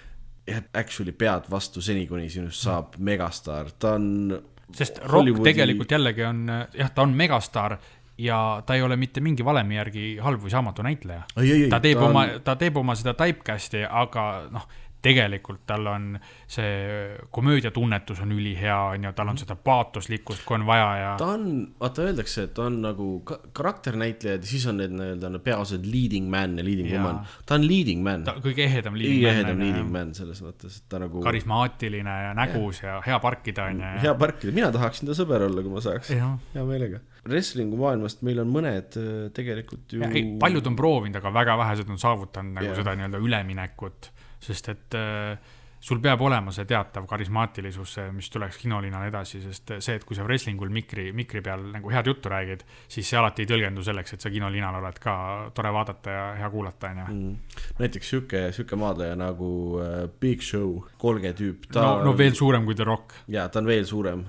actually 0.73 1.11
pead 1.11 1.49
vastu 1.51 1.81
seni, 1.81 2.07
kuni 2.09 2.29
sinust 2.29 2.65
saab 2.65 2.97
megastaar, 2.97 3.71
ta 3.79 3.95
on. 3.97 4.37
sest 4.75 5.01
Rock 5.11 5.41
tegelikult 5.43 5.91
jällegi 5.91 6.23
on, 6.23 6.45
jah, 6.77 6.93
ta 6.95 7.03
on 7.03 7.13
megastaar 7.17 7.77
ja 8.21 8.61
ta 8.65 8.75
ei 8.77 8.81
ole 8.85 8.95
mitte 9.01 9.21
mingi 9.23 9.45
valemi 9.45 9.75
järgi 9.79 10.05
halb 10.21 10.43
või 10.45 10.53
saamatu 10.53 10.83
näitleja. 10.85 11.23
Ta 11.69 11.79
teeb 11.83 11.97
ta 11.99 12.05
on- 12.05 12.09
oma, 12.11 12.25
ta 12.43 12.55
teeb 12.55 12.77
oma 12.77 12.95
seda 12.95 13.13
typecast'i, 13.17 13.83
aga 13.89 14.25
noh, 14.51 14.67
tegelikult 15.01 15.63
tal 15.65 15.87
on 15.89 16.07
see 16.47 17.17
komöödiatunnetus 17.33 18.19
on 18.21 18.31
ülihea, 18.35 18.77
on 18.93 19.03
ju, 19.07 19.11
tal 19.17 19.31
on 19.31 19.37
seda 19.41 19.55
paatoslikkust, 19.55 20.43
kui 20.45 20.55
on 20.59 20.65
vaja 20.67 20.89
ja 20.99 21.11
ta 21.19 21.31
on, 21.35 21.45
vaata 21.79 22.05
öeldakse, 22.05 22.43
et 22.49 22.53
ta 22.57 22.67
on 22.69 22.79
nagu 22.83 23.07
ka- 23.25 23.39
karakternäitlejad 23.57 24.45
ja 24.45 24.51
siis 24.51 24.65
on 24.69 24.77
need 24.81 24.93
nii-öelda 24.95 25.39
peaosad 25.43 25.85
leading 25.89 26.29
man 26.29 26.57
ja 26.59 26.65
leading 26.65 26.91
Jaa. 26.91 27.01
woman. 27.03 27.21
ta 27.45 27.55
on 27.57 27.67
leading 27.67 28.03
man 28.05 28.23
ta, 28.27 28.35
kõige 28.43 28.65
ehedam 28.67 28.97
leading 28.99 29.25
ehedam 29.31 29.57
man 29.57 29.65
leading 29.65 29.85
on 29.87 29.91
man 29.97 30.13
selles 30.17 30.41
mõttes, 30.45 30.77
et 30.81 30.89
ta 30.91 30.99
nagu 31.01 31.23
karismaatiline 31.25 32.17
ja 32.27 32.33
nägus 32.37 32.83
ja 32.83 32.99
hea 33.05 33.19
parkida 33.23 33.69
on 33.71 33.81
ju. 33.81 33.93
hea 34.05 34.13
parkida, 34.25 34.53
mina 34.55 34.71
tahaksin 34.71 35.09
ta 35.09 35.17
sõber 35.17 35.47
olla, 35.49 35.63
kui 35.65 35.73
ma 35.73 35.81
saaks, 35.83 36.13
hea 36.13 36.65
meelega. 36.67 37.01
Wrestling'u 37.21 37.77
maailmast 37.77 38.23
meil 38.25 38.39
on 38.41 38.49
mõned 38.49 38.95
äh, 38.97 39.09
tegelikult 39.35 39.93
ju. 39.93 40.01
paljud 40.41 40.65
on 40.71 40.75
proovinud, 40.75 41.19
aga 41.19 41.29
väga 41.35 41.57
vähesed 41.59 41.89
on 41.93 41.99
saavutanud 42.01 42.55
nagu 42.57 42.71
Jah. 42.71 42.79
seda 42.79 42.95
nii-öelda 42.97 43.19
üleminekut, 43.21 44.09
sest 44.41 44.69
et 44.73 44.97
äh, 44.97 45.51
sul 45.81 45.99
peab 46.01 46.21
olema 46.21 46.53
see 46.53 46.67
teatav 46.69 47.07
karismaatilisus, 47.09 47.95
mis 48.13 48.29
tuleks 48.29 48.59
kinolinal 48.61 49.07
edasi, 49.07 49.41
sest 49.41 49.73
see, 49.79 49.95
et 49.97 50.03
kui 50.05 50.17
sa 50.17 50.25
wrestlingul 50.27 50.69
mikri, 50.73 51.07
mikri 51.17 51.41
peal 51.45 51.63
nagu 51.73 51.89
head 51.93 52.11
juttu 52.11 52.29
räägid, 52.29 52.61
siis 52.91 53.09
see 53.09 53.17
alati 53.17 53.45
ei 53.45 53.49
tõlgendu 53.49 53.85
selleks, 53.85 54.13
et 54.13 54.21
sa 54.21 54.29
kinolinal 54.33 54.77
oled 54.77 54.99
ka 55.01 55.15
tore 55.57 55.71
vaadata 55.73 56.17
ja 56.17 56.27
hea 56.37 56.51
kuulata, 56.53 56.91
on 56.93 57.01
ju. 57.01 57.07
mm.. 57.15 57.63
näiteks 57.81 58.13
sihuke, 58.13 58.43
sihuke 58.53 58.77
maadleja 58.77 59.17
nagu 59.17 59.49
äh, 59.81 60.03
Big 60.21 60.45
Show, 60.45 60.77
kolge 61.01 61.33
tüüp, 61.37 61.65
no, 61.79 61.87
no 62.05 62.13
veel 62.17 62.37
suurem 62.37 62.69
kui 62.69 62.77
The 62.77 62.87
Rock. 62.87 63.17
jaa, 63.33 63.49
ta 63.49 63.63
on 63.63 63.73
veel 63.73 63.89
suurem, 63.89 64.23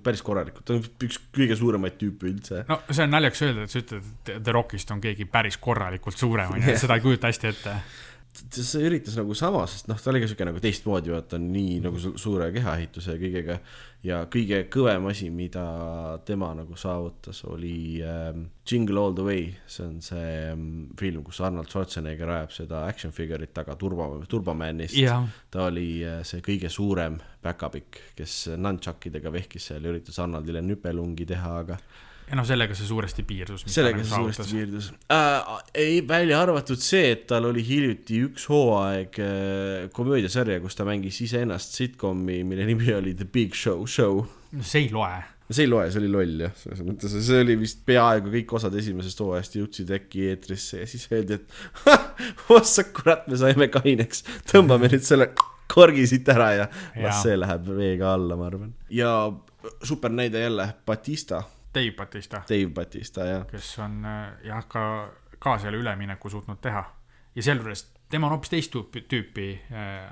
päris 0.00 0.24
korralikult, 0.24 0.64
ta 0.64 0.78
on 0.78 0.84
üks 1.04 1.20
kõige 1.36 1.60
suuremaid 1.60 2.00
tüüpe 2.00 2.32
üldse. 2.32 2.64
no 2.70 2.80
see 2.88 3.04
on 3.04 3.12
naljakas 3.12 3.44
öelda, 3.44 3.68
et 3.68 3.76
sa 3.76 3.84
ütled, 3.84 4.12
et 4.24 4.36
The 4.40 4.56
Rockist 4.56 4.96
on 4.96 5.04
keegi 5.04 5.28
päris 5.28 5.60
korralikult 5.60 6.16
suurem, 6.16 6.56
on 6.56 6.64
ju, 6.64 6.80
seda 6.80 6.96
ei 6.96 7.04
kujuta 7.04 7.28
hästi 7.28 7.52
ette. 7.52 7.80
See 8.52 8.84
üritas 8.86 9.16
nagu 9.18 9.34
sama, 9.36 9.64
sest 9.70 9.88
noh, 9.90 9.98
ta 10.00 10.10
oli 10.12 10.22
ka 10.22 10.28
siuke 10.30 10.46
nagu 10.48 10.60
teistmoodi, 10.62 11.12
vaata 11.14 11.38
nii 11.42 11.80
nagu 11.84 12.00
su 12.00 12.12
suure 12.20 12.48
kehaehituse 12.54 13.14
ja 13.14 13.20
kõigega. 13.20 13.58
ja 14.06 14.18
kõige 14.30 14.60
kõvem 14.70 15.08
asi, 15.10 15.30
mida 15.34 15.64
tema 16.28 16.52
nagu 16.54 16.76
saavutas, 16.78 17.42
oli 17.50 18.02
ähm, 18.06 18.46
Jingle 18.68 19.00
All 19.02 19.16
the 19.16 19.24
Way, 19.26 19.46
see 19.66 19.86
on 19.86 20.00
see 20.04 20.34
ähm, 20.52 20.66
film, 20.98 21.24
kus 21.26 21.40
Arnold 21.40 21.72
Schwarzenegger 21.72 22.30
ajab 22.36 22.54
seda 22.54 22.84
action 22.86 23.14
figure'it 23.16 23.54
taga 23.56 23.74
turba, 23.76 24.08
Turbomanist. 24.28 24.98
jah, 25.00 25.26
ta 25.50 25.66
oli 25.70 26.04
äh, 26.06 26.20
see 26.26 26.44
kõige 26.44 26.70
suurem 26.70 27.18
päkapikk, 27.42 28.02
kes 28.18 28.42
nunchuckidega 28.56 29.32
vehkis 29.34 29.70
seal 29.72 29.84
ja 29.84 29.94
üritas 29.94 30.20
Arnoldile 30.22 30.62
nüpelungi 30.62 31.26
teha, 31.26 31.56
aga 31.64 31.80
ja 32.26 32.38
noh, 32.38 32.46
sellega 32.48 32.74
see 32.78 32.88
suuresti 32.88 33.24
piirdus. 33.26 33.66
sellega 33.70 34.02
see 34.02 34.10
suuresti 34.14 34.48
piirdus 34.50 34.90
äh,. 35.12 35.52
ei, 35.74 36.00
välja 36.08 36.40
arvatud 36.42 36.80
see, 36.82 37.12
et 37.14 37.26
tal 37.30 37.48
oli 37.50 37.64
hiljuti 37.66 38.20
üks 38.26 38.48
hooaeg 38.50 39.20
äh, 39.22 39.86
komöödiasarja, 39.96 40.58
kus 40.64 40.78
ta 40.78 40.88
mängis 40.88 41.20
iseennast 41.26 41.78
sitcomi, 41.78 42.42
mille 42.48 42.66
nimi 42.68 42.92
oli 42.94 43.14
The 43.14 43.28
Big 43.30 43.54
Show 43.54 43.86
Show. 43.90 44.24
see 44.60 44.86
ei 44.86 44.92
loe 44.94 45.22
see 45.50 45.66
ei 45.66 45.70
loe, 45.70 45.90
see 45.90 46.02
oli 46.02 46.10
loll 46.10 46.40
jah, 46.42 46.54
selles 46.58 46.82
mõttes, 46.86 47.12
see 47.22 47.42
oli 47.44 47.54
vist 47.60 47.84
peaaegu 47.86 48.32
kõik 48.32 48.56
osad 48.58 48.74
esimesest 48.80 49.20
hooajast 49.22 49.58
jõudsid 49.60 49.92
äkki 49.94 50.26
eetrisse 50.32 50.80
ja 50.82 50.88
siis 50.90 51.06
öeldi, 51.12 51.38
et 51.38 52.48
ossa 52.56 52.86
kurat, 52.90 53.28
me 53.30 53.38
saime 53.38 53.70
kaineks, 53.70 54.24
tõmbame 54.50 54.90
nüüd 54.90 55.06
selle 55.06 55.30
korgi 55.70 56.06
siit 56.10 56.26
ära 56.34 56.48
ja 56.54 56.66
las 57.02 57.22
see 57.22 57.36
läheb 57.38 57.68
veega 57.76 58.14
alla, 58.16 58.38
ma 58.38 58.48
arvan. 58.50 58.72
ja 58.90 59.12
super 59.86 60.10
näide 60.14 60.42
jälle, 60.42 60.72
Batista, 60.86 61.44
Dave 61.76 61.92
Batista, 61.96 62.42
Dave 62.48 62.72
Batista 62.74 63.26
jah. 63.28 63.44
kes 63.50 63.74
on 63.84 64.00
äh, 64.04 64.32
jah, 64.48 64.64
ka, 64.68 64.84
ka 65.38 65.58
selle 65.62 65.80
ülemineku 65.82 66.30
suutnud 66.32 66.60
teha. 66.64 66.84
ja 67.36 67.44
sealjuures 67.44 67.86
tema 68.10 68.28
on 68.30 68.36
hoopis 68.36 68.52
teist 68.54 68.72
tüüpi, 68.72 69.04
tüüpi 69.10 69.46
äh, 69.72 70.10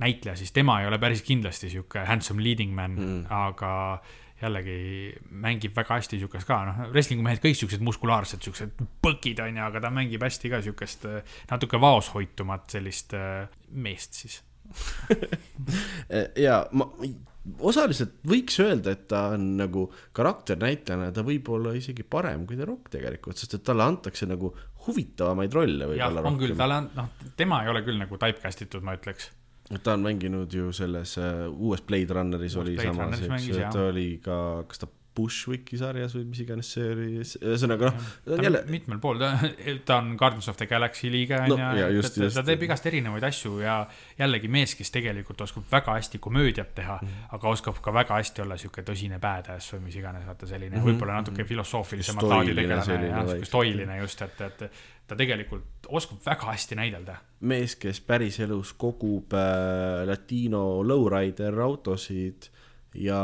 näitleja, 0.00 0.36
siis 0.40 0.52
tema 0.56 0.80
ei 0.80 0.88
ole 0.88 0.98
päris 1.02 1.22
kindlasti 1.26 1.70
sihuke 1.72 2.04
handsome 2.08 2.44
leading 2.44 2.74
man 2.74 2.96
mm., 2.96 3.24
aga 3.30 3.72
jällegi 4.42 4.76
mängib 5.44 5.74
väga 5.76 6.00
hästi 6.00 6.18
siukest 6.18 6.48
ka, 6.48 6.56
noh, 6.66 6.80
wrestling'u 6.90 7.22
mehed 7.22 7.42
kõik 7.44 7.60
siuksed 7.60 7.84
muskulaarsed, 7.86 8.42
siuksed 8.42 8.80
põkid 9.04 9.42
on 9.44 9.60
ju, 9.60 9.66
aga 9.66 9.84
ta 9.84 9.92
mängib 9.94 10.24
hästi 10.24 10.50
ka 10.50 10.62
siukest 10.64 11.06
äh, 11.10 11.36
natuke 11.50 11.80
vaoshoitumat 11.82 12.72
sellist 12.72 13.14
meest 13.70 14.24
siis. 14.24 14.40
ja 16.46 16.62
ma 16.72 16.86
osaliselt 17.42 18.20
võiks 18.28 18.58
öelda, 18.62 18.94
et 18.94 19.06
ta 19.10 19.24
on 19.34 19.46
nagu 19.58 19.86
karakternäitlejana, 20.14 21.10
ta 21.14 21.24
võib 21.26 21.48
olla 21.54 21.74
isegi 21.78 22.04
parem 22.06 22.46
kui 22.46 22.58
The 22.58 22.68
Rock 22.68 22.92
tegelikult, 22.94 23.40
sest 23.40 23.58
et 23.58 23.64
talle 23.66 23.86
antakse 23.86 24.28
nagu 24.30 24.52
huvitavamaid 24.86 25.54
rolle 25.54 25.90
võib-olla 25.92 26.24
on 26.26 26.38
küll, 26.38 26.52
rohkem. 26.52 26.60
talle 26.62 26.80
on, 26.82 26.90
noh, 26.98 27.30
tema 27.38 27.62
ei 27.64 27.72
ole 27.72 27.84
küll 27.86 27.98
nagu 27.98 28.18
typecast 28.18 28.66
itud, 28.66 28.86
ma 28.86 28.94
ütleks. 28.98 29.30
ta 29.82 29.96
on 29.96 30.06
mänginud 30.06 30.54
ju 30.54 30.72
selles 30.76 31.16
äh, 31.18 31.44
uues 31.50 31.82
Blade 31.86 32.14
Runneris 32.14 32.56
Uues 32.56 32.64
oli 32.64 32.76
Blade 32.78 32.94
samas, 32.94 33.24
eks 33.26 33.48
ju, 33.50 33.62
ta 33.74 33.86
oli 33.90 34.08
ka, 34.22 34.38
kas 34.70 34.84
ta 34.84 34.90
Bushwicki 35.16 35.76
sarjas 35.76 36.14
või 36.16 36.24
mis 36.30 36.40
iganes 36.40 36.70
see 36.72 36.86
oli, 36.92 37.08
ühesõnaga 37.20 37.90
noh, 37.92 38.42
jälle 38.42 38.62
mitmel 38.72 38.98
pool, 39.02 39.18
ta, 39.20 39.32
ta 39.84 39.98
on 40.00 40.14
Guardians 40.16 40.48
of 40.48 40.56
the 40.56 40.66
Galaxy 40.70 41.10
liige 41.12 41.36
No, 41.48 41.54
on 41.54 41.76
ja 41.78 41.88
ju 41.92 42.02
ta, 42.02 42.28
ta 42.38 42.42
teeb 42.46 42.62
igast 42.64 42.86
erinevaid 42.86 43.24
asju 43.28 43.58
ja 43.60 43.76
jällegi 44.18 44.48
mees, 44.48 44.74
kes 44.78 44.90
tegelikult 44.94 45.40
oskab 45.44 45.64
väga 45.72 45.98
hästi 45.98 46.18
komöödiat 46.18 46.74
teha 46.74 46.98
mm, 47.02 47.08
Mhm. 47.08 47.12
-hmm. 47.12 47.34
aga 47.34 47.48
oskab 47.48 47.80
ka 47.82 47.92
väga 47.94 48.14
hästi 48.14 48.42
olla 48.42 48.56
sihuke 48.56 48.82
tõsine 48.82 49.18
badass 49.20 49.72
või 49.74 49.80
mis 49.80 49.96
iganes, 49.96 50.26
vaata 50.26 50.46
selline 50.46 50.70
mm 50.76 50.80
Mhm, 50.80 50.88
-hmm. 50.88 50.92
võib-olla 50.98 51.12
natuke 51.20 51.44
filosoofilisemat 51.44 52.22
laadi 52.22 52.54
tegelane 52.54 53.06
ja 53.08 53.26
sihuke 53.26 53.44
stoiline 53.44 53.98
just, 53.98 54.22
et, 54.22 54.40
et 54.40 54.72
ta 55.06 55.16
tegelikult 55.16 55.86
oskab 55.88 56.18
väga 56.26 56.46
hästi 56.52 56.74
näidelda. 56.74 57.16
mees, 57.40 57.76
kes 57.76 58.00
päriselus 58.00 58.72
kogub 58.72 59.32
äh, 59.34 60.06
latino 60.08 60.82
lowrider 60.82 61.60
autosid 61.60 62.48
ja 62.94 63.18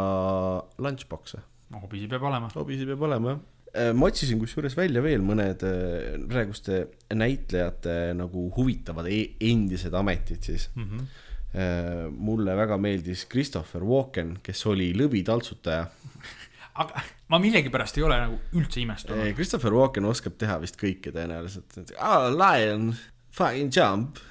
lunchbox'e 0.78 1.38
hobisi 1.76 2.08
peab 2.08 2.26
olema. 2.30 2.50
hobisi 2.54 2.86
peab 2.88 3.02
olema 3.08 3.34
jah. 3.34 3.94
ma 3.94 4.08
otsisin 4.08 4.40
kusjuures 4.40 4.76
välja 4.78 5.02
veel 5.04 5.24
mõned 5.24 5.64
äh, 5.68 6.18
praeguste 6.28 6.86
näitlejate 7.14 8.14
nagu 8.16 8.48
huvitavad 8.56 9.08
e 9.12 9.22
endised 9.50 9.94
ametid 9.94 10.52
siis 10.52 10.70
Mm 10.74 10.84
-hmm. 10.84 11.08
Äh, 11.48 12.10
mulle 12.12 12.56
väga 12.56 12.76
meeldis 12.76 13.24
Christopher 13.24 13.80
Walken, 13.80 14.38
kes 14.42 14.66
oli 14.66 14.92
lõvitaltsutaja. 14.92 15.86
aga 16.82 17.00
ma 17.28 17.38
millegipärast 17.38 17.96
ei 17.96 18.02
ole 18.04 18.18
nagu 18.20 18.36
üldse 18.52 18.80
imestunud. 18.80 19.32
Christopher 19.34 19.72
Walken 19.72 20.04
oskab 20.04 20.36
teha 20.38 20.58
vist 20.60 20.76
kõike 20.76 21.08
tõenäoliselt. 21.10 21.94
Ah, 21.96 22.28
lion, 22.28 22.92
Fucking 23.30 23.72
jump 23.76 24.18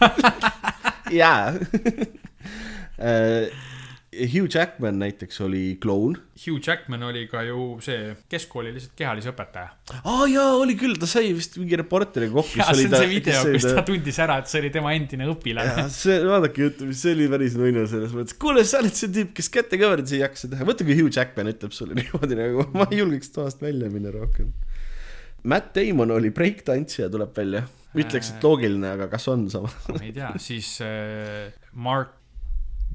jaa 1.20 1.54
Hugh 4.32 4.48
Jackman 4.48 4.98
näiteks 5.02 5.40
oli 5.44 5.76
kloun 5.82 6.16
Hugh 6.36 6.60
Jackman 6.60 7.02
oli 7.08 7.24
ka 7.30 7.40
ju 7.46 7.78
see 7.84 8.10
keskkooli 8.30 8.72
lihtsalt 8.74 8.92
kehalise 8.98 9.30
õpetaja. 9.32 9.70
aa 9.96 10.12
oh, 10.12 10.24
jaa, 10.28 10.50
oli 10.60 10.76
küll, 10.78 10.98
ta 11.00 11.08
sai 11.08 11.30
vist 11.36 11.56
mingi 11.60 11.78
reporteriga 11.80 12.34
kokku. 12.34 12.60
ja 12.60 12.66
see 12.76 12.88
on 12.90 12.96
see 12.96 13.10
video, 13.10 13.42
kus 13.54 13.66
ta 13.68 13.84
tundis 13.86 14.20
ära, 14.22 14.38
et 14.42 14.50
see 14.52 14.60
oli 14.60 14.72
tema 14.74 14.92
endine 14.96 15.28
õpilane. 15.32 15.86
see, 15.92 16.18
vaadake 16.28 16.66
juttu, 16.66 16.90
see 16.96 17.14
oli 17.16 17.30
päris 17.32 17.56
nunnu 17.60 17.86
selles 17.90 18.12
mõttes, 18.16 18.36
kuule, 18.42 18.66
sa 18.68 18.82
oled 18.82 18.96
see 18.96 19.12
tüüp, 19.16 19.32
kes 19.36 19.48
kätekõverdusi 19.56 20.18
ei 20.18 20.24
jaksa 20.26 20.52
teha, 20.52 20.68
mõtle, 20.68 20.88
kui 20.88 20.98
Hugh 21.00 21.12
Jackman 21.16 21.52
ütleb 21.54 21.76
sulle 21.76 21.96
niimoodi 21.98 22.38
nagu, 22.38 22.68
ma 22.76 22.88
ei 22.90 23.00
julgeks 23.00 23.32
toast 23.36 23.64
välja 23.64 23.88
minna 23.92 24.12
rohkem. 24.14 24.52
Matt 25.46 25.72
Damon 25.76 26.10
oli 26.10 26.32
breiktantsija, 26.34 27.08
tuleb 27.12 27.32
välja. 27.36 27.64
ütleks, 27.96 28.28
et 28.34 28.42
loogiline, 28.44 28.90
aga 28.92 29.06
kas 29.08 29.24
on 29.32 29.46
sama? 29.48 29.70
ma 29.88 30.02
ei 30.04 30.12
tea, 30.12 30.34
siis 30.42 30.74
äh, 30.84 31.54
Mark, 31.72 32.15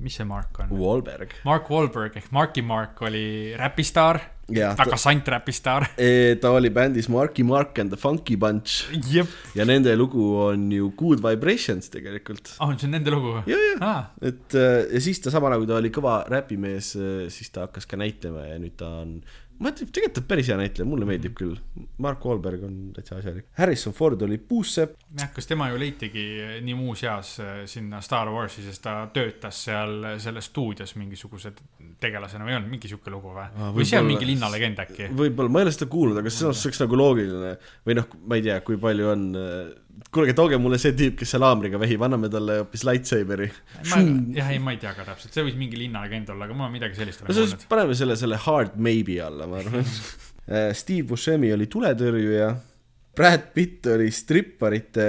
mis 0.02 0.18
see 0.18 0.26
Mark 0.28 0.60
on? 0.64 0.72
Wahlberg. 0.82 1.34
Mark 1.48 1.70
Wahlberg 1.72 2.18
ehk 2.20 2.32
Marky 2.36 2.64
Mark 2.66 3.02
oli 3.06 3.54
räpistaar, 3.60 4.20
väga 4.52 4.98
sant 5.00 5.28
räpistaar. 5.32 5.88
ta 6.42 6.52
oli 6.58 6.72
bändis 6.74 7.10
Marky 7.12 7.46
Mark 7.48 7.80
and 7.80 7.94
the 7.94 8.00
Funky 8.00 8.36
Bunch 8.40 8.88
jep, 9.12 9.30
ja 9.56 9.66
nende 9.68 9.94
lugu 10.00 10.26
on 10.48 10.70
ju 10.72 10.92
Good 10.98 11.22
Vibrations 11.24 11.92
tegelikult. 11.94 12.56
ah, 12.60 12.74
see 12.76 12.90
on 12.90 12.98
nende 12.98 13.14
lugu 13.14 13.38
või? 13.38 13.46
ja, 13.54 13.62
ja, 13.70 13.78
aa, 13.86 14.02
et 14.32 14.58
äh, 14.58 14.82
ja 14.96 15.04
siis 15.04 15.22
ta 15.24 15.34
sama 15.34 15.54
nagu 15.54 15.70
ta 15.70 15.78
oli 15.80 15.94
kõva 15.94 16.22
räpimees, 16.32 16.96
siis 17.32 17.54
ta 17.54 17.68
hakkas 17.68 17.88
ka 17.90 18.00
näitlema 18.02 18.50
ja 18.50 18.60
nüüd 18.62 18.76
ta 18.82 18.90
on, 19.04 19.20
ma 19.62 19.72
ütlen, 19.72 19.90
tegelikult 19.94 20.16
ta 20.18 20.24
on 20.24 20.28
päris 20.32 20.50
hea 20.52 20.58
näitleja, 20.60 20.88
mulle 20.90 21.08
meeldib 21.08 21.36
küll. 21.38 21.56
Mark 22.02 22.26
Wahlberg 22.26 22.64
on 22.68 22.78
täitsa 22.96 23.20
asjalik. 23.20 23.48
Harrison 23.60 23.94
Ford 23.96 24.22
oli 24.26 24.40
puussepp, 24.42 24.96
jah, 25.20 25.30
kas 25.36 25.50
tema 25.50 25.70
ju 25.72 25.80
leitigi 25.82 26.26
nii 26.66 26.78
muus 26.78 27.04
eas 27.06 27.36
äh, 27.44 27.52
sinna 27.70 28.02
Star 28.06 28.32
Warsi, 28.34 28.66
sest 28.66 28.84
ta 28.86 28.96
töötas 29.14 29.62
seal 29.68 30.08
selles 30.24 30.50
stuudios 30.52 30.96
mingisuguse 30.98 31.54
tegelasena 32.02 32.48
või 32.48 32.56
ei 32.56 32.60
olnud 32.60 32.74
mingi 32.74 32.90
sihuke 32.90 33.14
lugu 33.14 33.36
või 33.36 33.46
Aa,? 33.46 33.70
või 33.76 33.86
see 33.88 34.00
on 34.02 34.10
mingi 34.10 34.28
linnalegend 34.30 34.82
äkki? 34.82 35.12
võib-olla, 35.18 35.54
ma 35.54 35.62
ei 35.62 35.70
ole 35.70 35.76
seda 35.76 35.90
kuulnud, 35.92 36.18
aga 36.18 36.28
mõttes 36.32 36.66
oleks 36.66 36.82
nagu 36.82 37.00
loogiline 37.04 37.54
või 37.86 38.00
noh, 38.02 38.12
ma 38.26 38.40
ei 38.40 38.46
tea, 38.50 38.60
kui 38.66 38.82
palju 38.82 39.14
on. 39.14 39.32
kuulge, 40.12 40.36
tooge 40.38 40.60
mulle 40.62 40.80
see 40.82 40.96
tüüp, 40.98 41.18
kes 41.20 41.34
seal 41.36 41.46
haamriga 41.46 41.80
vehib, 41.82 42.04
anname 42.08 42.30
talle 42.32 42.60
hoopis 42.62 42.84
lightsaberi. 42.88 43.52
jah, 43.88 44.50
ei, 44.52 44.60
ma 44.64 44.76
ei 44.76 44.82
tea 44.82 44.94
ka 44.98 45.06
täpselt, 45.08 45.36
see 45.36 45.46
võis 45.48 45.58
mingi 45.60 45.80
linnalegend 45.80 46.34
olla, 46.34 46.50
aga 46.50 46.58
ma 46.58 46.72
midagi 46.74 47.00
sellist 47.00 47.24
olen 47.24 47.32
kuulnud. 47.32 47.68
paneme 47.72 47.98
selle, 47.98 48.18
selle 48.20 48.40
hard 48.48 48.76
maybe 48.76 49.22
alla, 49.24 49.48
ma 49.50 49.62
arvan. 49.64 49.88
Steve 50.82 51.06
Buscemi 51.08 51.52
oli 51.54 51.70
tuletõrjuja, 51.72 52.52
Brad 53.16 53.52
Pitt 53.56 53.88
oli 53.92 54.10
stripparite 54.12 55.08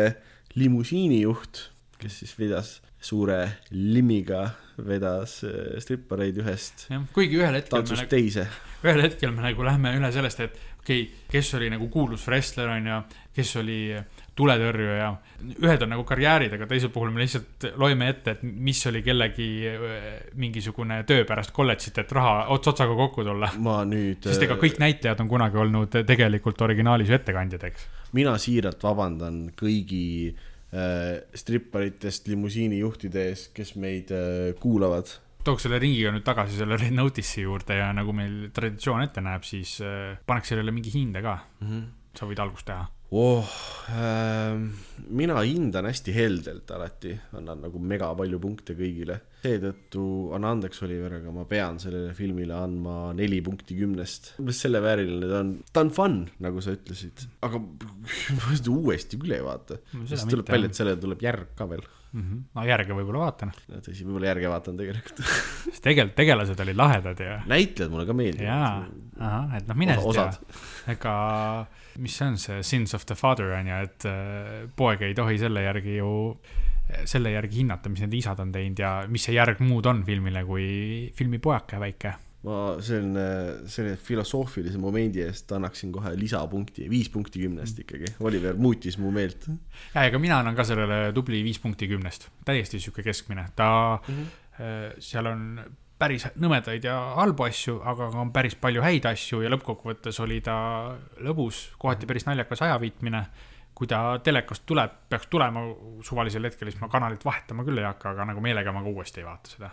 limusiinijuht, 0.58 1.66
kes 2.02 2.22
siis 2.22 2.34
vedas 2.38 2.76
suure 3.02 3.38
limmiga, 3.70 4.44
vedas 4.86 5.40
äh, 5.46 5.78
strippareid 5.82 6.38
ühest 6.42 6.86
kuigi 7.14 7.40
ühel 7.40 7.58
hetkel 7.58 7.80
tantsust 7.80 8.04
nagu, 8.04 8.12
teise. 8.12 8.46
ühel 8.84 9.02
hetkel 9.04 9.34
me 9.34 9.44
nagu 9.44 9.66
lähme 9.66 9.92
üle 9.98 10.10
sellest, 10.14 10.42
et 10.44 10.54
okei 10.82 11.02
okay,, 11.04 11.26
kes 11.30 11.52
oli 11.58 11.70
nagu 11.72 11.88
kuulus 11.92 12.26
wrestler 12.30 12.70
on 12.76 12.88
ju, 12.88 13.00
kes 13.36 13.56
oli 13.60 13.80
tuletõrjuja. 14.38 15.08
ühed 15.58 15.82
on 15.84 15.90
nagu 15.92 16.04
karjäärid, 16.06 16.52
aga 16.56 16.66
teisel 16.70 16.92
puhul 16.94 17.10
me 17.12 17.24
lihtsalt 17.24 17.66
loeme 17.80 18.08
ette, 18.12 18.36
et 18.36 18.42
mis 18.42 18.78
oli 18.86 19.02
kellegi 19.04 19.48
öö, 19.68 19.98
mingisugune 20.38 21.02
töö 21.08 21.26
pärast 21.28 21.52
kolledžit, 21.56 21.98
et 21.98 22.14
raha 22.14 22.46
ots 22.54 22.70
otsaga 22.72 22.94
kokku 22.96 23.24
tulla. 23.26 23.50
ma 23.58 23.82
nüüd, 23.88 24.22
sest 24.24 24.46
ega 24.46 24.56
kõik 24.60 24.78
näitlejad 24.82 25.20
on 25.24 25.32
kunagi 25.32 25.60
olnud 25.64 25.98
tegelikult 26.08 26.62
originaalis 26.64 27.10
ju 27.10 27.18
ettekandjad, 27.18 27.66
eks. 27.68 27.84
mina 28.16 28.36
siiralt 28.40 28.86
vabandan 28.86 29.42
kõigi 29.58 30.06
äh, 30.30 31.18
stripparitest 31.34 32.30
limusiinijuhtide 32.32 33.28
ees, 33.32 33.48
kes 33.56 33.74
meid 33.76 34.14
äh, 34.16 34.54
kuulavad. 34.62 35.12
tooks 35.44 35.66
selle 35.66 35.82
ringiga 35.82 36.14
nüüd 36.14 36.24
tagasi 36.24 36.56
selle 36.56 36.78
Red 36.80 36.96
Notice'i 36.96 37.44
juurde 37.44 37.82
ja 37.82 37.92
nagu 37.92 38.14
meil 38.16 38.48
traditsioon 38.54 39.04
ette 39.04 39.20
näeb, 39.20 39.44
siis 39.44 39.76
äh, 39.84 40.16
paneks 40.24 40.54
sellele 40.54 40.72
mingi 40.72 40.94
hinde 40.94 41.20
ka. 41.20 41.40
sa 42.16 42.28
võid 42.28 42.40
algust 42.40 42.68
teha. 42.68 42.86
oh, 43.12 43.48
äh, 43.92 44.56
mina 45.12 45.36
hindan 45.44 45.86
hästi 45.88 46.14
heldelt 46.16 46.70
alati, 46.72 47.12
annan 47.36 47.62
nagu 47.66 47.80
mega 47.80 48.08
palju 48.16 48.40
punkte 48.42 48.76
kõigile. 48.78 49.18
seetõttu 49.42 50.02
anna 50.36 50.52
andeks, 50.54 50.78
Oliver, 50.86 51.16
aga 51.18 51.32
ma 51.34 51.44
pean 51.50 51.80
sellele 51.82 52.12
filmile 52.14 52.54
andma 52.54 53.12
neli 53.18 53.40
punkti 53.44 53.76
kümnest. 53.78 54.34
umbes 54.40 54.60
selle 54.64 54.80
vääriline 54.84 55.30
ta 55.30 55.40
on, 55.42 55.50
ta 55.72 55.84
on 55.84 55.90
fun, 55.94 56.20
nagu 56.44 56.62
sa 56.64 56.76
ütlesid, 56.76 57.26
aga 57.42 57.60
ma 58.38 58.54
seda 58.54 58.72
uuesti 58.74 59.20
küll 59.20 59.36
ei 59.36 59.44
vaata. 59.44 59.80
Siis 60.06 60.24
tuleb 60.30 60.54
välja, 60.54 60.70
et 60.70 60.80
sellele 60.80 61.02
tuleb 61.02 61.26
järg 61.26 61.52
ka 61.58 61.68
veel. 61.68 61.84
mm. 62.12 62.22
-hmm. 62.22 62.40
no 62.54 62.66
järge 62.68 62.96
võib-olla 62.96 63.26
vaatan, 63.26 63.52
tõsi, 63.72 64.06
võib-olla 64.06 64.32
järge 64.32 64.56
vaatan 64.56 64.80
tegelikult. 64.80 65.24
sest 65.68 65.84
tegelikult 65.84 66.16
tegelased 66.16 66.66
olid 66.66 66.80
lahedad 66.80 67.20
ja, 67.20 67.38
näitlejad 67.50 67.92
mulle 67.92 68.06
ka 68.06 68.12
jaa 68.12 68.20
meeldivad., 68.24 68.98
ahah, 69.22 69.56
et 69.58 69.68
noh, 69.68 69.76
mine 69.76 69.98
siis 70.00 70.16
tea 70.16 70.94
ega, 70.94 71.16
mis 71.98 72.16
see 72.16 72.26
on 72.28 72.38
see 72.40 72.62
sins 72.66 72.94
of 72.94 73.06
the 73.08 73.16
father 73.18 73.52
on 73.56 73.68
ju, 73.68 73.78
et 73.86 74.08
äh, 74.08 74.66
poeg 74.76 75.04
ei 75.06 75.14
tohi 75.16 75.38
selle 75.40 75.64
järgi 75.66 75.98
ju, 75.98 76.10
selle 77.08 77.32
järgi 77.32 77.62
hinnata, 77.62 77.92
mis 77.92 78.02
need 78.04 78.18
isad 78.18 78.40
on 78.42 78.52
teinud 78.52 78.82
ja 78.82 78.92
mis 79.08 79.24
see 79.28 79.36
järg 79.36 79.62
muud 79.64 79.86
on 79.88 80.02
filmile 80.06 80.44
kui 80.48 80.66
filmi 81.16 81.40
pojake 81.42 81.80
väike. 81.82 82.14
ma 82.42 82.56
selline, 82.82 83.24
selle 83.70 83.94
filosoofilise 84.02 84.80
momendi 84.82 85.22
eest 85.22 85.52
annaksin 85.54 85.92
kohe 85.94 86.10
lisapunkti, 86.18 86.88
viis 86.90 87.06
punkti 87.14 87.38
kümnest 87.44 87.78
ikkagi. 87.84 88.16
Oliver 88.26 88.58
muutis 88.58 88.98
mu 88.98 89.12
meelt. 89.14 89.46
ja, 89.94 90.02
ega 90.02 90.18
mina 90.18 90.40
annan 90.42 90.58
ka 90.58 90.66
sellele 90.66 91.12
tubli 91.14 91.44
viis 91.46 91.62
punkti 91.62 91.86
kümnest, 91.90 92.28
täiesti 92.44 92.82
sihuke 92.82 93.06
keskmine, 93.06 93.46
ta 93.56 93.70
mm, 94.02 94.16
-hmm. 94.16 94.98
seal 94.98 95.30
on 95.30 95.46
päris 96.02 96.26
nõmedaid 96.42 96.84
ja 96.86 96.96
halbu 97.18 97.46
asju, 97.46 97.78
aga 97.88 98.10
ka 98.12 98.20
on 98.24 98.34
päris 98.34 98.58
palju 98.58 98.82
häid 98.84 99.06
asju 99.12 99.42
ja 99.44 99.50
lõppkokkuvõttes 99.52 100.18
oli 100.24 100.40
ta 100.44 100.56
lõbus, 101.22 101.68
kohati 101.82 102.08
päris 102.10 102.28
naljakas 102.28 102.64
ajaviitmine. 102.68 103.26
kui 103.72 103.88
ta 103.88 104.18
telekast 104.20 104.66
tuleb, 104.68 104.90
peaks 105.08 105.30
tulema 105.32 105.62
suvalisel 106.04 106.44
hetkel, 106.44 106.68
siis 106.68 106.80
ma 106.82 106.90
kanalit 106.92 107.22
vahetama 107.24 107.64
küll 107.64 107.80
ei 107.80 107.86
hakka, 107.86 108.10
aga 108.12 108.26
nagu 108.28 108.42
meelega 108.44 108.70
ma 108.70 108.82
ka 108.84 108.90
uuesti 108.92 109.22
ei 109.22 109.24
vaata 109.24 109.48
seda. 109.48 109.70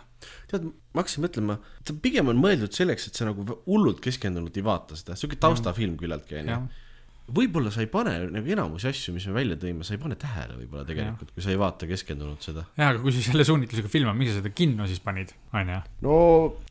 tead, 0.48 0.64
ma 0.64 1.02
hakkasin 1.02 1.26
mõtlema, 1.26 1.58
ta 1.84 1.94
pigem 2.02 2.32
on 2.32 2.40
mõeldud 2.40 2.72
selleks, 2.72 3.10
et 3.10 3.20
sa 3.20 3.28
nagu 3.28 3.44
hullult 3.66 4.00
keskendunult 4.00 4.56
ei 4.56 4.64
vaata 4.64 4.96
seda, 4.96 5.18
sihuke 5.20 5.36
taustafilm 5.44 6.00
küllaltki 6.00 6.40
onju 6.40 6.62
võib-olla 7.34 7.72
sa 7.74 7.82
ei 7.84 7.90
pane 7.90 8.14
nagu 8.34 8.54
enamusi 8.54 8.90
asju, 8.90 9.14
mis 9.16 9.26
me 9.30 9.36
välja 9.36 9.58
tõime, 9.60 9.86
sa 9.86 9.94
ei 9.96 10.02
pane 10.02 10.18
tähele 10.20 10.58
võib-olla 10.58 10.84
tegelikult, 10.88 11.32
kui 11.34 11.44
sa 11.44 11.52
ei 11.52 11.60
vaata 11.60 11.88
keskendunult 11.90 12.46
seda. 12.46 12.66
ja 12.78 12.90
aga 12.92 13.02
kui 13.02 13.14
sa 13.14 13.24
selle 13.24 13.46
suunitlusega 13.48 13.92
filmad, 13.92 14.18
miks 14.18 14.34
sa 14.34 14.40
seda 14.40 14.52
kinno 14.54 14.88
siis 14.90 15.02
panid, 15.04 15.34
onju. 15.56 15.80
no 16.06 16.20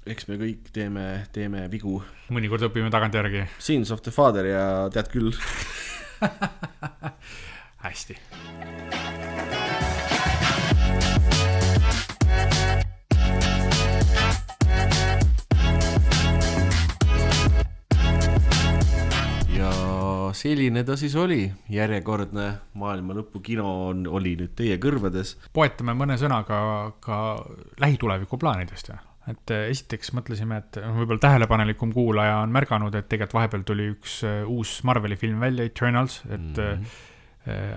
eks 0.10 0.30
me 0.30 0.40
kõik 0.41 0.72
teeme, 0.76 1.06
teeme 1.36 1.68
vigu. 1.72 1.99
mõnikord 2.34 2.69
õpime 2.69 2.91
tagantjärgi. 2.94 3.48
Sins 3.60 3.94
of 3.95 4.03
the 4.06 4.14
father 4.14 4.48
ja 4.49 4.64
tead 4.94 5.11
küll. 5.14 5.34
hästi. 7.86 8.19
Selline 20.38 20.84
ta 20.88 20.97
siis 20.99 21.15
oli, 21.19 21.43
järjekordne 21.69 22.47
maailma 22.80 23.18
lõpu 23.18 23.41
kino 23.45 23.68
on, 23.89 24.07
oli 24.07 24.35
nüüd 24.39 24.56
teie 24.60 24.80
kõrvades. 24.81 25.35
poetame 25.53 25.95
mõne 25.97 26.18
sõnaga 26.22 26.60
ka 27.03 27.19
lähituleviku 27.81 28.39
plaanidest 28.41 28.93
või? 28.93 29.03
et 29.34 29.53
eh, 29.53 29.68
esiteks 29.73 30.14
mõtlesime, 30.18 30.60
et 30.64 30.80
noh, 30.84 30.97
võib-olla 31.01 31.23
tähelepanelikum 31.27 31.93
kuulaja 31.95 32.39
on 32.43 32.56
märganud, 32.56 32.95
et 32.95 33.10
tegelikult 33.11 33.38
vahepeal 33.39 33.68
tuli 33.68 33.91
üks 33.93 34.19
eh, 34.27 34.41
uus 34.47 34.80
Marveli 34.88 35.19
film 35.19 35.41
välja, 35.43 35.68
Eternals, 35.69 36.23
et 36.30 36.39
mm. 36.39 36.60
-hmm. 36.60 37.07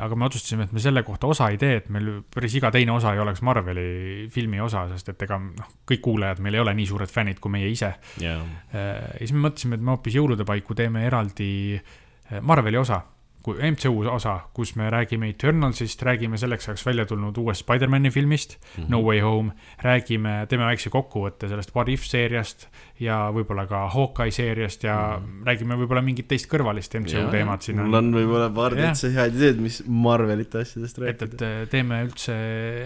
aga 0.04 0.16
me 0.18 0.26
otsustasime, 0.26 0.64
et 0.66 0.72
me 0.74 0.80
selle 0.82 1.02
kohta 1.06 1.26
osa 1.30 1.48
ei 1.48 1.56
tee, 1.58 1.76
et 1.80 1.88
meil 1.88 2.08
päris 2.34 2.54
iga 2.58 2.70
teine 2.70 2.92
osa 2.92 3.12
ei 3.14 3.20
oleks 3.22 3.42
Marveli 3.42 4.28
filmi 4.30 4.60
osa, 4.60 4.84
sest 4.90 5.08
et 5.08 5.22
ega 5.22 5.38
noh, 5.38 5.70
kõik 5.88 6.02
kuulajad 6.04 6.42
meil 6.44 6.58
ei 6.58 6.60
ole 6.60 6.74
nii 6.74 6.86
suured 6.86 7.08
fännid 7.08 7.40
kui 7.40 7.52
meie 7.52 7.70
ise. 7.70 7.94
jaa. 8.20 8.42
ja 8.72 9.18
siis 9.18 9.32
me 9.32 9.48
mõtlesime, 9.48 9.78
et 9.78 9.84
me 9.84 9.94
hoopis 9.94 10.18
jõulude 10.18 10.44
paiku 10.44 10.74
teeme 10.74 11.06
eraldi 11.06 11.50
eh, 11.78 12.01
Marveli 12.40 12.76
osa, 12.76 13.00
kui 13.42 13.58
MCU 13.58 14.04
osa, 14.12 14.36
kus 14.54 14.74
me 14.78 14.88
räägime 14.90 15.32
Eternalsist, 15.32 16.02
räägime 16.06 16.38
selleks 16.38 16.68
ajaks 16.68 16.84
välja 16.86 17.06
tulnud 17.10 17.38
uuest 17.42 17.64
Spider-man'i 17.64 18.10
filmist 18.10 18.56
mm, 18.60 18.84
-hmm. 18.84 18.90
No 18.90 19.02
Way 19.02 19.20
Home, 19.20 19.52
räägime, 19.82 20.46
teeme 20.48 20.64
väikse 20.64 20.90
kokkuvõtte 20.90 21.48
sellest 21.48 21.74
What 21.74 21.88
If 21.88 22.06
seeriast 22.06 22.68
ja 23.00 23.16
võib-olla 23.34 23.66
ka 23.66 23.88
Hawkeye 23.88 24.30
seeriast 24.30 24.84
ja 24.84 25.18
mm 25.18 25.24
-hmm. 25.24 25.46
räägime 25.46 25.78
võib-olla 25.80 26.02
mingit 26.02 26.28
teist 26.28 26.46
kõrvalist 26.52 26.94
MCU 27.00 27.30
teemat 27.30 27.62
siin 27.62 27.80
mul 27.82 27.94
on 27.94 28.12
võib-olla 28.14 28.50
paar 28.54 28.74
täitsa 28.74 29.10
head 29.10 29.34
ideed, 29.34 29.60
mis 29.60 29.82
Marvelite 29.86 30.58
asjadest 30.58 30.98
et, 30.98 31.04
rääkida 31.04 31.34
et. 31.34 31.42
eh, 31.42 31.68
teeme 31.68 32.02
üldse 32.04 32.34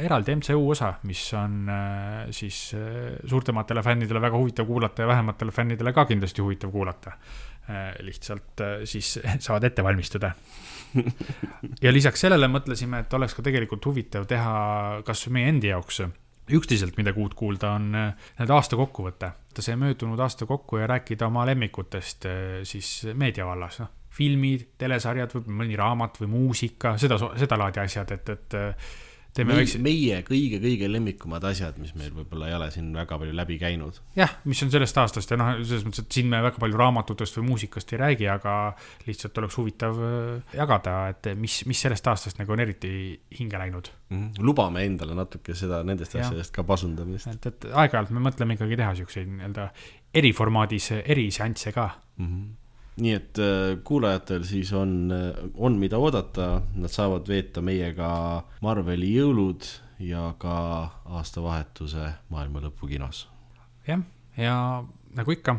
eraldi 0.04 0.36
MCU 0.36 0.70
osa, 0.70 0.94
mis 1.02 1.34
on 1.34 1.68
äh, 1.68 2.26
siis 2.30 2.74
äh, 2.74 3.12
suurtematele 3.26 3.82
fännidele 3.82 4.20
väga 4.20 4.38
huvitav 4.38 4.66
kuulata 4.66 5.02
ja 5.02 5.08
vähematele 5.08 5.50
fännidele 5.50 5.92
ka 5.92 6.04
kindlasti 6.04 6.42
huvitav 6.42 6.70
kuulata. 6.70 7.12
Lihtsalt 8.06 8.62
äh, 8.64 8.84
siis 8.88 9.16
saavad 9.44 9.68
ette 9.68 9.84
valmistuda 9.84 10.32
ja 11.82 11.92
lisaks 11.92 12.22
sellele 12.24 12.48
mõtlesime, 12.48 13.02
et 13.04 13.16
oleks 13.18 13.34
ka 13.36 13.44
tegelikult 13.46 13.84
huvitav 13.90 14.28
teha 14.30 15.02
kas 15.06 15.26
meie 15.34 15.50
endi 15.52 15.72
jaoks 15.72 16.04
üksteiselt 16.56 16.94
midagi 16.96 17.18
uut 17.18 17.34
kuulda, 17.34 17.72
on 17.74 17.88
need 17.90 18.50
aasta 18.54 18.78
kokkuvõte. 18.78 19.32
võtta 19.48 19.64
see 19.66 19.74
möödunud 19.80 20.20
aasta 20.22 20.46
kokku 20.46 20.78
ja 20.78 20.86
rääkida 20.86 21.26
oma 21.26 21.42
lemmikutest 21.48 22.28
siis 22.62 22.90
meedia 23.18 23.48
vallas, 23.48 23.80
noh. 23.82 23.90
filmid, 24.14 24.68
telesarjad, 24.78 25.34
võib-olla 25.34 25.58
mõni 25.64 25.76
raamat 25.76 26.20
või 26.22 26.30
muusika, 26.36 26.94
seda, 27.02 27.18
sedalaadi 27.18 27.82
asjad, 27.82 28.14
et, 28.14 28.30
et 28.30 28.56
teeme 29.36 29.52
meie, 29.52 29.62
väikse... 29.62 29.80
meie 29.84 30.20
kõige-kõige 30.26 30.88
lemmikumad 30.90 31.44
asjad, 31.50 31.76
mis 31.82 31.92
meil 31.98 32.12
võib-olla 32.14 32.48
ei 32.50 32.56
ole 32.56 32.68
siin 32.74 32.88
väga 32.96 33.18
palju 33.20 33.36
läbi 33.36 33.58
käinud. 33.60 34.00
jah, 34.18 34.32
mis 34.48 34.62
on 34.64 34.72
sellest 34.72 35.00
aastast 35.02 35.32
ja 35.32 35.38
noh, 35.40 35.52
selles 35.62 35.86
mõttes, 35.86 36.06
et 36.06 36.18
siin 36.18 36.30
me 36.32 36.40
väga 36.44 36.60
palju 36.62 36.80
raamatutest 36.80 37.38
või 37.38 37.50
muusikast 37.52 37.94
ei 37.94 38.02
räägi, 38.02 38.28
aga 38.32 38.56
lihtsalt 39.06 39.38
oleks 39.42 39.58
huvitav 39.60 40.02
äh, 40.08 40.56
jagada, 40.56 40.96
et 41.12 41.30
mis, 41.40 41.60
mis 41.70 41.84
sellest 41.86 42.12
aastast 42.12 42.42
nagu 42.42 42.56
on 42.56 42.64
eriti 42.64 42.92
hinge 43.38 43.60
läinud 43.60 43.92
mm. 44.08 44.18
-hmm. 44.18 44.44
lubame 44.48 44.84
endale 44.88 45.16
natuke 45.18 45.54
seda, 45.54 45.82
nendest 45.86 46.16
ja. 46.16 46.26
asjadest 46.26 46.54
ka 46.54 46.64
pasundamist. 46.66 47.32
et, 47.32 47.50
et 47.52 47.70
aeg-ajalt 47.72 48.14
me 48.16 48.24
mõtleme 48.28 48.58
ikkagi 48.58 48.80
teha 48.82 48.94
siukseid 49.02 49.32
nii-öelda 49.32 49.70
eriformaadis 50.16 50.92
eriseansse 51.02 51.72
ka 51.76 51.90
mm. 52.18 52.26
-hmm 52.26 52.54
nii 52.96 53.12
et 53.12 53.38
äh, 53.38 53.76
kuulajatel 53.84 54.44
siis 54.48 54.72
on, 54.72 55.12
äh, 55.12 55.50
on 55.54 55.76
mida 55.80 55.98
oodata, 56.00 56.62
nad 56.74 56.92
saavad 56.92 57.28
veeta 57.28 57.62
meiega 57.64 58.08
Marveli 58.64 59.12
jõulud 59.18 59.68
ja 60.00 60.30
ka 60.40 60.56
aastavahetuse 61.18 62.08
maailma 62.32 62.64
lõpu 62.64 62.88
kinos. 62.88 63.26
jah, 63.86 64.02
ja 64.36 64.56
nagu 65.16 65.32
ikka, 65.32 65.58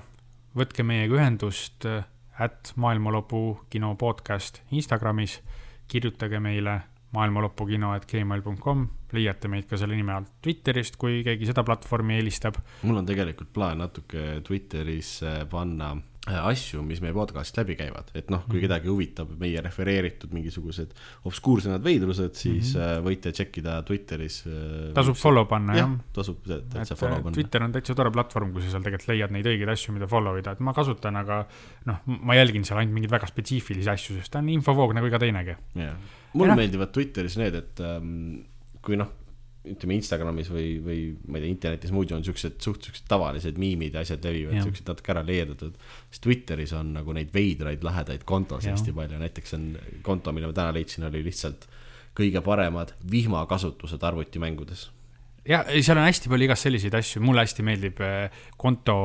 võtke 0.58 0.86
meiega 0.86 1.20
ühendust 1.20 1.86
at 1.86 2.72
äh, 2.74 2.76
maailmalõpu 2.76 3.44
kino 3.70 3.94
podcast 3.96 4.62
Instagramis, 4.72 5.40
kirjutage 5.88 6.42
meile 6.42 6.82
maailmalõpukino 7.14 7.94
at 7.96 8.04
gmail.com, 8.10 8.88
leiate 9.14 9.48
meid 9.48 9.70
ka 9.70 9.78
selle 9.80 9.96
nime 9.96 10.12
alt 10.12 10.34
Twitterist, 10.44 10.98
kui 11.00 11.22
keegi 11.24 11.48
seda 11.48 11.64
platvormi 11.64 12.18
eelistab. 12.18 12.58
mul 12.82 12.98
on 12.98 13.06
tegelikult 13.06 13.54
plaan 13.54 13.86
natuke 13.86 14.42
Twitteris 14.44 15.20
panna 15.50 15.94
asju, 16.28 16.82
mis 16.86 17.00
meie 17.04 17.14
podcast'ist 17.16 17.60
läbi 17.62 17.78
käivad, 17.80 18.10
et 18.18 18.32
noh, 18.34 18.44
kui 18.48 18.58
mhm. 18.58 18.64
kedagi 18.66 18.92
huvitab 18.92 19.32
meie 19.40 19.62
refereeritud 19.64 20.34
mingisugused 20.36 20.94
obskuursemad 21.30 21.84
veidrused, 21.84 22.36
siis 22.36 22.74
mm 22.74 22.82
-hmm. 22.82 23.06
võite 23.06 23.32
tšekkida 23.32 23.82
Twitteris. 23.88 24.40
Äh, 24.48 24.94
tasub 24.98 25.16
follow 25.16 25.48
panna, 25.48 25.78
jah? 25.78 25.94
tasub 26.14 26.42
täitsa 26.46 26.96
follow 26.96 27.22
panna. 27.22 27.36
Twitter 27.36 27.64
on 27.64 27.72
täitsa 27.72 27.96
tore 27.96 28.12
platvorm, 28.12 28.54
kus 28.54 28.68
sa 28.68 28.76
seal 28.76 28.84
tegelikult 28.84 29.14
leiad 29.14 29.32
neid 29.32 29.46
õigeid 29.46 29.72
asju, 29.72 29.94
mida 29.94 30.08
follow 30.08 30.38
ida, 30.38 30.52
et 30.52 30.60
ma 30.60 30.74
kasutan, 30.74 31.16
aga 31.16 31.46
noh, 31.86 32.02
ma 32.06 32.36
jälgin 32.36 32.66
seal 32.66 32.80
ainult 32.80 32.94
mingeid 32.94 33.12
väga 33.12 33.28
spetsiifilisi 33.28 33.90
asju, 33.90 34.18
sest 34.20 34.32
ta 34.32 34.40
on 34.40 34.50
infovoog 34.50 34.94
nagu 34.94 35.08
iga 35.08 35.20
teinegi. 35.20 35.56
jah, 35.76 35.96
mulle 36.34 36.54
noh. 36.54 36.60
meeldivad 36.64 36.92
Twitteris 36.92 37.38
need, 37.38 37.56
et 37.56 37.80
ähm, 37.80 38.44
kui 38.82 38.98
noh 39.00 39.27
ütleme 39.74 39.98
Instagramis 39.98 40.52
või, 40.54 40.68
või 40.84 41.00
ma 41.28 41.40
ei 41.40 41.46
tea, 41.46 41.54
internetis 41.54 41.94
muidu 41.96 42.16
on 42.18 42.26
siuksed 42.26 42.60
suht 42.64 42.88
siuksed 42.88 43.08
tavalised 43.10 43.58
miimid 43.62 43.98
ja 43.98 44.04
asjad 44.06 44.24
levivad, 44.26 44.62
siuksed 44.66 44.90
natuke 44.90 45.14
ära 45.14 45.24
leedatud. 45.26 45.76
siis 46.12 46.24
Twitteris 46.24 46.74
on 46.78 46.94
nagu 46.98 47.16
neid 47.16 47.34
veidraid 47.36 47.84
lahedaid 47.86 48.26
kontosid 48.28 48.74
hästi 48.74 48.96
palju, 48.98 49.20
näiteks 49.22 49.58
on 49.58 49.72
konto, 50.06 50.34
mille 50.36 50.52
ma 50.52 50.58
täna 50.58 50.76
leidsin, 50.76 51.08
oli 51.10 51.24
lihtsalt 51.26 51.68
kõige 52.18 52.42
paremad 52.46 52.94
vihmakasutused 53.12 54.04
arvutimängudes. 54.04 54.88
ja 55.48 55.64
seal 55.80 55.98
on 55.98 56.08
hästi 56.08 56.32
palju 56.32 56.50
igast 56.50 56.68
selliseid 56.68 56.96
asju, 56.98 57.22
mulle 57.24 57.46
hästi 57.46 57.66
meeldib 57.66 58.02
äh, 58.04 58.42
konto 58.58 58.98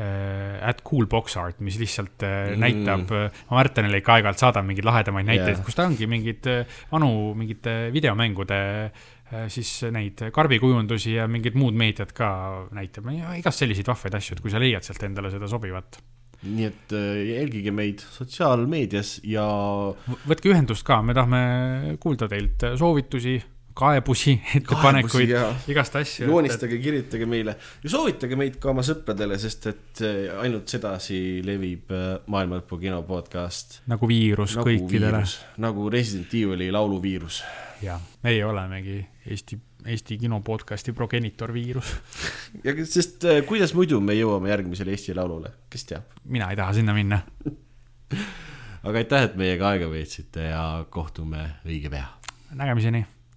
äh, 0.00 0.58
at 0.66 0.82
cool 0.84 1.06
box 1.06 1.36
art, 1.40 1.60
mis 1.64 1.78
lihtsalt 1.80 2.26
äh, 2.26 2.50
mm. 2.56 2.64
näitab, 2.64 3.14
ma 3.50 3.60
Märtenile 3.60 4.02
ikka 4.02 4.18
aeg-ajalt 4.18 4.42
saadan 4.42 4.68
mingeid 4.68 4.88
lahedamaid 4.88 5.30
näiteid 5.30 5.54
yeah., 5.54 5.64
kus 5.64 5.78
ta 5.78 5.86
ongi 5.88 6.10
mingid 6.10 6.50
vanu 6.90 7.10
mingite 7.38 7.78
videomängude 7.94 8.60
Äh, 8.90 8.90
siis 9.48 9.72
neid 9.94 10.24
karbikujundusi 10.34 11.14
ja 11.18 11.26
mingid 11.30 11.58
muud 11.58 11.76
meediat 11.78 12.14
ka 12.16 12.30
näitab, 12.74 13.10
igast 13.38 13.62
selliseid 13.62 13.90
vahvaid 13.90 14.16
asju, 14.18 14.36
et 14.36 14.42
kui 14.44 14.52
sa 14.52 14.62
leiad 14.62 14.86
sealt 14.86 15.04
endale 15.06 15.30
seda 15.32 15.50
sobivat. 15.50 16.00
nii 16.40 16.64
et 16.64 16.92
äh, 16.96 17.16
jälgige 17.36 17.72
meid 17.76 18.00
sotsiaalmeedias 18.00 19.20
ja. 19.28 19.44
võtke 20.24 20.48
ühendust 20.48 20.86
ka, 20.88 21.02
me 21.04 21.12
tahame 21.12 21.96
kuulda 22.00 22.30
teilt 22.32 22.64
soovitusi 22.80 23.36
kaebusi, 23.76 24.32
ettepanekuid, 24.58 25.34
igast 25.70 26.00
asju. 26.00 26.26
joonistage 26.32 26.78
et..., 26.78 26.82
kirjutage 26.82 27.28
meile 27.28 27.54
ja 27.84 27.92
soovitage 27.92 28.40
meid 28.40 28.56
ka 28.60 28.72
oma 28.72 28.82
sõpradele, 28.86 29.36
sest 29.40 29.68
et 29.70 30.04
äh, 30.08 30.20
ainult 30.42 30.72
sedasi 30.72 31.20
levib 31.44 31.92
Maailma 32.32 32.62
Lõpu 32.62 32.80
kino 32.80 33.02
podcast. 33.08 33.82
nagu 33.92 34.08
viirus 34.08 34.56
nagu 34.56 34.72
kõikidele. 34.72 35.26
nagu 35.60 35.90
Resident 35.92 36.40
Evil'i 36.40 36.72
lauluviirus 36.72 37.44
ja 37.82 37.96
meie 38.24 38.44
olemegi 38.44 39.00
Eesti, 39.30 39.58
Eesti 39.86 40.18
kino 40.18 40.40
podcast'i 40.46 40.94
progenitorviirus 40.96 41.92
ja 42.66 42.74
sest 42.84 43.24
äh, 43.28 43.42
kuidas 43.46 43.74
muidu 43.76 44.00
me 44.04 44.16
jõuame 44.18 44.50
järgmisele 44.52 44.94
Eesti 44.96 45.14
Laulule, 45.16 45.52
kes 45.70 45.86
teab? 45.92 46.18
mina 46.24 46.50
ei 46.50 46.58
taha 46.60 46.74
sinna 46.80 46.96
minna 46.96 47.22
aga 48.86 48.98
aitäh, 48.98 49.30
et 49.30 49.38
meiega 49.40 49.70
aega 49.70 49.90
veetsite 49.92 50.50
ja 50.50 50.64
kohtume 50.90 51.46
õige 51.66 51.92
pea. 51.92 52.08
nägemiseni 52.58 53.04